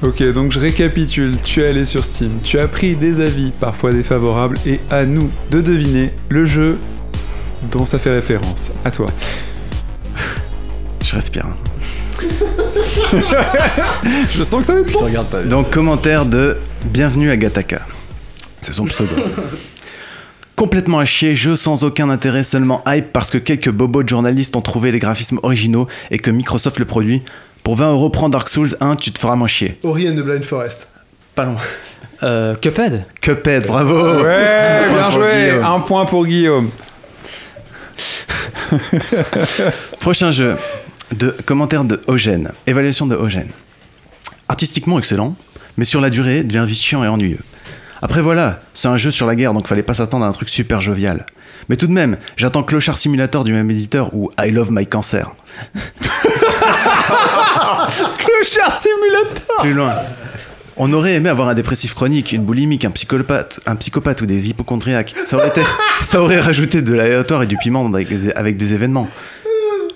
Ok, 0.02 0.24
donc 0.34 0.52
je 0.52 0.60
récapitule. 0.60 1.34
Tu 1.43 1.62
es 1.62 1.68
allé 1.68 1.86
sur 1.86 2.04
Steam, 2.04 2.30
tu 2.43 2.58
as 2.60 2.68
pris 2.68 2.95
des 2.95 3.20
avis, 3.22 3.52
parfois 3.52 3.91
défavorables, 3.91 4.58
et 4.66 4.80
à 4.89 5.06
nous 5.06 5.30
de 5.52 5.62
deviner 5.62 6.12
le 6.30 6.45
jeu 6.45 6.78
dont 7.72 7.86
ça 7.86 8.00
fait 8.00 8.14
référence. 8.14 8.72
À 8.86 8.91
toi. 8.91 9.08
Je 11.06 11.16
respire. 11.16 11.45
Je 14.36 14.43
sens 14.43 14.60
que 14.62 14.66
ça 14.66 14.74
va 14.74 14.80
être 14.82 14.91
bon. 14.91 15.00
regarde 15.00 15.28
pas. 15.28 15.41
Donc 15.43 15.72
commentaire 15.72 16.26
de 16.26 16.58
Bienvenue 16.86 17.32
à 17.32 17.38
Gataka. 17.38 17.86
C'est 18.62 18.74
son 18.74 18.86
pseudo. 18.86 19.16
Complètement 20.60 20.99
à 20.99 21.05
chier, 21.05 21.36
jeu 21.36 21.55
sans 21.55 21.86
aucun 21.86 22.10
intérêt, 22.10 22.43
seulement 22.43 22.84
hype 22.86 23.14
parce 23.14 23.32
que 23.32 23.38
quelques 23.38 23.70
bobos 23.70 24.03
de 24.03 24.10
journalistes 24.10 24.57
ont 24.57 24.62
trouvé 24.62 24.91
les 24.91 24.99
graphismes 24.99 25.39
originaux 25.41 25.88
et 26.12 26.20
que 26.20 26.32
Microsoft 26.32 26.80
le 26.80 26.86
produit. 26.86 27.22
Pour 27.64 27.78
20 27.78 27.93
euros, 27.93 28.10
prends 28.10 28.28
Dark 28.28 28.49
Souls 28.49 28.76
1, 28.82 28.97
tu 28.97 29.14
te 29.14 29.20
feras 29.20 29.38
moins 29.38 29.47
chier. 29.47 29.80
Ori 29.84 30.10
and 30.10 30.16
the 30.16 30.20
Blind 30.20 30.43
Forest. 30.43 30.89
Pas 31.34 31.45
loin. 31.45 31.55
Euh, 32.24 32.55
Cuphead 32.55 33.05
Cuphead, 33.22 33.68
bravo 33.68 34.22
Ouais, 34.22 34.89
bien 34.89 35.10
joué. 35.10 35.51
Un 35.64 35.80
point 35.80 36.03
pour 36.03 36.26
Guillaume. 36.26 36.72
Prochain 40.01 40.32
jeu. 40.32 40.57
De 41.16 41.34
commentaire 41.45 41.86
de 41.86 42.01
Eugène. 42.10 42.51
Évaluation 42.68 43.05
de 43.05 43.16
Eugène. 43.16 43.47
Artistiquement 44.49 44.99
excellent, 44.99 45.38
mais 45.78 45.86
sur 45.86 46.01
la 46.01 46.10
durée 46.10 46.43
devient 46.43 46.66
vite 46.68 46.82
chiant 46.82 47.01
et 47.05 47.07
ennuyeux. 47.07 47.39
Après 48.02 48.22
voilà, 48.22 48.60
c'est 48.74 48.88
un 48.88 48.97
jeu 48.97 49.12
sur 49.12 49.28
la 49.28 49.36
guerre 49.36 49.54
donc 49.54 49.68
fallait 49.68 49.84
pas 49.84 49.93
s'attendre 49.93 50.26
à 50.26 50.28
un 50.28 50.32
truc 50.32 50.50
super 50.50 50.82
jovial. 50.82 51.26
Mais 51.68 51.76
tout 51.76 51.88
de 51.88 51.91
même, 51.91 52.18
j'attends 52.38 52.64
Clochard 52.64 52.97
Simulator 52.97 53.43
du 53.43 53.54
même 53.54 53.70
éditeur 53.70 54.14
ou 54.14 54.32
I 54.39 54.50
Love 54.52 54.72
My 54.72 54.88
Cancer. 54.88 55.30
Clochard 58.18 58.80
Simulator 58.80 59.62
Plus 59.62 59.74
loin. 59.74 59.95
On 60.78 60.93
aurait 60.93 61.16
aimé 61.16 61.28
avoir 61.28 61.50
un 61.50 61.56
dépressif 61.56 61.93
chronique, 61.93 62.32
une 62.32 62.43
boulimique, 62.43 62.86
un 62.86 62.91
psychopathe, 62.91 63.60
un 63.66 63.76
psychopathe 63.76 64.22
ou 64.22 64.26
des 64.26 64.47
hypochondriaques. 64.50 65.14
Ça 65.26 65.36
aurait, 65.36 65.50
été, 65.50 65.62
ça 66.02 66.22
aurait 66.22 66.39
rajouté 66.39 66.82
de 66.82 66.93
l'aléatoire 66.93 67.43
et 67.43 67.47
du 67.47 67.58
piment 67.58 67.86
avec 67.86 68.08
des, 68.08 68.32
avec 68.32 68.56
des 68.56 68.74
événements. 68.74 69.10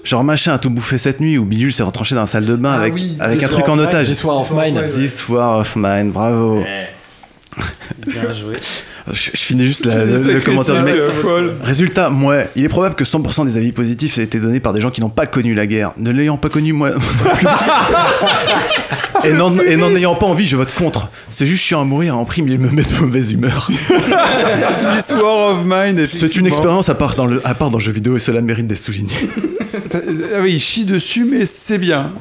Genre 0.04 0.26
machin 0.26 0.54
a 0.54 0.58
tout 0.58 0.70
bouffé 0.70 0.98
cette 0.98 1.22
nuit 1.22 1.38
ou 1.38 1.46
Bidule 1.46 1.72
s'est 1.72 1.84
retranché 1.84 2.16
dans 2.16 2.22
la 2.22 2.28
salle 2.28 2.46
de 2.46 2.58
bain 2.58 2.74
Ah 2.74 2.82
avec, 2.82 2.94
oui, 2.94 3.16
avec 3.22 3.42
un 3.42 3.48
truc 3.48 3.70
en 3.70 3.80
otage. 3.80 4.08
This 4.08 4.22
War 4.26 4.42
of 4.42 4.52
Mine. 4.52 4.82
This 4.94 5.30
War 5.30 5.60
of 5.60 5.74
Mine, 5.78 6.12
bravo. 6.12 6.66
Bien 8.06 8.32
joué. 8.34 8.60
Je, 9.12 9.32
je 9.34 9.38
finis 9.38 9.68
juste 9.68 9.86
la- 9.86 10.06
le, 10.06 10.40
commentaire 10.40 10.76
du 10.78 10.84
mec. 10.84 10.96
Résultat, 11.64 12.10
moi, 12.10 12.38
il 12.56 12.64
est 12.64 12.70
probable 12.70 12.96
que 12.96 13.04
100% 13.04 13.46
des 13.46 13.58
avis 13.58 13.72
positifs 13.72 14.18
aient 14.18 14.24
été 14.24 14.40
donnés 14.40 14.60
par 14.62 14.72
des 14.74 14.80
gens 14.82 14.92
qui 14.92 15.02
n'ont 15.02 15.10
pas 15.10 15.26
connu 15.26 15.54
la 15.54 15.68
guerre. 15.68 15.92
Ne 15.98 16.12
l'ayant 16.12 16.38
pas 16.38 16.50
connu, 16.50 16.72
moi. 16.74 16.92
non 16.92 17.00
plus. 17.00 17.48
et 19.30 19.34
n'en 19.34 19.58
et 19.60 19.76
n'en 19.76 19.90
ayant 19.96 20.16
pas 20.16 20.26
envie, 20.26 20.46
je 20.46 20.56
vote 20.56 20.74
contre. 20.74 21.10
C'est 21.30 21.46
juste 21.46 21.64
chiant 21.64 21.82
à 21.82 21.86
mourir, 21.86 22.18
en 22.18 22.26
prime, 22.26 22.48
il 22.48 22.60
me 22.60 22.70
met 22.70 22.84
de 22.84 22.96
mauvaise 23.02 23.32
humeur. 23.32 23.70
This 24.98 25.12
War 25.16 25.52
of 25.54 25.66
Mine. 25.66 26.06
C'est 26.06 26.36
une 26.38 26.48
expérience 26.48 26.90
à 26.90 26.96
part, 26.96 27.16
dans 27.16 27.26
le, 27.26 27.42
à 27.46 27.54
part 27.56 27.70
dans 27.70 27.78
le 27.80 27.84
jeu 27.84 27.92
vidéo 27.92 28.16
et 28.16 28.20
cela 28.20 28.42
mérite 28.42 28.68
d'être 28.68 28.82
souligné. 28.82 29.12
Ah 29.94 30.40
oui, 30.42 30.54
il 30.54 30.60
chie 30.60 30.86
dessus, 30.86 31.26
mais 31.26 31.46
c'est 31.46 31.78
bien. 31.78 32.14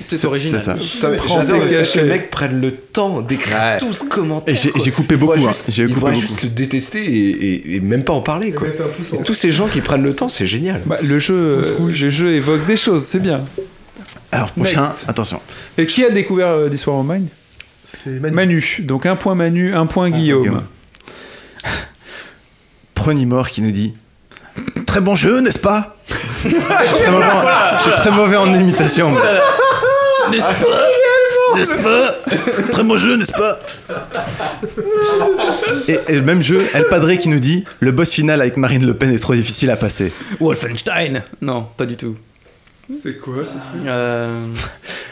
C'est 0.00 0.24
original. 0.24 0.60
J'adore 0.60 1.60
que 1.68 1.98
les 1.98 2.04
mecs 2.04 2.30
prennent 2.30 2.60
le 2.60 2.72
temps 2.72 3.20
d'écrire 3.22 3.56
Ouais. 3.56 3.76
tout 3.78 3.92
ce 3.94 4.04
commentaire. 4.04 4.54
J'ai 4.76 4.90
coupé 4.90 5.16
beaucoup. 5.16 5.34
hein. 5.34 5.52
juste- 5.52 5.70
il 5.96 6.00
coupé 6.00 6.00
pourrait 6.00 6.12
beaucoup. 6.14 6.26
juste 6.26 6.42
le 6.42 6.48
détester 6.50 7.04
et, 7.04 7.30
et- 7.30 7.76
et 7.76 7.80
même 7.80 8.04
pas 8.04 8.12
en 8.12 8.20
parler 8.20 8.52
quoi. 8.52 8.68
mettre 8.68 8.82
un 8.82 8.88
pouce 8.88 9.12
en 9.12 9.16
Et 9.16 9.22
tous 9.22 9.34
ces 9.34 9.50
gens 9.50 9.66
qui 9.68 9.80
prennent 9.80 10.02
le 10.02 10.14
temps, 10.14 10.28
c'est 10.28 10.46
génial. 10.46 10.82
Bah, 10.86 10.98
le 11.02 11.18
jeu, 11.18 11.34
euh, 11.34 11.76
le 11.80 11.92
jeu 12.10 12.34
évoque 12.34 12.64
des 12.66 12.76
choses, 12.76 13.04
c'est 13.04 13.20
bien. 13.20 13.42
Alors, 14.32 14.50
prochain, 14.52 14.88
Next. 14.88 15.08
attention. 15.08 15.40
Et 15.78 15.86
qui 15.86 16.04
a 16.04 16.10
découvert 16.10 16.48
euh, 16.48 16.68
This 16.68 16.86
War 16.86 16.98
of 16.98 17.06
Mine 17.06 17.28
C'est 18.04 18.20
Manu. 18.20 18.34
Manu. 18.34 18.76
Donc 18.80 19.06
un 19.06 19.16
point 19.16 19.34
Manu, 19.34 19.74
un 19.74 19.86
point 19.86 20.10
Guillaume. 20.10 20.42
Guillaume. 20.42 20.62
Prenimore 22.94 23.48
qui 23.50 23.62
nous 23.62 23.70
dit 23.70 23.94
Très 24.86 25.00
bon 25.00 25.14
jeu, 25.14 25.40
n'est-ce 25.40 25.58
pas? 25.58 25.96
Je, 26.44 26.48
suis 26.50 26.58
très 26.58 27.10
mauvais 27.10 27.24
en, 27.26 27.78
je 27.78 27.82
suis 27.82 27.92
très 27.92 28.10
mauvais 28.10 28.36
en 28.36 28.54
imitation. 28.54 29.10
N'est-ce 30.30 30.40
pas? 30.42 30.86
N'est-ce 31.54 31.82
pas? 31.82 32.72
Très 32.72 32.82
bon 32.82 32.96
jeu, 32.96 33.16
n'est-ce 33.16 33.32
pas? 33.32 33.60
Et, 35.88 35.98
et 36.08 36.14
le 36.14 36.22
même 36.22 36.42
jeu, 36.42 36.64
El 36.74 36.86
Padre 36.86 37.12
qui 37.14 37.28
nous 37.28 37.38
dit 37.38 37.64
Le 37.80 37.92
boss 37.92 38.10
final 38.10 38.40
avec 38.40 38.56
Marine 38.56 38.84
Le 38.84 38.94
Pen 38.94 39.12
est 39.12 39.18
trop 39.18 39.34
difficile 39.34 39.70
à 39.70 39.76
passer. 39.76 40.12
Wolfenstein 40.40 41.22
Non, 41.40 41.66
pas 41.76 41.86
du 41.86 41.96
tout. 41.96 42.16
C'est 42.92 43.18
quoi 43.18 43.44
ce 43.44 43.52
truc? 43.52 43.86
Euh, 43.86 44.46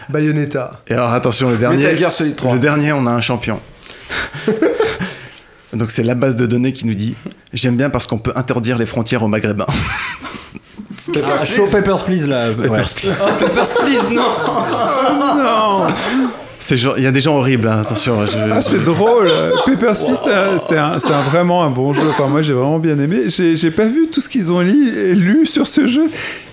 Bayonetta. 0.08 0.82
Et 0.88 0.92
alors 0.94 1.12
attention, 1.12 1.50
le 1.50 1.56
dernier. 1.56 1.78
Metal 1.78 1.98
Gear 1.98 2.12
Solid 2.12 2.36
3. 2.36 2.54
Le 2.54 2.58
dernier, 2.60 2.92
on 2.92 3.06
a 3.06 3.10
un 3.10 3.20
champion. 3.20 3.60
Donc 5.72 5.90
c'est 5.90 6.04
la 6.04 6.14
base 6.14 6.36
de 6.36 6.46
données 6.46 6.72
qui 6.72 6.86
nous 6.86 6.94
dit 6.94 7.14
J'aime 7.52 7.76
bien 7.76 7.90
parce 7.90 8.06
qu'on 8.06 8.18
peut 8.18 8.32
interdire 8.36 8.78
les 8.78 8.86
frontières 8.86 9.22
aux 9.24 9.28
Maghrébins. 9.28 9.66
Ah, 11.26 11.44
show 11.44 11.66
Papers, 11.66 12.04
Please 12.04 12.26
là. 12.26 12.50
ouais. 12.50 12.68
Papers, 12.68 12.94
Please. 12.94 13.12
Oh, 13.22 13.26
Papers, 13.38 13.68
Please, 13.84 14.10
non 14.10 14.22
Non 15.36 15.86
Il 16.70 17.02
y 17.02 17.06
a 17.06 17.10
des 17.12 17.20
gens 17.20 17.36
horribles, 17.36 17.68
hein, 17.68 17.80
attention. 17.80 18.24
je- 18.26 18.32
Ah, 18.50 18.60
c'est 18.62 18.82
drôle 18.84 19.28
Papers, 19.66 19.92
Please, 20.04 20.16
c'est 20.66 20.76
un- 20.78 20.98
c'est 20.98 21.12
un- 21.12 21.20
vraiment 21.22 21.62
un 21.64 21.70
bon 21.70 21.92
jeu. 21.92 22.00
Enfin, 22.08 22.26
moi, 22.28 22.40
j'ai 22.42 22.54
vraiment 22.54 22.78
bien 22.78 22.98
aimé. 22.98 23.24
J'ai 23.28 23.54
j'ai 23.56 23.70
pas 23.70 23.86
vu 23.86 24.08
tout 24.10 24.20
ce 24.20 24.28
qu'ils 24.28 24.50
ont 24.50 24.60
li- 24.60 25.14
lu 25.14 25.44
sur 25.46 25.66
ce 25.66 25.86
jeu. 25.86 26.04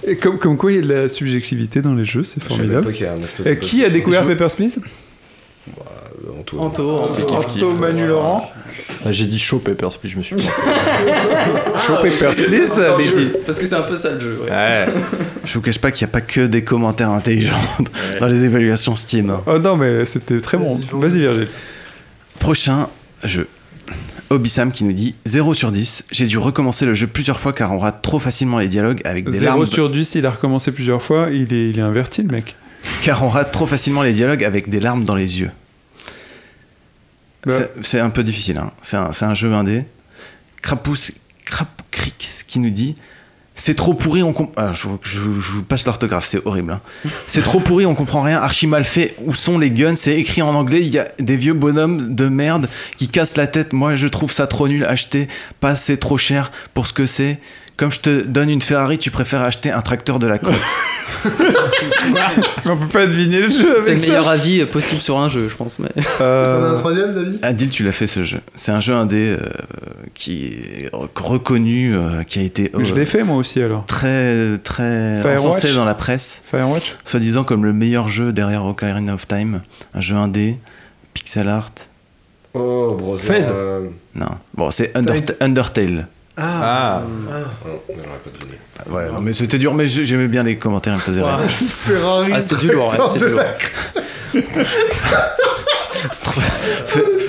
Et 0.05 0.15
comme, 0.17 0.37
comme 0.37 0.57
quoi, 0.57 0.71
il 0.71 0.75
y 0.75 0.79
a 0.79 0.81
de 0.81 0.93
la 0.93 1.07
subjectivité 1.07 1.81
dans 1.81 1.93
les 1.95 2.05
jeux, 2.05 2.23
c'est 2.23 2.43
formidable. 2.43 2.85
pas 2.87 2.91
qu'il 2.91 3.05
y 3.05 3.09
a 3.09 3.13
un 3.13 3.17
espèce 3.17 3.45
Et 3.45 3.55
de- 3.55 3.59
qui 3.59 3.85
a 3.85 3.89
découvert 3.89 4.25
Papers, 4.27 4.55
Please 4.55 4.79
Anto. 6.39 6.59
Anto, 6.59 6.99
Anto. 6.99 7.35
Anto, 7.35 7.73
Manu 7.73 8.07
Laurent. 8.07 8.49
Ah, 9.05 9.11
J'ai 9.11 9.25
dit 9.25 9.39
show 9.39 9.59
Papers, 9.59 9.97
Please, 9.97 10.09
je 10.11 10.17
me 10.17 10.23
suis 10.23 10.35
planté. 10.35 10.51
Show 11.87 11.95
Papers, 11.95 12.35
Please, 12.35 12.79
allez-y. 12.79 13.25
Parce 13.45 13.59
que 13.59 13.65
c'est 13.65 13.75
un 13.75 13.81
peu 13.81 13.97
ça 13.97 14.11
le 14.11 14.19
jeu. 14.19 14.39
ouais. 14.43 14.49
Ouais. 14.49 14.85
Je 15.45 15.53
vous 15.53 15.61
cache 15.61 15.79
pas 15.79 15.91
qu'il 15.91 16.05
n'y 16.05 16.11
a 16.11 16.13
pas 16.13 16.21
que 16.21 16.41
des 16.41 16.63
commentaires 16.63 17.09
intelligents 17.09 17.55
dans 18.19 18.27
les 18.27 18.43
évaluations 18.43 18.95
Steam. 18.95 19.35
Oh 19.47 19.57
non, 19.57 19.75
mais 19.77 20.05
c'était 20.05 20.39
très 20.39 20.57
bon. 20.57 20.79
Vas-y, 20.93 21.17
Virgile. 21.19 21.47
Prochain 22.39 22.87
jeu. 23.23 23.47
Obisam 24.29 24.71
qui 24.71 24.83
nous 24.85 24.93
dit 24.93 25.15
0 25.25 25.53
sur 25.55 25.71
10. 25.71 26.05
J'ai 26.11 26.25
dû 26.27 26.37
recommencer 26.37 26.85
le 26.85 26.93
jeu 26.93 27.07
plusieurs 27.07 27.39
fois 27.39 27.51
car 27.53 27.71
on 27.73 27.79
rate 27.79 28.01
trop 28.01 28.19
facilement 28.19 28.59
les 28.59 28.67
dialogues 28.67 29.01
avec 29.03 29.25
des 29.25 29.39
0 29.39 29.45
larmes. 29.45 29.65
sur 29.65 29.89
10, 29.89 30.15
il 30.15 30.25
a 30.25 30.31
recommencé 30.31 30.71
plusieurs 30.71 31.01
fois. 31.01 31.27
Il 31.31 31.51
est, 31.53 31.69
il 31.69 31.79
est 31.79 31.81
inverti, 31.83 32.21
le 32.21 32.29
mec. 32.29 32.55
Car 33.03 33.23
on 33.23 33.27
rate 33.29 33.51
trop 33.51 33.65
facilement 33.67 34.03
les 34.03 34.13
dialogues 34.13 34.43
avec 34.43 34.69
des 34.69 34.79
larmes 34.79 35.03
dans 35.03 35.15
les 35.15 35.39
yeux. 35.41 35.49
C'est- 37.81 37.99
un 37.99 38.09
peu 38.09 38.23
difficile. 38.23 38.57
hein. 38.57 38.71
C'est 38.81 38.97
un, 38.97 39.33
jeu 39.33 39.53
indé. 39.53 39.85
Crapous, 40.61 41.11
Crapoucrix 41.45 42.43
qui 42.47 42.59
nous 42.59 42.69
dit 42.69 42.95
C'est 43.55 43.75
trop 43.75 43.93
pourri, 43.93 44.23
on 44.23 44.31
comprend. 44.33 44.73
je, 44.73 44.87
je- 45.03 45.19
je 45.19 45.51
vous 45.51 45.63
passe 45.63 45.85
l'orthographe, 45.85 46.25
c'est 46.25 46.45
horrible. 46.45 46.71
hein. 46.73 46.81
C'est 47.27 47.41
trop 47.41 47.59
pourri, 47.59 47.85
on 47.85 47.95
comprend 47.95 48.21
rien, 48.21 48.39
archi 48.41 48.65
mal 48.67 48.85
fait. 48.85 49.15
Où 49.25 49.33
sont 49.33 49.57
les 49.59 49.69
guns 49.71 49.95
C'est 49.95 50.17
écrit 50.17 50.41
en 50.41 50.55
anglais, 50.55 50.79
il 50.81 50.87
y 50.87 50.99
a 50.99 51.07
des 51.19 51.35
vieux 51.35 51.53
bonhommes 51.53 52.15
de 52.15 52.27
merde 52.29 52.69
qui 52.97 53.07
cassent 53.09 53.37
la 53.37 53.47
tête. 53.47 53.73
Moi, 53.73 53.95
je 53.95 54.07
trouve 54.07 54.31
ça 54.31 54.47
trop 54.47 54.67
nul. 54.67 54.85
Acheter, 54.85 55.27
pas 55.59 55.75
c'est 55.75 55.97
trop 55.97 56.17
cher 56.17 56.51
pour 56.73 56.87
ce 56.87 56.93
que 56.93 57.05
c'est. 57.05 57.39
Comme 57.81 57.91
je 57.91 57.99
te 57.99 58.21
donne 58.21 58.51
une 58.51 58.61
Ferrari, 58.61 58.99
tu 58.99 59.09
préfères 59.09 59.41
acheter 59.41 59.71
un 59.71 59.81
tracteur 59.81 60.19
de 60.19 60.27
la 60.27 60.37
côte. 60.37 60.53
On 62.65 62.77
peut 62.77 62.87
pas 62.87 63.07
deviner 63.07 63.41
le 63.41 63.49
jeu 63.49 63.77
C'est 63.79 63.93
le 63.93 63.97
ça. 63.97 64.05
meilleur 64.05 64.27
avis 64.29 64.63
possible 64.65 65.01
sur 65.01 65.17
un 65.17 65.29
jeu, 65.29 65.49
je 65.49 65.55
pense. 65.55 65.79
Mais... 65.79 65.89
T'en 65.89 66.23
as 66.23 66.23
un 66.23 66.23
Euh, 66.23 66.77
troisième, 66.77 67.13
David? 67.15 67.39
Adil, 67.41 67.69
tu 67.71 67.83
l'as 67.83 67.91
fait 67.91 68.05
ce 68.05 68.23
jeu. 68.23 68.39
C'est 68.53 68.71
un 68.71 68.79
jeu 68.81 68.93
indé 68.93 69.29
euh, 69.35 69.39
qui 70.13 70.45
est 70.45 70.91
reconnu, 70.93 71.95
euh, 71.95 72.21
qui 72.21 72.37
a 72.37 72.43
été 72.43 72.69
euh, 72.75 72.83
Je 72.83 72.93
l'ai 72.93 73.05
fait 73.05 73.23
moi 73.23 73.37
aussi 73.37 73.63
alors. 73.63 73.83
très 73.87 74.59
très 74.59 75.17
Firewatch 75.23 75.39
encensé 75.39 75.73
dans 75.73 75.85
la 75.85 75.95
presse, 75.95 76.43
Firewatch 76.51 76.95
soi-disant 77.03 77.43
comme 77.43 77.65
le 77.65 77.73
meilleur 77.73 78.07
jeu 78.09 78.31
derrière 78.31 78.63
Ocarina 78.63 79.15
of 79.15 79.27
Time, 79.27 79.61
un 79.95 80.01
jeu 80.01 80.15
indé, 80.17 80.57
pixel 81.15 81.47
art. 81.47 81.71
Oh, 82.53 82.95
brother. 82.99 83.23
Fez. 83.23 83.49
euh, 83.51 83.87
Non, 84.13 84.27
bon, 84.53 84.69
c'est 84.69 84.95
Under- 84.95 85.15
Undertale. 85.39 86.07
Ah. 86.37 86.43
Ah. 86.63 87.01
Ah. 87.01 87.33
On 87.89 87.93
n'aurait 87.95 88.07
pas 88.23 88.29
deviné. 88.39 88.57
Ouais, 88.89 89.11
non, 89.11 89.21
mais 89.21 89.33
c'était 89.33 89.57
dur, 89.57 89.73
mais 89.73 89.87
j'ai- 89.87 90.05
j'aimais 90.05 90.27
bien 90.27 90.43
les 90.43 90.55
commentaires, 90.57 90.93
ils 90.93 90.97
me 90.97 91.01
faisaient 91.01 91.21
rire. 91.21 91.39
Ferrari. 91.49 92.31
Ah, 92.33 92.41
c'est 92.41 92.59
du 92.59 92.69
lourd, 92.71 92.87
ouais, 92.89 92.97
tracteur 92.97 93.11
c'est 93.11 93.25
du 93.25 93.31
lourd. 93.31 93.41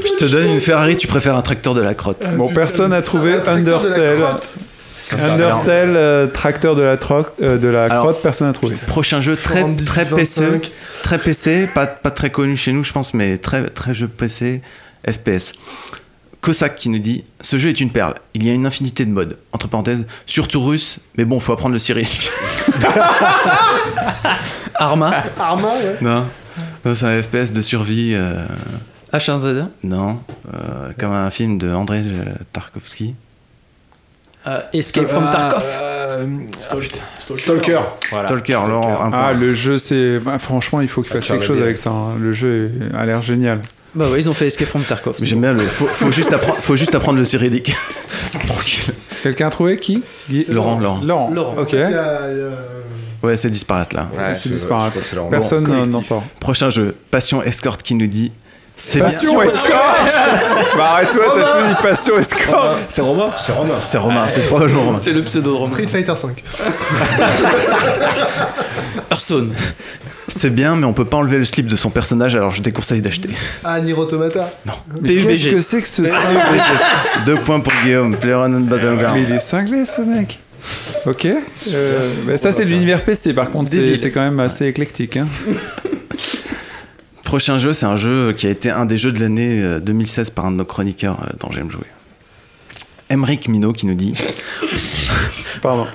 Je 0.04 0.16
te 0.18 0.24
donne 0.30 0.48
une 0.48 0.60
Ferrari, 0.60 0.96
tu 0.96 1.06
préfères 1.06 1.36
un 1.36 1.42
tracteur 1.42 1.74
de 1.74 1.82
la 1.82 1.94
crotte. 1.94 2.24
Bon, 2.36 2.52
personne 2.52 2.90
n'a 2.90 3.02
trouvé 3.02 3.34
Undertale. 3.46 4.24
Undertale, 5.12 5.94
euh, 5.96 6.26
tracteur 6.28 6.74
de 6.74 6.82
la, 6.82 6.96
troc, 6.96 7.28
euh, 7.42 7.58
de 7.58 7.68
la 7.68 7.84
Alors, 7.84 8.04
crotte, 8.04 8.22
personne 8.22 8.46
n'a 8.46 8.52
trouvé. 8.54 8.76
Prochain 8.86 9.20
jeu 9.20 9.36
très, 9.36 9.62
très 9.84 10.04
18, 10.04 10.14
PC, 10.16 10.40
25. 10.46 10.72
très 11.02 11.18
PC, 11.18 11.68
pas, 11.74 11.86
pas 11.86 12.10
très 12.10 12.30
connu 12.30 12.56
chez 12.56 12.72
nous, 12.72 12.82
je 12.84 12.92
pense, 12.92 13.12
mais 13.12 13.36
très, 13.36 13.64
très 13.68 13.92
jeu 13.94 14.08
PC, 14.08 14.62
FPS. 15.06 15.52
Cossack 16.42 16.74
qui 16.74 16.88
nous 16.90 16.98
dit 16.98 17.24
Ce 17.40 17.56
jeu 17.56 17.70
est 17.70 17.80
une 17.80 17.90
perle. 17.90 18.14
Il 18.34 18.44
y 18.44 18.50
a 18.50 18.52
une 18.52 18.66
infinité 18.66 19.04
de 19.06 19.10
modes. 19.10 19.38
Entre 19.52 19.68
parenthèses, 19.68 20.06
surtout 20.26 20.60
russe, 20.62 20.98
mais 21.16 21.24
bon, 21.24 21.40
faut 21.40 21.52
apprendre 21.54 21.72
le 21.72 21.78
cyrillique. 21.78 22.30
Arma, 24.74 25.22
Arma, 25.38 25.68
ouais. 25.68 25.96
non, 26.00 26.26
Non, 26.84 26.94
c'est 26.94 27.06
un 27.06 27.22
FPS 27.22 27.52
de 27.52 27.62
survie. 27.62 28.12
euh, 28.14 28.44
H1Z1, 29.12 29.68
non, 29.84 30.18
euh, 30.52 30.90
comme 30.98 31.12
un 31.12 31.30
film 31.30 31.58
de 31.58 31.70
André 31.72 32.02
euh, 32.04 32.24
Tarkovsky. 32.52 33.14
euh, 34.46 34.60
Escape 34.72 35.08
from 35.08 35.30
Tarkov. 35.30 35.62
Stalker. 37.18 37.80
Stalker, 38.10 38.58
Laurent, 38.68 39.00
un 39.04 39.10
Ah, 39.12 39.28
point. 39.30 39.32
le 39.34 39.54
jeu, 39.54 39.78
c'est. 39.78 40.18
bah, 40.18 40.38
franchement, 40.38 40.80
il 40.80 40.88
faut 40.88 41.02
qu'il 41.02 41.12
fasse 41.12 41.26
quelque 41.28 41.44
chose 41.44 41.60
avec 41.60 41.76
ça. 41.76 41.90
hein. 41.90 42.16
Le 42.18 42.32
jeu 42.32 42.70
est- 42.90 42.94
a 42.96 43.04
l'air 43.06 43.20
génial. 43.20 43.60
Bah 43.94 44.08
ouais, 44.08 44.20
ils 44.20 44.28
ont 44.28 44.32
fait 44.34 44.46
Escape 44.46 44.68
from 44.68 44.82
Tarkov. 44.82 45.16
Mais 45.20 45.26
j'aime 45.26 45.40
bien 45.42 45.52
le. 45.52 45.60
Faut, 45.60 45.86
faut 45.86 46.10
juste 46.10 46.32
apprendre, 46.32 46.58
faut 46.58 46.76
juste 46.76 46.94
apprendre 46.94 47.18
le 47.18 47.24
cyrillique. 47.26 47.74
Tranquille. 48.46 48.94
Quelqu'un 49.22 49.48
a 49.48 49.50
trouvé 49.50 49.78
qui? 49.78 50.02
Guy- 50.30 50.46
Laurent, 50.48 50.78
Laurent. 50.80 51.00
Laurent. 51.02 51.30
Laurent. 51.30 51.54
Ok. 51.58 51.72
Il 51.74 51.78
y 51.78 51.82
a- 51.82 51.88
il 51.90 52.38
y 52.38 52.40
a- 52.40 53.26
Ouais, 53.26 53.36
c'est 53.36 53.50
disparate 53.50 53.92
là. 53.92 54.08
Ouais, 54.16 54.34
c'est 54.34 54.48
disparate. 54.50 54.86
je 54.86 54.90
crois 54.90 55.02
que 55.02 55.08
c'est 55.08 55.16
leur 55.16 55.28
Personne 55.28 55.64
nom 55.64 55.86
n'en 55.86 56.02
sort. 56.02 56.24
Prochain 56.40 56.70
jeu, 56.70 56.96
Passion 57.10 57.42
Escort 57.42 57.76
qui 57.78 57.94
nous 57.94 58.06
dit 58.08 58.32
C'est 58.74 58.98
bien. 59.00 59.10
Passion 59.10 59.40
Escort 59.42 59.68
Bah 60.76 60.84
arrête-toi, 60.94 61.24
t'as 61.36 61.60
tout 61.60 61.68
dit 61.68 61.82
Passion 61.82 62.18
Escort 62.18 62.78
C'est 62.88 63.02
Romain 63.02 63.30
C'est 63.36 63.52
Romain. 63.52 63.74
C'est 63.84 63.98
Romain, 63.98 64.24
c'est 64.28 64.46
probablement 64.48 64.82
Romain. 64.84 64.98
C'est 64.98 65.12
le 65.12 65.22
pseudo 65.22 65.52
de 65.52 65.56
Romain. 65.56 65.72
Street 65.72 65.86
Fighter 65.86 66.16
5. 66.16 66.42
Personne. 69.08 69.54
C'est 70.34 70.50
bien, 70.50 70.76
mais 70.76 70.86
on 70.86 70.92
peut 70.92 71.04
pas 71.04 71.18
enlever 71.18 71.38
le 71.38 71.44
slip 71.44 71.66
de 71.66 71.76
son 71.76 71.90
personnage, 71.90 72.34
alors 72.34 72.52
je 72.52 72.62
déconseille 72.62 73.02
d'acheter. 73.02 73.28
Ah, 73.64 73.80
Nier 73.80 73.92
Automata. 73.92 74.50
Mais 75.00 75.16
qu'est-ce 75.16 75.50
que 75.50 75.60
c'est 75.60 75.82
que 75.82 75.88
ce 75.88 76.02
Deux 77.26 77.34
points 77.34 77.60
pour 77.60 77.72
Guillaume, 77.84 78.16
PlayerUnknown 78.16 78.64
Mais 78.64 78.70
Battleground. 78.70 79.26
il 79.28 79.34
est 79.34 79.40
cinglé 79.40 79.84
ce 79.84 80.00
mec 80.00 80.38
Ok. 81.06 81.26
Euh, 81.26 82.14
bah, 82.26 82.36
ça 82.38 82.52
c'est 82.52 82.64
de 82.64 82.70
l'univers 82.70 83.04
PC, 83.04 83.34
par 83.34 83.50
contre 83.50 83.70
c'est 83.70 84.10
quand 84.10 84.20
même 84.22 84.40
assez 84.40 84.66
éclectique. 84.66 85.16
Hein. 85.16 85.26
Prochain 87.24 87.58
jeu, 87.58 87.72
c'est 87.72 87.86
un 87.86 87.96
jeu 87.96 88.32
qui 88.32 88.46
a 88.46 88.50
été 88.50 88.70
un 88.70 88.84
des 88.84 88.98
jeux 88.98 89.12
de 89.12 89.20
l'année 89.20 89.60
euh, 89.62 89.80
2016 89.80 90.30
par 90.30 90.46
un 90.46 90.52
de 90.52 90.56
nos 90.56 90.64
chroniqueurs 90.64 91.20
euh, 91.24 91.32
dont 91.40 91.50
j'aime 91.52 91.70
jouer. 91.70 91.86
Emric 93.10 93.48
Minot 93.48 93.72
qui 93.72 93.86
nous 93.86 93.94
dit 93.94 94.14
Pardon. 95.62 95.86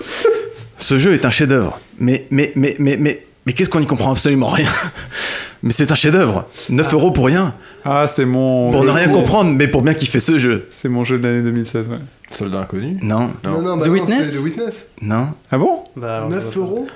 Ce 0.78 0.98
jeu 0.98 1.14
est 1.14 1.24
un 1.24 1.30
chef-d'œuvre. 1.30 1.80
Mais, 1.98 2.26
mais, 2.30 2.52
mais, 2.56 2.74
mais, 2.78 2.96
mais, 2.96 3.24
mais 3.46 3.52
qu'est-ce 3.52 3.70
qu'on 3.70 3.80
y 3.80 3.86
comprend 3.86 4.12
absolument 4.12 4.48
rien 4.48 4.68
Mais 5.62 5.72
c'est 5.72 5.92
un 5.92 5.94
chef-d'œuvre. 5.94 6.46
9 6.70 6.94
euros 6.94 7.10
pour 7.10 7.26
rien. 7.26 7.52
Ah, 7.84 8.06
c'est 8.08 8.24
mon. 8.24 8.70
Pour 8.70 8.80
ne 8.82 8.86
jeu- 8.88 8.92
rien 8.94 9.08
comprendre, 9.10 9.50
mais 9.54 9.68
pour 9.68 9.82
bien 9.82 9.92
kiffer 9.92 10.18
ce 10.18 10.38
jeu. 10.38 10.66
C'est 10.70 10.88
mon 10.88 11.04
jeu 11.04 11.18
de 11.18 11.28
l'année 11.28 11.42
2016, 11.42 11.88
ouais. 11.90 11.98
Soldat 12.30 12.60
inconnu 12.60 12.98
Non, 13.02 13.30
Non, 13.44 13.60
non, 13.60 13.76
bah 13.76 13.84
The 13.84 13.88
non, 13.88 13.92
Witness 13.92 14.30
c'est 14.32 14.38
The 14.38 14.42
Witness. 14.44 14.90
non. 15.02 15.28
Ah 15.50 15.58
bon? 15.58 15.84
Bah, 15.96 16.16
alors, 16.18 16.30
9 16.30 16.44
je 16.50 16.58
vois 16.60 16.66
euros 16.68 16.86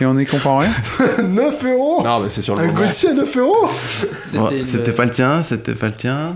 Et 0.00 0.06
on 0.06 0.16
y 0.18 0.24
comprend 0.26 0.58
rien? 0.58 0.70
9 1.24 1.64
euros 1.64 2.02
Non, 2.04 2.20
mais 2.20 2.28
c'est 2.28 2.42
sur 2.42 2.54
le 2.54 2.62
Un. 2.64 2.68
Gauthier 2.68 3.08
à 3.10 3.14
9 3.14 3.36
euros 3.38 3.68
C'était 4.18 4.92
pas 4.92 5.04
le 5.04 5.10
tien, 5.10 5.42
c'était 5.42 5.74
pas 5.74 5.86
le 5.86 5.94
tien. 5.94 6.34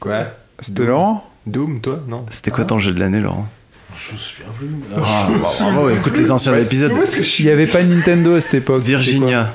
Quoi? 0.00 0.24
C'était 0.60 0.84
Laurent? 0.84 1.24
Doom, 1.46 1.80
toi? 1.80 2.00
Non 2.08 2.26
C'était 2.30 2.50
quoi 2.50 2.64
ton 2.64 2.78
jeu 2.78 2.92
de 2.92 3.00
l'année, 3.00 3.20
Laurent? 3.20 3.46
Je 3.96 4.12
me 4.12 4.18
souviens 4.18 4.52
plus. 4.56 4.68
Ah, 4.96 5.28
bah, 5.30 5.48
bravo, 5.58 5.90
écoute 5.90 6.16
les 6.16 6.30
anciens 6.30 6.54
épisodes. 6.56 6.92
Que 6.92 7.22
je 7.22 7.42
Il 7.42 7.46
n'y 7.46 7.52
avait 7.52 7.66
pas 7.66 7.82
Nintendo 7.82 8.36
à 8.36 8.40
cette 8.40 8.54
époque. 8.54 8.82
Virginia. 8.82 9.52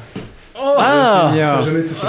Ah 0.55 1.31
Virginia. 1.31 1.47
Ça 1.47 1.55
n'a 1.59 1.65
jamais 1.65 1.79
été 1.81 1.93
sur 1.93 2.07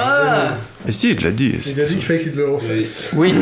Mais 0.86 0.92
si, 0.92 1.10
il 1.10 1.22
l'a 1.22 1.30
dit. 1.30 1.54
Il 1.66 1.80
a 1.80 1.84
dit 1.84 1.94
qu'il 1.94 2.02
fallait 2.02 2.20
qu'il 2.20 2.34
le 2.34 2.50
refasse. 2.50 3.10
Oui. 3.14 3.34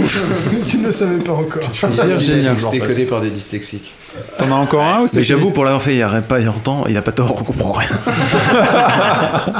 qu'il 0.66 0.82
ne 0.82 0.92
savait 0.92 1.22
pas 1.22 1.32
encore. 1.32 1.62
Virginia. 1.72 2.54
C'était 2.56 2.80
codé 2.80 3.04
par 3.06 3.20
des 3.20 3.30
dyslexiques. 3.30 3.94
T'en 4.38 4.50
as 4.50 4.54
encore 4.54 4.84
un 4.84 5.02
ou 5.02 5.06
c'est 5.06 5.18
Mais 5.18 5.22
j'avoue, 5.22 5.50
pour 5.50 5.64
l'avoir 5.64 5.82
fait 5.82 5.92
il 5.92 5.98
y 5.98 6.02
a 6.02 6.08
pas 6.20 6.40
il 6.40 6.46
longtemps, 6.46 6.84
il 6.88 6.96
a 6.96 7.02
pas 7.02 7.12
tort, 7.12 7.32
on 7.40 7.44
comprend 7.44 7.72
rien. 7.72 7.88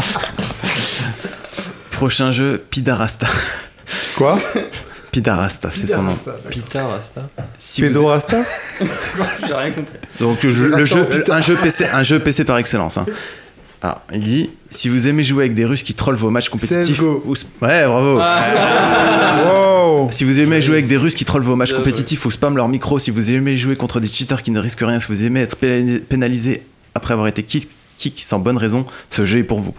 Prochain 1.93 2.33
jeu, 2.33 2.61
Pidarasta. 2.71 3.29
Quoi? 4.17 4.39
Pidarasta, 5.13 5.71
c'est 5.73 5.87
son 5.89 6.03
nom. 6.03 6.17
Putain, 6.51 6.87
Rasta. 6.87 7.29
Si 7.59 7.81
vous- 7.83 7.89
Pédorasta 7.89 8.39
J'ai 9.47 9.55
rien 9.55 9.71
compris. 9.73 9.97
Donc 10.21 10.43
le 10.43 10.51
jeu, 10.51 10.69
le 10.77 10.85
pita. 11.19 11.35
un 11.35 11.41
jeu 11.41 11.57
PC, 11.57 11.87
un 11.93 12.03
jeu 12.03 12.19
PC 12.21 12.45
par 12.45 12.59
excellence. 12.59 12.97
hein. 12.97 13.07
Alors, 13.83 14.03
il 14.13 14.21
dit 14.21 14.51
si 14.69 14.89
vous 14.89 15.07
aimez 15.09 15.23
jouer 15.23 15.45
avec 15.45 15.55
des 15.55 15.65
Russes 15.65 15.83
qui 15.83 15.95
trollent 15.95 16.15
vos 16.15 16.31
matchs 16.31 16.49
compétitifs, 16.51 17.01
ou 17.03 17.35
sp- 17.35 17.47
ouais, 17.63 17.87
bravo. 17.87 18.21
Wow 19.45 20.09
Si 20.13 20.25
vous 20.25 20.39
aimez 20.41 20.61
jouer 20.61 20.75
avec 20.75 20.87
des 20.87 20.97
Russes 20.97 21.15
qui 21.15 21.25
trollent 21.25 21.43
vos 21.43 21.57
matchs 21.57 21.73
compétitifs 21.73 22.25
ou 22.27 22.31
spam 22.31 22.57
leur 22.57 22.69
micro, 22.69 22.99
si 22.99 23.11
vous 23.11 23.33
aimez 23.33 23.57
jouer 23.57 23.77
contre 23.77 24.01
des 24.01 24.09
cheaters 24.09 24.43
qui 24.43 24.51
ne 24.51 24.61
risquent 24.61 24.81
rien, 24.83 25.01
si 25.01 25.07
vous 25.09 25.25
aimez 25.25 25.41
être 25.41 25.57
pénali- 25.57 26.01
pénalisé 26.01 26.63
après 26.95 27.13
avoir 27.15 27.29
été 27.29 27.43
kick, 27.43 27.69
kick 27.99 28.21
sans 28.21 28.39
bonne 28.39 28.59
raison, 28.59 28.85
ce 29.11 29.25
jeu 29.25 29.39
est 29.41 29.45
pour 29.45 29.61
vous. 29.61 29.75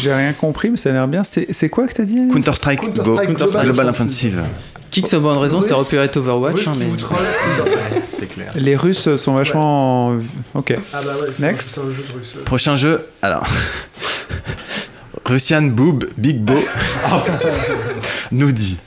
J'ai 0.00 0.12
rien 0.12 0.32
compris, 0.32 0.70
mais 0.70 0.76
ça 0.76 0.90
a 0.90 0.92
l'air 0.92 1.08
bien. 1.08 1.24
C'est 1.24 1.52
c'est 1.52 1.68
quoi 1.68 1.86
que 1.86 1.94
t'as 1.94 2.04
dit 2.04 2.28
Counter-Strike 2.32 2.80
Go, 2.94 3.16
Counter-Strike 3.16 3.36
Global, 3.36 3.64
Global 3.64 3.88
Offensive. 3.88 4.42
Kick 4.90 5.08
sans 5.08 5.20
bonne 5.20 5.36
raison, 5.36 5.62
ça 5.62 5.74
aurait 5.74 5.84
pu 5.88 5.96
être 5.96 6.16
Overwatch, 6.16 6.54
Russe 6.56 6.68
hein, 6.68 6.72
qui 6.74 6.78
mais. 6.80 8.02
C'est 8.18 8.26
clair. 8.26 8.52
Les 8.54 8.76
Russes 8.76 9.16
sont 9.16 9.34
vachement. 9.34 10.16
Ok. 10.54 10.76
Ah 10.92 11.00
bah 11.04 11.12
ouais, 11.20 11.28
c'est 11.36 11.42
Next. 11.42 11.70
c'est 11.74 11.80
un 11.80 11.84
jeu 11.84 12.04
de 12.08 12.18
russe. 12.18 12.36
Prochain 12.44 12.76
jeu, 12.76 13.06
alors. 13.22 13.46
Russian 15.24 15.62
Boob 15.62 16.04
Big 16.16 16.38
Bo 16.38 16.54
nous 18.30 18.52
dit 18.52 18.78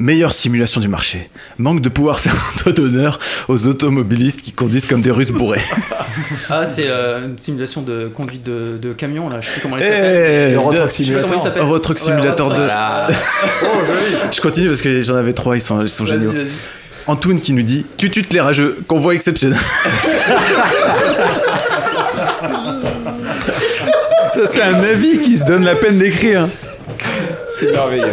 Meilleure 0.00 0.32
simulation 0.32 0.80
du 0.80 0.88
marché. 0.88 1.28
Manque 1.58 1.82
de 1.82 1.90
pouvoir 1.90 2.18
faire 2.20 2.32
un 2.34 2.62
doigt 2.62 2.72
d'honneur 2.72 3.18
aux 3.48 3.66
automobilistes 3.66 4.40
qui 4.40 4.50
conduisent 4.50 4.86
comme 4.86 5.02
des 5.02 5.10
Russes 5.10 5.30
bourrés. 5.30 5.60
Ah, 6.52 6.64
c'est 6.64 6.86
euh, 6.88 7.26
une 7.26 7.38
simulation 7.38 7.82
de 7.82 8.08
conduite 8.08 8.42
de, 8.42 8.76
de 8.80 8.92
camion, 8.92 9.28
là. 9.28 9.40
Je 9.40 9.46
sais 9.46 9.52
plus 9.52 9.60
comment 9.60 9.76
il 9.76 9.82
Eh, 9.84 9.86
s'appelle. 9.86 10.58
Ouais, 10.58 10.86
Simulator 11.96 12.48
Euro 12.48 12.56
2. 12.56 12.66
Truck. 12.66 14.32
Je 14.32 14.40
continue 14.40 14.68
parce 14.68 14.82
que 14.82 15.02
j'en 15.02 15.14
avais 15.14 15.32
trois, 15.32 15.56
ils 15.56 15.60
sont, 15.60 15.80
ils 15.82 15.88
sont 15.88 16.04
géniaux. 16.04 16.32
vas-y. 16.32 16.46
Antoine 17.06 17.38
qui 17.38 17.52
nous 17.52 17.62
dit 17.62 17.86
Tu 17.96 18.10
tutes 18.10 18.32
les 18.32 18.40
rageux, 18.40 18.78
convoi 18.88 19.14
exceptionnel. 19.14 19.58
Ça, 24.34 24.40
c'est 24.52 24.62
un 24.62 24.74
avis 24.82 25.20
qui 25.20 25.38
se 25.38 25.44
donne 25.44 25.64
la 25.64 25.74
peine 25.76 25.98
d'écrire. 25.98 26.48
C'est 27.50 27.70
merveilleux. 27.70 28.06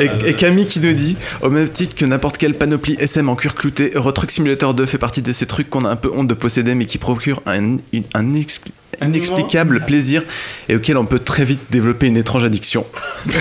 Et, 0.00 0.30
et 0.30 0.34
Camille 0.34 0.66
qui 0.66 0.80
nous 0.80 0.92
dit 0.92 1.16
Au 1.42 1.50
même 1.50 1.68
titre 1.68 1.94
que 1.96 2.04
n'importe 2.04 2.38
quelle 2.38 2.54
panoplie 2.54 2.96
SM 2.98 3.28
en 3.28 3.34
cuir 3.36 3.54
clouté, 3.54 3.92
Euro 3.94 4.12
Truck 4.12 4.30
Simulator 4.30 4.74
2 4.74 4.86
fait 4.86 4.98
partie 4.98 5.22
de 5.22 5.32
ces 5.32 5.46
trucs 5.46 5.68
qu'on 5.70 5.84
a 5.84 5.88
un 5.90 5.96
peu 5.96 6.10
honte 6.12 6.28
de 6.28 6.34
posséder 6.34 6.74
mais 6.74 6.84
qui 6.86 6.98
procurent 6.98 7.42
un, 7.46 7.76
une- 7.92 8.04
un 8.14 8.34
ex- 8.34 8.60
inexplicable 9.02 9.84
plaisir 9.84 10.22
et 10.68 10.76
auquel 10.76 10.96
on 10.96 11.04
peut 11.04 11.18
très 11.18 11.44
vite 11.44 11.60
développer 11.70 12.06
une 12.06 12.16
étrange 12.16 12.44
addiction. 12.44 12.86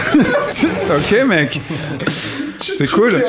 Ok, 0.96 1.16
mec. 1.28 1.60
C'est 2.60 2.88
cool. 2.88 3.24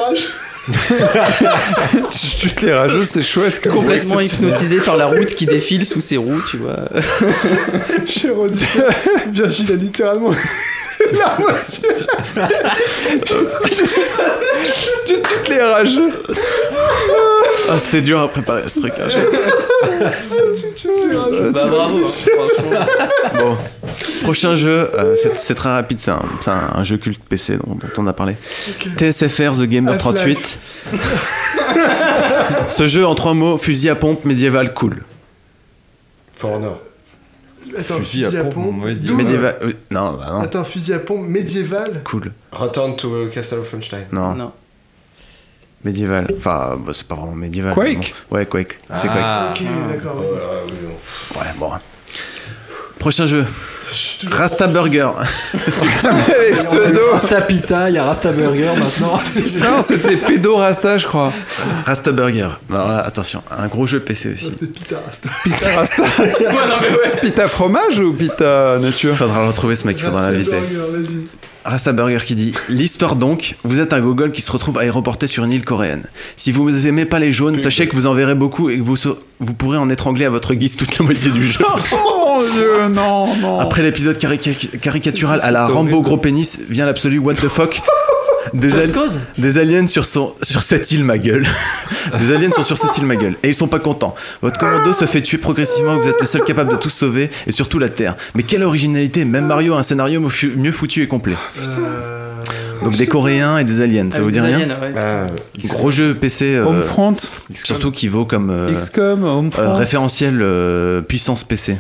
Tutes 2.41 2.61
les 2.63 2.73
rageux, 2.73 3.05
c'est 3.05 3.23
chouette. 3.23 3.61
comme 3.63 3.73
Complètement 3.73 4.21
hypnotisé 4.21 4.79
par 4.79 4.97
la 4.97 5.07
route 5.07 5.35
qui 5.35 5.47
défile 5.47 5.85
sous 5.87 6.01
ses 6.01 6.17
roues, 6.17 6.43
tu 6.51 6.57
vois. 6.59 6.89
J'ai 8.07 8.31
redit. 8.31 8.65
Virgile 9.31 9.73
a 9.73 9.77
littéralement. 9.77 10.33
La 11.19 11.37
moitié. 11.39 11.89
Tu 15.05 15.15
tutes 15.15 15.49
les 15.49 15.63
rageux. 15.63 16.13
Ah, 17.69 17.79
c'était 17.79 18.03
dur 18.03 18.21
à 18.21 18.29
préparer 18.29 18.63
ce 18.69 18.79
truc. 18.79 18.93
hein. 18.99 19.09
Bah 21.53 21.65
bravo, 21.67 22.05
franchement. 22.05 22.87
Bon, 23.39 23.57
prochain 24.23 24.55
jeu, 24.55 24.91
euh, 24.95 25.17
c'est- 25.21 25.37
c'est 25.37 25.55
très 25.55 25.71
rapide, 25.71 25.99
c'est 25.99 26.11
un, 26.11 26.23
c'est 26.41 26.51
un- 26.51 26.73
un 26.75 26.85
jeu 26.85 26.97
culte 26.99 27.23
PC 27.29 27.57
dont, 27.57 27.75
dont 27.77 27.89
on 27.99 28.07
a 28.07 28.13
parlé. 28.13 28.37
TSFR 28.97 29.53
The 29.53 29.63
Gamer 29.67 29.95
Half-Life. 29.95 29.99
38. 29.99 30.59
Ce 32.69 32.87
jeu 32.87 33.07
en 33.07 33.15
trois 33.15 33.35
mots, 33.35 33.57
fusil 33.59 33.89
à 33.89 33.95
pompe 33.95 34.25
médiéval 34.25 34.75
cool. 34.75 35.05
For 36.37 36.53
Honor. 36.53 36.79
Attends, 37.79 37.99
Fusil 37.99 38.27
à 38.37 38.45
pompe. 38.45 38.85
Médiéval. 38.85 39.59
oui, 39.65 39.77
non, 39.91 40.13
bah 40.15 40.27
non. 40.33 40.41
Attends, 40.41 40.65
fusil 40.65 40.93
à 40.95 40.99
pompe 40.99 41.27
médiéval. 41.27 42.03
Cool. 42.05 42.33
Return 42.53 42.97
to 42.97 43.27
Castle 43.33 43.59
of 43.61 43.69
Funstein. 43.69 44.05
Non, 44.13 44.35
Non. 44.35 44.53
médiéval. 45.85 46.27
Enfin, 46.37 46.79
bah, 46.85 46.93
c'est 46.95 47.07
pas 47.09 47.15
vraiment 47.15 47.33
médiéval. 47.35 47.75
Quake 47.75 48.15
bon. 48.31 48.37
Ouais, 48.37 48.47
Quake. 48.47 48.79
C'est 48.99 49.09
Ah. 49.11 49.53
Ok, 49.55 49.63
d'accord. 49.93 50.21
Ouais. 50.21 50.27
voilà, 50.31 50.47
oui, 50.67 50.73
non. 50.83 50.91
Quake. 51.33 51.43
Ouais, 51.43 51.53
bon. 51.59 51.71
Prochain 52.99 53.27
jeu. 53.27 53.45
Rasta 54.31 54.67
Burger. 54.67 55.11
Rasta 57.13 57.41
Pita, 57.43 57.91
il 57.91 57.95
y 57.95 57.99
a 57.99 58.05
Rasta 58.05 58.33
Burger 58.33 58.71
maintenant. 58.77 59.21
Non, 59.65 59.83
c'était 59.87 60.17
Pédo 60.17 60.57
Rasta, 60.57 60.99
je 60.99 61.07
crois. 61.07 61.33
Rasta 61.87 62.13
Burger. 62.13 62.49
Alors 62.71 62.89
là, 62.89 62.99
attention, 63.01 63.43
un 63.57 63.67
gros 63.67 63.87
jeu 63.87 64.01
PC 64.01 64.33
aussi. 64.33 64.51
Pita 64.51 64.97
Rasta. 65.07 65.29
Pita 65.43 65.67
Rasta. 65.77 66.03
Pita 67.21 67.47
fromage 67.49 67.99
ou 67.99 68.13
Pita 68.13 68.79
nature? 68.81 69.17
Faudra 69.17 69.43
le 69.43 69.49
retrouver 69.49 69.77
ce 69.77 69.87
mec, 69.87 69.99
faudra 70.01 70.31
l'inviter. 70.31 70.57
Rasta 71.65 71.93
Burger 71.93 72.19
qui 72.25 72.35
dit 72.35 72.53
L'histoire 72.69 73.17
donc, 73.17 73.57
vous 73.65 73.81
êtes 73.81 73.93
un 73.95 74.01
gogol 74.01 74.33
qui 74.33 74.43
se 74.43 74.53
retrouve 74.53 74.79
aéroporté 74.79 75.27
sur 75.27 75.45
une 75.45 75.53
île 75.53 75.65
coréenne. 75.65 76.05
Si 76.37 76.53
vous 76.53 76.87
aimez 76.87 77.07
pas 77.07 77.19
les 77.19 77.33
jaunes, 77.33 77.59
sachez 77.59 77.89
que 77.89 77.97
vous 77.97 78.07
en 78.07 78.13
verrez 78.13 78.35
beaucoup 78.35 78.69
et 78.69 78.77
que 78.79 78.83
vous, 78.83 78.97
vous 79.41 79.55
pourrez 79.55 79.79
en 79.79 79.89
étrangler 79.89 80.27
à 80.27 80.31
votre 80.31 80.55
guise 80.55 80.77
toute 80.77 80.99
la 80.99 81.05
moitié 81.07 81.31
du 81.31 81.47
jeu. 81.51 81.65
Oh 82.37 82.41
mon 82.41 82.53
dieu, 82.55 82.89
non, 82.91 83.27
non. 83.41 83.59
Après 83.61 83.83
l'épisode 83.83 84.17
carica- 84.19 84.79
caricatural 84.79 85.41
à 85.43 85.51
la 85.51 85.67
Rambo 85.67 86.01
gros 86.03 86.17
pénis, 86.17 86.61
vient 86.69 86.87
l'absolu 86.87 87.19
what 87.19 87.35
the 87.35 87.49
fuck. 87.49 87.81
Des, 88.53 88.69
Just 88.69 88.83
al- 88.83 88.93
cause 88.93 89.21
des 89.39 89.57
aliens 89.59 89.87
sur, 89.87 90.05
son, 90.05 90.35
sur 90.43 90.63
cette 90.63 90.93
île, 90.93 91.03
ma 91.03 91.17
gueule. 91.17 91.47
des 92.19 92.33
aliens 92.33 92.53
sont 92.53 92.63
sur 92.63 92.77
cette 92.77 92.97
île, 92.99 93.07
ma 93.07 93.17
gueule. 93.17 93.37
Et 93.43 93.49
ils 93.49 93.55
sont 93.55 93.67
pas 93.69 93.79
contents. 93.79 94.15
Votre 94.43 94.59
commando 94.59 94.93
se 94.93 95.07
fait 95.07 95.23
tuer 95.23 95.39
progressivement, 95.39 95.97
vous 95.97 96.07
êtes 96.07 96.21
le 96.21 96.27
seul 96.27 96.45
capable 96.45 96.71
de 96.71 96.77
tout 96.77 96.91
sauver, 96.91 97.31
et 97.47 97.53
surtout 97.53 97.79
la 97.79 97.89
Terre. 97.89 98.17
Mais 98.35 98.43
quelle 98.43 98.63
originalité 98.63 99.25
Même 99.25 99.47
Mario 99.47 99.75
a 99.75 99.79
un 99.79 99.83
scénario 99.83 100.21
mieux 100.57 100.73
foutu 100.73 101.03
et 101.03 101.09
complet. 101.09 101.37
Donc 102.85 102.97
des 102.97 103.07
Coréens 103.07 103.57
et 103.59 103.65
des 103.65 103.81
aliens, 103.81 104.09
ça 104.11 104.17
Avec 104.19 104.25
vous 104.27 104.31
dit 104.31 104.41
rien 104.41 104.57
aliens, 104.61 104.79
ouais. 104.81 104.93
Ah, 104.95 105.27
Gros 105.67 105.91
jeu 105.91 106.15
PC, 106.15 106.57
euh, 106.57 106.67
Homefront, 106.67 107.17
surtout 107.55 107.91
qui 107.91 108.09
vaut 108.09 108.27
comme 108.27 108.51
euh, 108.51 108.75
XCOM, 108.77 109.25
euh, 109.25 109.29
Homefront. 109.29 109.75
référentiel 109.77 110.39
euh, 110.43 111.01
puissance 111.01 111.45
PC. 111.45 111.79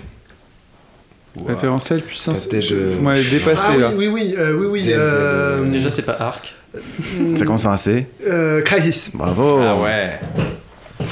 Référentiel 1.47 2.01
puissance. 2.03 2.47
Peut-être, 2.47 2.63
Je- 2.65 2.75
euh, 2.77 2.93
Vous 2.97 3.03
m'avez 3.03 3.23
dépassé 3.25 3.61
Ah 3.67 3.77
là. 3.77 3.91
oui, 3.97 4.07
oui, 4.09 4.23
oui, 4.31 4.35
euh, 4.39 4.55
oui, 4.55 4.67
oui. 4.71 4.83
DMZ, 4.83 4.93
euh, 4.99 5.65
Déjà, 5.71 5.89
c'est 5.89 6.03
pas 6.03 6.17
Arc. 6.21 6.55
Ça 7.37 7.45
commence 7.45 7.63
par 7.65 7.73
un 7.73 7.77
C. 7.77 8.07
euh, 8.27 8.61
Crisis. 8.63 9.11
Bravo. 9.15 9.59
ouais. 9.85 10.19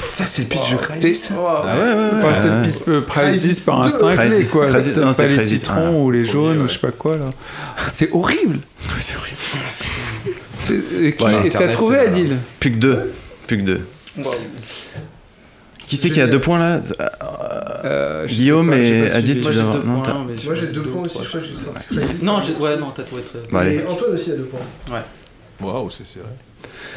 Ça, 0.05 0.25
c'est 0.25 0.43
le 0.43 0.47
pitch 0.47 0.71
de 0.71 0.77
C'est- 1.13 1.29
Ah 1.35 1.75
ouais, 1.75 1.81
ouais, 1.81 1.93
ouais. 1.93 2.09
Enfin, 2.15 2.33
c'était 2.35 2.47
Euh, 2.47 2.63
le 2.87 2.97
euh, 2.97 3.01
Crisis 3.01 3.41
Crisis 3.41 3.59
par 3.65 3.81
un 3.81 3.89
deux. 3.89 3.99
cinglé, 3.99 4.15
Crisis- 4.29 4.51
quoi. 4.51 4.65
Crisis- 4.67 4.93
pas 4.93 5.13
c'est 5.13 5.27
les 5.27 5.35
Crisis, 5.35 5.59
citrons 5.61 6.03
ou 6.05 6.11
les 6.11 6.25
jaunes 6.25 6.61
ou 6.61 6.67
je 6.67 6.73
sais 6.73 6.79
pas 6.79 6.91
quoi 6.91 7.15
là. 7.17 7.25
C'est 7.89 8.11
horrible. 8.11 8.59
c'est 8.99 9.17
horrible. 9.17 9.37
C'est- 10.61 11.05
et 11.05 11.13
qui- 11.15 11.23
Ouais, 11.23 11.47
et 11.47 11.49
t'as 11.49 11.67
trouvé 11.67 11.97
c'est- 12.01 12.07
Adil 12.07 12.37
Plus 12.59 12.71
que 12.71 12.77
deux. 12.77 13.11
Plus 13.45 13.57
que 13.57 13.63
deux. 13.63 13.81
Qui 15.87 15.97
c'est 15.97 16.09
qui 16.09 16.21
a 16.21 16.27
deux 16.27 16.39
points 16.39 16.59
là 16.59 16.81
Euh, 17.85 18.27
sais 18.27 18.33
Guillaume 18.35 18.69
pas, 18.69 18.77
et 18.77 18.87
suivi. 19.09 19.11
Adil, 19.11 19.35
tu 19.35 19.41
dois 19.41 19.51
deux 19.51 19.59
avoir. 19.59 19.85
Non, 19.85 20.01
points. 20.01 20.13
Moi, 20.45 20.55
j'ai 20.55 20.67
deux 20.67 20.81
points 20.83 21.01
aussi. 21.03 21.17
Je 21.21 21.27
crois 21.27 21.39
que 21.41 21.45
j'ai 21.47 21.55
sorti. 21.55 22.25
Non, 22.25 22.41
j'ai- 22.41 22.55
ouais, 22.55 22.77
non, 22.77 22.91
t'as 22.95 23.03
trouvé 23.03 23.21
très. 23.23 23.39
Bon, 23.51 23.57
allez. 23.57 23.75
Et 23.75 23.85
Antoine 23.87 24.13
aussi 24.13 24.31
a 24.31 24.35
deux 24.35 24.45
points. 24.45 25.01
Waouh, 25.61 25.89
c'est 25.89 26.07
serré. 26.07 26.25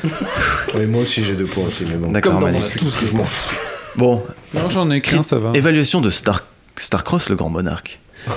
Oui, 0.75 0.87
moi 0.87 1.03
aussi 1.03 1.23
j'ai 1.25 1.35
deux 1.35 1.45
points 1.47 1.65
aussi, 1.65 1.85
mais 1.89 1.95
bon. 1.97 2.13
D'accord, 2.13 2.33
Comme 2.33 2.41
dans 2.43 2.47
magnifique. 2.47 2.79
Tout 2.81 2.89
ce 2.91 3.01
que 3.01 3.07
je 3.07 3.15
m'en 3.17 3.25
fous. 3.25 3.57
Bon, 3.97 4.23
Non, 4.55 4.69
j'en 4.71 4.91
ai 4.91 5.01
qu'un, 5.01 5.23
ça 5.23 5.39
va. 5.39 5.53
évaluation 5.55 6.01
de 6.01 6.11
Star 6.11 6.45
Starcross, 6.77 7.29
le 7.31 7.37
grand 7.37 7.49
monarque. 7.49 7.99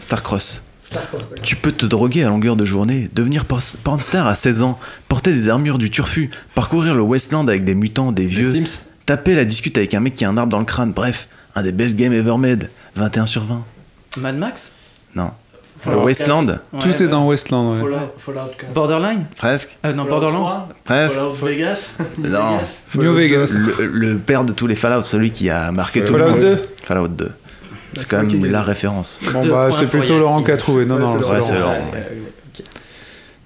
Starcross. 0.00 0.62
Starcross. 0.82 1.24
Tu 1.42 1.56
peux 1.56 1.72
te 1.72 1.84
droguer 1.86 2.24
à 2.24 2.28
longueur 2.28 2.56
de 2.56 2.64
journée, 2.64 3.08
devenir 3.14 3.44
por- 3.44 3.60
pornstar 3.84 4.26
à 4.26 4.34
16 4.34 4.62
ans, 4.62 4.78
porter 5.08 5.32
des 5.32 5.48
armures 5.48 5.78
du 5.78 5.90
turfu, 5.90 6.30
parcourir 6.54 6.94
le 6.94 7.02
Westland 7.02 7.46
avec 7.48 7.64
des 7.64 7.74
mutants, 7.74 8.10
des 8.12 8.26
vieux, 8.26 8.52
Sims 8.52 8.80
taper 9.08 9.34
la 9.34 9.46
discute 9.46 9.78
avec 9.78 9.94
un 9.94 10.00
mec 10.00 10.14
qui 10.14 10.26
a 10.26 10.28
un 10.28 10.36
arbre 10.36 10.50
dans 10.52 10.58
le 10.58 10.66
crâne, 10.66 10.92
bref, 10.92 11.28
un 11.56 11.62
des 11.62 11.72
best 11.72 11.96
games 11.96 12.12
ever 12.12 12.36
made. 12.36 12.68
21 12.94 13.24
sur 13.24 13.42
20. 13.44 13.62
Mad 14.18 14.36
Max? 14.36 14.70
Non. 15.14 15.30
Le 15.86 15.96
Westland 15.96 16.58
Tout 16.80 17.02
est 17.02 17.08
dans 17.08 17.26
Westland, 17.26 17.72
ouais. 17.72 17.78
Fallout, 17.80 17.96
Fallout 18.18 18.50
4. 18.58 18.72
Borderline? 18.74 19.24
Presque. 19.36 19.78
Euh, 19.86 19.92
Non, 19.94 20.02
Fallout 20.04 20.10
Borderlands 20.10 20.48
3, 20.48 20.68
Presque. 20.84 21.14
Fallout 21.14 21.32
Vegas? 21.32 21.92
Non. 22.18 22.58
New 22.96 23.12
Vegas. 23.14 23.54
Le, 23.56 23.86
le 23.86 24.18
père 24.18 24.44
de 24.44 24.52
tous 24.52 24.66
les 24.66 24.74
Fallout, 24.74 25.02
celui 25.02 25.30
qui 25.30 25.48
a 25.48 25.72
marqué 25.72 26.04
tout 26.04 26.12
le 26.14 26.18
Fallout 26.18 26.32
monde. 26.32 26.40
2. 26.42 26.62
Fallout 26.84 27.08
2. 27.08 27.32
C'est 27.94 28.00
c'est 28.02 28.10
quand 28.10 28.22
même 28.26 28.44
la 28.44 28.62
référence. 28.62 29.20
Bon, 29.32 29.46
bah, 29.46 29.70
c'est 29.78 29.86
plutôt 29.86 30.18
Laurent 30.18 30.42
qui 30.42 30.50
a 30.50 30.56
trouvé. 30.58 30.84
Non, 30.84 30.96
Ouais, 30.96 31.00
non, 31.00 31.30
Ouais, 31.30 31.42
c'est 31.42 31.58
Laurent. 31.58 31.78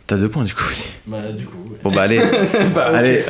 T'as 0.06 0.16
deux 0.16 0.28
points 0.28 0.44
du 0.44 0.54
coup 0.54 0.64
aussi. 0.68 0.88
Bah, 1.06 1.18
du 1.36 1.44
coup. 1.46 1.56
ouais. 1.70 1.78
Bon 1.82 1.92
bah 1.92 2.02
allez, 2.02 2.20
allez, 2.94 3.24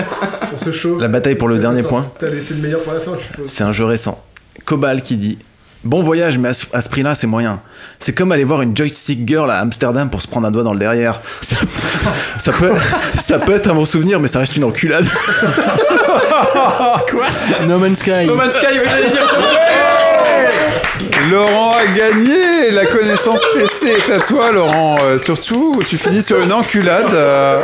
On 0.54 0.58
se 0.58 0.72
chauffe. 0.72 1.00
la 1.00 1.08
bataille 1.08 1.34
pour 1.36 1.48
le 1.48 1.58
dernier 1.58 1.82
Ça, 1.82 1.88
point. 1.88 2.10
T'as 2.18 2.28
laissé 2.28 2.54
le 2.54 2.60
meilleur 2.60 2.82
pour 2.82 2.94
la 2.94 3.00
fin, 3.00 3.12
je 3.18 3.24
suppose. 3.26 3.50
C'est 3.50 3.64
un 3.64 3.72
jeu 3.72 3.84
récent. 3.84 4.22
Cobal 4.64 5.02
qui 5.02 5.16
dit 5.16 5.38
Bon 5.84 6.00
voyage, 6.00 6.38
mais 6.38 6.50
à 6.50 6.80
ce, 6.80 6.88
prix-là, 6.88 7.16
c'est 7.16 7.26
moyen. 7.26 7.60
C'est 7.98 8.12
comme 8.12 8.30
aller 8.30 8.44
voir 8.44 8.62
une 8.62 8.76
joystick 8.76 9.26
girl 9.26 9.50
à 9.50 9.58
Amsterdam 9.58 10.10
pour 10.10 10.22
se 10.22 10.28
prendre 10.28 10.46
un 10.46 10.52
doigt 10.52 10.62
dans 10.62 10.72
le 10.72 10.78
derrière. 10.78 11.20
Ça, 11.40 11.56
ça 12.38 12.52
peut, 12.52 12.70
ça 13.20 13.38
peut 13.40 13.52
être 13.52 13.68
un 13.68 13.74
bon 13.74 13.84
souvenir, 13.84 14.20
mais 14.20 14.28
ça 14.28 14.38
reste 14.40 14.56
une 14.56 14.64
enculade. 14.64 15.06
No 17.66 17.78
Man's 17.78 17.98
Sky. 17.98 18.26
No 18.26 18.34
Man's 18.34 18.54
Sky, 18.54 18.66
oui, 18.72 18.86
j'allais 18.88 19.10
dire. 19.10 19.28
Laurent 21.30 21.72
a 21.72 21.86
gagné 21.86 22.70
La 22.70 22.86
connaissance 22.86 23.40
PC 23.54 23.88
est 24.08 24.12
à 24.12 24.18
toi, 24.20 24.50
Laurent. 24.52 24.96
Euh, 25.02 25.18
surtout, 25.18 25.80
tu 25.88 25.96
finis 25.96 26.22
sur 26.22 26.40
une 26.40 26.52
enculade. 26.52 27.12
euh, 27.12 27.60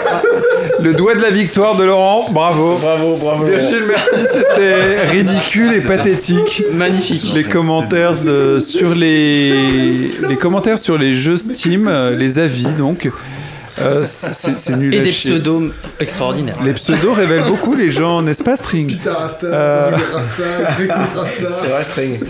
le 0.81 0.93
doigt 0.95 1.15
de 1.15 1.21
la 1.21 1.31
victoire 1.31 1.77
de 1.77 1.85
Laurent. 1.85 2.29
Bravo. 2.31 2.77
Bravo, 2.81 3.17
bravo. 3.17 3.45
Virgile, 3.45 3.83
merci. 3.89 4.27
C'était 4.33 5.03
ridicule 5.05 5.73
et 5.75 5.81
pathétique. 5.81 6.63
Magnifique. 6.73 7.33
Les 7.35 7.45
commentaires 7.45 8.15
de- 8.23 8.59
sur 8.61 8.95
les 8.95 10.09
les 10.29 10.37
commentaires 10.37 10.79
sur 10.79 10.99
les 10.99 11.15
jeux 11.15 11.37
Steam, 11.37 11.89
euh, 11.89 12.15
les 12.17 12.39
avis 12.39 12.65
donc. 12.79 13.09
Euh, 13.83 14.05
c'est 14.05 14.77
nul 14.77 14.95
Et 14.95 15.01
des 15.01 15.13
chier. 15.13 15.31
pseudos 15.33 15.73
extraordinaires. 16.01 16.59
Les 16.65 16.73
pseudos 16.75 17.13
révèlent 17.15 17.45
beaucoup 17.47 17.75
les 17.75 17.91
gens, 17.91 18.23
n'est-ce 18.23 18.43
pas, 18.45 18.57
String 18.57 18.87
Pita 18.89 19.15
Rasta, 19.15 19.47
Euh. 19.47 19.91
Rasta. 20.89 21.27
C'est 21.53 21.69
vrai, 21.69 21.85
string. 21.85 22.21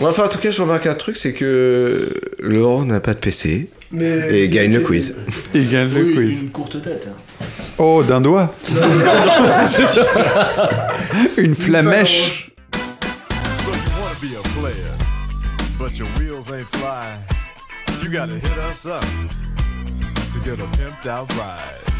Bon, 0.00 0.08
enfin, 0.08 0.24
en 0.24 0.28
tout 0.28 0.38
cas, 0.38 0.50
je 0.50 0.60
remarque 0.62 0.86
un 0.86 0.94
truc 0.94 1.16
c'est 1.16 1.32
que 1.32 2.08
Laurent 2.40 2.84
n'a 2.84 3.00
pas 3.00 3.14
de 3.14 3.18
PC 3.18 3.68
Mais 3.92 4.42
et 4.42 4.48
gagne 4.48 4.74
le 4.74 4.80
quiz. 4.80 5.14
Il 5.54 5.68
gagne 5.70 5.88
le 5.92 6.02
Oui, 6.02 6.14
quiz. 6.14 6.40
une 6.42 6.50
courte 6.50 6.80
tête. 6.82 7.08
Oh, 7.78 8.02
d'un 8.02 8.20
doigt 8.22 8.54
Une 11.36 11.54
flamèche 11.54 12.50
So 13.62 13.70
a. 20.48 20.50
You 20.50 20.56
to 21.02 21.26
ride. 21.34 21.96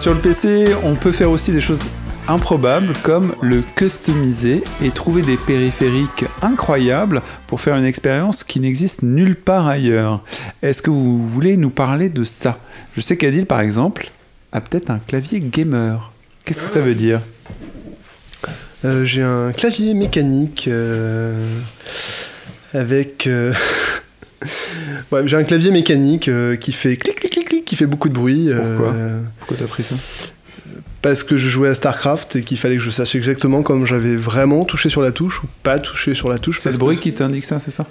Sur 0.00 0.14
le 0.14 0.20
PC, 0.20 0.66
on 0.82 0.94
peut 0.94 1.12
faire 1.12 1.30
aussi 1.30 1.52
des 1.52 1.60
choses 1.60 1.82
improbables 2.28 2.92
comme 3.02 3.34
le 3.42 3.62
customiser 3.74 4.64
et 4.82 4.90
trouver 4.90 5.22
des 5.22 5.36
périphériques 5.36 6.24
incroyables 6.42 7.22
pour 7.46 7.60
faire 7.60 7.76
une 7.76 7.84
expérience 7.84 8.44
qui 8.44 8.60
n'existe 8.60 9.02
nulle 9.02 9.36
part 9.36 9.66
ailleurs. 9.66 10.22
Est-ce 10.62 10.80
que 10.80 10.90
vous 10.90 11.26
voulez 11.26 11.56
nous 11.56 11.70
parler 11.70 12.08
de 12.08 12.24
ça? 12.24 12.58
Je 12.96 13.00
sais 13.02 13.16
qu'Adil, 13.16 13.46
par 13.46 13.60
exemple, 13.60 14.10
a 14.52 14.60
peut-être 14.60 14.90
un 14.90 14.98
clavier 14.98 15.40
gamer. 15.40 16.12
Qu'est-ce 16.44 16.62
que 16.62 16.70
ça 16.70 16.80
veut 16.80 16.94
dire? 16.94 17.20
Euh, 18.84 19.04
J'ai 19.04 19.22
un 19.22 19.52
clavier 19.52 19.94
mécanique 19.94 20.66
euh, 20.68 21.60
avec. 22.76 23.26
euh, 23.26 23.52
ouais, 25.12 25.22
j'ai 25.26 25.36
un 25.36 25.44
clavier 25.44 25.70
mécanique 25.70 26.28
euh, 26.28 26.56
qui 26.56 26.72
fait 26.72 26.96
clic 26.96 27.16
clic 27.20 27.32
clic 27.32 27.48
clic, 27.48 27.64
qui 27.64 27.76
fait 27.76 27.86
beaucoup 27.86 28.08
de 28.08 28.14
bruit. 28.14 28.50
euh, 28.50 28.76
Pourquoi? 28.76 28.94
Pourquoi 29.40 29.56
t'as 29.58 29.66
pris 29.66 29.82
ça? 29.82 29.94
Parce 31.02 31.22
que 31.22 31.36
je 31.36 31.48
jouais 31.48 31.68
à 31.68 31.74
StarCraft 31.74 32.36
et 32.36 32.42
qu'il 32.42 32.58
fallait 32.58 32.76
que 32.76 32.82
je 32.82 32.90
sache 32.90 33.14
exactement 33.14 33.62
comme 33.62 33.86
j'avais 33.86 34.16
vraiment 34.16 34.64
touché 34.64 34.88
sur 34.88 35.02
la 35.02 35.12
touche 35.12 35.42
ou 35.42 35.46
pas 35.62 35.78
touché 35.78 36.14
sur 36.14 36.28
la 36.28 36.38
touche. 36.38 36.58
C'est 36.60 36.70
le 36.70 36.74
que- 36.76 36.80
bruit 36.80 36.96
qui 36.96 37.12
t'indique 37.12 37.44
ça, 37.44 37.60
c'est 37.60 37.70
ça? 37.70 37.86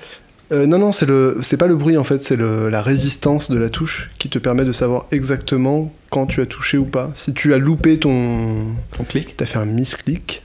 Euh, 0.51 0.67
non, 0.67 0.77
non, 0.77 0.91
c'est 0.91 1.05
le, 1.07 1.39
c'est 1.41 1.57
pas 1.57 1.65
le 1.65 1.75
bruit 1.75 1.97
en 1.97 2.03
fait, 2.03 2.23
c'est 2.23 2.38
la 2.38 2.81
résistance 2.81 3.49
de 3.49 3.57
la 3.57 3.69
touche 3.69 4.09
qui 4.19 4.29
te 4.29 4.38
permet 4.38 4.63
de 4.65 4.71
savoir 4.73 5.05
exactement 5.11 5.91
quand 6.11 6.27
tu 6.27 6.39
as 6.41 6.45
touché 6.45 6.77
ou 6.77 6.86
pas. 6.86 7.11
Si 7.15 7.33
tu 7.33 7.53
as 7.53 7.57
loupé 7.57 7.97
ton, 7.97 8.75
ton 8.95 9.03
clic, 9.05 9.36
t'as 9.38 9.45
fait 9.45 9.57
un 9.57 9.65
misclick, 9.65 10.43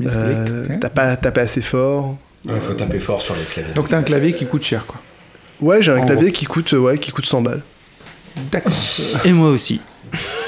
Misclick, 0.00 0.38
euh, 0.38 0.66
t'as 0.80 0.88
pas 0.88 1.14
tapé 1.16 1.42
assez 1.42 1.60
fort. 1.60 2.16
Il 2.46 2.60
faut 2.60 2.74
taper 2.74 3.00
fort 3.00 3.20
sur 3.20 3.34
les 3.36 3.42
claviers. 3.44 3.74
Donc 3.74 3.88
t'as 3.88 3.98
un 3.98 4.02
clavier 4.02 4.34
qui 4.34 4.46
coûte 4.46 4.64
cher, 4.64 4.84
quoi. 4.86 5.00
Ouais, 5.60 5.82
j'ai 5.82 5.92
un 5.92 5.98
En 5.98 6.06
clavier 6.06 6.26
gros. 6.30 6.32
qui 6.38 6.44
coûte, 6.46 6.72
ouais, 6.72 6.98
qui 6.98 7.10
coûte 7.10 7.26
100 7.26 7.42
balles. 7.42 7.62
D'accord. 8.50 8.72
Et 9.24 9.32
moi 9.32 9.50
aussi. 9.50 9.80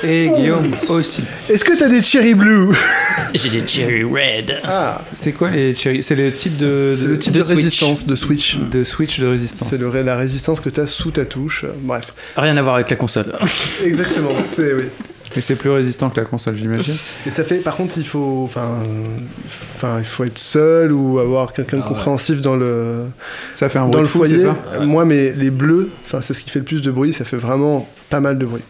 Et 0.05 0.29
Guillaume 0.29 0.71
aussi. 0.89 1.23
Est-ce 1.49 1.65
que 1.65 1.77
t'as 1.77 1.89
des 1.89 2.03
cherry 2.03 2.35
blue 2.35 2.69
J'ai 3.35 3.49
des 3.49 3.67
cherry 3.67 4.05
red. 4.05 4.61
Ah, 4.65 5.03
C'est 5.15 5.33
quoi 5.33 5.51
les 5.51 5.75
cherry? 5.75 6.03
C'est 6.03 6.15
le 6.15 6.31
type 6.33 6.57
de, 6.57 6.97
le 7.05 7.19
type 7.19 7.33
de 7.33 7.43
résistance 7.43 8.07
de 8.07 8.15
switch. 8.15 8.57
de 8.59 8.85
switch 8.85 9.19
de 9.19 9.27
résistance. 9.27 9.69
C'est 9.71 10.03
la 10.05 10.17
résistance 10.17 10.61
que 10.61 10.69
t'as 10.69 10.87
sous 10.87 11.11
ta 11.13 11.25
touche. 11.25 11.65
Bref, 11.81 12.13
Rien 12.37 12.57
à 12.57 12.63
voir 12.63 12.77
avec 12.77 12.91
la 12.91 12.97
console. 12.97 13.33
exactement. 13.85 14.31
C'est 14.55 14.73
oui. 14.75 14.85
Et 15.37 15.41
c'est 15.43 15.57
plus 15.57 15.71
résistant 15.71 16.09
que 16.11 16.19
la 16.19 16.27
console, 16.27 16.57
j'imagine. 16.57 16.95
Et 17.27 17.31
ça 17.31 17.45
fait, 17.45 17.57
par 17.57 17.77
contre, 17.77 17.99
il 17.99 18.07
faut, 18.07 18.43
enfin, 18.45 18.79
enfin, 19.77 19.99
il 19.99 20.07
faut 20.07 20.25
être 20.25 20.39
seul 20.39 20.93
ou 20.93 21.19
avoir 21.19 21.53
quelqu'un 21.53 21.77
de 21.77 21.83
Ah 21.83 21.89
ouais. 21.89 21.95
compréhensif 21.95 22.41
dans 22.41 22.57
le, 22.57 23.05
Ça 23.53 23.69
fait 23.69 23.79
un 23.79 23.89
dans 23.89 24.01
le 24.01 24.07
fou, 24.07 24.19
foyer. 24.19 24.41
ça 24.41 24.57
Moi, 24.81 25.05
mais 25.05 25.33
les 25.33 25.51
bleus, 25.51 25.91
enfin, 26.07 26.21
c'est 26.23 26.33
ce 26.35 26.41
qui 26.41 26.51
fait 26.51 26.61
le 26.61 26.65
plus 26.65 26.81
de 26.83 26.91
bruit. 26.91 27.13
Ça 27.13 27.25
fait 27.25 27.37
vraiment 27.37 27.89
pas 28.09 28.21
mal 28.21 28.39
de 28.39 28.47
bruit. 28.47 28.63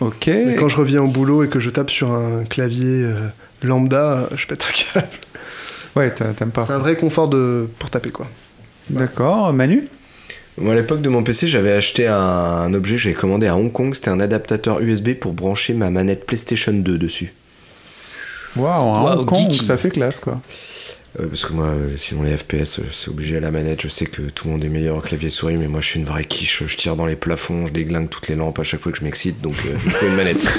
Ok. 0.00 0.26
Mais 0.26 0.56
quand 0.56 0.68
je 0.68 0.76
reviens 0.76 1.02
au 1.02 1.08
boulot 1.08 1.44
et 1.44 1.48
que 1.48 1.60
je 1.60 1.70
tape 1.70 1.90
sur 1.90 2.12
un 2.12 2.44
clavier 2.44 3.04
euh, 3.04 3.28
lambda, 3.62 4.28
je 4.36 4.46
pète 4.46 4.64
un 4.68 4.92
câble. 5.00 5.08
Ouais, 5.96 6.10
t'a- 6.10 6.26
t'aimes 6.34 6.50
pas. 6.50 6.64
C'est 6.64 6.72
un 6.72 6.78
vrai 6.78 6.96
confort 6.96 7.28
de 7.28 7.68
pour 7.78 7.88
taper 7.88 8.10
quoi. 8.10 8.26
D'accord, 8.90 9.52
Manu? 9.52 9.88
Moi, 10.56 10.72
à 10.72 10.76
l'époque 10.76 11.02
de 11.02 11.08
mon 11.08 11.22
PC, 11.24 11.48
j'avais 11.48 11.72
acheté 11.72 12.06
un, 12.06 12.14
un 12.16 12.74
objet, 12.74 12.96
j'avais 12.96 13.14
commandé 13.16 13.46
à 13.48 13.56
Hong 13.56 13.72
Kong, 13.72 13.92
c'était 13.94 14.10
un 14.10 14.20
adaptateur 14.20 14.80
USB 14.80 15.14
pour 15.14 15.32
brancher 15.32 15.74
ma 15.74 15.90
manette 15.90 16.26
PlayStation 16.26 16.72
2 16.72 16.96
dessus. 16.96 17.32
Waouh, 18.56 18.84
Waouh, 19.04 19.18
Hong 19.20 19.26
Kong, 19.26 19.50
geeky. 19.50 19.64
ça 19.64 19.76
fait 19.76 19.90
classe 19.90 20.20
quoi. 20.20 20.40
Euh, 21.20 21.28
parce 21.28 21.44
que 21.44 21.52
moi, 21.52 21.66
euh, 21.66 21.96
sinon 21.96 22.24
les 22.24 22.36
FPS, 22.36 22.80
euh, 22.80 22.82
c'est 22.92 23.08
obligé 23.08 23.36
à 23.36 23.40
la 23.40 23.52
manette. 23.52 23.80
Je 23.82 23.88
sais 23.88 24.06
que 24.06 24.22
tout 24.22 24.48
le 24.48 24.54
monde 24.54 24.64
est 24.64 24.68
meilleur 24.68 24.96
au 24.96 25.00
clavier 25.00 25.30
souris, 25.30 25.56
mais 25.56 25.68
moi 25.68 25.80
je 25.80 25.86
suis 25.86 26.00
une 26.00 26.06
vraie 26.06 26.24
quiche. 26.24 26.64
Je 26.66 26.76
tire 26.76 26.96
dans 26.96 27.06
les 27.06 27.14
plafonds, 27.14 27.66
je 27.68 27.72
déglingue 27.72 28.08
toutes 28.10 28.26
les 28.28 28.34
lampes 28.34 28.58
à 28.58 28.64
chaque 28.64 28.80
fois 28.80 28.90
que 28.90 28.98
je 28.98 29.04
m'excite, 29.04 29.40
donc 29.40 29.54
euh, 29.66 29.76
il 29.84 29.90
faut 29.92 30.06
une 30.06 30.16
manette. 30.16 30.44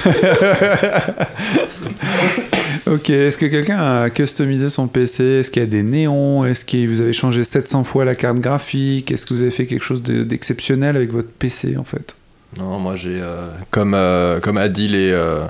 Ok, 2.87 3.09
est-ce 3.09 3.37
que 3.39 3.47
quelqu'un 3.47 3.79
a 4.03 4.09
customisé 4.11 4.69
son 4.69 4.87
PC 4.87 5.23
Est-ce 5.23 5.49
qu'il 5.49 5.61
y 5.61 5.65
a 5.65 5.67
des 5.67 5.81
néons? 5.81 6.45
Est-ce 6.45 6.63
que 6.63 6.85
vous 6.87 7.01
avez 7.01 7.13
changé 7.13 7.43
700 7.43 7.83
fois 7.83 8.05
la 8.05 8.13
carte 8.13 8.37
graphique? 8.39 9.09
Est-ce 9.11 9.25
que 9.25 9.33
vous 9.33 9.41
avez 9.41 9.49
fait 9.49 9.65
quelque 9.65 9.83
chose 9.83 10.03
de- 10.03 10.23
d'exceptionnel 10.23 10.95
avec 10.95 11.11
votre 11.11 11.29
PC 11.29 11.77
en 11.77 11.83
fait? 11.83 12.15
Non, 12.57 12.79
moi 12.79 12.95
j'ai 12.95 13.19
euh, 13.21 13.47
comme 13.69 13.93
euh, 13.93 14.39
comme 14.39 14.57
Adil 14.57 14.95
et, 14.95 15.11
euh, 15.11 15.41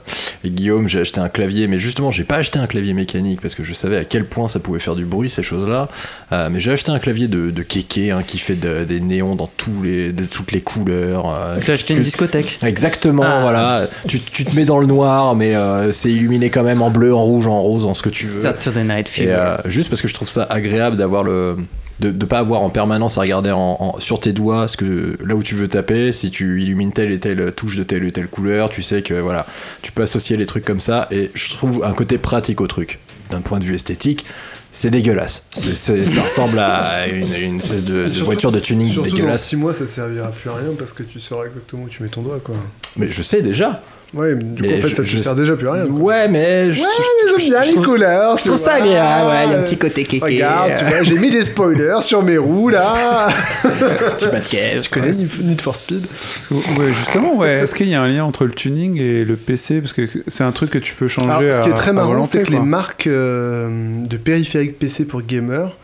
et 0.44 0.50
Guillaume, 0.50 0.88
j'ai 0.90 1.02
acheté 1.02 1.20
un 1.20 1.30
clavier, 1.30 1.68
mais 1.68 1.78
justement 1.78 2.10
j'ai 2.10 2.24
pas 2.24 2.38
acheté 2.38 2.58
un 2.58 2.66
clavier 2.66 2.94
mécanique 2.94 3.42
parce 3.42 3.54
que 3.54 3.64
je 3.64 3.74
savais 3.76 3.98
à 3.98 4.04
quel 4.06 4.26
point 4.26 4.48
ça 4.48 4.60
pouvait 4.60 4.80
faire 4.80 4.96
du 4.96 5.06
bruit 5.06 5.30
ces 5.30 5.44
choses-là. 5.44 5.88
Euh, 6.32 6.50
mais 6.52 6.60
j'ai 6.60 6.72
acheté 6.72 6.92
un 6.92 6.98
clavier 6.98 7.28
de, 7.28 7.52
de 7.52 7.62
kéké 7.62 8.10
hein, 8.10 8.24
qui 8.26 8.40
fait 8.40 8.56
de- 8.56 8.86
des 8.86 9.00
néons 9.02 9.36
dans 9.36 9.46
tous 9.56 9.84
les 9.84 10.12
de 10.14 10.24
toutes 10.26 10.52
les 10.52 10.62
couleurs. 10.62 11.32
euh, 11.32 11.60
T'as 11.64 11.74
acheté 11.74 11.94
une 11.94 12.00
que- 12.00 12.06
discothèque 12.06 12.58
Exactement, 12.64 13.22
Ah. 13.24 13.40
voilà. 13.42 13.88
Tu, 14.08 14.20
tu 14.20 14.44
te 14.44 14.56
mets 14.56 14.66
dans 14.66 14.80
le 14.80 14.88
noir, 14.88 15.36
mais 15.36 15.54
c'est 15.92 16.10
illuminé 16.12 16.50
quand 16.50 16.64
même 16.64 16.82
en 16.82 16.90
bleu, 16.90 17.14
en 17.14 17.24
rouge, 17.24 17.46
en 17.46 17.62
rose, 17.62 17.86
en 17.86 17.94
ce 17.94 18.02
que 18.02 18.10
tu 18.10 18.26
veux. 18.26 18.42
Saturday 18.42 18.84
Night 18.84 19.10
Fever. 19.10 19.58
juste 19.66 19.90
parce 19.90 20.02
que 20.02 20.08
je 20.08 20.14
trouve 20.16 20.30
ça 20.30 20.48
agréable 20.50 20.98
d'avoir 20.98 21.24
le 21.24 21.58
de 22.00 22.10
ne 22.12 22.26
pas 22.26 22.40
avoir 22.40 22.62
en 22.62 22.70
permanence 22.70 23.18
à 23.18 23.22
regarder 23.22 23.52
en, 23.52 23.78
en- 23.80 24.00
sur 24.00 24.20
tes 24.20 24.34
doigts 24.34 24.68
ce 24.68 24.76
que 24.78 25.18
là 25.26 25.36
où 25.36 25.44
tu 25.44 25.56
veux 25.56 25.68
taper. 25.68 26.12
Si 26.12 26.30
tu 26.32 26.62
illumines 26.62 26.92
telle 26.92 27.12
et 27.12 27.20
telle 27.20 27.54
touche 27.54 27.78
de 27.78 27.84
telle 27.84 28.04
et 28.04 28.12
telle 28.12 28.28
couleur 28.28 28.70
tu 28.70 28.84
sais 28.84 29.02
que 29.02 29.14
voilà 29.14 29.46
tu 29.82 29.92
peux 29.92 30.02
associer 30.04 30.36
les 30.38 30.46
trucs 30.46 30.66
comme 30.66 30.82
ça. 30.82 31.08
Et 31.12 31.32
je 31.34 31.50
trouve 31.52 31.84
un 31.86 31.94
côté 31.94 32.18
pratique 32.18 32.60
au 32.62 32.68
truc. 32.68 33.00
D'un 33.30 33.42
point 33.42 33.60
de 33.60 33.64
vue 33.64 33.76
esthétique 33.76 34.26
c'est 34.72 34.90
dégueulasse. 34.90 35.46
Ça 35.54 35.94
ressemble 36.22 36.60
à 36.60 37.08
une, 37.08 37.34
une 37.34 37.58
espèce 37.60 37.86
de, 37.86 38.00
de 38.04 38.06
Surtout- 38.08 38.26
voiture 38.26 38.52
de 38.52 38.60
tuning 38.60 38.92
Surtout 38.92 39.10
dans 39.12 39.16
dégueulasse. 39.16 39.46
6 39.48 39.56
mois, 39.56 39.74
ça 39.74 39.86
te 39.86 39.90
servira 39.92 40.30
plus 40.32 40.50
à 40.50 40.56
rien 40.56 40.72
parce 40.78 40.92
que 40.92 41.02
tu 41.04 41.22
sauras 41.22 41.46
exactement 41.46 41.84
où 41.84 41.88
tu 41.88 42.04
mets 42.04 42.10
ton 42.10 42.22
doigt 42.24 42.40
quoi. 42.44 42.56
mais 42.98 43.08
je 43.10 43.24
sais 43.24 43.42
déjà 43.42 43.82
Ouais, 44.16 44.34
mais 44.36 44.44
du 44.44 44.62
coup, 44.64 44.70
en 44.70 44.82
fait, 44.82 44.88
je- 44.90 44.96
ça 44.96 45.02
te 45.04 45.08
je- 45.08 45.18
sert 45.18 45.36
déjà 45.36 45.56
plus 45.56 45.68
à 45.68 45.74
rien. 45.74 45.86
quoi. 45.88 46.00
ouais 46.00 46.28
mais 46.30 46.72
je, 46.72 46.82
Ouais, 46.82 46.88
mais 46.88 47.40
j'aime 47.42 47.50
bien 47.50 47.62
les 47.66 47.72
trouve- 47.74 47.86
couleurs. 47.86 48.38
je 48.40 48.46
trouve 48.46 48.58
ça 48.58 48.76
agréable, 48.76 49.30
ouais, 49.30 49.44
il 49.46 49.52
y 49.52 49.56
a 49.56 49.60
un 49.60 49.62
petit 49.64 49.78
côté 49.78 50.04
kéké. 50.06 50.24
Regarde, 50.26 50.72
tu 50.80 50.86
vois, 50.86 51.04
j'ai 51.04 51.18
mis 51.20 51.30
des 51.32 51.44
spoilers 51.44 52.02
sur 52.02 52.24
mes 52.24 52.38
roues 52.38 52.70
là. 52.70 53.28
petit 53.64 54.28
pas 54.28 54.40
de 54.40 54.48
caisse 54.48 54.84
Tu 54.86 54.90
connais 54.90 55.12
Need 55.12 55.30
Need 55.46 55.62
for 55.62 55.76
Speed 55.76 56.08
que- 56.50 56.54
ouais, 56.80 56.94
justement, 56.94 57.36
ouais. 57.38 57.60
Est-ce 57.64 57.76
qu'il 57.76 57.90
y 57.90 57.96
a 57.96 58.02
un 58.02 58.08
lien 58.08 58.24
entre 58.24 58.46
le 58.46 58.52
tuning 58.52 59.00
et 59.00 59.26
le 59.26 59.36
PC 59.36 59.82
Parce 59.82 59.94
que 59.94 60.08
c'est 60.28 60.44
un 60.44 60.52
truc 60.52 60.70
que 60.72 60.78
tu 60.80 60.94
peux 60.96 61.08
changer 61.08 61.30
Alors, 61.30 61.58
ce 61.58 61.62
qui 61.64 61.70
à- 61.70 61.72
est 61.74 61.76
très 61.76 61.90
à 61.90 61.94
marrant, 61.94 62.26
c'est 62.26 62.44
que 62.44 62.48
quoi. 62.48 62.56
les 62.60 62.62
marques 62.66 63.08
euh, 63.08 64.02
de 64.06 64.18
périphériques 64.18 64.80
PC 64.80 65.06
pour 65.06 65.22
gamers, 65.24 65.76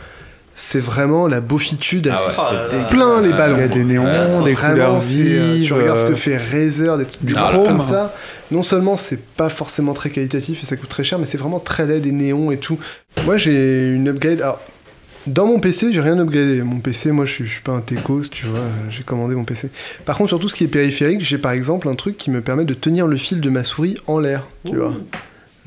c'est 0.63 0.79
vraiment 0.79 1.27
la 1.27 1.41
beaufitude. 1.41 2.07
Ah 2.13 2.19
ouais, 2.21 2.33
avec 2.37 2.37
c'est 2.69 2.69
dégueulasse. 2.77 2.91
plein 2.91 3.21
les 3.21 3.29
Il 3.29 3.35
ballons. 3.35 3.57
y 3.57 3.61
a 3.61 3.67
des 3.67 3.83
néons, 3.83 4.03
Vraiment, 4.03 4.41
des 4.43 4.53
couleurs 4.53 5.01
c'est, 5.01 5.13
euh, 5.13 5.53
vives. 5.55 5.65
Tu 5.65 5.73
regardes 5.73 5.99
ce 5.99 6.05
euh, 6.05 6.09
que 6.09 6.15
fait 6.15 6.37
Razer, 6.37 6.97
des, 6.99 7.05
du 7.21 7.33
trucs 7.33 7.45
chrome. 7.47 7.65
comme 7.65 7.81
ça. 7.81 8.13
Non 8.51 8.61
seulement 8.61 8.95
c'est 8.95 9.19
pas 9.23 9.49
forcément 9.49 9.93
très 9.93 10.11
qualitatif 10.11 10.61
et 10.61 10.65
ça 10.67 10.75
coûte 10.77 10.89
très 10.89 11.03
cher, 11.03 11.17
mais 11.17 11.25
c'est 11.25 11.37
vraiment 11.39 11.59
très 11.59 11.87
laid, 11.87 11.99
des 12.01 12.11
néons 12.11 12.51
et 12.51 12.57
tout. 12.57 12.77
Moi 13.25 13.37
j'ai 13.37 13.91
une 13.93 14.07
upgrade. 14.09 14.41
Alors, 14.41 14.59
dans 15.27 15.45
mon 15.47 15.59
PC, 15.59 15.91
j'ai 15.91 16.01
rien 16.01 16.17
upgradé. 16.19 16.61
Mon 16.61 16.79
PC, 16.79 17.11
moi 17.11 17.25
je 17.25 17.31
suis, 17.31 17.45
je 17.47 17.51
suis 17.53 17.61
pas 17.61 17.71
un 17.71 17.81
techos, 17.81 18.21
tu 18.31 18.45
vois, 18.45 18.59
j'ai 18.89 19.01
commandé 19.03 19.33
mon 19.35 19.45
PC. 19.45 19.69
Par 20.05 20.15
contre, 20.17 20.29
sur 20.29 20.39
tout 20.39 20.47
ce 20.49 20.55
qui 20.55 20.63
est 20.65 20.67
périphérique, 20.67 21.21
j'ai 21.21 21.37
par 21.39 21.51
exemple 21.53 21.87
un 21.89 21.95
truc 21.95 22.17
qui 22.17 22.29
me 22.31 22.41
permet 22.41 22.65
de 22.65 22.73
tenir 22.75 23.07
le 23.07 23.17
fil 23.17 23.41
de 23.41 23.49
ma 23.49 23.63
souris 23.63 23.97
en 24.07 24.19
l'air, 24.19 24.47
tu 24.65 24.75
vois. 24.75 24.93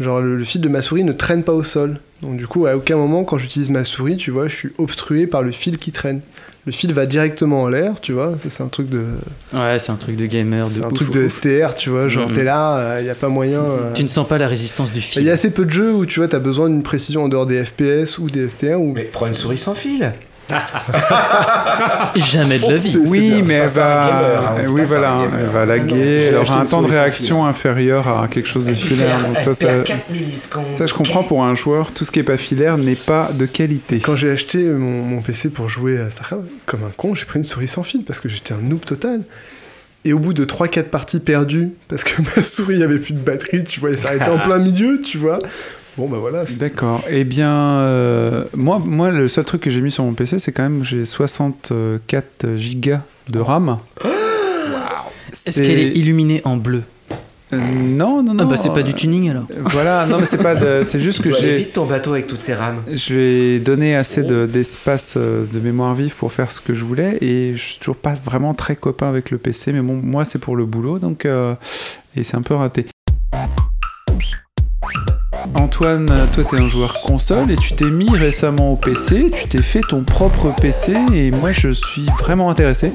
Genre 0.00 0.20
le, 0.20 0.36
le 0.36 0.44
fil 0.44 0.60
de 0.60 0.68
ma 0.68 0.82
souris 0.82 1.04
ne 1.04 1.12
traîne 1.12 1.42
pas 1.42 1.52
au 1.52 1.62
sol. 1.64 1.98
Donc 2.24 2.36
du 2.36 2.46
coup, 2.46 2.66
à 2.66 2.76
aucun 2.76 2.96
moment, 2.96 3.24
quand 3.24 3.38
j'utilise 3.38 3.70
ma 3.70 3.84
souris, 3.84 4.16
tu 4.16 4.30
vois, 4.30 4.48
je 4.48 4.54
suis 4.54 4.70
obstrué 4.78 5.26
par 5.26 5.42
le 5.42 5.52
fil 5.52 5.78
qui 5.78 5.92
traîne. 5.92 6.20
Le 6.66 6.72
fil 6.72 6.94
va 6.94 7.04
directement 7.04 7.62
en 7.64 7.68
l'air, 7.68 8.00
tu 8.00 8.12
vois. 8.14 8.38
C'est 8.48 8.62
un 8.62 8.68
truc 8.68 8.88
de, 8.88 9.04
Ouais, 9.52 9.78
c'est 9.78 9.92
un 9.92 9.96
truc 9.96 10.16
de 10.16 10.24
gamer. 10.24 10.68
de 10.68 10.72
c'est 10.74 10.82
un 10.82 10.86
ouf, 10.88 10.94
truc 10.94 11.08
ouf, 11.10 11.14
de. 11.16 11.28
STR, 11.28 11.74
tu 11.76 11.90
vois. 11.90 12.08
Genre 12.08 12.28
Mhm. 12.30 12.34
t'es 12.34 12.44
là, 12.44 13.00
il 13.00 13.06
y 13.06 13.10
a 13.10 13.14
pas 13.14 13.28
moyen. 13.28 13.60
euh, 13.60 13.92
Tu 13.92 14.02
ne 14.02 14.08
sens 14.08 14.26
pas 14.26 14.38
la 14.38 14.48
résistance 14.48 14.90
du 14.90 15.00
Il 15.00 15.02
fil. 15.02 15.22
y 15.24 15.30
a 15.30 15.34
assez 15.34 15.50
peu 15.50 15.66
de 15.66 15.70
jeux 15.70 15.92
où 15.92 16.06
tu 16.06 16.20
vois, 16.20 16.28
t'as 16.28 16.38
besoin 16.38 16.70
d'une 16.70 16.82
précision 16.82 17.24
en 17.24 17.28
dehors 17.28 17.44
des 17.44 17.62
FPS 17.66 18.16
ou 18.18 18.30
des 18.30 18.48
STR. 18.48 18.80
Ou... 18.80 18.92
Mais 18.94 19.02
prends 19.02 19.26
une 19.26 19.34
souris 19.34 19.58
sans 19.58 19.74
fil. 19.74 20.12
Jamais 22.16 22.58
de 22.58 22.68
la 22.68 22.76
vie. 22.76 22.98
Oui, 23.06 23.42
mais 23.46 23.54
elle 23.54 23.68
va, 23.68 24.56
oui, 24.68 24.82
voilà, 24.84 25.20
elle 25.22 25.46
va 25.46 25.60
non, 25.60 25.72
laguer, 25.72 26.20
j'ai 26.20 26.26
elle 26.26 26.36
aura 26.36 26.60
un 26.60 26.64
temps 26.64 26.82
de 26.82 26.90
réaction 26.90 27.46
inférieur 27.46 28.08
à 28.08 28.28
quelque 28.28 28.48
chose 28.48 28.66
de 28.66 28.74
filaire. 28.74 29.18
Donc 29.20 29.36
ça, 29.38 29.54
ça, 29.54 29.84
ça, 30.76 30.86
je 30.86 30.94
comprends 30.94 31.22
pour 31.22 31.42
un 31.42 31.54
joueur, 31.54 31.92
tout 31.92 32.04
ce 32.04 32.10
qui 32.10 32.18
est 32.18 32.24
pas 32.24 32.36
filaire 32.36 32.76
n'est 32.78 32.94
pas 32.94 33.30
de 33.32 33.46
qualité. 33.46 34.00
Quand 34.00 34.16
j'ai 34.16 34.30
acheté 34.30 34.58
mon, 34.64 35.02
mon 35.02 35.22
PC 35.22 35.50
pour 35.50 35.68
jouer 35.68 35.98
à 35.98 36.10
StarCraft, 36.10 36.42
comme 36.66 36.84
un 36.84 36.92
con, 36.96 37.14
j'ai 37.14 37.24
pris 37.24 37.38
une 37.38 37.44
souris 37.44 37.68
sans 37.68 37.82
fil 37.82 38.02
parce 38.04 38.20
que 38.20 38.28
j'étais 38.28 38.54
un 38.54 38.60
noob 38.60 38.84
total. 38.84 39.22
Et 40.06 40.12
au 40.12 40.18
bout 40.18 40.34
de 40.34 40.44
3-4 40.44 40.84
parties 40.84 41.20
perdues, 41.20 41.70
parce 41.88 42.04
que 42.04 42.20
ma 42.36 42.42
souris 42.42 42.82
avait 42.82 42.98
plus 42.98 43.14
de 43.14 43.20
batterie, 43.20 43.64
tu 43.64 43.80
vois, 43.80 43.90
elle 43.90 43.98
s'arrêtait 43.98 44.28
en 44.28 44.38
plein 44.44 44.58
milieu, 44.58 45.00
tu 45.00 45.18
vois. 45.18 45.38
Bon, 45.96 46.08
bah 46.08 46.18
voilà. 46.20 46.44
D'accord. 46.58 47.02
Eh 47.08 47.22
bien, 47.24 47.52
euh, 47.52 48.44
moi, 48.54 48.80
moi, 48.84 49.10
le 49.10 49.28
seul 49.28 49.44
truc 49.44 49.60
que 49.62 49.70
j'ai 49.70 49.80
mis 49.80 49.92
sur 49.92 50.02
mon 50.04 50.12
PC, 50.14 50.38
c'est 50.40 50.50
quand 50.52 50.64
même 50.64 50.84
j'ai 50.84 51.04
64 51.04 52.56
gigas 52.56 53.02
de 53.28 53.38
RAM. 53.38 53.78
Est-ce 55.46 55.62
qu'elle 55.62 55.78
est 55.78 55.92
illuminée 55.96 56.40
en 56.44 56.56
bleu 56.56 56.82
Euh, 57.52 57.58
non, 57.58 58.22
non, 58.22 58.34
non. 58.34 58.44
Ah 58.44 58.46
bah 58.46 58.56
c'est 58.56 58.72
pas 58.72 58.82
du 58.82 58.90
euh, 58.92 58.94
tuning 58.94 59.30
alors. 59.30 59.44
Voilà, 59.60 60.06
non 60.06 60.18
mais 60.18 60.26
c'est 60.26 60.38
pas 60.42 60.54
de- 60.56 60.82
c'est 60.84 60.98
juste 61.00 61.22
Tu 61.22 61.28
que 61.28 61.34
j'ai 61.38 61.58
vite 61.58 61.72
ton 61.74 61.84
bateau 61.86 62.12
avec 62.14 62.26
toutes 62.26 62.40
ces 62.40 62.54
rames. 62.54 62.82
je 62.92 63.14
lui 63.14 63.24
ai 63.26 63.58
donné 63.60 63.94
assez 63.94 64.22
de- 64.22 64.46
d'espace 64.46 65.16
de, 65.16 65.60
mémoire 65.60 65.94
vive 65.94 66.14
pour 66.14 66.32
faire 66.32 66.50
ce 66.50 66.60
que 66.60 66.74
je 66.74 66.82
voulais 66.84 67.18
et 67.20 67.52
je 67.54 67.62
suis 67.62 67.78
toujours 67.78 67.96
pas 67.96 68.14
vraiment 68.14 68.54
très 68.54 68.74
copain 68.76 69.08
avec 69.08 69.30
le 69.30 69.38
PC 69.38 69.72
mais 69.72 69.82
bon 69.82 70.00
moi 70.02 70.24
c'est 70.24 70.38
pour 70.40 70.56
le 70.56 70.64
boulot 70.64 70.98
donc 70.98 71.26
euh, 71.26 71.54
et 72.16 72.24
c'est 72.24 72.36
un 72.36 72.42
peu 72.42 72.54
raté. 72.54 72.86
Antoine, 75.54 76.06
toi 76.32 76.44
t'es 76.44 76.60
un 76.60 76.68
joueur 76.68 77.00
console 77.02 77.50
et 77.50 77.56
tu 77.56 77.74
t'es 77.74 77.84
mis 77.84 78.10
récemment 78.10 78.72
au 78.72 78.76
PC, 78.76 79.30
tu 79.30 79.48
t'es 79.48 79.62
fait 79.62 79.80
ton 79.80 80.02
propre 80.02 80.52
PC 80.60 80.94
et 81.12 81.30
moi 81.30 81.52
je 81.52 81.70
suis 81.70 82.06
vraiment 82.20 82.50
intéressé 82.50 82.92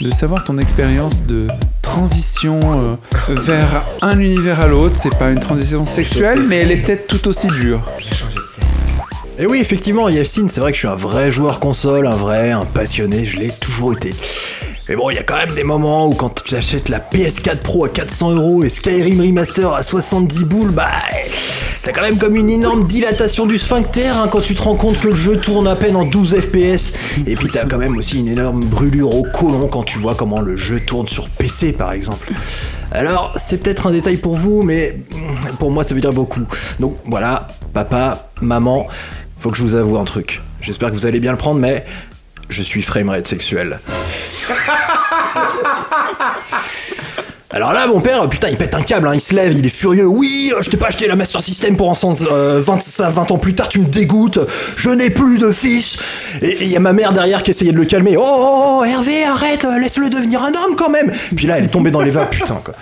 de 0.00 0.10
savoir 0.10 0.44
ton 0.44 0.58
expérience 0.58 1.24
de 1.24 1.48
transition 1.82 2.60
euh, 2.64 2.96
vers 3.28 3.82
un 4.00 4.18
univers 4.18 4.60
à 4.60 4.68
l'autre. 4.68 4.96
C'est 5.02 5.16
pas 5.16 5.30
une 5.30 5.40
transition 5.40 5.84
sexuelle 5.86 6.42
mais 6.48 6.58
elle 6.58 6.70
est 6.70 6.76
peut-être 6.76 7.06
tout 7.08 7.28
aussi 7.28 7.48
dure. 7.48 7.82
Et 9.40 9.46
oui, 9.46 9.58
effectivement, 9.60 10.08
Yeltsin, 10.08 10.48
c'est 10.48 10.60
vrai 10.60 10.72
que 10.72 10.76
je 10.76 10.80
suis 10.80 10.88
un 10.88 10.96
vrai 10.96 11.30
joueur 11.30 11.60
console, 11.60 12.08
un 12.08 12.16
vrai, 12.16 12.50
un 12.50 12.64
passionné, 12.64 13.24
je 13.24 13.36
l'ai 13.36 13.50
toujours 13.50 13.92
été. 13.92 14.12
Mais 14.88 14.96
bon, 14.96 15.10
il 15.10 15.16
y 15.16 15.18
a 15.18 15.22
quand 15.22 15.36
même 15.36 15.54
des 15.54 15.64
moments 15.64 16.08
où 16.08 16.14
quand 16.14 16.42
tu 16.42 16.54
achètes 16.54 16.88
la 16.88 16.98
PS4 16.98 17.58
Pro 17.58 17.84
à 17.84 17.90
400 17.90 18.36
euros 18.36 18.64
et 18.64 18.70
Skyrim 18.70 19.20
Remaster 19.20 19.70
à 19.70 19.82
70 19.82 20.44
boules, 20.44 20.70
bah, 20.70 20.88
t'as 21.82 21.92
quand 21.92 22.00
même 22.00 22.16
comme 22.16 22.36
une 22.36 22.48
énorme 22.48 22.84
dilatation 22.84 23.44
du 23.44 23.58
sphincter 23.58 24.06
hein, 24.06 24.28
quand 24.30 24.40
tu 24.40 24.54
te 24.54 24.62
rends 24.62 24.76
compte 24.76 24.98
que 24.98 25.08
le 25.08 25.14
jeu 25.14 25.36
tourne 25.36 25.68
à 25.68 25.76
peine 25.76 25.94
en 25.94 26.06
12 26.06 26.40
FPS. 26.40 26.94
Et 27.26 27.34
puis 27.34 27.48
t'as 27.52 27.66
quand 27.66 27.76
même 27.76 27.98
aussi 27.98 28.20
une 28.20 28.28
énorme 28.28 28.64
brûlure 28.64 29.14
au 29.14 29.24
côlon 29.24 29.68
quand 29.68 29.82
tu 29.82 29.98
vois 29.98 30.14
comment 30.14 30.40
le 30.40 30.56
jeu 30.56 30.80
tourne 30.80 31.06
sur 31.06 31.28
PC 31.28 31.72
par 31.72 31.92
exemple. 31.92 32.32
Alors, 32.90 33.34
c'est 33.36 33.62
peut-être 33.62 33.88
un 33.88 33.90
détail 33.90 34.16
pour 34.16 34.36
vous, 34.36 34.62
mais 34.62 34.96
pour 35.58 35.70
moi 35.70 35.84
ça 35.84 35.94
veut 35.94 36.00
dire 36.00 36.14
beaucoup. 36.14 36.46
Donc 36.80 36.96
voilà, 37.04 37.48
papa, 37.74 38.30
maman, 38.40 38.86
faut 39.38 39.50
que 39.50 39.56
je 39.58 39.62
vous 39.64 39.74
avoue 39.74 39.98
un 39.98 40.04
truc. 40.04 40.40
J'espère 40.62 40.90
que 40.90 40.94
vous 40.94 41.04
allez 41.04 41.20
bien 41.20 41.32
le 41.32 41.38
prendre, 41.38 41.60
mais 41.60 41.84
je 42.48 42.62
suis 42.62 42.82
framerate 42.82 43.26
sexuel. 43.26 43.80
Alors 47.50 47.72
là, 47.72 47.86
mon 47.86 48.00
père, 48.00 48.28
putain, 48.28 48.50
il 48.50 48.58
pète 48.58 48.74
un 48.74 48.82
câble, 48.82 49.08
hein, 49.08 49.14
il 49.14 49.22
se 49.22 49.34
lève, 49.34 49.52
il 49.56 49.64
est 49.64 49.70
furieux. 49.70 50.04
Oui, 50.04 50.52
euh, 50.54 50.62
je 50.62 50.68
t'ai 50.68 50.76
pas 50.76 50.88
acheté 50.88 51.08
la 51.08 51.16
Master 51.16 51.42
System 51.42 51.78
pour 51.78 51.88
en 51.88 51.94
sens, 51.94 52.18
euh, 52.30 52.60
20, 52.62 52.82
ça, 52.82 53.08
20 53.08 53.30
ans 53.30 53.38
plus 53.38 53.54
tard, 53.54 53.70
tu 53.70 53.80
me 53.80 53.86
dégoûtes, 53.86 54.38
je 54.76 54.90
n'ai 54.90 55.08
plus 55.08 55.38
de 55.38 55.50
fils. 55.50 55.98
Et 56.42 56.58
il 56.60 56.68
y 56.68 56.76
a 56.76 56.80
ma 56.80 56.92
mère 56.92 57.14
derrière 57.14 57.42
qui 57.42 57.50
essayait 57.50 57.72
de 57.72 57.78
le 57.78 57.86
calmer. 57.86 58.16
Oh, 58.18 58.22
oh, 58.22 58.78
oh, 58.80 58.84
Hervé, 58.84 59.24
arrête, 59.24 59.64
euh, 59.64 59.78
laisse-le 59.78 60.10
devenir 60.10 60.42
un 60.42 60.52
homme 60.52 60.76
quand 60.76 60.90
même. 60.90 61.10
Puis 61.34 61.46
là, 61.46 61.56
elle 61.56 61.64
est 61.64 61.68
tombée 61.68 61.90
dans 61.90 62.02
les 62.02 62.10
vapes, 62.10 62.30
putain, 62.30 62.60
quoi. 62.62 62.74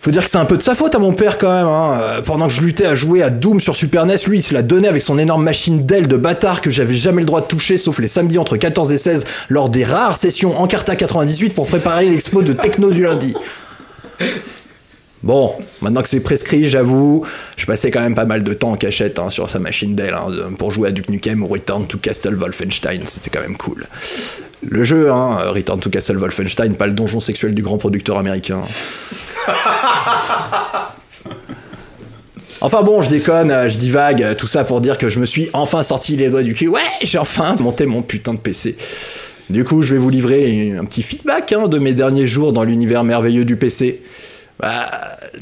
Faut 0.00 0.12
dire 0.12 0.22
que 0.22 0.30
c'est 0.30 0.38
un 0.38 0.44
peu 0.44 0.56
de 0.56 0.62
sa 0.62 0.76
faute 0.76 0.94
à 0.94 0.98
mon 1.00 1.12
père 1.12 1.38
quand 1.38 1.52
même. 1.52 1.66
Hein. 1.66 1.98
Euh, 2.00 2.22
Pendant 2.22 2.46
que 2.46 2.52
je 2.52 2.60
luttais 2.60 2.86
à 2.86 2.94
jouer 2.94 3.22
à 3.22 3.30
Doom 3.30 3.60
sur 3.60 3.74
Super 3.74 4.06
NES, 4.06 4.16
lui 4.28 4.38
il 4.38 4.42
se 4.42 4.54
l'a 4.54 4.62
donné 4.62 4.86
avec 4.86 5.02
son 5.02 5.18
énorme 5.18 5.42
machine 5.42 5.84
d'aile 5.84 6.06
de 6.06 6.16
bâtard 6.16 6.60
que 6.60 6.70
j'avais 6.70 6.94
jamais 6.94 7.22
le 7.22 7.26
droit 7.26 7.40
de 7.40 7.46
toucher 7.46 7.78
sauf 7.78 7.98
les 7.98 8.06
samedis 8.06 8.38
entre 8.38 8.56
14 8.56 8.92
et 8.92 8.98
16 8.98 9.24
lors 9.48 9.68
des 9.68 9.84
rares 9.84 10.16
sessions 10.16 10.56
Encarta 10.60 10.94
98 10.94 11.52
pour 11.54 11.66
préparer 11.66 12.08
l'expo 12.08 12.42
de 12.42 12.52
techno 12.52 12.90
du 12.90 13.02
lundi. 13.02 13.34
Bon, 15.22 15.54
maintenant 15.80 16.02
que 16.02 16.08
c'est 16.08 16.20
prescrit, 16.20 16.68
j'avoue, 16.68 17.26
je 17.56 17.66
passais 17.66 17.90
quand 17.90 18.00
même 18.00 18.14
pas 18.14 18.24
mal 18.24 18.44
de 18.44 18.54
temps 18.54 18.70
en 18.70 18.76
cachette 18.76 19.18
hein, 19.18 19.30
sur 19.30 19.50
sa 19.50 19.58
machine 19.58 19.96
d'aile 19.96 20.14
hein, 20.14 20.52
pour 20.56 20.70
jouer 20.70 20.88
à 20.88 20.92
Duke 20.92 21.08
Nukem 21.08 21.42
ou 21.42 21.48
Return 21.48 21.86
to 21.86 21.98
Castle 21.98 22.36
Wolfenstein, 22.36 23.02
c'était 23.04 23.30
quand 23.30 23.40
même 23.40 23.56
cool. 23.56 23.86
Le 24.62 24.84
jeu, 24.84 25.10
hein, 25.10 25.50
Return 25.50 25.80
to 25.80 25.90
Castle 25.90 26.18
Wolfenstein, 26.18 26.76
pas 26.76 26.86
le 26.86 26.92
donjon 26.92 27.20
sexuel 27.20 27.54
du 27.54 27.62
grand 27.62 27.78
producteur 27.78 28.16
américain. 28.16 28.62
Enfin 32.60 32.82
bon, 32.82 33.02
je 33.02 33.08
déconne, 33.08 33.52
euh, 33.52 33.68
je 33.68 33.76
divague, 33.76 34.22
euh, 34.22 34.34
tout 34.34 34.48
ça 34.48 34.64
pour 34.64 34.80
dire 34.80 34.98
que 34.98 35.08
je 35.08 35.20
me 35.20 35.26
suis 35.26 35.48
enfin 35.52 35.84
sorti 35.84 36.16
les 36.16 36.28
doigts 36.28 36.42
du 36.42 36.54
cul. 36.54 36.66
Ouais, 36.66 36.80
j'ai 37.02 37.18
enfin 37.18 37.54
monté 37.60 37.86
mon 37.86 38.02
putain 38.02 38.34
de 38.34 38.40
PC. 38.40 38.76
Du 39.48 39.64
coup, 39.64 39.82
je 39.82 39.94
vais 39.94 40.00
vous 40.00 40.10
livrer 40.10 40.76
un 40.76 40.84
petit 40.84 41.02
feedback 41.02 41.52
hein, 41.52 41.68
de 41.68 41.78
mes 41.78 41.92
derniers 41.92 42.26
jours 42.26 42.52
dans 42.52 42.64
l'univers 42.64 43.04
merveilleux 43.04 43.44
du 43.44 43.56
PC. 43.56 44.02
Bah, 44.60 44.90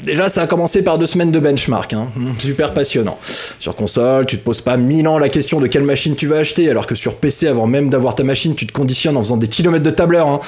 déjà, 0.03 0.29
ça 0.29 0.43
a 0.43 0.47
commencé 0.47 0.83
par 0.83 0.99
deux 0.99 1.07
semaines 1.07 1.31
de 1.31 1.39
benchmark, 1.39 1.91
hein. 1.93 2.07
super 2.39 2.73
passionnant. 2.73 3.17
Sur 3.59 3.75
console, 3.75 4.25
tu 4.27 4.37
te 4.37 4.43
poses 4.43 4.61
pas 4.61 4.77
mille 4.77 5.07
ans 5.07 5.17
la 5.17 5.29
question 5.29 5.59
de 5.59 5.65
quelle 5.67 5.83
machine 5.83 6.15
tu 6.15 6.27
vas 6.27 6.37
acheter, 6.37 6.69
alors 6.69 6.85
que 6.85 6.93
sur 6.93 7.15
PC, 7.15 7.47
avant 7.47 7.65
même 7.65 7.89
d'avoir 7.89 8.13
ta 8.13 8.23
machine, 8.23 8.53
tu 8.55 8.67
te 8.67 8.71
conditionnes 8.73 9.17
en 9.17 9.23
faisant 9.23 9.37
des 9.37 9.47
kilomètres 9.47 9.83
de 9.83 9.89
tableur. 9.89 10.27
hein. 10.27 10.39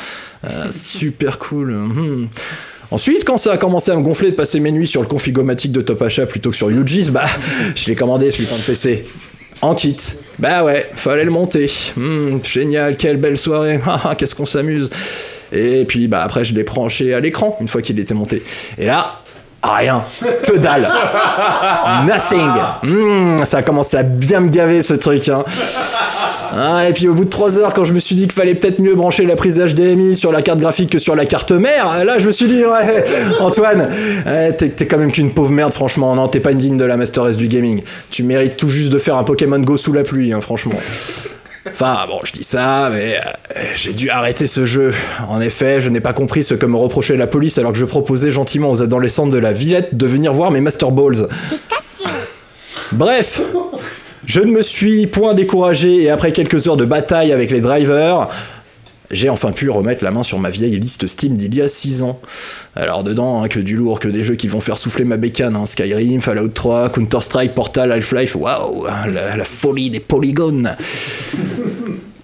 Euh, 0.47 0.67
super 0.71 1.39
cool. 1.39 1.71
hmm. 1.73 2.27
Ensuite, 2.91 3.23
quand 3.25 3.37
ça 3.37 3.53
a 3.53 3.57
commencé 3.57 3.91
à 3.91 3.95
me 3.95 4.01
gonfler 4.01 4.31
de 4.31 4.35
passer 4.35 4.59
mes 4.59 4.71
nuits 4.71 4.87
sur 4.87 5.01
le 5.01 5.07
configomatique 5.07 5.71
de 5.71 5.81
Top 5.81 6.01
Achat 6.01 6.25
plutôt 6.25 6.49
que 6.51 6.55
sur 6.55 6.69
UGIS, 6.69 7.09
bah, 7.11 7.25
je 7.75 7.85
l'ai 7.87 7.95
commandé 7.95 8.29
ce 8.31 8.37
putain 8.37 8.55
de 8.55 8.61
PC. 8.61 9.05
En 9.61 9.75
kit. 9.75 9.97
Bah 10.39 10.63
ouais, 10.63 10.89
fallait 10.95 11.25
le 11.25 11.31
monter. 11.31 11.69
Hmm, 11.97 12.37
génial, 12.43 12.97
quelle 12.97 13.17
belle 13.17 13.37
soirée. 13.37 13.79
Ah, 13.85 13.99
ah, 14.05 14.15
Qu'est-ce 14.15 14.33
qu'on 14.35 14.45
s'amuse. 14.45 14.89
Et 15.51 15.85
puis 15.85 16.07
bah 16.07 16.21
après 16.23 16.45
je 16.45 16.53
l'ai 16.53 16.63
branché 16.63 17.13
à 17.13 17.19
l'écran 17.19 17.57
une 17.61 17.67
fois 17.67 17.81
qu'il 17.81 17.99
était 17.99 18.13
monté. 18.13 18.43
Et 18.77 18.85
là, 18.85 19.21
rien. 19.63 20.03
Que 20.43 20.57
dalle. 20.57 20.89
Nothing. 22.05 22.49
Hmm, 22.83 23.45
ça 23.45 23.57
a 23.57 23.61
commencé 23.61 23.97
à 23.97 24.03
bien 24.03 24.41
me 24.41 24.49
gaver 24.49 24.83
ce 24.83 24.93
truc. 24.93 25.29
Hein. 25.29 25.43
Ah, 26.57 26.89
et 26.89 26.93
puis 26.93 27.07
au 27.07 27.13
bout 27.13 27.25
de 27.25 27.29
3 27.29 27.59
heures, 27.59 27.73
quand 27.73 27.85
je 27.85 27.93
me 27.93 27.99
suis 27.99 28.15
dit 28.15 28.23
qu'il 28.23 28.31
fallait 28.31 28.55
peut-être 28.55 28.79
mieux 28.79 28.95
brancher 28.95 29.25
la 29.25 29.35
prise 29.35 29.59
HDMI 29.59 30.15
sur 30.17 30.31
la 30.31 30.41
carte 30.41 30.59
graphique 30.59 30.89
que 30.89 30.99
sur 30.99 31.15
la 31.15 31.25
carte 31.25 31.51
mère, 31.51 32.03
là 32.03 32.17
je 32.19 32.25
me 32.25 32.31
suis 32.31 32.47
dit, 32.47 32.65
ouais, 32.65 33.05
Antoine, 33.39 33.87
ouais, 34.25 34.53
t'es 34.53 34.87
quand 34.87 34.97
même 34.97 35.11
qu'une 35.11 35.31
pauvre 35.31 35.51
merde, 35.51 35.73
franchement. 35.73 36.15
Non, 36.15 36.27
t'es 36.27 36.39
pas 36.39 36.51
une 36.51 36.57
digne 36.57 36.77
de 36.77 36.85
la 36.85 36.97
Master 36.97 37.23
Race 37.23 37.37
du 37.37 37.47
gaming. 37.47 37.83
Tu 38.09 38.23
mérites 38.23 38.57
tout 38.57 38.69
juste 38.69 38.91
de 38.91 38.99
faire 38.99 39.15
un 39.15 39.23
Pokémon 39.23 39.59
Go 39.59 39.77
sous 39.77 39.93
la 39.93 40.03
pluie, 40.03 40.33
hein, 40.33 40.41
franchement. 40.41 40.79
Enfin, 41.67 42.05
bon, 42.07 42.19
je 42.23 42.31
dis 42.31 42.43
ça, 42.43 42.89
mais 42.91 43.17
euh, 43.17 43.61
j'ai 43.75 43.93
dû 43.93 44.09
arrêter 44.09 44.47
ce 44.47 44.65
jeu. 44.65 44.93
En 45.27 45.41
effet, 45.41 45.81
je 45.81 45.89
n'ai 45.89 45.99
pas 45.99 46.13
compris 46.13 46.43
ce 46.43 46.53
que 46.53 46.65
me 46.65 46.77
reprochait 46.77 47.17
la 47.17 47.27
police 47.27 47.57
alors 47.57 47.73
que 47.73 47.77
je 47.77 47.85
proposais 47.85 48.31
gentiment 48.31 48.71
aux 48.71 48.81
adolescentes 48.81 49.31
de 49.31 49.37
la 49.37 49.51
Villette 49.51 49.95
de 49.95 50.07
venir 50.07 50.33
voir 50.33 50.51
mes 50.51 50.61
Master 50.61 50.91
Balls. 50.91 51.27
Bref, 52.93 53.41
je 54.25 54.39
ne 54.39 54.51
me 54.51 54.61
suis 54.61 55.05
point 55.07 55.33
découragé 55.33 56.03
et 56.03 56.09
après 56.09 56.31
quelques 56.31 56.67
heures 56.67 56.77
de 56.77 56.85
bataille 56.85 57.31
avec 57.31 57.51
les 57.51 57.61
drivers, 57.61 58.29
j'ai 59.11 59.29
enfin 59.29 59.51
pu 59.51 59.69
remettre 59.69 60.03
la 60.03 60.11
main 60.11 60.23
sur 60.23 60.39
ma 60.39 60.49
vieille 60.49 60.79
liste 60.79 61.07
Steam 61.07 61.35
d'il 61.35 61.55
y 61.55 61.61
a 61.61 61.67
6 61.67 62.03
ans. 62.03 62.19
Alors 62.75 63.03
dedans, 63.03 63.41
hein, 63.41 63.47
que 63.47 63.59
du 63.59 63.75
lourd, 63.75 63.99
que 63.99 64.07
des 64.07 64.23
jeux 64.23 64.35
qui 64.35 64.47
vont 64.47 64.61
faire 64.61 64.77
souffler 64.77 65.05
ma 65.05 65.17
bécane, 65.17 65.55
hein. 65.55 65.65
Skyrim, 65.65 66.21
Fallout 66.21 66.49
3, 66.49 66.89
Counter-Strike, 66.89 67.53
Portal, 67.53 67.91
Half-Life, 67.91 68.35
waouh, 68.35 68.85
la, 68.85 69.35
la 69.35 69.45
folie 69.45 69.89
des 69.89 69.99
polygones. 69.99 70.75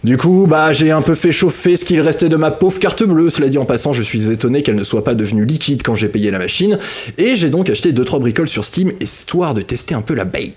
Du 0.05 0.17
coup, 0.17 0.45
bah, 0.47 0.71
j'ai 0.71 0.91
un 0.91 1.01
peu 1.01 1.15
fait 1.15 1.31
chauffer 1.31 1.77
ce 1.77 1.83
qu'il 1.83 1.99
restait 1.99 2.29
de 2.29 2.35
ma 2.35 2.51
pauvre 2.51 2.77
carte 2.79 3.01
bleue. 3.01 3.31
Cela 3.31 3.49
dit 3.49 3.57
en 3.57 3.65
passant, 3.65 3.91
je 3.91 4.03
suis 4.03 4.31
étonné 4.31 4.61
qu'elle 4.61 4.75
ne 4.75 4.83
soit 4.83 5.03
pas 5.03 5.15
devenue 5.15 5.45
liquide 5.45 5.81
quand 5.81 5.95
j'ai 5.95 6.09
payé 6.09 6.29
la 6.29 6.37
machine. 6.37 6.77
Et 7.17 7.35
j'ai 7.35 7.49
donc 7.49 7.71
acheté 7.71 7.91
2-3 7.91 8.19
bricoles 8.19 8.47
sur 8.47 8.63
Steam, 8.63 8.91
histoire 9.01 9.55
de 9.55 9.63
tester 9.63 9.95
un 9.95 10.03
peu 10.03 10.13
la 10.13 10.25
bait. 10.25 10.53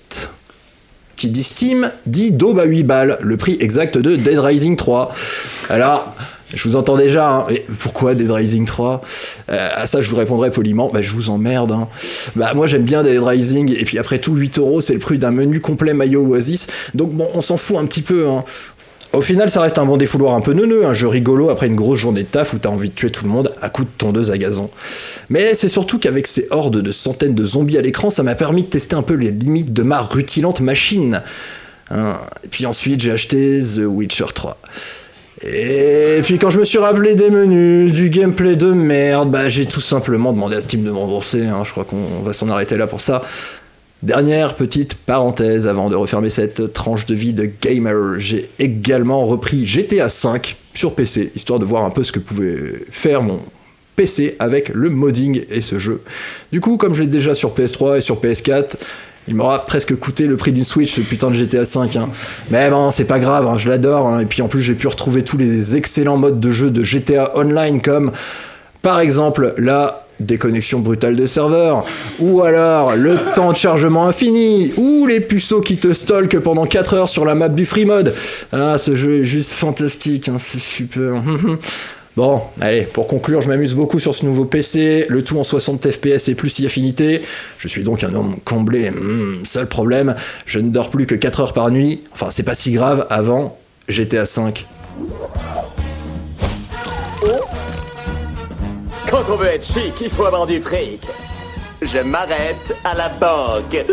Qui 1.19 1.31
dit 1.31 1.43
Steam, 1.43 1.90
dit 2.07 2.31
daube 2.31 2.61
à 2.61 2.65
8 2.65 2.85
balles, 2.85 3.19
le 3.20 3.36
prix 3.36 3.57
exact 3.61 3.99
de 3.99 4.15
Dead 4.15 4.39
Rising 4.39 4.77
3. 4.77 5.12
Alors, 5.69 6.15
je 6.55 6.69
vous 6.69 6.77
entends 6.77 6.97
déjà, 6.97 7.28
hein. 7.28 7.47
Mais 7.51 7.66
pourquoi 7.81 8.15
Dead 8.15 8.31
Rising 8.31 8.65
3 8.66 9.01
Euh, 9.51 9.69
À 9.74 9.89
ça, 9.89 10.01
je 10.01 10.09
vous 10.09 10.15
répondrai 10.16 10.53
poliment, 10.53 10.90
bah 10.95 11.03
je 11.03 11.11
vous 11.12 11.28
emmerde. 11.28 11.73
hein. 11.73 11.89
Bah 12.36 12.53
moi 12.55 12.69
j'aime 12.69 12.85
bien 12.85 13.03
Dead 13.03 13.20
Rising, 13.20 13.74
et 13.77 13.85
puis 13.85 13.99
après 13.99 14.19
tout, 14.20 14.35
8 14.36 14.59
euros, 14.61 14.81
c'est 14.81 14.93
le 14.95 15.01
prix 15.01 15.19
d'un 15.19 15.32
menu 15.32 15.61
complet 15.61 15.93
maillot 15.93 16.24
Oasis. 16.24 16.69
Donc 16.95 17.12
bon, 17.12 17.27
on 17.35 17.43
s'en 17.43 17.57
fout 17.57 17.78
un 17.78 17.86
petit 17.86 18.03
peu. 18.03 18.28
hein. 18.28 18.45
Au 19.14 19.22
final, 19.22 19.51
ça 19.51 19.62
reste 19.62 19.78
un 19.78 19.86
bon 19.86 19.97
défouloir 19.97 20.35
un 20.35 20.40
peu 20.43 20.52
neuneux, 20.52 20.85
un 20.85 20.93
jeu 20.93 21.09
rigolo 21.09 21.48
après 21.48 21.66
une 21.66 21.76
grosse 21.76 21.98
journée 21.98 22.24
de 22.24 22.28
taf 22.28 22.52
où 22.52 22.59
t'as 22.59 22.68
envie 22.68 22.90
de 22.90 22.94
tuer 22.94 23.10
tout 23.10 23.24
le 23.24 23.30
monde 23.30 23.55
à 23.62 23.70
coups 23.70 23.89
de 23.89 23.93
tondeuse 23.97 24.30
à 24.30 24.36
gazon. 24.36 24.68
Mais 25.30 25.55
c'est 25.55 25.70
surtout 25.70 25.98
qu'avec 25.98 26.26
ces 26.26 26.47
hordes 26.51 26.82
de 26.82 26.93
centaines 26.93 27.35
de 27.35 27.44
zombies 27.44 27.78
à 27.78 27.80
l'écran, 27.80 28.10
ça 28.10 28.22
m'a 28.22 28.35
permis 28.35 28.64
de 28.64 28.68
tester 28.68 28.97
un 28.97 29.02
peu 29.02 29.14
les 29.14 29.30
limites 29.30 29.72
de 29.72 29.82
ma 29.82 30.02
rutilante 30.02 30.60
machine. 30.60 31.22
Hein, 31.90 32.16
Et 32.44 32.48
puis 32.48 32.66
ensuite, 32.66 33.01
j'ai 33.01 33.10
acheté 33.12 33.60
The 33.60 33.80
Witcher 33.86 34.26
3. 34.35 34.59
Et 35.47 36.20
puis 36.22 36.36
quand 36.39 36.51
je 36.51 36.59
me 36.59 36.64
suis 36.64 36.78
rappelé 36.78 37.14
des 37.14 37.30
menus, 37.30 37.93
du 37.93 38.10
gameplay 38.10 38.56
de 38.56 38.72
merde, 38.72 39.30
bah 39.30 39.48
j'ai 39.48 39.66
tout 39.66 39.80
simplement 39.80 40.32
demandé 40.32 40.56
à 40.56 40.60
Steam 40.60 40.82
de 40.82 40.90
me 40.90 40.97
rembourser. 40.97 41.47
hein. 41.47 41.62
Je 41.64 41.70
crois 41.70 41.85
qu'on 41.85 42.22
va 42.24 42.32
s'en 42.32 42.48
arrêter 42.51 42.76
là 42.76 42.86
pour 42.89 43.01
ça. 43.01 43.22
Dernière 44.03 44.55
petite 44.55 44.95
parenthèse 44.95 45.66
avant 45.66 45.91
de 45.91 45.97
refermer 45.97 46.31
cette 46.31 46.73
tranche 46.73 47.07
de 47.07 47.16
vie 47.16 47.33
de 47.33 47.51
gamer, 47.61 48.20
j'ai 48.20 48.49
également 48.61 49.27
repris 49.27 49.66
GTA 49.66 50.07
V 50.07 50.41
sur 50.73 50.95
PC, 50.95 51.33
histoire 51.35 51.59
de 51.59 51.65
voir 51.65 51.85
un 51.85 51.91
peu 51.91 52.05
ce 52.05 52.12
que 52.12 52.20
pouvait 52.20 52.85
faire 52.93 53.23
mon 53.23 53.41
PC 53.97 54.37
avec 54.39 54.69
le 54.69 54.89
modding 54.89 55.43
et 55.51 55.61
ce 55.61 55.81
jeu. 55.81 56.03
Du 56.53 56.61
coup, 56.61 56.77
comme 56.77 56.95
je 56.95 57.01
l'ai 57.01 57.09
déjà 57.09 57.35
sur 57.35 57.53
PS3 57.57 57.99
et 57.99 58.01
sur 58.01 58.20
PS4, 58.20 58.77
il 59.27 59.35
m'aura 59.35 59.66
presque 59.66 59.97
coûté 59.97 60.29
le 60.29 60.37
prix 60.37 60.53
d'une 60.53 60.65
Switch 60.65 60.95
ce 60.95 61.01
putain 61.01 61.31
de 61.31 61.35
GTA 61.35 61.65
V. 61.65 61.99
hein. 61.99 62.09
Mais 62.51 62.70
bon, 62.70 62.93
c'est 62.93 63.05
pas 63.05 63.19
grave, 63.19 63.49
hein, 63.49 63.57
je 63.59 63.69
l'adore. 63.69 64.07
hein. 64.07 64.20
Et 64.20 64.27
puis 64.27 64.43
en 64.43 64.49
plus, 64.49 64.62
j'ai 64.62 64.75
pu 64.75 64.87
retrouver 64.87 65.25
tous 65.25 65.37
les 65.39 65.75
excellents 65.75 66.16
modes 66.16 66.39
de 66.39 66.53
jeu 66.53 66.70
de 66.70 66.85
GTA 66.85 67.37
Online 67.37 67.83
comme 67.83 68.12
par 68.81 69.01
exemple 69.01 69.55
la 69.59 70.07
déconnexion 70.20 70.81
brutale 70.81 71.16
de 71.16 71.27
serveur, 71.27 71.85
ou 72.19 72.43
alors 72.43 72.97
le 72.97 73.19
temps 73.35 73.53
de 73.53 73.57
chargement 73.57 74.07
infini, 74.07 74.73
ou 74.77 75.07
les 75.07 75.20
puceaux 75.20 75.61
qui 75.61 75.77
te 75.77 75.93
stalkent 75.93 76.40
pendant 76.40 76.66
4 76.66 76.95
heures 76.95 77.09
sur 77.09 77.24
la 77.24 77.35
map 77.35 77.49
du 77.49 77.66
free 77.66 77.85
mode. 77.85 78.15
Ah, 78.53 78.78
ce 78.78 78.95
jeu 78.95 79.20
est 79.20 79.24
juste 79.24 79.53
fantastique, 79.53 80.28
hein, 80.28 80.36
c'est 80.39 80.61
super. 80.61 81.23
Bon, 82.19 82.40
allez, 82.61 82.82
pour 82.82 83.07
conclure, 83.07 83.43
je 83.43 83.49
m'amuse 83.49 83.74
beaucoup 83.74 84.01
sur 84.01 84.12
ce 84.12 84.27
nouveau 84.27 84.45
PC, 84.45 85.07
le 85.09 85.23
tout 85.23 85.39
en 85.39 85.45
60 85.45 85.89
FPS 85.89 86.27
et 86.27 86.35
plus 86.35 86.49
si 86.49 86.66
affinité. 86.66 87.23
Je 87.61 87.69
suis 87.69 87.85
donc 87.85 88.03
un 88.03 88.12
homme 88.12 88.39
comblé. 88.45 88.90
Hmm, 88.90 89.45
seul 89.45 89.69
problème, 89.69 90.16
je 90.45 90.59
ne 90.59 90.70
dors 90.70 90.90
plus 90.90 91.07
que 91.07 91.15
4 91.15 91.39
heures 91.39 91.53
par 91.53 91.70
nuit. 91.70 92.03
Enfin, 92.12 92.27
c'est 92.31 92.43
pas 92.43 92.57
si 92.57 92.73
grave, 92.73 93.07
avant, 93.09 93.57
j'étais 93.89 94.19
à 94.19 94.27
5. 94.27 94.66
Quand 99.10 99.24
on 99.32 99.36
veut 99.36 99.47
être 99.47 99.64
chic, 99.64 99.94
il 100.02 100.10
faut 100.10 100.26
avoir 100.26 100.47
du 100.47 100.60
fric. 100.60 101.01
Je 101.80 101.98
m'arrête 102.01 102.76
à 102.85 102.94
la 102.94 103.09
banque. 103.09 103.86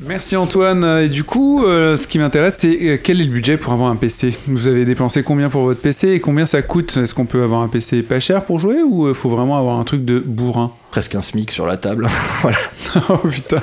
Merci 0.00 0.36
Antoine. 0.36 0.84
Et 1.04 1.08
du 1.08 1.22
coup, 1.22 1.64
euh, 1.64 1.96
ce 1.96 2.08
qui 2.08 2.18
m'intéresse, 2.18 2.56
c'est 2.58 2.76
euh, 2.82 2.98
quel 3.00 3.20
est 3.20 3.24
le 3.24 3.30
budget 3.30 3.56
pour 3.56 3.72
avoir 3.72 3.90
un 3.90 3.96
PC 3.96 4.36
Vous 4.48 4.66
avez 4.66 4.84
dépensé 4.84 5.22
combien 5.22 5.50
pour 5.50 5.62
votre 5.62 5.80
PC 5.80 6.08
et 6.08 6.20
combien 6.20 6.44
ça 6.44 6.62
coûte? 6.62 6.96
Est-ce 6.96 7.14
qu'on 7.14 7.26
peut 7.26 7.44
avoir 7.44 7.60
un 7.60 7.68
PC 7.68 8.02
pas 8.02 8.18
cher 8.18 8.44
pour 8.44 8.58
jouer 8.58 8.82
ou 8.82 9.08
il 9.08 9.14
faut 9.14 9.30
vraiment 9.30 9.56
avoir 9.56 9.78
un 9.78 9.84
truc 9.84 10.04
de 10.04 10.18
bourrin? 10.18 10.72
Presque 10.90 11.14
un 11.14 11.22
SMIC 11.22 11.52
sur 11.52 11.66
la 11.68 11.76
table. 11.76 12.08
voilà. 12.42 12.58
oh 13.08 13.18
putain. 13.18 13.60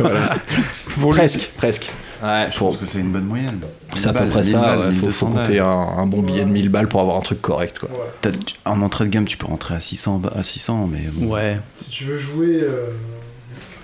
Pour 1.01 1.11
lui, 1.11 1.19
presque, 1.19 1.51
presque. 1.57 1.91
Ouais, 2.21 2.47
Je 2.51 2.57
pense 2.59 2.77
que 2.77 2.85
c'est 2.85 2.99
une 2.99 3.11
bonne 3.11 3.25
moyenne. 3.25 3.59
C'est 3.95 4.07
à 4.09 4.13
peu 4.13 4.21
1000 4.23 4.29
près 4.31 4.43
ça, 4.43 4.59
1000 4.75 4.79
ouais, 4.79 4.85
faut, 4.93 5.05
1200 5.07 5.11
faut 5.11 5.33
compter 5.33 5.59
un, 5.59 5.65
un 5.67 6.05
bon 6.05 6.21
billet 6.21 6.43
de 6.45 6.49
1000 6.49 6.69
balles 6.69 6.87
pour 6.87 7.01
avoir 7.01 7.17
un 7.17 7.21
truc 7.21 7.41
correct. 7.41 7.79
Quoi. 7.79 7.89
En 8.65 8.81
entrée 8.81 9.05
de 9.05 9.09
gamme, 9.09 9.25
tu 9.25 9.37
peux 9.37 9.45
rentrer 9.47 9.75
à 9.75 9.79
600, 9.79 10.17
ba- 10.17 10.33
à 10.35 10.43
600 10.43 10.89
mais 10.91 10.99
bon, 11.13 11.33
Ouais. 11.33 11.59
Si 11.83 11.89
tu 11.89 12.03
veux 12.05 12.17
jouer. 12.17 12.59
euh, 12.61 12.87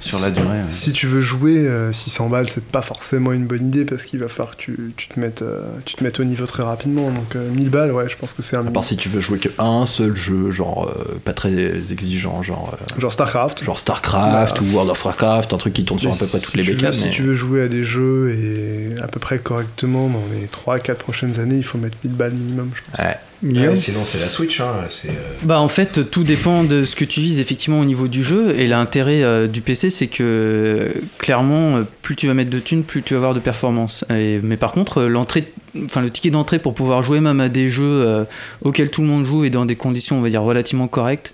sur 0.09 0.19
la 0.19 0.29
durée. 0.29 0.47
ouais. 0.47 0.63
Si 0.71 0.91
tu 0.93 1.07
veux 1.07 1.21
jouer, 1.21 1.57
euh, 1.57 1.91
600 1.91 2.29
balles, 2.29 2.49
c'est 2.49 2.63
pas 2.63 2.81
forcément 2.81 3.31
une 3.31 3.45
bonne 3.47 3.65
idée 3.67 3.85
parce 3.85 4.03
qu'il 4.05 4.19
va 4.19 4.27
falloir 4.27 4.55
que 4.55 4.61
tu, 4.61 4.93
tu 4.97 5.07
te 5.07 5.19
mettes, 5.19 5.41
euh, 5.41 5.61
tu 5.85 5.95
te 5.95 6.03
mettes 6.03 6.19
au 6.19 6.23
niveau 6.23 6.45
très 6.45 6.63
rapidement. 6.63 7.09
Donc 7.11 7.35
euh, 7.35 7.49
1000 7.49 7.69
balles, 7.69 7.91
ouais, 7.91 8.07
je 8.09 8.15
pense 8.17 8.33
que 8.33 8.41
c'est 8.41 8.55
un. 8.55 8.65
À 8.65 8.71
part 8.71 8.83
si 8.83 8.95
tu 8.97 9.09
veux 9.09 9.21
jouer 9.21 9.39
que 9.39 9.49
un 9.59 9.85
seul 9.85 10.15
jeu, 10.15 10.51
genre 10.51 10.89
euh, 10.95 11.15
pas 11.23 11.33
très 11.33 11.51
exigeant, 11.91 12.41
genre. 12.43 12.77
euh, 12.95 12.99
Genre 13.01 13.13
StarCraft. 13.13 13.63
Genre 13.63 13.77
StarCraft 13.77 14.57
Bah. 14.57 14.63
ou 14.67 14.73
World 14.73 14.91
of 14.91 15.03
Warcraft, 15.05 15.53
un 15.53 15.57
truc 15.57 15.73
qui 15.73 15.85
tourne 15.85 15.99
sur 15.99 16.11
à 16.13 16.15
peu 16.15 16.25
près 16.25 16.39
toutes 16.39 16.55
les 16.55 16.63
veux- 16.63 16.73
bécanes. 16.75 16.93
Si 16.93 17.09
tu 17.09 17.21
veux 17.23 17.35
jouer 17.35 17.63
à 17.63 17.67
des 17.67 17.83
jeux 17.83 18.31
et 18.31 18.95
à 19.01 19.07
peu 19.07 19.19
près 19.19 19.39
correctement 19.39 20.09
dans 20.09 20.23
les 20.31 20.47
3-4 20.47 20.95
prochaines 20.95 21.39
années, 21.39 21.57
il 21.57 21.63
faut 21.63 21.77
mettre 21.77 21.97
1000 22.03 22.13
balles 22.15 22.33
minimum, 22.33 22.71
je 22.73 22.81
pense. 22.91 23.05
Ouais. 23.05 23.15
Ouais, 23.43 23.75
sinon, 23.75 24.03
c'est 24.03 24.19
la 24.19 24.27
Switch. 24.27 24.59
Hein, 24.61 24.87
euh, 25.05 25.09
Bah 25.43 25.59
en 25.59 25.67
fait 25.67 26.09
tout 26.09 26.23
dépend 26.23 26.63
de 26.63 26.83
ce 26.83 26.95
que 26.95 27.05
tu 27.05 27.19
vises 27.19 27.39
effectivement 27.39 27.79
au 27.79 27.85
niveau 27.85 28.07
du 28.07 28.23
jeu. 28.23 28.57
Et 28.57 28.67
l'intérêt 28.67 29.23
euh, 29.23 29.47
du 29.47 29.61
PC 29.61 29.89
c'est 29.89 30.07
que 30.07 30.23
euh, 30.23 30.91
clairement 31.17 31.79
plus 32.01 32.15
tu 32.15 32.27
vas 32.27 32.33
mettre 32.33 32.49
de 32.49 32.59
thunes 32.59 32.83
plus 32.83 33.01
tu 33.01 33.13
vas 33.13 33.19
avoir 33.19 33.33
de 33.33 33.39
performance 33.39 34.05
et, 34.09 34.39
mais 34.43 34.57
par 34.57 34.71
contre 34.71 35.03
l'entrée 35.03 35.45
enfin 35.83 36.01
le 36.01 36.09
ticket 36.09 36.29
d'entrée 36.29 36.59
pour 36.59 36.73
pouvoir 36.73 37.03
jouer 37.03 37.19
même 37.19 37.39
à 37.39 37.49
des 37.49 37.69
jeux 37.69 37.83
euh, 38.05 38.25
auxquels 38.61 38.89
tout 38.89 39.01
le 39.01 39.07
monde 39.07 39.25
joue 39.25 39.43
et 39.43 39.49
dans 39.49 39.65
des 39.65 39.75
conditions 39.75 40.17
on 40.17 40.21
va 40.21 40.29
dire 40.29 40.41
relativement 40.41 40.87
correctes 40.87 41.33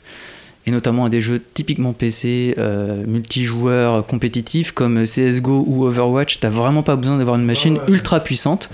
et 0.66 0.72
notamment 0.72 1.06
à 1.06 1.10
des 1.10 1.22
jeux 1.22 1.42
typiquement 1.54 1.94
PC 1.94 2.56
euh, 2.58 3.04
multijoueurs 3.06 4.06
compétitifs 4.06 4.72
comme 4.72 5.04
CSGO 5.04 5.64
ou 5.68 5.86
Overwatch 5.86 6.40
t'as 6.40 6.50
vraiment 6.50 6.84
pas 6.84 6.96
besoin 6.96 7.18
d'avoir 7.18 7.36
une 7.36 7.46
machine 7.46 7.80
ultra 7.88 8.20
puissante 8.20 8.70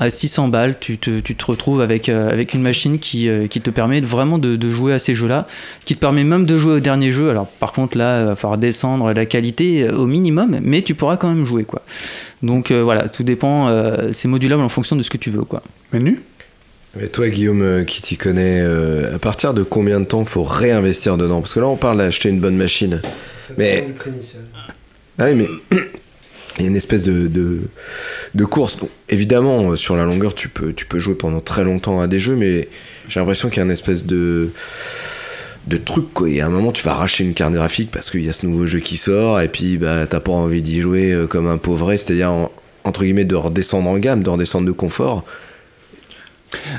à 0.00 0.10
600 0.10 0.48
balles, 0.48 0.74
tu 0.80 0.98
te, 0.98 1.20
tu 1.20 1.36
te 1.36 1.44
retrouves 1.44 1.80
avec, 1.80 2.08
euh, 2.08 2.28
avec 2.30 2.52
une 2.54 2.62
machine 2.62 2.98
qui, 2.98 3.28
euh, 3.28 3.46
qui 3.46 3.60
te 3.60 3.70
permet 3.70 4.00
de- 4.00 4.06
vraiment 4.06 4.38
de, 4.38 4.56
de 4.56 4.68
jouer 4.70 4.92
à 4.92 4.98
ces 4.98 5.14
jeux-là, 5.14 5.46
qui 5.84 5.94
te 5.94 6.00
permet 6.00 6.24
même 6.24 6.46
de 6.46 6.56
jouer 6.56 6.74
au 6.74 6.80
dernier 6.80 7.12
jeu. 7.12 7.30
Alors 7.30 7.46
par 7.46 7.72
contre 7.72 7.96
là, 7.96 8.20
il 8.22 8.26
va 8.26 8.36
falloir 8.36 8.58
descendre 8.58 9.12
la 9.12 9.26
qualité 9.26 9.84
euh, 9.84 9.96
au 9.96 10.06
minimum, 10.06 10.58
mais 10.62 10.82
tu 10.82 10.94
pourras 10.94 11.16
quand 11.16 11.28
même 11.32 11.46
jouer 11.46 11.64
quoi. 11.64 11.82
Donc 12.42 12.70
euh, 12.70 12.82
voilà, 12.82 13.08
tout 13.08 13.22
dépend, 13.22 13.68
euh, 13.68 14.08
c'est 14.12 14.28
modulable 14.28 14.62
en 14.62 14.68
fonction 14.68 14.96
de 14.96 15.02
ce 15.02 15.10
que 15.10 15.16
tu 15.18 15.30
veux 15.30 15.42
quoi. 15.44 15.62
Menu 15.92 16.20
Mais 16.96 17.06
toi, 17.06 17.28
Guillaume, 17.28 17.62
euh, 17.62 17.84
qui 17.84 18.02
t'y 18.02 18.16
connais, 18.16 18.60
euh, 18.60 19.14
à 19.14 19.18
partir 19.18 19.54
de 19.54 19.62
combien 19.62 20.00
de 20.00 20.04
temps 20.06 20.24
faut 20.24 20.42
réinvestir 20.44 21.16
dedans? 21.16 21.40
Parce 21.40 21.54
que 21.54 21.60
là, 21.60 21.66
on 21.68 21.76
parle 21.76 21.98
d'acheter 21.98 22.28
une 22.30 22.40
bonne 22.40 22.56
machine. 22.56 23.00
Mais. 23.58 23.86
Ah 25.18 25.26
oui, 25.30 25.34
mais. 25.34 25.78
Il 26.58 26.62
y 26.62 26.66
a 26.66 26.70
une 26.70 26.76
espèce 26.76 27.02
de, 27.02 27.26
de, 27.26 28.44
course. 28.44 28.78
Donc, 28.78 28.88
évidemment, 29.08 29.70
euh, 29.72 29.76
sur 29.76 29.96
la 29.96 30.04
longueur, 30.04 30.34
tu 30.34 30.48
peux, 30.48 30.72
tu 30.72 30.86
peux 30.86 30.98
jouer 31.00 31.14
pendant 31.16 31.40
très 31.40 31.64
longtemps 31.64 32.00
à 32.00 32.06
des 32.06 32.18
jeux, 32.20 32.36
mais 32.36 32.68
j'ai 33.08 33.18
l'impression 33.18 33.48
qu'il 33.48 33.58
y 33.58 33.60
a 33.60 33.64
une 33.64 33.72
espèce 33.72 34.04
de, 34.06 34.50
de 35.66 35.76
truc. 35.76 36.12
Quoi. 36.14 36.28
Et 36.30 36.40
à 36.40 36.46
un 36.46 36.50
moment, 36.50 36.70
tu 36.70 36.84
vas 36.84 36.92
arracher 36.92 37.24
une 37.24 37.34
carte 37.34 37.54
graphique 37.54 37.90
parce 37.90 38.08
qu'il 38.10 38.24
y 38.24 38.28
a 38.28 38.32
ce 38.32 38.46
nouveau 38.46 38.66
jeu 38.66 38.78
qui 38.78 38.96
sort, 38.96 39.40
et 39.40 39.48
puis 39.48 39.78
bah, 39.78 40.06
t'as 40.06 40.20
pas 40.20 40.30
envie 40.32 40.62
d'y 40.62 40.80
jouer 40.80 41.12
euh, 41.12 41.26
comme 41.26 41.48
un 41.48 41.58
pauvre, 41.58 41.96
c'est-à-dire, 41.96 42.30
en- 42.30 42.52
entre 42.84 43.02
guillemets, 43.02 43.24
de 43.24 43.34
redescendre 43.34 43.88
en 43.90 43.98
gamme, 43.98 44.22
de 44.22 44.30
redescendre 44.30 44.66
de 44.66 44.72
confort. 44.72 45.24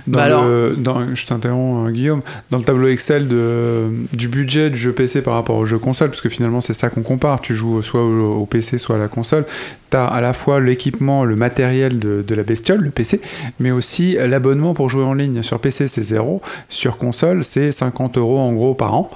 Dans 0.08 0.18
Bah 0.20 0.24
alors- 0.24 0.46
le, 0.46 0.76
dans- 0.78 1.16
je 1.16 1.26
t'interromps, 1.26 1.88
euh, 1.90 1.92
Guillaume. 1.92 2.22
Dans 2.52 2.58
le 2.58 2.64
tableau 2.64 2.88
Excel 2.88 3.28
de, 3.28 3.88
du 4.14 4.28
budget 4.28 4.70
du 4.70 4.78
jeu 4.78 4.92
PC 4.94 5.22
par 5.22 5.34
rapport 5.36 5.58
au 5.58 5.66
jeu 5.66 5.78
console, 5.80 6.10
parce 6.10 6.22
que 6.22 6.30
finalement 6.30 6.62
c'est 6.62 6.74
ça 6.74 6.90
qu'on 6.90 7.02
compare. 7.04 7.42
Tu 7.42 7.56
joues 7.56 7.82
soit 7.82 8.04
au, 8.04 8.36
au 8.42 8.46
PC, 8.46 8.78
soit 8.78 8.96
à 8.96 9.00
la 9.00 9.08
console. 9.08 9.46
Tu 9.92 9.98
as 9.98 10.06
à 10.06 10.22
la 10.22 10.34
fois 10.34 10.60
l'équipement, 10.60 11.26
le 11.26 11.36
matériel 11.36 12.00
de, 12.00 12.24
de 12.28 12.36
la 12.36 12.44
bestiole, 12.44 12.82
le 12.82 12.90
PC, 12.92 13.22
mais 13.60 13.72
aussi 13.72 14.18
l'abonnement 14.20 14.74
pour 14.74 14.90
jouer 14.90 15.04
en 15.04 15.14
ligne. 15.14 15.44
Sur 15.44 15.60
PC, 15.60 15.88
c'est 15.88 16.04
zéro. 16.04 16.42
Sur 16.70 16.98
console, 16.98 17.44
c'est 17.44 17.72
50 17.72 18.18
euros 18.18 18.40
en 18.40 18.54
gros 18.54 18.74
par 18.74 18.94
an. 18.96 19.10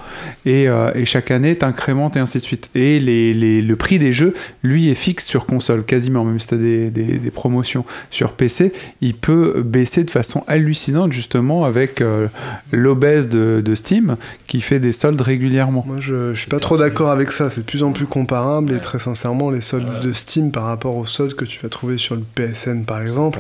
Et, 0.46 0.68
euh, 0.70 0.92
et 0.96 1.06
chaque 1.06 1.32
année, 1.32 1.58
tu 1.58 1.66
incrémentes 1.66 2.16
et 2.16 2.20
ainsi 2.20 2.38
de 2.38 2.44
suite. 2.44 2.70
Et 2.76 3.00
les, 3.00 3.34
les- 3.34 3.62
le 3.62 3.76
prix 3.76 4.00
des 4.00 4.14
jeux, 4.14 4.34
lui, 4.64 4.90
est 4.90 4.96
fixe 4.96 5.26
sur 5.26 5.46
console, 5.46 5.84
quasiment, 5.84 6.24
même 6.24 6.40
si 6.40 6.48
tu 6.48 6.54
as 6.56 6.58
des, 6.58 6.92
des- 6.92 7.18
des 7.18 7.32
promotions. 7.32 7.84
Sur 8.12 8.34
PC, 8.34 8.72
il 9.02 9.16
peut 9.16 9.62
baisser 9.66 10.04
de 10.04 10.12
façon 10.12 10.44
hallucinante, 10.50 11.14
justement, 11.14 11.64
avec 11.64 12.02
euh, 12.02 12.28
l'obèse 12.72 13.30
de, 13.30 13.62
de 13.64 13.76
Steam, 13.76 14.18
qui 14.48 14.60
fait 14.60 14.80
des 14.80 14.92
soldes 14.92 15.22
régulièrement. 15.22 15.84
Moi, 15.88 15.98
je, 16.00 16.34
je 16.34 16.40
suis 16.40 16.50
pas 16.50 16.60
trop 16.60 16.76
d'accord 16.76 17.12
avec 17.12 17.32
ça. 17.32 17.50
C'est 17.50 17.62
de 17.62 17.66
plus 17.66 17.84
en 17.84 17.94
plus 17.94 18.08
comparable 18.08 18.74
et 18.74 18.80
très 18.80 19.00
sincèrement, 19.00 19.52
les 19.52 19.62
soldes 19.62 20.02
de 20.02 20.12
Steam 20.12 20.52
par 20.52 20.64
rapport 20.64 20.98
aux 20.98 21.06
soldes 21.06 21.36
que 21.36 21.46
tu 21.46 21.60
vas 21.62 21.70
trouver 21.70 21.98
sur 21.98 22.16
le 22.16 22.22
PSN 22.36 22.84
par 22.86 23.02
exemple, 23.02 23.40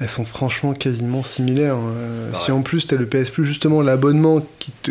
elles 0.00 0.08
sont 0.08 0.24
franchement 0.24 0.74
quasiment 0.74 1.22
similaires. 1.22 1.76
Euh, 1.76 2.30
si 2.32 2.52
en 2.52 2.62
plus 2.62 2.86
tu 2.86 2.94
as 2.94 2.98
le 2.98 3.06
PS 3.06 3.30
Plus, 3.30 3.44
justement 3.44 3.82
l'abonnement 3.82 4.42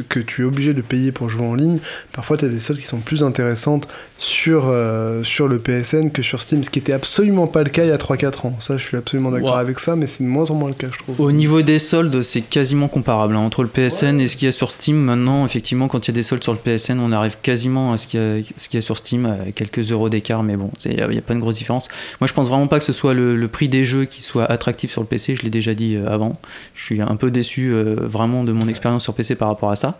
que 0.09 0.19
tu 0.19 0.41
es 0.41 0.45
obligé 0.45 0.73
de 0.73 0.81
payer 0.81 1.11
pour 1.11 1.29
jouer 1.29 1.45
en 1.45 1.55
ligne, 1.55 1.79
parfois 2.11 2.37
tu 2.37 2.45
as 2.45 2.49
des 2.49 2.59
soldes 2.59 2.79
qui 2.79 2.85
sont 2.85 2.99
plus 2.99 3.23
intéressantes 3.23 3.87
sur, 4.19 4.63
euh, 4.67 5.23
sur 5.23 5.47
le 5.47 5.59
PSN 5.59 6.09
que 6.11 6.23
sur 6.23 6.41
Steam, 6.41 6.63
ce 6.63 6.69
qui 6.69 6.79
était 6.79 6.91
absolument 6.93 7.47
pas 7.47 7.63
le 7.63 7.69
cas 7.69 7.83
il 7.83 7.89
y 7.89 7.91
a 7.91 7.97
3-4 7.97 8.47
ans. 8.47 8.55
Ça, 8.59 8.77
je 8.77 8.83
suis 8.83 8.97
absolument 8.97 9.31
d'accord 9.31 9.53
Ouais. 9.53 9.59
avec 9.61 9.79
ça, 9.79 9.95
mais 9.95 10.07
c'est 10.07 10.23
de 10.23 10.27
moins 10.29 10.49
en 10.51 10.55
moins 10.55 10.69
le 10.69 10.75
cas, 10.75 10.87
je 10.91 10.97
trouve. 10.97 11.21
Au 11.21 11.31
niveau 11.31 11.61
des 11.61 11.79
soldes, 11.79 12.21
c'est 12.23 12.41
quasiment 12.41 12.87
comparable 12.87 13.35
hein, 13.35 13.39
entre 13.39 13.61
le 13.63 13.69
PSN 13.69 14.19
et 14.19 14.27
ce 14.27 14.35
qu'il 14.35 14.45
y 14.45 14.49
a 14.49 14.51
sur 14.51 14.71
Steam. 14.71 14.97
Maintenant, 14.97 15.45
effectivement, 15.45 15.87
quand 15.87 16.05
il 16.07 16.11
y 16.11 16.13
a 16.13 16.15
des 16.15 16.23
soldes 16.23 16.43
sur 16.43 16.53
le 16.53 16.59
PSN, 16.59 16.99
on 16.99 17.11
arrive 17.11 17.37
quasiment 17.41 17.93
à 17.93 17.97
ce 17.97 18.07
qu'il 18.07 18.19
y 18.19 18.23
a, 18.23 18.43
ce 18.57 18.67
qu'il 18.69 18.77
y 18.77 18.79
a 18.79 18.81
sur 18.81 18.97
Steam, 18.97 19.25
à 19.27 19.51
quelques 19.53 19.91
euros 19.91 20.09
d'écart, 20.09 20.41
mais 20.43 20.57
bon, 20.57 20.71
il 20.83 20.95
n'y 20.95 21.01
a, 21.01 21.07
il 21.09 21.15
y 21.15 21.19
a 21.19 21.21
pas 21.21 21.33
une 21.33 21.39
grosse 21.39 21.57
différence. 21.57 21.87
Moi, 22.19 22.27
je 22.27 22.33
pense 22.33 22.49
vraiment 22.49 22.67
pas 22.67 22.79
que 22.79 22.85
ce 22.85 22.93
soit 22.93 23.13
le, 23.13 23.35
le 23.35 23.47
prix 23.47 23.69
des 23.69 23.85
jeux 23.85 24.05
qui 24.05 24.21
soit 24.23 24.45
attractif 24.45 24.91
sur 24.91 24.96
le 25.01 25.07
PC, 25.07 25.35
je 25.35 25.43
l'ai 25.43 25.49
déjà 25.49 25.73
dit 25.73 25.95
euh, 25.95 26.07
avant. 26.07 26.39
Je 26.73 26.83
suis 26.83 27.01
un 27.01 27.15
peu 27.15 27.31
déçu 27.31 27.71
euh, 27.73 27.95
vraiment 27.99 28.43
de 28.43 28.51
mon 28.51 28.67
expérience 28.67 29.03
sur 29.03 29.13
PC 29.13 29.35
par 29.35 29.47
rapport 29.47 29.71
à 29.71 29.75
ça. 29.75 29.95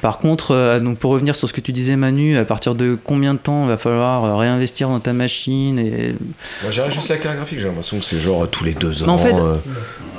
Par 0.00 0.18
contre, 0.18 0.52
euh, 0.52 0.78
donc 0.78 0.98
pour 0.98 1.10
revenir 1.10 1.34
sur 1.34 1.48
ce 1.48 1.52
que 1.52 1.60
tu 1.60 1.72
disais 1.72 1.96
Manu, 1.96 2.36
à 2.36 2.44
partir 2.44 2.76
de 2.76 2.96
combien 3.02 3.34
de 3.34 3.38
temps 3.38 3.66
va 3.66 3.76
falloir 3.76 4.38
réinvestir 4.38 4.88
dans 4.88 5.00
ta 5.00 5.12
machine 5.12 5.78
et 5.78 6.14
Moi, 6.62 6.70
j'irais 6.70 6.90
juste 6.90 7.08
la 7.08 7.16
carte 7.16 7.36
graphique, 7.36 7.58
j'ai 7.58 7.66
l'impression 7.66 7.98
que 7.98 8.04
c'est 8.04 8.18
genre 8.18 8.48
tous 8.48 8.62
les 8.64 8.74
deux 8.74 9.02
ans. 9.02 9.06
Mais 9.06 9.12
en 9.12 9.18
fait, 9.18 9.38
euh, 9.40 9.56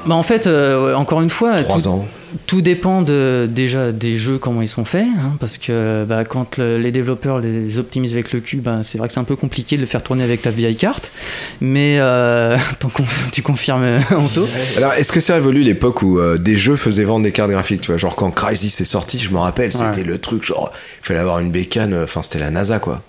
bah 0.06 0.16
en 0.16 0.24
fait, 0.24 0.48
euh, 0.48 0.96
encore 0.96 1.22
une 1.22 1.30
fois, 1.30 1.64
Trois 1.64 1.82
tout, 1.82 1.88
ans. 1.88 2.08
Tout 2.48 2.62
dépend 2.62 3.02
de, 3.02 3.48
déjà 3.52 3.92
des 3.92 4.18
jeux, 4.18 4.38
comment 4.38 4.62
ils 4.62 4.68
sont 4.68 4.86
faits, 4.86 5.08
hein, 5.20 5.36
parce 5.40 5.58
que 5.58 6.06
bah, 6.08 6.24
quand 6.26 6.58
le- 6.58 6.78
les 6.78 6.92
développeurs 6.92 7.40
les 7.40 7.80
optimisent 7.80 8.14
avec 8.14 8.32
le 8.34 8.40
cube, 8.40 8.62
bah, 8.64 8.80
c'est 8.84 8.98
vrai 8.98 9.08
que 9.08 9.14
c'est 9.14 9.20
un 9.20 9.24
peu 9.26 9.36
compliqué 9.36 9.76
de 9.76 9.82
le 9.82 9.88
faire 9.88 10.04
tourner 10.04 10.24
avec 10.24 10.42
ta 10.42 10.50
vieille 10.52 10.76
carte, 10.76 11.12
mais 11.62 11.98
euh, 12.00 12.58
tu 13.32 13.42
confirmes 13.42 13.84
euh, 13.84 14.00
Anto. 14.16 14.48
Alors, 14.78 14.94
est-ce 14.94 15.12
que 15.12 15.20
ça 15.22 15.38
évolue 15.38 15.62
l'époque 15.64 16.02
où 16.02 16.20
euh, 16.20 16.38
des 16.38 16.56
jeux 16.56 16.76
faisaient 16.76 17.04
vendre 17.04 17.24
des 17.24 17.32
cartes 17.32 17.52
graphiques 17.52 17.82
Tu 17.82 17.88
vois, 17.88 17.98
genre 17.98 18.16
quand 18.16 18.32
Crysis 18.32 18.80
est 18.82 18.86
sorti, 18.86 19.20
je 19.20 19.32
me 19.32 19.38
rappelle, 19.40 19.74
c'était 19.74 20.04
le 20.04 20.18
truc, 20.20 20.44
genre, 20.44 20.72
il 21.02 21.06
fallait 21.08 21.20
avoir 21.20 21.40
une 21.40 21.52
bécane, 21.52 21.94
euh, 21.94 22.04
enfin, 22.04 22.22
c'était 22.22 22.40
la 22.40 22.50
NASA, 22.52 22.80
quoi. 22.80 23.02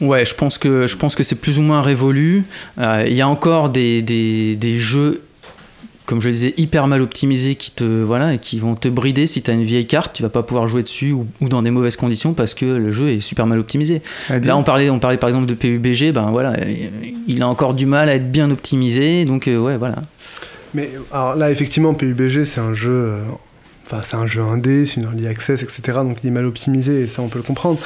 Ouais, 0.00 0.24
je 0.24 0.34
pense 0.34 0.58
que 0.58 0.86
je 0.86 0.96
pense 0.96 1.16
que 1.16 1.24
c'est 1.24 1.34
plus 1.34 1.58
ou 1.58 1.62
moins 1.62 1.82
révolu. 1.82 2.44
Euh, 2.78 3.04
Il 3.08 3.14
y 3.16 3.20
a 3.20 3.26
encore 3.28 3.70
des, 3.70 4.00
des, 4.00 4.54
des 4.54 4.76
jeux, 4.78 5.22
comme 6.08 6.22
je 6.22 6.28
le 6.28 6.34
disais, 6.34 6.54
hyper 6.56 6.86
mal 6.86 7.02
optimisés 7.02 7.54
qui 7.54 7.70
te 7.70 7.84
voilà 7.84 8.32
et 8.32 8.38
qui 8.38 8.58
vont 8.58 8.74
te 8.74 8.88
brider 8.88 9.26
si 9.26 9.42
tu 9.42 9.50
as 9.50 9.54
une 9.54 9.62
vieille 9.62 9.86
carte, 9.86 10.14
tu 10.14 10.22
vas 10.22 10.30
pas 10.30 10.42
pouvoir 10.42 10.66
jouer 10.66 10.82
dessus 10.82 11.12
ou, 11.12 11.26
ou 11.42 11.50
dans 11.50 11.60
des 11.60 11.70
mauvaises 11.70 11.96
conditions 11.96 12.32
parce 12.32 12.54
que 12.54 12.64
le 12.64 12.90
jeu 12.92 13.10
est 13.10 13.20
super 13.20 13.46
mal 13.46 13.58
optimisé. 13.58 14.00
Là, 14.30 14.56
on 14.56 14.62
parlait 14.62 14.88
on 14.88 14.98
parlait 15.00 15.18
par 15.18 15.28
exemple 15.28 15.44
de 15.46 15.52
PUBG, 15.52 16.12
ben 16.12 16.30
voilà, 16.30 16.56
il 17.26 17.42
a 17.42 17.46
encore 17.46 17.74
du 17.74 17.84
mal 17.84 18.08
à 18.08 18.14
être 18.14 18.32
bien 18.32 18.50
optimisé, 18.50 19.26
donc 19.26 19.48
euh, 19.48 19.58
ouais, 19.58 19.76
voilà. 19.76 19.96
Mais 20.72 20.90
alors 21.12 21.34
là, 21.36 21.50
effectivement, 21.50 21.92
PUBG, 21.92 22.46
c'est 22.46 22.60
un 22.60 22.72
jeu. 22.72 22.90
euh, 22.90 23.22
Enfin, 23.90 24.02
c'est 24.04 24.16
un 24.16 24.26
jeu 24.26 24.42
indé, 24.42 24.84
c'est 24.84 24.96
une 25.00 25.04
early 25.04 25.26
access, 25.26 25.62
etc. 25.62 25.80
Donc 26.02 26.18
il 26.22 26.26
est 26.26 26.30
mal 26.30 26.44
optimisé, 26.44 27.02
et 27.02 27.08
ça 27.08 27.22
on 27.22 27.28
peut 27.28 27.38
le 27.38 27.42
comprendre. 27.42 27.78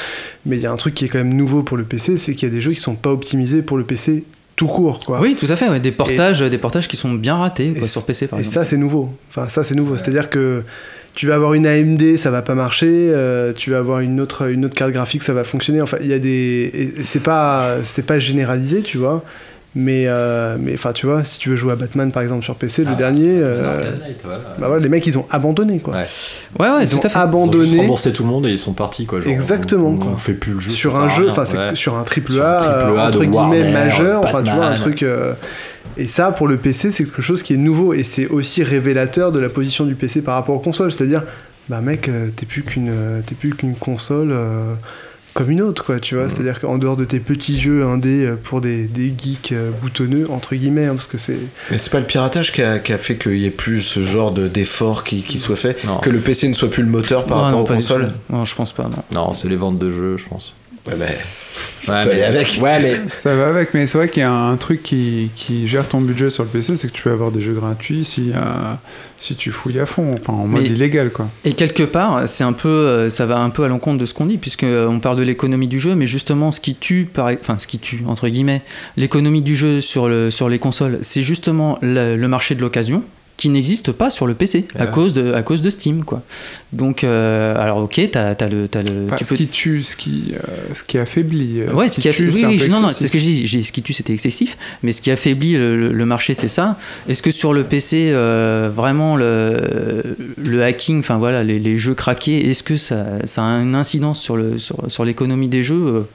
Mais 0.47 0.57
il 0.57 0.63
y 0.63 0.67
a 0.67 0.73
un 0.73 0.77
truc 0.77 0.95
qui 0.95 1.05
est 1.05 1.09
quand 1.09 1.19
même 1.19 1.33
nouveau 1.33 1.63
pour 1.63 1.77
le 1.77 1.85
PC, 1.85 2.19
c'est 2.19 2.35
qu'il 2.35 2.49
y 2.49 2.51
a 2.51 2.55
des 2.55 2.61
jeux 2.61 2.73
qui 2.73 2.81
sont 2.81 2.97
pas 2.97 3.11
optimisés 3.11 3.63
pour 3.63 3.79
le 3.79 3.85
PC 3.85 4.25
tout 4.67 4.73
court, 4.73 5.01
quoi. 5.05 5.21
Oui, 5.21 5.37
tout 5.39 5.47
à 5.49 5.57
fait, 5.57 5.69
ouais, 5.69 5.81
des 5.81 5.93
portages 5.93 6.41
des 6.41 6.59
portages 6.59 6.89
qui 6.89 6.97
sont 6.97 7.13
bien 7.13 7.37
ratés 7.37 7.73
quoi, 7.73 7.89
sur 7.89 8.05
PC 8.05 8.27
par 8.29 8.39
Et 8.39 8.43
exemple. 8.43 8.55
ça, 8.55 8.65
c'est 8.65 8.77
nouveau. 8.77 9.11
Enfin, 9.31 9.49
ça, 9.49 9.65
c'est 9.65 9.75
nouveau. 9.75 9.97
C'est-à-dire 9.97 10.31
que 10.31 10.63
tu 11.15 11.27
vas 11.27 11.35
avoir 11.35 11.55
une 11.55 11.67
AMD, 11.67 12.17
ça 12.17 12.31
va 12.31 12.43
pas 12.43 12.55
marcher. 12.55 12.87
euh, 12.89 13.53
tu 13.53 13.71
vas 13.71 13.79
avoir 13.79 14.01
une 14.01 14.21
autre, 14.21 14.49
une 14.51 14.65
autre 14.65 14.75
carte 14.75 14.93
graphique, 14.93 15.23
ça 15.25 15.33
va 15.35 15.45
fonctionner. 15.45 15.83
Enfin, 15.83 15.99
il 16.01 16.07
y 16.07 16.13
a 16.15 16.19
des. 16.19 16.93
C'est 17.05 17.23
pas, 17.23 17.77
c'est 17.85 18.07
pas 18.07 18.19
généralisé, 18.19 18.81
tu 18.83 18.99
vois. 18.99 19.23
Mais, 19.75 20.05
euh, 20.07 20.57
mais 20.61 20.75
enfin, 20.75 20.93
tu 20.93 21.07
vois, 21.07 21.25
si 21.25 21.39
tu 21.39 21.49
veux 21.49 21.57
jouer 21.57 21.73
à 21.73 21.77
Batman 21.77 22.13
par 22.13 22.23
exemple 22.23 22.45
sur 22.45 22.55
PC, 22.57 22.85
le 22.85 22.95
dernier, 22.95 23.39
euh, 23.41 23.91
bah 24.23 24.67
voilà, 24.67 24.79
les 24.83 24.91
mecs 24.91 25.07
ils 25.07 25.17
ont 25.17 25.25
abandonné 25.31 25.79
quoi. 25.79 25.95
Ouais, 25.95 26.69
ouais, 26.69 26.85
ils 26.85 26.91
tout 26.91 26.97
ont 26.97 26.99
à 26.99 27.03
fait. 27.09 27.09
Ils 27.09 27.17
ont 27.17 27.21
abandonné 27.23 27.79
remboursé 27.81 28.13
tout 28.13 28.23
le 28.23 28.29
monde 28.29 28.45
et 28.47 28.51
ils 28.51 28.59
sont 28.59 28.75
partis 28.75 29.07
quoi. 29.07 29.23
genre, 29.23 29.33
Exactement, 29.33 29.89
On, 29.89 29.93
on, 29.95 29.97
quoi. 29.97 30.11
on 30.15 30.19
fait 30.19 30.35
plus 30.35 30.53
le 30.53 30.61
jeu. 30.61 30.71
sur 30.71 30.99
un 30.99 31.09
jeu, 31.09 31.31
enfin 31.31 31.47
c'est 31.47 31.57
Ouais. 31.57 31.75
sur 31.75 31.97
un 31.97 32.03
triple 32.05 32.33
un 32.33 32.45
A, 32.45 32.63
euh, 32.65 33.09
entre 33.09 33.21
guillemets 33.21 33.35
Warner, 33.35 33.71
majeur, 33.73 34.21
enfin 34.25 34.43
tu 34.43 34.53
vois 34.53 34.67
un 34.67 34.75
truc. 34.75 35.03
euh, 35.03 35.33
et 35.97 36.07
ça 36.07 36.33
pour 36.33 36.49
le 36.49 36.59
PC 36.59 36.93
c'est 36.93 37.05
quelque 37.05 37.23
chose 37.23 37.43
qui 37.43 37.55
est 37.55 37.59
nouveau 37.59 37.95
et 37.95 38.03
c'est 38.05 38.27
aussi 38.27 38.63
révélateur 38.63 39.33
de 39.33 39.41
la 39.41 39.49
position 39.49 39.87
du 39.87 39.95
PC 39.95 40.21
par 40.21 40.35
rapport 40.35 40.55
aux 40.55 40.61
consoles, 40.61 40.93
c'est-à-dire 40.93 41.23
bah 41.71 41.81
mec 41.81 42.11
t'es 42.37 42.45
plus 42.45 42.63
qu'une 42.63 42.93
t'es 43.27 43.35
plus 43.35 43.55
qu'une 43.55 43.75
console. 43.77 44.35
Comme 45.35 45.51
une 45.51 45.63
autre, 45.63 45.85
quoi, 45.85 45.99
tu 46.01 46.15
vois. 46.17 46.29
C'est-à-dire 46.29 46.61
qu'en 46.61 46.79
dehors 46.79 46.97
de 46.97 47.05
tes 47.05 47.19
petits 47.21 47.59
jeux 47.61 47.85
indés 47.85 48.27
euh, 48.27 48.37
pour 48.37 48.61
des, 48.61 48.85
des 48.85 49.13
geeks 49.17 49.53
euh, 49.53 49.71
boutonneux, 49.81 50.31
entre 50.31 50.55
guillemets, 50.55 50.87
hein, 50.87 50.95
parce 50.95 51.07
que 51.07 51.19
c'est. 51.19 51.39
Mais 51.71 51.79
c'est 51.79 51.91
pas 51.91 52.01
le 52.01 52.07
piratage 52.07 52.53
qui 52.53 52.63
a, 52.63 52.79
qui 52.79 52.93
a 52.93 52.99
fait 52.99 53.17
qu'il 53.17 53.39
y 53.39 53.47
ait 53.47 53.51
plus 53.51 53.81
ce 53.83 54.05
genre 54.05 54.33
de- 54.33 54.49
d'effort 54.49 55.05
qui, 55.05 55.23
qui 55.23 55.39
soit 55.39 55.57
fait, 55.57 55.77
que 56.03 56.11
le 56.11 56.19
PC 56.21 56.49
ne 56.49 56.55
soit 56.55 56.71
plus 56.71 56.83
le 56.83 56.89
moteur 56.91 57.25
par 57.25 57.39
Non, 57.39 57.43
rapport 57.45 57.59
non, 57.61 57.65
aux 57.65 57.69
consoles. 57.75 58.13
Non, 58.31 58.45
je 58.45 58.55
pense 58.55 58.73
pas, 58.73 58.85
non. 58.85 59.03
Non, 59.13 59.35
c'est 59.35 59.49
les 59.49 59.57
ventes 59.57 59.79
de 59.79 59.91
jeux, 59.91 60.17
je 60.19 60.27
pense. 60.27 60.55
Ouais, 60.87 60.95
mais. 60.99 61.17
Ouais, 61.89 61.95
aller 61.95 62.23
avec. 62.23 62.59
Ouais, 62.61 62.81
mais. 62.81 63.01
Ça 63.19 63.35
va 63.37 63.49
avec, 63.49 63.73
mais 63.75 63.87
c'est 63.87 63.99
vrai 63.99 64.09
qu'il 64.09 64.21
y 64.21 64.27
a 64.27 64.33
un 64.33 64.57
truc 64.57 64.83
qui, 64.83 65.31
qui 65.37 65.67
gère 65.69 65.89
ton 65.89 66.01
budget 66.01 66.31
sur 66.31 66.43
le 66.45 66.49
PC, 66.49 66.77
c'est 66.77 66.89
que 66.89 66.93
tu 66.93 67.03
peux 67.03 67.11
avoir 67.13 67.31
des 67.31 67.41
jeux 67.41 67.53
gratuits 67.55 68.05
si, 68.05 68.31
euh, 68.35 68.75
si 69.21 69.37
tu 69.37 69.51
fouilles 69.53 69.79
à 69.81 69.87
fond, 69.87 70.13
enfin 70.13 70.33
en 70.33 70.47
mode 70.47 70.63
Mais- 70.63 70.69
illégal 70.71 71.11
quoi. 71.11 71.29
Et 71.45 71.53
quelque 71.55 71.83
part, 71.85 72.29
c'est 72.29 72.45
un 72.45 72.53
peu, 72.53 72.69
euh, 72.69 73.11
ça 73.11 73.27
va 73.27 73.39
un 73.39 73.51
peu 73.51 73.63
à 73.65 73.69
l'encontre 73.69 73.99
de 73.99 74.07
ce 74.07 74.15
qu'on 74.15 74.27
dit, 74.27 74.39
puisque 74.39 74.65
euh, 74.65 74.89
on 74.89 74.99
parle 75.01 75.17
de 75.17 75.23
l'économie 75.23 75.69
du 75.69 75.79
jeu, 75.81 75.95
mais 75.95 76.07
justement, 76.09 76.51
ce 76.51 76.61
qui 76.61 76.75
tue, 76.75 77.05
par, 77.13 77.27
enfin, 77.29 77.57
ce 77.61 77.67
qui 77.69 77.79
tue 77.79 78.03
entre 78.07 78.29
guillemets, 78.29 78.63
l'économie 78.97 79.43
du 79.43 79.55
jeu 79.57 79.81
sur 79.81 80.09
le 80.09 80.31
sur 80.33 80.49
les 80.49 80.59
consoles, 80.59 80.99
c'est 81.03 81.23
justement 81.23 81.79
le, 81.83 82.17
le 82.17 82.29
marché 82.29 82.55
de 82.57 82.61
l'occasion 82.61 83.05
qui 83.43 83.49
n'existe 83.49 83.91
pas 83.91 84.09
sur 84.09 84.29
le 84.29 84.35
PC 84.35 84.67
à 84.79 84.85
Ouais. 84.85 84.91
cause 84.93 85.13
de 85.15 85.33
à 85.33 85.43
cause 85.43 85.63
de 85.63 85.71
Steam 85.71 86.05
quoi. 86.05 86.23
Donc 86.73 87.03
euh, 87.03 87.57
alors 87.59 87.79
ok, 87.79 88.01
t'as 88.13 88.31
as 88.39 88.49
le 88.49 88.69
t'as 88.69 88.83
le 88.83 89.07
Enfin, 89.07 89.17
tu 89.17 89.25
ce 89.25 89.31
peux- 89.31 89.37
qui 89.37 89.49
tue, 89.49 89.83
ce 89.83 89.97
qui, 89.97 90.33
euh, 90.35 90.75
ce 90.75 90.85
qui 90.85 90.97
affaiblit. 90.97 91.61
euh, 91.61 91.73
Ouais, 91.73 91.89
ce 91.89 91.99
qui 92.01 92.09
a 92.09 92.13
tue, 92.13 92.29
oui, 92.31 92.45
oui, 92.47 92.69
non, 92.69 92.79
non, 92.81 92.89
c'est 92.89 93.09
ce 93.09 93.13
que 93.13 93.19
j'ai 93.19 93.33
dit. 93.33 93.65
Ce 93.65 93.73
qui 93.73 93.83
tue, 93.83 93.93
c'était 93.95 94.13
excessif, 94.13 94.57
mais 94.85 94.93
ce 94.93 95.03
qui 95.03 95.11
affaiblit 95.11 95.55
le, 95.55 95.93
le- 95.93 96.07
marché, 96.07 96.35
c'est 96.35 96.47
ça. 96.49 96.79
Est-ce 97.09 97.21
que 97.23 97.31
sur 97.33 97.53
le 97.53 97.65
PC, 97.65 98.11
euh, 98.13 98.71
vraiment 98.73 99.17
le, 99.17 100.03
le 100.37 100.63
hacking, 100.63 101.01
enfin 101.01 101.19
voilà, 101.19 101.43
les, 101.43 101.59
les 101.59 101.79
jeux 101.79 101.95
craqués, 101.95 102.49
est-ce 102.49 102.63
que 102.63 102.77
ça, 102.77 103.05
ça 103.25 103.45
a 103.45 103.59
une 103.61 103.75
incidence 103.75 104.21
sur 104.21 104.37
le 104.37 104.59
sur, 104.59 104.77
sur 104.89 105.05
l'économie 105.05 105.49
des 105.49 105.63
jeux? 105.65 106.07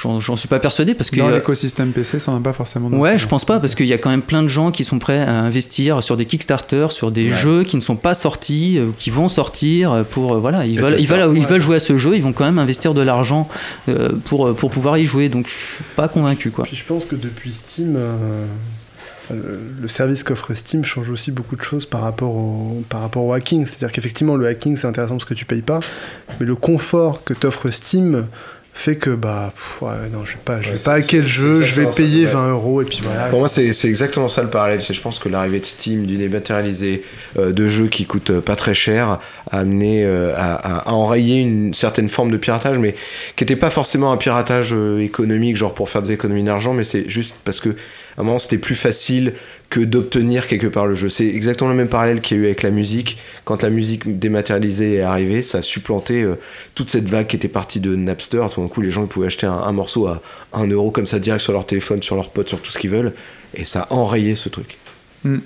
J'en 0.00 0.36
suis 0.36 0.48
pas 0.48 0.58
persuadé 0.60 0.94
parce 0.94 1.10
que 1.10 1.16
Dans 1.20 1.28
euh, 1.28 1.34
l'écosystème 1.36 1.92
PC, 1.92 2.18
ça 2.18 2.32
n'a 2.32 2.40
pas 2.40 2.52
forcément. 2.54 2.88
Ouais, 2.88 3.18
je 3.18 3.26
pense 3.28 3.44
pas 3.44 3.60
parce 3.60 3.74
qu'il 3.74 3.86
y 3.86 3.92
a 3.92 3.98
quand 3.98 4.08
même 4.10 4.22
plein 4.22 4.42
de 4.42 4.48
gens 4.48 4.70
qui 4.70 4.84
sont 4.84 4.98
prêts 4.98 5.18
à 5.20 5.32
investir 5.40 6.02
sur 6.02 6.16
des 6.16 6.24
Kickstarter, 6.26 6.86
sur 6.90 7.10
des 7.12 7.24
Ouais. 7.24 7.36
jeux 7.36 7.64
qui 7.64 7.76
ne 7.76 7.82
sont 7.82 7.96
pas 7.96 8.14
sortis, 8.14 8.78
euh, 8.78 8.86
qui 8.96 9.10
vont 9.10 9.28
sortir 9.28 10.04
pour 10.10 10.34
euh, 10.34 10.38
voilà, 10.38 10.64
ils 10.64 10.78
Et 10.78 10.80
veulent 10.80 10.94
c'est 10.96 11.02
ils 11.02 11.06
veulent, 11.06 11.18
clair. 11.18 11.32
ils 11.34 11.40
Ouais. 11.40 11.46
veulent 11.46 11.60
jouer 11.60 11.76
à 11.76 11.80
ce 11.80 11.96
jeu, 11.98 12.14
ils 12.16 12.22
vont 12.22 12.32
quand 12.32 12.44
même 12.46 12.58
investir 12.58 12.94
de 12.94 13.02
l'argent 13.02 13.46
pour 14.24 14.54
pour 14.56 14.70
pouvoir 14.70 14.96
y 14.98 15.04
jouer. 15.04 15.28
Donc 15.28 15.48
je 15.48 15.52
suis 15.74 15.84
pas 15.96 16.08
convaincu 16.08 16.50
quoi. 16.50 16.64
Puis 16.64 16.76
je 16.76 16.84
pense 16.84 17.04
que 17.04 17.14
depuis 17.16 17.52
Steam, 17.52 17.94
euh, 17.96 18.46
le, 19.30 19.60
le 19.82 19.88
service 19.88 20.22
qu'offre 20.24 20.54
Steam 20.54 20.84
change 20.84 21.08
aussi 21.10 21.30
beaucoup 21.30 21.56
de 21.56 21.62
choses 21.62 21.86
par 21.86 22.00
rapport 22.00 22.34
au, 22.34 22.82
par 22.88 23.00
rapport 23.02 23.24
au 23.24 23.32
hacking. 23.32 23.66
C'est-à-dire 23.66 23.92
qu'effectivement, 23.92 24.36
le 24.36 24.46
hacking, 24.46 24.76
c'est 24.76 24.86
intéressant 24.86 25.14
parce 25.16 25.24
que 25.28 25.34
tu 25.34 25.44
payes 25.44 25.62
pas, 25.62 25.80
mais 26.40 26.46
le 26.46 26.56
confort 26.56 27.22
que 27.22 27.32
t'offre 27.34 27.70
Steam 27.70 28.26
fait 28.72 28.96
que, 28.96 29.10
bah, 29.10 29.52
pff, 29.54 29.82
ouais, 29.82 30.08
non, 30.12 30.24
je 30.24 30.32
vais 30.34 30.38
pas, 30.44 30.62
je 30.62 30.70
vais 30.70 30.78
pas 30.78 30.92
hacker 30.94 31.20
le 31.22 31.26
jeu, 31.26 31.62
je 31.62 31.74
vais 31.74 31.90
ça, 31.90 31.96
payer 31.96 32.24
ouais. 32.24 32.30
20 32.32 32.50
euros 32.52 32.80
et 32.80 32.84
puis 32.86 33.00
voilà. 33.02 33.28
Pour 33.28 33.40
moi, 33.40 33.48
c'est 33.48 33.68
exactement 33.84 34.28
ça 34.28 34.42
le 34.42 34.48
parallèle. 34.48 34.80
C'est, 34.80 34.94
je 34.94 35.02
pense 35.02 35.18
que 35.18 35.28
l'arrivée 35.28 35.60
de 35.60 35.66
Steam, 35.66 36.06
du 36.06 36.16
dématérialisé, 36.16 37.02
euh, 37.38 37.52
de 37.52 37.66
jeux 37.66 37.88
qui 37.88 38.06
coûtent 38.06 38.30
euh, 38.30 38.40
pas 38.40 38.56
très 38.56 38.72
cher, 38.72 39.18
a 39.50 39.58
amené 39.58 40.04
euh, 40.04 40.32
à, 40.36 40.54
à- 40.54 40.88
à 40.88 40.92
enrayer 40.92 41.40
une 41.40 41.74
certaine 41.74 42.08
forme 42.08 42.30
de 42.30 42.36
piratage, 42.38 42.78
mais 42.78 42.94
qui 43.36 43.42
n'était 43.44 43.56
pas 43.56 43.70
forcément 43.70 44.12
un 44.12 44.16
piratage 44.16 44.72
euh, 44.72 45.00
économique, 45.00 45.56
genre 45.56 45.74
pour 45.74 45.90
faire 45.90 46.02
des 46.02 46.12
économies 46.14 46.44
d'argent, 46.44 46.72
mais 46.72 46.84
c'est 46.84 47.08
juste 47.10 47.36
parce 47.44 47.60
que 47.60 47.70
à 47.70 48.22
un 48.22 48.24
moment 48.24 48.38
c'était 48.38 48.58
plus 48.58 48.74
facile 48.76 49.34
que 49.70 49.80
d'obtenir 49.80 50.48
quelque 50.48 50.66
part 50.66 50.86
le 50.86 50.94
jeu. 50.94 51.08
C'est 51.08 51.28
exactement 51.28 51.70
le 51.70 51.76
même 51.76 51.88
parallèle 51.88 52.20
qu'il 52.20 52.36
y 52.36 52.40
a 52.40 52.42
eu 52.42 52.46
avec 52.46 52.62
la 52.62 52.70
musique. 52.70 53.18
Quand 53.44 53.62
la 53.62 53.70
musique 53.70 54.18
dématérialisée 54.18 54.96
est 54.96 55.00
arrivée, 55.00 55.42
ça 55.42 55.58
a 55.58 55.62
supplanté 55.62 56.22
euh, 56.22 56.34
toute 56.74 56.90
cette 56.90 57.08
vague 57.08 57.28
qui 57.28 57.36
était 57.36 57.48
partie 57.48 57.78
de 57.78 57.94
Napster. 57.94 58.42
Tout 58.52 58.60
d'un 58.60 58.68
coup, 58.68 58.80
les 58.80 58.90
gens 58.90 59.06
pouvaient 59.06 59.28
acheter 59.28 59.46
un, 59.46 59.52
un 59.52 59.72
morceau 59.72 60.08
à 60.08 60.20
1 60.52 60.66
euro 60.66 60.90
comme 60.90 61.06
ça 61.06 61.20
direct 61.20 61.42
sur 61.42 61.52
leur 61.52 61.64
téléphone, 61.64 62.02
sur 62.02 62.16
leur 62.16 62.30
pote, 62.30 62.48
sur 62.48 62.60
tout 62.60 62.72
ce 62.72 62.78
qu'ils 62.78 62.90
veulent. 62.90 63.12
Et 63.54 63.64
ça 63.64 63.82
a 63.82 63.94
enrayé 63.94 64.34
ce 64.34 64.48
truc. 64.48 64.76
Hmm. 65.22 65.38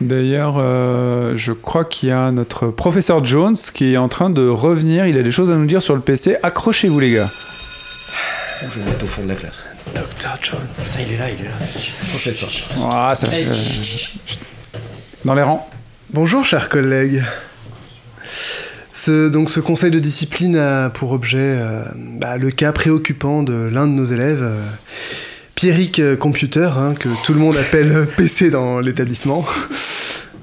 D'ailleurs, 0.00 0.56
euh, 0.58 1.36
je 1.36 1.52
crois 1.52 1.84
qu'il 1.84 2.08
y 2.08 2.12
a 2.12 2.32
notre 2.32 2.68
professeur 2.68 3.24
Jones 3.24 3.56
qui 3.74 3.92
est 3.92 3.98
en 3.98 4.08
train 4.08 4.30
de 4.30 4.48
revenir. 4.48 5.06
Il 5.06 5.16
a 5.16 5.22
des 5.22 5.32
choses 5.32 5.50
à 5.50 5.54
nous 5.54 5.66
dire 5.66 5.82
sur 5.82 5.94
le 5.94 6.00
PC. 6.00 6.36
Accrochez-vous, 6.42 6.98
les 6.98 7.12
gars. 7.12 7.28
Je 8.62 8.78
vais 8.80 8.84
mettre 8.90 9.04
au 9.04 9.06
fond 9.06 9.22
de 9.22 9.28
la 9.28 9.34
classe. 9.34 9.64
Dr. 9.94 10.02
Jones. 10.42 10.60
Ça, 10.74 11.00
il 11.00 11.12
est 11.14 11.16
là, 11.18 11.30
il 11.30 11.40
est 11.40 11.48
là. 11.48 11.54
Ah, 12.90 13.14
ça 13.16 13.28
Hey. 13.28 13.46
euh, 13.46 13.52
Dans 15.24 15.34
les 15.34 15.42
rangs. 15.42 15.68
Bonjour, 16.12 16.44
chers 16.44 16.68
collègues. 16.68 17.24
Ce, 18.92 19.28
donc, 19.28 19.50
ce 19.50 19.60
conseil 19.60 19.90
de 19.90 19.98
discipline 19.98 20.56
a 20.56 20.90
pour 20.90 21.12
objet 21.12 21.38
euh, 21.40 21.84
bah, 21.96 22.36
le 22.36 22.50
cas 22.50 22.72
préoccupant 22.72 23.42
de 23.42 23.54
l'un 23.54 23.86
de 23.86 23.92
nos 23.92 24.04
élèves, 24.04 24.42
euh, 24.42 24.56
Pierrick 25.54 25.98
euh, 25.98 26.16
Computer, 26.16 26.70
hein, 26.76 26.94
que 26.98 27.08
tout 27.24 27.32
le 27.32 27.40
monde 27.40 27.56
appelle 27.56 28.06
PC 28.16 28.50
dans 28.50 28.78
l'établissement. 28.80 29.46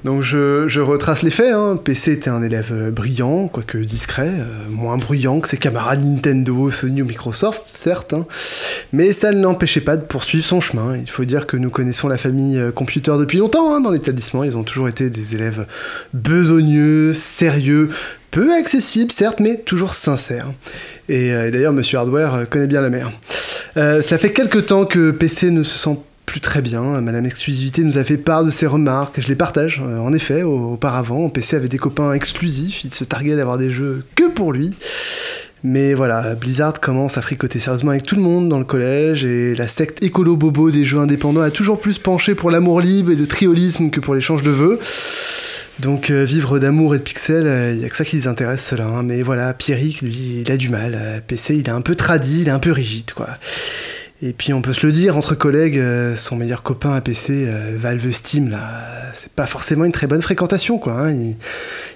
Donc 0.07 0.21
je, 0.21 0.79
retrace 0.79 1.21
les 1.21 1.29
faits. 1.29 1.51
Hein. 1.51 1.77
PC 1.83 2.13
était 2.13 2.29
un 2.29 2.41
élève 2.41 2.69
euh, 2.71 2.91
brillant, 2.91 3.49
quoique 3.49 3.77
discret, 3.77 4.31
euh, 4.39 4.45
moins 4.69 4.95
bruyant 4.95 5.41
que 5.41 5.49
ses 5.49 5.57
camarades 5.57 6.01
Nintendo, 6.01 6.71
Sony 6.71 7.01
ou 7.01 7.05
Microsoft, 7.05 7.63
certes, 7.67 8.13
hein. 8.13 8.25
mais 8.93 9.11
ça 9.11 9.33
ne 9.33 9.41
l'empêchait 9.41 9.81
pas 9.81 9.97
de 9.97 10.03
poursuivre 10.03 10.45
son 10.45 10.61
chemin. 10.61 10.95
Il 10.95 11.09
faut 11.09 11.25
dire 11.25 11.45
que 11.45 11.57
nous 11.57 11.69
connaissons 11.69 12.07
la 12.07 12.17
famille 12.17 12.57
euh, 12.57 12.71
Computer 12.71 13.15
depuis 13.19 13.37
longtemps 13.37 13.75
hein, 13.75 13.81
dans 13.81 13.91
l'établissement. 13.91 14.45
Ils 14.45 14.55
ont 14.55 14.63
toujours 14.63 14.87
été 14.87 15.09
des 15.09 15.35
élèves 15.35 15.67
besogneux, 16.13 17.13
sérieux, 17.13 17.89
peu 18.31 18.55
accessibles, 18.55 19.11
certes, 19.11 19.41
mais 19.41 19.57
toujours 19.57 19.93
sincères. 19.93 20.53
Et, 21.09 21.31
d'ailleurs, 21.51 21.73
Monsieur 21.73 21.97
Hardware 21.97 22.47
connaît 22.49 22.67
bien 22.67 22.79
la 22.79 22.89
mer. 22.89 23.11
Euh, 23.77 24.01
ça 24.01 24.17
fait 24.17 24.31
quelque 24.31 24.57
temps 24.57 24.85
que 24.85 25.11
PC 25.11 25.51
ne 25.51 25.63
se 25.63 25.77
sent 25.77 25.99
plus 26.27 26.41
très 26.41 26.61
bien. 26.61 26.81
Madame 27.01 27.25
Exclusivité 27.25 27.83
nous 27.83 27.97
a 27.97 28.03
fait 28.03 28.17
part 28.17 28.43
de 28.43 28.51
ses 28.51 28.67
remarques. 28.67 29.19
Je 29.19 29.27
les 29.29 29.35
partage. 29.35 29.81
Euh, 29.83 29.97
en 29.97 30.13
effet, 30.13 30.43
au- 30.43 30.73
auparavant, 30.73 31.29
PC 31.29 31.55
avait 31.55 31.69
des 31.69 31.77
copains 31.79 32.13
exclusifs. 32.13 32.83
Il 32.83 32.93
se 32.93 33.03
targuait 33.05 33.35
d'avoir 33.37 33.57
des 33.57 33.71
jeux 33.71 34.03
que 34.13 34.29
pour 34.29 34.51
lui. 34.53 34.75
Mais 35.63 35.93
voilà, 35.95 36.35
Blizzard 36.35 36.79
commence 36.79 37.17
à 37.17 37.21
fricoter 37.23 37.57
sérieusement 37.59 37.91
avec 37.91 38.03
tout 38.03 38.15
le 38.15 38.21
monde 38.21 38.47
dans 38.49 38.59
le 38.59 38.65
collège 38.65 39.25
et 39.25 39.55
la 39.55 39.67
secte 39.67 40.03
écolo-bobo 40.03 40.69
des 40.69 40.83
jeux 40.83 40.99
indépendants 40.99 41.41
a 41.41 41.49
toujours 41.49 41.79
plus 41.79 41.97
penché 41.97 42.35
pour 42.35 42.51
l'amour 42.51 42.79
libre 42.79 43.11
et 43.11 43.15
le 43.15 43.25
triolisme 43.25 43.89
que 43.89 43.99
pour 43.99 44.13
l'échange 44.13 44.43
de 44.43 44.51
vœux. 44.51 44.79
Donc 45.79 46.09
euh, 46.11 46.23
vivre 46.25 46.59
d'amour 46.59 46.93
et 46.93 46.99
de 46.99 47.03
pixels, 47.03 47.73
il 47.75 47.81
y 47.81 47.85
a 47.85 47.89
que 47.89 47.95
ça 47.95 48.05
qui 48.05 48.17
les 48.17 48.27
intéresse 48.27 48.63
cela. 48.65 48.85
hein. 48.85 49.03
Mais 49.03 49.21
voilà, 49.23 49.53
Pierrick, 49.53 50.01
lui, 50.03 50.41
il 50.45 50.51
a 50.51 50.57
du 50.57 50.69
mal. 50.69 50.93
Euh, 50.95 51.19
PC, 51.25 51.55
il 51.55 51.67
est 51.67 51.69
un 51.69 51.81
peu 51.81 51.95
tradi, 51.95 52.41
il 52.41 52.47
est 52.47 52.51
un 52.51 52.59
peu 52.59 52.71
rigide, 52.71 53.11
quoi. 53.15 53.29
Et 54.23 54.33
puis 54.33 54.51
on 54.51 54.61
peut 54.63 54.73
se 54.73 54.83
le 54.85 54.91
dire, 54.91 55.15
entre 55.15 55.35
collègues, 55.35 55.77
euh, 55.77 56.15
son 56.15 56.35
meilleur 56.37 56.63
copain 56.63 56.93
à 56.93 57.01
PC, 57.01 57.45
euh, 57.47 57.75
Valve 57.77 58.11
Steam, 58.11 58.49
là, 58.49 58.59
c'est 59.21 59.31
pas 59.31 59.45
forcément 59.45 59.85
une 59.85 59.91
très 59.91 60.07
bonne 60.07 60.23
fréquentation, 60.23 60.79
quoi. 60.79 60.93
hein. 60.93 61.11
Il, 61.11 61.27
il 61.29 61.35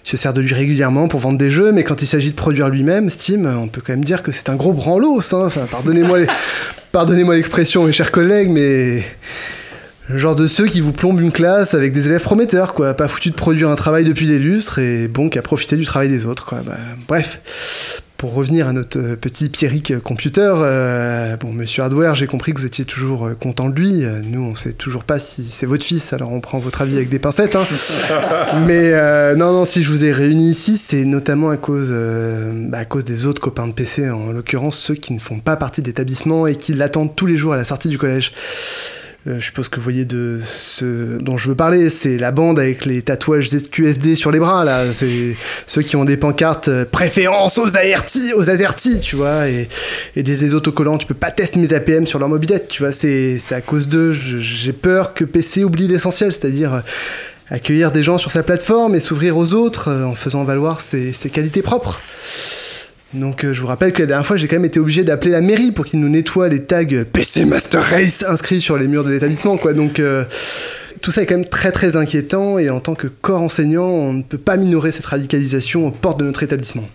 se 0.09 0.17
sert 0.17 0.31
de 0.33 0.39
lui 0.41 0.53
régulièrement 0.53 1.07
pour 1.07 1.19
vendre 1.19 1.39
des 1.39 1.49
jeux, 1.49 1.71
mais 1.71 1.83
quand 1.83 2.03
il 2.03 2.07
s'agit 2.07 2.29
de 2.29 2.35
produire 2.35 2.69
lui-même, 2.69 3.09
Steam, 3.09 3.47
on 3.47 3.67
peut 3.67 3.81
quand 3.83 3.93
même 3.93 4.03
dire 4.03 4.21
que 4.21 4.31
c'est 4.31 4.49
un 4.49 4.55
gros 4.55 4.71
branlos, 4.71 5.33
hein. 5.33 5.43
Enfin, 5.47 5.65
pardonnez-moi 5.69 6.19
les- 6.19 6.27
pardonnez-moi 6.91 7.33
l'expression, 7.35 7.85
mes 7.85 7.91
chers 7.91 8.11
collègues, 8.11 8.49
mais... 8.49 9.03
Le 10.09 10.17
genre 10.17 10.35
de 10.35 10.45
ceux 10.45 10.65
qui 10.67 10.81
vous 10.81 10.91
plombent 10.91 11.21
une 11.21 11.31
classe 11.31 11.73
avec 11.73 11.93
des 11.93 12.05
élèves 12.07 12.21
prometteurs, 12.21 12.73
quoi. 12.73 12.93
Pas 12.93 13.07
foutu 13.07 13.31
de 13.31 13.35
produire 13.35 13.69
un 13.69 13.75
travail 13.75 14.03
depuis 14.03 14.27
des 14.27 14.39
lustres 14.39 14.77
et 14.77 15.07
bon 15.07 15.29
qu'à 15.29 15.41
profiter 15.41 15.77
du 15.77 15.85
travail 15.85 16.09
des 16.09 16.25
autres, 16.25 16.45
quoi. 16.45 16.59
Bah, 16.65 16.77
bref. 17.07 17.39
Pour 18.21 18.35
revenir 18.35 18.67
à 18.67 18.71
notre 18.71 18.99
euh, 18.99 19.15
petit 19.15 19.49
Pierrick 19.49 19.99
Computer, 20.03 20.53
euh, 20.57 21.35
bon, 21.37 21.51
monsieur 21.51 21.81
Hardware, 21.81 22.13
j'ai 22.13 22.27
compris 22.27 22.53
que 22.53 22.59
vous 22.59 22.67
étiez 22.67 22.85
toujours 22.85 23.25
euh, 23.25 23.33
content 23.33 23.67
de 23.67 23.73
lui. 23.73 24.05
Euh, 24.05 24.21
Nous, 24.23 24.39
on 24.39 24.53
sait 24.53 24.73
toujours 24.73 25.05
pas 25.05 25.17
si 25.17 25.43
c'est 25.45 25.65
votre 25.65 25.83
fils, 25.83 26.13
alors 26.13 26.31
on 26.31 26.39
prend 26.39 26.59
votre 26.59 26.83
avis 26.83 26.97
avec 26.97 27.09
des 27.09 27.17
pincettes. 27.17 27.55
Hein. 27.55 27.65
Mais 28.67 28.91
euh, 28.93 29.33
non, 29.33 29.51
non, 29.51 29.65
si 29.65 29.81
je 29.81 29.89
vous 29.89 30.05
ai 30.05 30.11
réunis 30.11 30.51
ici, 30.51 30.77
c'est 30.77 31.03
notamment 31.03 31.49
à 31.49 31.57
cause, 31.57 31.87
euh, 31.89 32.51
bah, 32.69 32.77
à 32.77 32.85
cause 32.85 33.05
des 33.05 33.25
autres 33.25 33.41
copains 33.41 33.67
de 33.67 33.73
PC, 33.73 34.07
en 34.11 34.31
l'occurrence 34.31 34.77
ceux 34.77 34.93
qui 34.93 35.13
ne 35.13 35.19
font 35.19 35.39
pas 35.39 35.55
partie 35.55 35.81
de 35.81 35.87
l'établissement 35.87 36.45
et 36.45 36.57
qui 36.57 36.75
l'attendent 36.75 37.15
tous 37.15 37.25
les 37.25 37.37
jours 37.37 37.53
à 37.53 37.57
la 37.57 37.65
sortie 37.65 37.89
du 37.89 37.97
collège. 37.97 38.33
Euh, 39.27 39.39
je 39.39 39.45
suppose 39.45 39.69
que 39.69 39.75
vous 39.75 39.83
voyez 39.83 40.03
de 40.03 40.39
ce 40.43 41.19
dont 41.19 41.37
je 41.37 41.49
veux 41.49 41.55
parler, 41.55 41.91
c'est 41.91 42.17
la 42.17 42.31
bande 42.31 42.57
avec 42.57 42.85
les 42.85 43.03
tatouages 43.03 43.49
ZQSD 43.49 44.15
sur 44.15 44.31
les 44.31 44.39
bras, 44.39 44.65
là. 44.65 44.91
C'est 44.93 45.35
ceux 45.67 45.83
qui 45.83 45.95
ont 45.95 46.05
des 46.05 46.17
pancartes 46.17 46.69
euh, 46.69 46.85
préférence 46.85 47.59
aux 47.59 47.75
ART, 47.75 48.35
aux 48.35 48.49
AZERTY, 48.49 48.99
tu 48.99 49.15
vois, 49.15 49.47
et, 49.47 49.67
des 50.15 50.53
autocollants, 50.55 50.97
tu 50.97 51.05
peux 51.05 51.13
pas 51.13 51.29
tester 51.29 51.59
mes 51.59 51.71
APM 51.71 52.07
sur 52.07 52.17
leur 52.17 52.29
mobilette, 52.29 52.67
tu 52.67 52.81
vois, 52.81 52.91
c'est 52.91 53.39
à 53.51 53.61
cause 53.61 53.87
d'eux. 53.87 54.13
J'ai 54.13 54.73
peur 54.73 55.13
que 55.13 55.23
PC 55.23 55.63
oublie 55.63 55.87
l'essentiel, 55.87 56.31
c'est-à-dire 56.31 56.73
euh, 56.73 56.81
accueillir 57.49 57.91
des 57.91 58.01
gens 58.01 58.17
sur 58.17 58.31
sa 58.31 58.41
plateforme 58.41 58.95
et 58.95 58.99
s'ouvrir 58.99 59.37
aux 59.37 59.53
autres 59.53 59.91
en 59.91 60.15
faisant 60.15 60.45
valoir 60.45 60.81
ses 60.81 61.13
qualités 61.31 61.61
propres. 61.61 62.01
Donc 63.13 63.43
euh, 63.43 63.53
je 63.53 63.61
vous 63.61 63.67
rappelle 63.67 63.91
que 63.91 64.01
la 64.01 64.05
dernière 64.05 64.25
fois 64.25 64.37
j'ai 64.37 64.47
quand 64.47 64.55
même 64.55 64.65
été 64.65 64.79
obligé 64.79 65.03
d'appeler 65.03 65.31
la 65.31 65.41
mairie 65.41 65.71
pour 65.71 65.85
qu'ils 65.85 65.99
nous 65.99 66.09
nettoient 66.09 66.47
les 66.47 66.63
tags 66.63 66.85
PC 67.11 67.45
Master 67.45 67.83
Race 67.83 68.23
inscrits 68.27 68.61
sur 68.61 68.77
les 68.77 68.87
murs 68.87 69.03
de 69.03 69.09
l'établissement 69.09 69.57
quoi. 69.57 69.73
Donc 69.73 69.99
euh, 69.99 70.23
tout 71.01 71.11
ça 71.11 71.21
est 71.21 71.25
quand 71.25 71.35
même 71.35 71.47
très 71.47 71.71
très 71.71 71.97
inquiétant 71.97 72.57
et 72.57 72.69
en 72.69 72.79
tant 72.79 72.95
que 72.95 73.07
corps 73.07 73.41
enseignant 73.41 73.87
on 73.87 74.13
ne 74.13 74.23
peut 74.23 74.37
pas 74.37 74.55
minorer 74.55 74.91
cette 74.91 75.05
radicalisation 75.05 75.87
aux 75.87 75.91
portes 75.91 76.19
de 76.19 76.25
notre 76.25 76.43
établissement. 76.43 76.87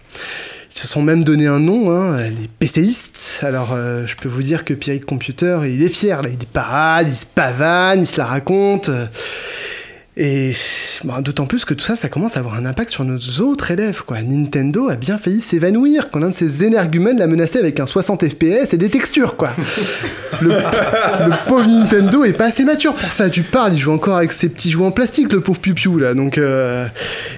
Ils 0.75 0.81
se 0.81 0.89
sont 0.89 1.01
même 1.01 1.23
donné 1.23 1.47
un 1.47 1.61
nom, 1.61 1.91
hein, 1.91 2.29
les 2.29 2.49
PCistes. 2.59 3.39
Alors, 3.43 3.73
euh, 3.73 4.05
je 4.07 4.17
peux 4.17 4.29
vous 4.29 4.43
dire 4.43 4.65
que 4.65 4.75
Pierrick 4.75 5.07
Computer, 5.07 5.61
il 5.65 5.83
est 5.83 5.89
fier, 5.89 6.21
là. 6.23 6.29
Il 6.29 6.45
parade, 6.47 7.07
il 7.09 7.15
se 7.15 7.25
pavane, 7.25 8.01
il 8.01 8.07
se 8.07 8.19
la 8.19 8.27
raconte. 8.27 8.91
Et 10.19 10.53
bah, 11.05 11.21
d'autant 11.21 11.45
plus 11.45 11.67
que 11.67 11.75
tout 11.75 11.85
ça, 11.85 11.95
ça 11.95 12.09
commence 12.09 12.39
à 12.39 12.41
avoir 12.41 12.55
un 12.55 12.65
impact 12.65 12.91
sur 12.91 13.05
nos 13.05 13.19
autres 13.41 13.71
élèves. 13.71 14.03
Quoi. 14.07 14.23
Nintendo 14.23 14.89
a 14.89 14.97
bien 14.97 15.19
failli 15.19 15.43
s'évanouir 15.43 16.09
quand 16.11 16.21
l'un 16.21 16.31
de 16.31 16.35
ses 16.35 16.65
énergumènes 16.65 17.19
l'a 17.19 17.27
menacé 17.27 17.59
avec 17.59 17.81
un 17.81 17.87
60 17.87 18.27
FPS 18.27 18.73
et 18.73 18.79
des 18.79 18.89
textures. 18.89 19.37
Quoi. 19.37 19.51
Le, 20.43 20.49
le 20.51 21.49
pauvre 21.49 21.67
Nintendo 21.67 22.25
est 22.25 22.35
pas 22.35 22.47
assez 22.47 22.65
mature 22.65 22.95
pour 22.95 23.11
ça. 23.11 23.31
Tu 23.31 23.43
parles, 23.43 23.73
il 23.73 23.79
joue 23.79 23.93
encore 23.93 24.17
avec 24.17 24.33
ses 24.33 24.49
petits 24.51 24.71
jouets 24.71 24.85
en 24.85 24.91
plastique, 24.91 25.33
le 25.33 25.41
pauvre 25.41 25.61
Piu 25.61 25.99
là. 25.99 26.13
Donc, 26.13 26.37
euh, 26.37 26.87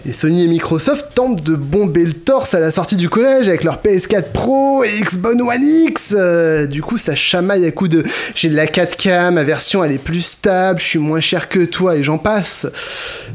et 0.05 0.13
Sony 0.13 0.43
et 0.43 0.49
Microsoft 0.49 1.15
tentent 1.15 1.45
de 1.45 1.55
bomber 1.55 2.05
le 2.05 2.15
torse 2.15 2.55
à 2.55 2.61
la 2.61 2.73
sortie 2.73 2.97
du 2.97 3.09
collège 3.09 3.49
avec 3.49 3.63
leur 3.63 3.81
PS4 3.83 4.33
Pro 4.33 4.83
et 4.83 5.01
Xbox 5.01 5.37
One 5.41 5.63
X. 5.63 6.15
Euh, 6.17 6.67
du 6.67 6.83
coup, 6.83 6.99
ça 6.99 7.15
chamaille 7.15 7.67
à 7.67 7.71
coup 7.71 7.87
de 7.87 8.03
j'ai 8.35 8.49
de 8.49 8.57
la 8.57 8.67
4K, 8.67 9.31
ma 9.31 9.45
version 9.45 9.85
elle 9.85 9.93
est 9.93 9.99
plus 9.99 10.23
stable, 10.23 10.81
je 10.81 10.85
suis 10.85 10.99
moins 10.99 11.21
cher 11.21 11.49
que 11.49 11.61
toi 11.61 11.97
et 11.97 12.03
j'en 12.03 12.19
passe. 12.19 12.67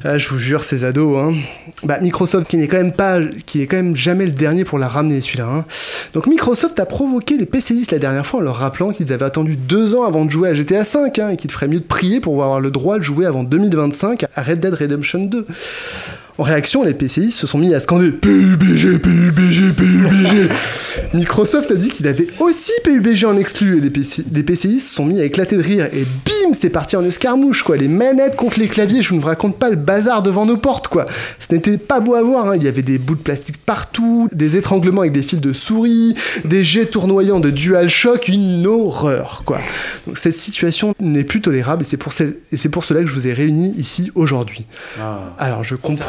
Ah, 0.03 0.17
je 0.17 0.27
vous 0.29 0.37
jure, 0.37 0.63
ces 0.63 0.83
ados, 0.83 1.17
hein. 1.17 1.33
Bah, 1.83 1.99
Microsoft 2.01 2.47
qui 2.47 2.57
n'est 2.57 2.67
quand 2.67 2.77
même 2.77 2.91
pas, 2.93 3.19
qui 3.45 3.61
est 3.61 3.67
quand 3.67 3.77
même 3.77 3.95
jamais 3.95 4.25
le 4.25 4.31
dernier 4.31 4.63
pour 4.65 4.79
la 4.79 4.87
ramener 4.87 5.21
celui-là. 5.21 5.47
hein. 5.49 5.65
Donc 6.13 6.27
Microsoft 6.27 6.79
a 6.79 6.85
provoqué 6.85 7.37
les 7.37 7.45
PCistes 7.45 7.91
la 7.91 7.99
dernière 7.99 8.25
fois 8.25 8.39
en 8.39 8.43
leur 8.43 8.55
rappelant 8.57 8.91
qu'ils 8.91 9.11
avaient 9.13 9.25
attendu 9.25 9.55
deux 9.55 9.95
ans 9.95 10.03
avant 10.03 10.25
de 10.25 10.31
jouer 10.31 10.49
à 10.49 10.53
GTA 10.53 10.81
V 10.81 11.21
hein, 11.21 11.29
et 11.29 11.37
qu'il 11.37 11.51
ferait 11.51 11.67
mieux 11.67 11.79
de 11.79 11.85
prier 11.85 12.19
pour 12.19 12.41
avoir 12.43 12.59
le 12.59 12.71
droit 12.71 12.97
de 12.97 13.03
jouer 13.03 13.25
avant 13.25 13.43
2025 13.43 14.25
à 14.35 14.43
Red 14.43 14.59
Dead 14.59 14.73
Redemption 14.73 15.25
2. 15.25 15.45
En 16.39 16.43
réaction, 16.43 16.83
les 16.83 16.95
PCistes 16.95 17.37
se 17.37 17.45
sont 17.45 17.59
mis 17.59 17.75
à 17.75 17.79
scander 17.79 18.09
PUBG, 18.09 18.97
PUBG, 18.97 19.71
PUBG. 19.75 20.49
Microsoft 21.13 21.69
a 21.69 21.75
dit 21.75 21.89
qu'il 21.89 22.07
avait 22.07 22.27
aussi 22.39 22.71
PUBG 22.83 23.25
en 23.25 23.37
exclu 23.37 23.77
et 23.77 23.81
les, 23.81 23.91
PC, 23.91 24.23
les 24.33 24.41
PCistes 24.41 24.87
se 24.89 24.95
sont 24.95 25.05
mis 25.05 25.21
à 25.21 25.25
éclater 25.25 25.57
de 25.57 25.61
rire 25.61 25.85
et 25.93 26.01
bim, 26.25 26.53
c'est 26.53 26.71
parti 26.71 26.95
en 26.95 27.03
escarmouche 27.05 27.61
quoi. 27.61 27.77
Les 27.77 27.87
manettes 27.87 28.35
contre 28.35 28.59
les 28.59 28.67
claviers, 28.67 29.03
je 29.03 29.13
ne 29.13 29.19
vous 29.19 29.27
raconte 29.27 29.59
pas 29.59 29.69
le 29.69 29.75
bazar 29.75 30.23
devant 30.23 30.47
nos 30.47 30.57
portes 30.57 30.87
quoi. 30.87 31.05
Ce 31.39 31.53
n'était 31.53 31.77
pas 31.77 31.99
beau 31.99 32.15
à 32.15 32.23
voir, 32.23 32.47
hein. 32.47 32.55
il 32.55 32.63
y 32.63 32.67
avait 32.67 32.81
des 32.81 32.97
bouts 32.97 33.13
de 33.15 33.21
plastique 33.21 33.57
partout, 33.63 34.27
des 34.33 34.57
étranglements 34.57 35.01
avec 35.01 35.13
des 35.13 35.21
fils 35.21 35.39
de 35.39 35.53
souris, 35.53 36.15
des 36.45 36.63
jets 36.63 36.87
tournoyants 36.87 37.39
de 37.41 37.51
DualShock, 37.51 38.27
une 38.27 38.65
horreur 38.65 39.43
quoi. 39.45 39.59
Donc 40.07 40.17
cette 40.17 40.35
situation 40.35 40.95
n'est 40.99 41.23
plus 41.23 41.41
tolérable 41.41 41.83
et 41.83 41.85
c'est 41.85 41.97
pour, 41.97 42.11
celle- 42.13 42.37
et 42.51 42.57
c'est 42.57 42.69
pour 42.69 42.85
cela 42.85 43.01
que 43.01 43.07
je 43.07 43.13
vous 43.13 43.27
ai 43.27 43.33
réunis 43.33 43.75
ici 43.77 44.11
aujourd'hui. 44.15 44.65
Alors 45.37 45.63
je 45.63 45.75
comprends. 45.75 46.05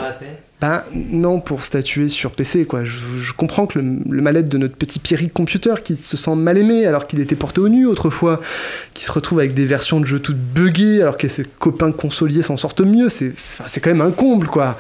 Ben 0.61 0.83
non, 0.95 1.41
pour 1.41 1.65
statuer 1.65 2.09
sur 2.09 2.31
PC, 2.33 2.65
quoi. 2.65 2.85
Je, 2.85 3.33
comprends 3.33 3.67
que 3.67 3.79
le, 3.79 4.23
mal-être 4.23 4.49
de 4.49 4.57
notre 4.57 4.77
petit 4.77 4.99
Pierrick 4.99 5.33
computer 5.33 5.75
qui 5.83 5.97
se 5.97 6.17
sent 6.17 6.35
mal 6.37 6.57
aimé 6.57 6.87
alors 6.87 7.07
qu'il 7.07 7.21
était 7.21 7.37
porté 7.37 7.61
au 7.61 7.69
nu 7.69 7.87
autrefois, 7.87 8.41
qui 8.95 9.05
se 9.05 9.13
retrouve 9.13 9.41
avec 9.41 9.55
des 9.55 9.67
versions 9.67 10.01
de 10.01 10.07
jeux 10.07 10.21
toutes 10.21 10.39
buggées 10.39 11.03
alors 11.03 11.17
que 11.17 11.29
ses 11.29 11.45
copains 11.45 11.93
consoliers 11.93 12.43
s'en 12.43 12.57
sortent 12.57 12.81
mieux, 12.81 13.09
c'est 13.09 13.35
quand 13.81 13.91
même 13.91 14.01
un 14.01 14.11
comble, 14.11 14.47
quoi. 14.47 14.79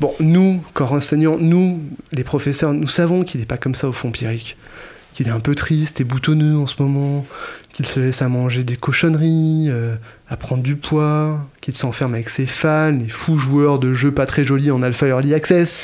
Bon, 0.00 0.14
nous, 0.18 0.62
corps 0.74 0.92
enseignants, 0.92 1.36
nous, 1.38 1.80
les 2.12 2.24
professeurs, 2.24 2.72
nous 2.72 2.88
savons 2.88 3.22
qu'il 3.22 3.40
n'est 3.40 3.46
pas 3.46 3.58
comme 3.58 3.74
ça 3.74 3.88
au 3.88 3.92
fond, 3.92 4.10
Pierrick. 4.10 4.56
Qu'il 5.14 5.28
est 5.28 5.32
un 5.32 5.40
peu 5.40 5.54
triste 5.54 6.00
et 6.00 6.04
boutonneux 6.04 6.56
en 6.56 6.66
ce 6.66 6.82
moment, 6.82 7.26
qu'il 7.72 7.86
se 7.86 8.00
laisse 8.00 8.22
à 8.22 8.28
manger 8.28 8.64
des 8.64 8.76
cochonneries, 8.76 9.66
euh, 9.68 9.96
à 10.28 10.36
prendre 10.36 10.62
du 10.62 10.76
poids, 10.76 11.46
qu'il 11.60 11.74
s'enferme 11.74 12.14
avec 12.14 12.30
ses 12.30 12.46
fans, 12.46 12.92
les 12.92 13.08
fous 13.08 13.36
joueurs 13.36 13.78
de 13.78 13.92
jeux 13.92 14.12
pas 14.12 14.26
très 14.26 14.44
jolis 14.44 14.70
en 14.70 14.82
Alpha 14.82 15.06
Early 15.06 15.34
Access, 15.34 15.80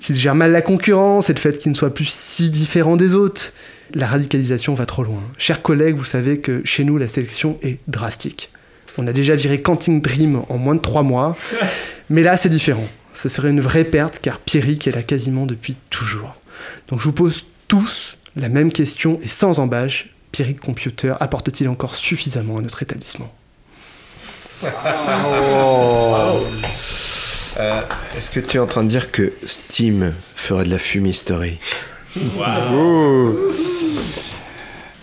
qu'il 0.00 0.16
gère 0.16 0.34
mal 0.34 0.52
la 0.52 0.62
concurrence 0.62 1.30
et 1.30 1.34
le 1.34 1.38
fait 1.38 1.58
qu'il 1.58 1.72
ne 1.72 1.76
soit 1.76 1.94
plus 1.94 2.08
si 2.10 2.50
différent 2.50 2.96
des 2.96 3.14
autres. 3.14 3.52
La 3.94 4.06
radicalisation 4.06 4.74
va 4.74 4.86
trop 4.86 5.02
loin. 5.02 5.22
Chers 5.38 5.62
collègues, 5.62 5.96
vous 5.96 6.04
savez 6.04 6.38
que 6.38 6.62
chez 6.64 6.84
nous, 6.84 6.96
la 6.96 7.08
sélection 7.08 7.58
est 7.62 7.78
drastique. 7.88 8.50
On 8.98 9.06
a 9.06 9.12
déjà 9.12 9.34
viré 9.34 9.60
Canting 9.60 10.02
Dream 10.02 10.42
en 10.48 10.58
moins 10.58 10.74
de 10.74 10.80
trois 10.80 11.02
mois, 11.02 11.36
mais 12.10 12.22
là, 12.22 12.36
c'est 12.36 12.48
différent. 12.48 12.86
Ce 13.14 13.28
serait 13.28 13.50
une 13.50 13.60
vraie 13.60 13.84
perte 13.84 14.18
car 14.20 14.38
Pierrick 14.38 14.86
est 14.86 14.94
là 14.94 15.02
quasiment 15.02 15.46
depuis 15.46 15.76
toujours. 15.90 16.36
Donc 16.88 17.00
je 17.00 17.04
vous 17.04 17.12
pose 17.12 17.44
tous 17.68 18.18
la 18.40 18.48
même 18.48 18.72
question 18.72 19.20
et 19.22 19.28
sans 19.28 19.58
embâche. 19.58 20.08
Pierrick 20.32 20.60
Computer 20.60 21.14
apporte-t-il 21.20 21.68
encore 21.68 21.94
suffisamment 21.96 22.58
à 22.58 22.60
notre 22.62 22.82
établissement? 22.82 23.32
Euh, 27.58 27.80
Est-ce 28.16 28.30
que 28.30 28.40
tu 28.40 28.56
es 28.56 28.60
en 28.60 28.66
train 28.66 28.84
de 28.84 28.88
dire 28.88 29.10
que 29.10 29.32
Steam 29.46 30.14
ferait 30.36 30.64
de 30.64 30.70
la 30.70 30.78
fumisterie 30.78 31.58
Oh. 32.38 33.34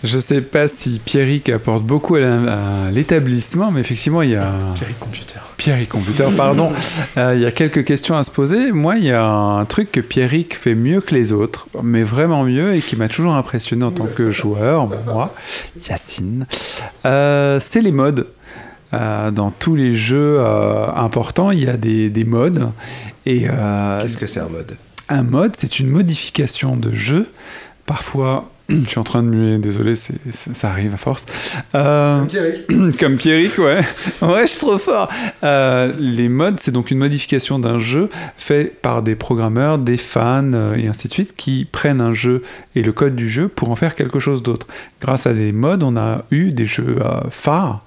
Je 0.04 0.20
sais 0.20 0.40
pas 0.40 0.68
si 0.68 1.00
Pierrick 1.04 1.48
apporte 1.48 1.82
beaucoup 1.82 2.14
à 2.14 2.90
l'établissement, 2.92 3.72
mais 3.72 3.80
effectivement, 3.80 4.22
il 4.22 4.30
y 4.30 4.36
a. 4.36 4.52
Pierrick 4.76 4.98
Computer. 5.00 5.40
Pierrick 5.56 5.88
Computer, 5.88 6.28
pardon. 6.36 6.72
Euh, 7.16 7.34
il 7.34 7.42
y 7.42 7.46
a 7.46 7.50
quelques 7.50 7.84
questions 7.84 8.16
à 8.16 8.22
se 8.22 8.30
poser. 8.30 8.70
Moi, 8.70 8.96
il 8.96 9.04
y 9.04 9.12
a 9.12 9.24
un 9.24 9.64
truc 9.64 9.90
que 9.90 10.00
Pierrick 10.00 10.56
fait 10.56 10.74
mieux 10.74 11.00
que 11.00 11.14
les 11.14 11.32
autres, 11.32 11.66
mais 11.82 12.02
vraiment 12.02 12.44
mieux, 12.44 12.74
et 12.74 12.80
qui 12.80 12.96
m'a 12.96 13.08
toujours 13.08 13.34
impressionné 13.34 13.84
en 13.84 13.90
tant 13.90 14.06
que 14.06 14.30
joueur, 14.30 14.88
moi, 15.06 15.34
Yacine. 15.88 16.46
Euh, 17.06 17.58
c'est 17.60 17.80
les 17.80 17.92
modes. 17.92 18.28
Euh, 18.94 19.30
dans 19.30 19.50
tous 19.50 19.74
les 19.74 19.96
jeux 19.96 20.36
euh, 20.38 20.86
importants, 20.94 21.50
il 21.50 21.64
y 21.64 21.68
a 21.68 21.76
des, 21.76 22.08
des 22.08 22.24
modes. 22.24 22.70
Et 23.26 23.42
Qu'est-ce 23.42 24.18
que 24.18 24.26
c'est 24.26 24.40
un 24.40 24.48
mode? 24.48 24.76
Un 25.08 25.22
mode, 25.22 25.56
c'est 25.56 25.80
une 25.80 25.88
modification 25.88 26.76
de 26.76 26.92
jeu. 26.92 27.30
Parfois, 27.86 28.50
je 28.68 28.88
suis 28.88 28.98
en 28.98 29.04
train 29.04 29.22
de 29.22 29.28
muer, 29.28 29.58
désolé, 29.58 29.94
ça 29.96 30.68
arrive 30.68 30.94
à 30.94 30.96
force. 30.96 31.26
Euh, 31.74 32.18
Comme 32.18 32.28
Pierrick. 32.28 32.66
comme 33.00 33.16
Pierrick, 33.16 33.58
ouais. 33.58 33.80
Ouais, 34.22 34.42
je 34.42 34.52
suis 34.52 34.60
trop 34.60 34.78
fort. 34.78 35.10
Euh, 35.42 35.92
les 35.98 36.28
modes, 36.28 36.60
c'est 36.60 36.72
donc 36.72 36.90
une 36.90 36.98
modification 36.98 37.58
d'un 37.58 37.78
jeu 37.78 38.10
fait 38.36 38.64
par 38.82 39.02
des 39.02 39.14
programmeurs, 39.14 39.78
des 39.78 39.96
fans 39.96 40.52
euh, 40.52 40.74
et 40.74 40.86
ainsi 40.86 41.08
de 41.08 41.12
suite 41.12 41.34
qui 41.36 41.66
prennent 41.70 42.00
un 42.00 42.12
jeu 42.12 42.42
et 42.74 42.82
le 42.82 42.92
code 42.92 43.16
du 43.16 43.30
jeu 43.30 43.48
pour 43.48 43.70
en 43.70 43.76
faire 43.76 43.94
quelque 43.94 44.18
chose 44.18 44.42
d'autre. 44.42 44.66
Grâce 45.00 45.26
à 45.26 45.32
des 45.32 45.52
modes, 45.52 45.82
on 45.82 45.96
a 45.96 46.24
eu 46.30 46.52
des 46.52 46.66
jeux 46.66 46.98
phares 47.30 47.84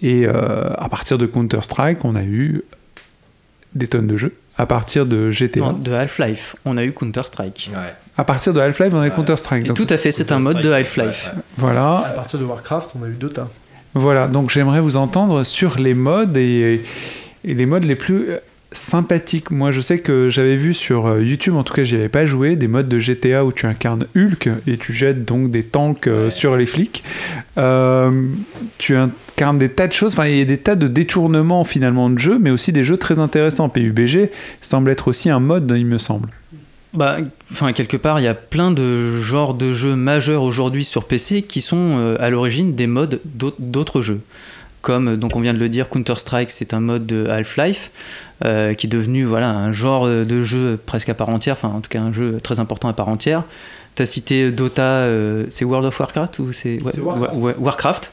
et 0.00 0.26
euh, 0.26 0.72
à 0.76 0.88
partir 0.88 1.18
de 1.18 1.26
Counter-Strike, 1.26 2.04
on 2.04 2.14
a 2.14 2.22
eu 2.22 2.62
des 3.74 3.88
tonnes 3.88 4.06
de 4.06 4.16
jeux. 4.16 4.34
À 4.58 4.66
partir 4.66 5.06
de 5.06 5.30
GTA. 5.30 5.60
Non, 5.60 5.72
de 5.72 5.92
Half-Life, 5.92 6.56
on 6.64 6.76
a 6.76 6.84
eu 6.84 6.92
Counter-Strike. 6.92 7.70
À 8.16 8.24
partir 8.24 8.52
de 8.52 8.60
Half-Life, 8.60 8.92
on 8.92 9.00
a 9.00 9.06
eu 9.06 9.10
Counter-Strike. 9.12 9.72
Tout 9.72 9.86
à 9.88 9.96
fait, 9.96 10.10
c'est 10.10 10.32
un 10.32 10.40
mode 10.40 10.60
de 10.60 10.72
Half-Life. 10.72 11.30
Voilà. 11.56 11.98
À 11.98 12.10
partir 12.10 12.38
de 12.40 12.44
Warcraft, 12.44 12.90
on 12.98 13.04
a 13.04 13.08
eu 13.08 13.12
Dota. 13.12 13.48
Voilà, 13.94 14.26
donc 14.26 14.50
j'aimerais 14.50 14.80
vous 14.80 14.96
entendre 14.96 15.44
sur 15.44 15.78
les 15.78 15.94
modes 15.94 16.36
et, 16.36 16.84
et 17.44 17.54
les 17.54 17.66
modes 17.66 17.84
les 17.84 17.96
plus 17.96 18.28
sympathiques. 18.72 19.50
Moi, 19.50 19.70
je 19.72 19.80
sais 19.80 19.98
que 19.98 20.28
j'avais 20.30 20.56
vu 20.56 20.74
sur 20.74 21.06
euh, 21.06 21.22
YouTube, 21.22 21.54
en 21.54 21.62
tout 21.64 21.72
cas, 21.74 21.84
j'y 21.84 21.96
avais 21.96 22.08
pas 22.08 22.26
joué, 22.26 22.56
des 22.56 22.68
modes 22.68 22.88
de 22.88 22.98
GTA 22.98 23.44
où 23.44 23.52
tu 23.52 23.66
incarnes 23.66 24.06
Hulk 24.16 24.48
et 24.66 24.76
tu 24.76 24.92
jettes 24.92 25.24
donc 25.24 25.50
des 25.50 25.62
tanks 25.62 26.06
euh, 26.06 26.30
sur 26.30 26.56
les 26.56 26.66
flics. 26.66 27.02
Euh, 27.56 28.26
tu 28.78 28.94
incarnes 28.96 29.58
des 29.58 29.68
tas 29.70 29.86
de 29.86 29.92
choses, 29.92 30.12
enfin, 30.12 30.26
il 30.26 30.36
y 30.36 30.40
a 30.40 30.44
des 30.44 30.58
tas 30.58 30.74
de 30.76 30.88
détournements 30.88 31.64
finalement 31.64 32.10
de 32.10 32.18
jeux, 32.18 32.38
mais 32.38 32.50
aussi 32.50 32.72
des 32.72 32.84
jeux 32.84 32.96
très 32.96 33.18
intéressants. 33.18 33.68
PUBG 33.68 34.30
semble 34.60 34.90
être 34.90 35.08
aussi 35.08 35.30
un 35.30 35.40
mode, 35.40 35.72
il 35.76 35.86
me 35.86 35.98
semble. 35.98 36.28
Bah, 36.94 37.18
enfin, 37.52 37.72
quelque 37.72 37.96
part, 37.98 38.18
il 38.18 38.24
y 38.24 38.28
a 38.28 38.34
plein 38.34 38.70
de 38.70 39.20
genres 39.20 39.52
de 39.54 39.72
jeux 39.74 39.94
majeurs 39.94 40.42
aujourd'hui 40.42 40.84
sur 40.84 41.04
PC 41.04 41.42
qui 41.42 41.60
sont 41.60 41.76
euh, 41.98 42.16
à 42.18 42.30
l'origine 42.30 42.74
des 42.74 42.86
modes 42.86 43.20
d'aut- 43.26 43.54
d'autres 43.58 44.00
jeux. 44.00 44.20
Comme, 44.80 45.08
euh, 45.08 45.16
donc 45.16 45.34
on 45.36 45.40
vient 45.40 45.54
de 45.54 45.58
le 45.58 45.68
dire, 45.68 45.88
Counter-Strike, 45.88 46.50
c'est 46.50 46.72
un 46.74 46.80
mode 46.80 47.04
de 47.06 47.26
Half-Life 47.28 47.90
euh, 48.44 48.74
qui 48.74 48.86
est 48.86 48.90
devenu 48.90 49.24
voilà, 49.24 49.50
un 49.50 49.72
genre 49.72 50.06
euh, 50.06 50.24
de 50.24 50.42
jeu 50.44 50.78
presque 50.86 51.08
à 51.08 51.14
part 51.14 51.28
entière, 51.30 51.54
enfin 51.60 51.68
en 51.74 51.80
tout 51.80 51.88
cas 51.90 52.00
un 52.00 52.12
jeu 52.12 52.38
très 52.42 52.60
important 52.60 52.88
à 52.88 52.92
part 52.92 53.08
entière. 53.08 53.42
Tu 53.96 54.02
as 54.02 54.06
cité 54.06 54.52
Dota, 54.52 54.82
euh, 54.82 55.46
c'est 55.48 55.64
World 55.64 55.86
of 55.86 55.98
Warcraft 55.98 56.38
ou 56.38 56.52
c'est 56.52 56.80
ouais, 56.80 56.92
Warcraft. 57.00 57.58
Warcraft, 57.58 58.12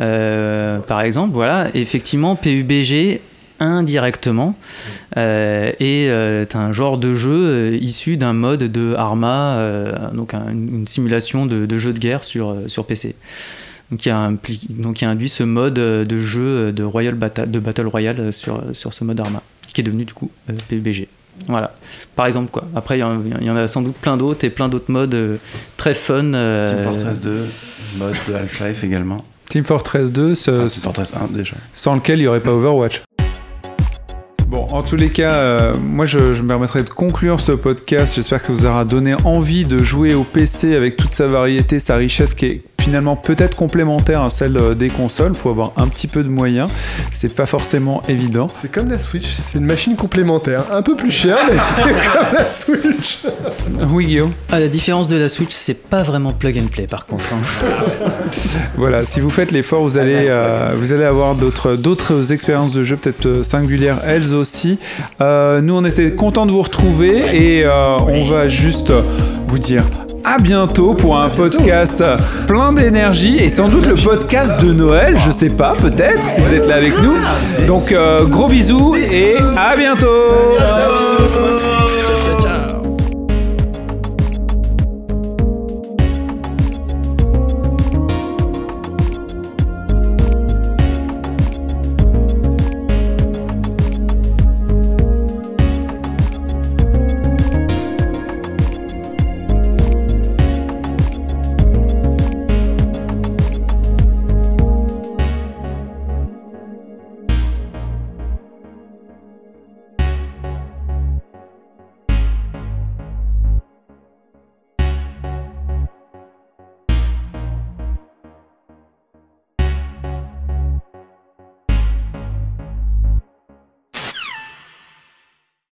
euh, 0.00 0.78
par 0.80 1.00
exemple. 1.00 1.32
Voilà, 1.32 1.68
Et 1.74 1.80
effectivement, 1.80 2.36
PUBG 2.36 3.20
indirectement 3.60 4.54
et 5.16 6.08
t'as 6.48 6.58
un 6.58 6.72
genre 6.72 6.98
de 6.98 7.14
jeu 7.14 7.76
issu 7.80 8.16
d'un 8.16 8.32
mode 8.32 8.64
de 8.64 8.94
Arma, 8.94 10.10
donc 10.12 10.34
un- 10.34 10.50
une 10.50 10.86
simulation 10.86 11.46
de, 11.46 11.64
de 11.64 11.78
jeu 11.78 11.92
de 11.92 11.98
guerre 11.98 12.24
sur, 12.24 12.54
sur 12.66 12.84
PC. 12.84 13.14
Donc 13.90 14.04
il, 14.06 14.08
y 14.08 14.12
a 14.12 14.30
impli- 14.30 14.66
donc 14.70 15.02
y 15.02 15.04
a 15.04 15.10
induit 15.10 15.28
ce 15.28 15.42
mode 15.44 15.78
euh, 15.78 16.04
de 16.04 16.16
jeu 16.16 16.40
euh, 16.42 16.72
de, 16.72 16.82
Royal 16.82 17.14
Battle, 17.14 17.50
de 17.50 17.58
Battle 17.58 17.86
Royale 17.86 18.16
euh, 18.18 18.32
sur, 18.32 18.62
sur 18.72 18.92
ce 18.94 19.04
mode 19.04 19.20
Arma, 19.20 19.42
qui 19.72 19.80
est 19.80 19.84
devenu 19.84 20.04
du 20.04 20.12
coup 20.14 20.30
euh, 20.50 20.54
PUBG. 20.68 21.06
Voilà, 21.48 21.74
par 22.16 22.26
exemple 22.26 22.50
quoi. 22.50 22.64
Après 22.74 22.96
il 22.96 23.00
y, 23.00 23.04
en- 23.04 23.20
il 23.40 23.46
y 23.46 23.50
en 23.50 23.56
a 23.56 23.66
sans 23.66 23.82
doute 23.82 23.96
plein 23.96 24.16
d'autres 24.16 24.44
et 24.44 24.50
plein 24.50 24.68
d'autres 24.68 24.90
modes 24.90 25.14
euh, 25.14 25.36
très 25.76 25.92
fun. 25.94 26.32
euh, 26.34 26.66
Team 26.66 26.82
Fortress 26.92 27.20
2, 27.20 27.44
mode 27.98 28.14
de 28.28 28.34
Half-Life 28.34 28.84
également. 28.84 29.24
Team 29.50 29.64
Fortress 29.64 30.10
2, 30.10 30.34
ce- 30.34 30.50
Ah, 30.50 30.66
Team 30.68 30.82
Fortress 30.82 31.12
1 31.14 31.26
déjà. 31.34 31.54
sans 31.74 31.94
lequel 31.96 32.18
il 32.20 32.22
n'y 32.22 32.28
aurait 32.28 32.40
pas 32.40 32.52
Overwatch. 32.52 33.02
Bon, 34.48 34.66
en 34.72 34.82
tous 34.82 34.96
les 34.96 35.10
cas, 35.10 35.34
euh, 35.34 35.72
moi 35.82 36.04
je, 36.06 36.32
je 36.34 36.42
me 36.42 36.48
permettrai 36.48 36.84
de 36.84 36.88
conclure 36.88 37.40
ce 37.40 37.52
podcast. 37.52 38.14
J'espère 38.14 38.40
que 38.40 38.46
ça 38.46 38.52
vous 38.52 38.66
aura 38.66 38.84
donné 38.84 39.14
envie 39.24 39.64
de 39.64 39.78
jouer 39.78 40.14
au 40.14 40.22
PC 40.22 40.74
avec 40.76 40.96
toute 40.96 41.12
sa 41.12 41.26
variété, 41.26 41.78
sa 41.80 41.96
richesse 41.96 42.34
qui 42.34 42.46
est 42.46 42.62
finalement 42.84 43.16
peut-être 43.16 43.56
complémentaire 43.56 44.22
à 44.22 44.28
celle 44.28 44.58
euh, 44.58 44.74
des 44.74 44.88
consoles. 44.90 45.32
Il 45.34 45.38
faut 45.38 45.48
avoir 45.48 45.72
un 45.78 45.88
petit 45.88 46.06
peu 46.06 46.22
de 46.22 46.28
moyens. 46.28 46.70
C'est 47.14 47.34
pas 47.34 47.46
forcément 47.46 48.02
évident. 48.10 48.46
C'est 48.54 48.70
comme 48.70 48.90
la 48.90 48.98
Switch, 48.98 49.26
c'est 49.26 49.56
une 49.58 49.64
machine 49.64 49.96
complémentaire. 49.96 50.64
Un 50.70 50.82
peu 50.82 50.94
plus 50.94 51.10
chère, 51.10 51.38
mais 51.48 51.56
c'est 51.56 51.82
comme 52.18 52.34
la 52.34 52.50
Switch. 52.50 53.22
Oui, 53.90 54.04
Guillaume. 54.04 54.32
À 54.52 54.60
la 54.60 54.68
différence 54.68 55.08
de 55.08 55.16
la 55.16 55.30
Switch, 55.30 55.52
c'est 55.52 55.80
pas 55.88 56.02
vraiment 56.02 56.30
plug 56.32 56.58
and 56.58 56.66
play 56.70 56.86
par 56.86 57.06
contre. 57.06 57.24
hein. 57.32 57.70
Voilà, 58.76 59.06
si 59.06 59.20
vous 59.20 59.30
faites 59.30 59.50
l'effort, 59.50 59.82
vous 59.82 59.96
allez, 59.96 60.26
euh, 60.28 60.74
vous 60.78 60.92
allez 60.92 61.04
avoir 61.04 61.34
d'autres, 61.36 61.76
d'autres 61.76 62.32
expériences 62.32 62.72
de 62.72 62.84
jeu, 62.84 62.96
peut-être 62.96 63.24
euh, 63.26 63.42
singulières 63.42 63.98
elles 64.04 64.34
aussi. 64.34 64.78
Euh, 65.22 65.62
nous, 65.62 65.74
on 65.74 65.84
était 65.86 66.12
contents 66.12 66.44
de 66.44 66.50
vous 66.52 66.60
retrouver 66.62 67.22
et 67.32 67.64
euh, 67.64 67.96
on 68.06 68.24
va 68.28 68.48
juste 68.50 68.92
vous 69.46 69.58
dire 69.58 69.84
à 70.24 70.38
bientôt 70.38 70.94
pour 70.94 71.18
un 71.18 71.28
podcast 71.28 72.02
plein 72.46 72.72
d'énergie 72.72 73.36
et 73.36 73.50
sans 73.50 73.68
doute 73.68 73.86
le 73.86 73.94
podcast 73.94 74.60
de 74.62 74.72
Noël, 74.72 75.16
je 75.18 75.30
sais 75.30 75.50
pas, 75.50 75.74
peut-être, 75.78 76.22
si 76.34 76.40
vous 76.40 76.54
êtes 76.54 76.66
là 76.66 76.76
avec 76.76 76.94
nous. 77.02 77.66
Donc, 77.66 77.92
euh, 77.92 78.24
gros 78.24 78.48
bisous 78.48 78.94
et 78.96 79.36
à 79.56 79.76
bientôt 79.76 80.06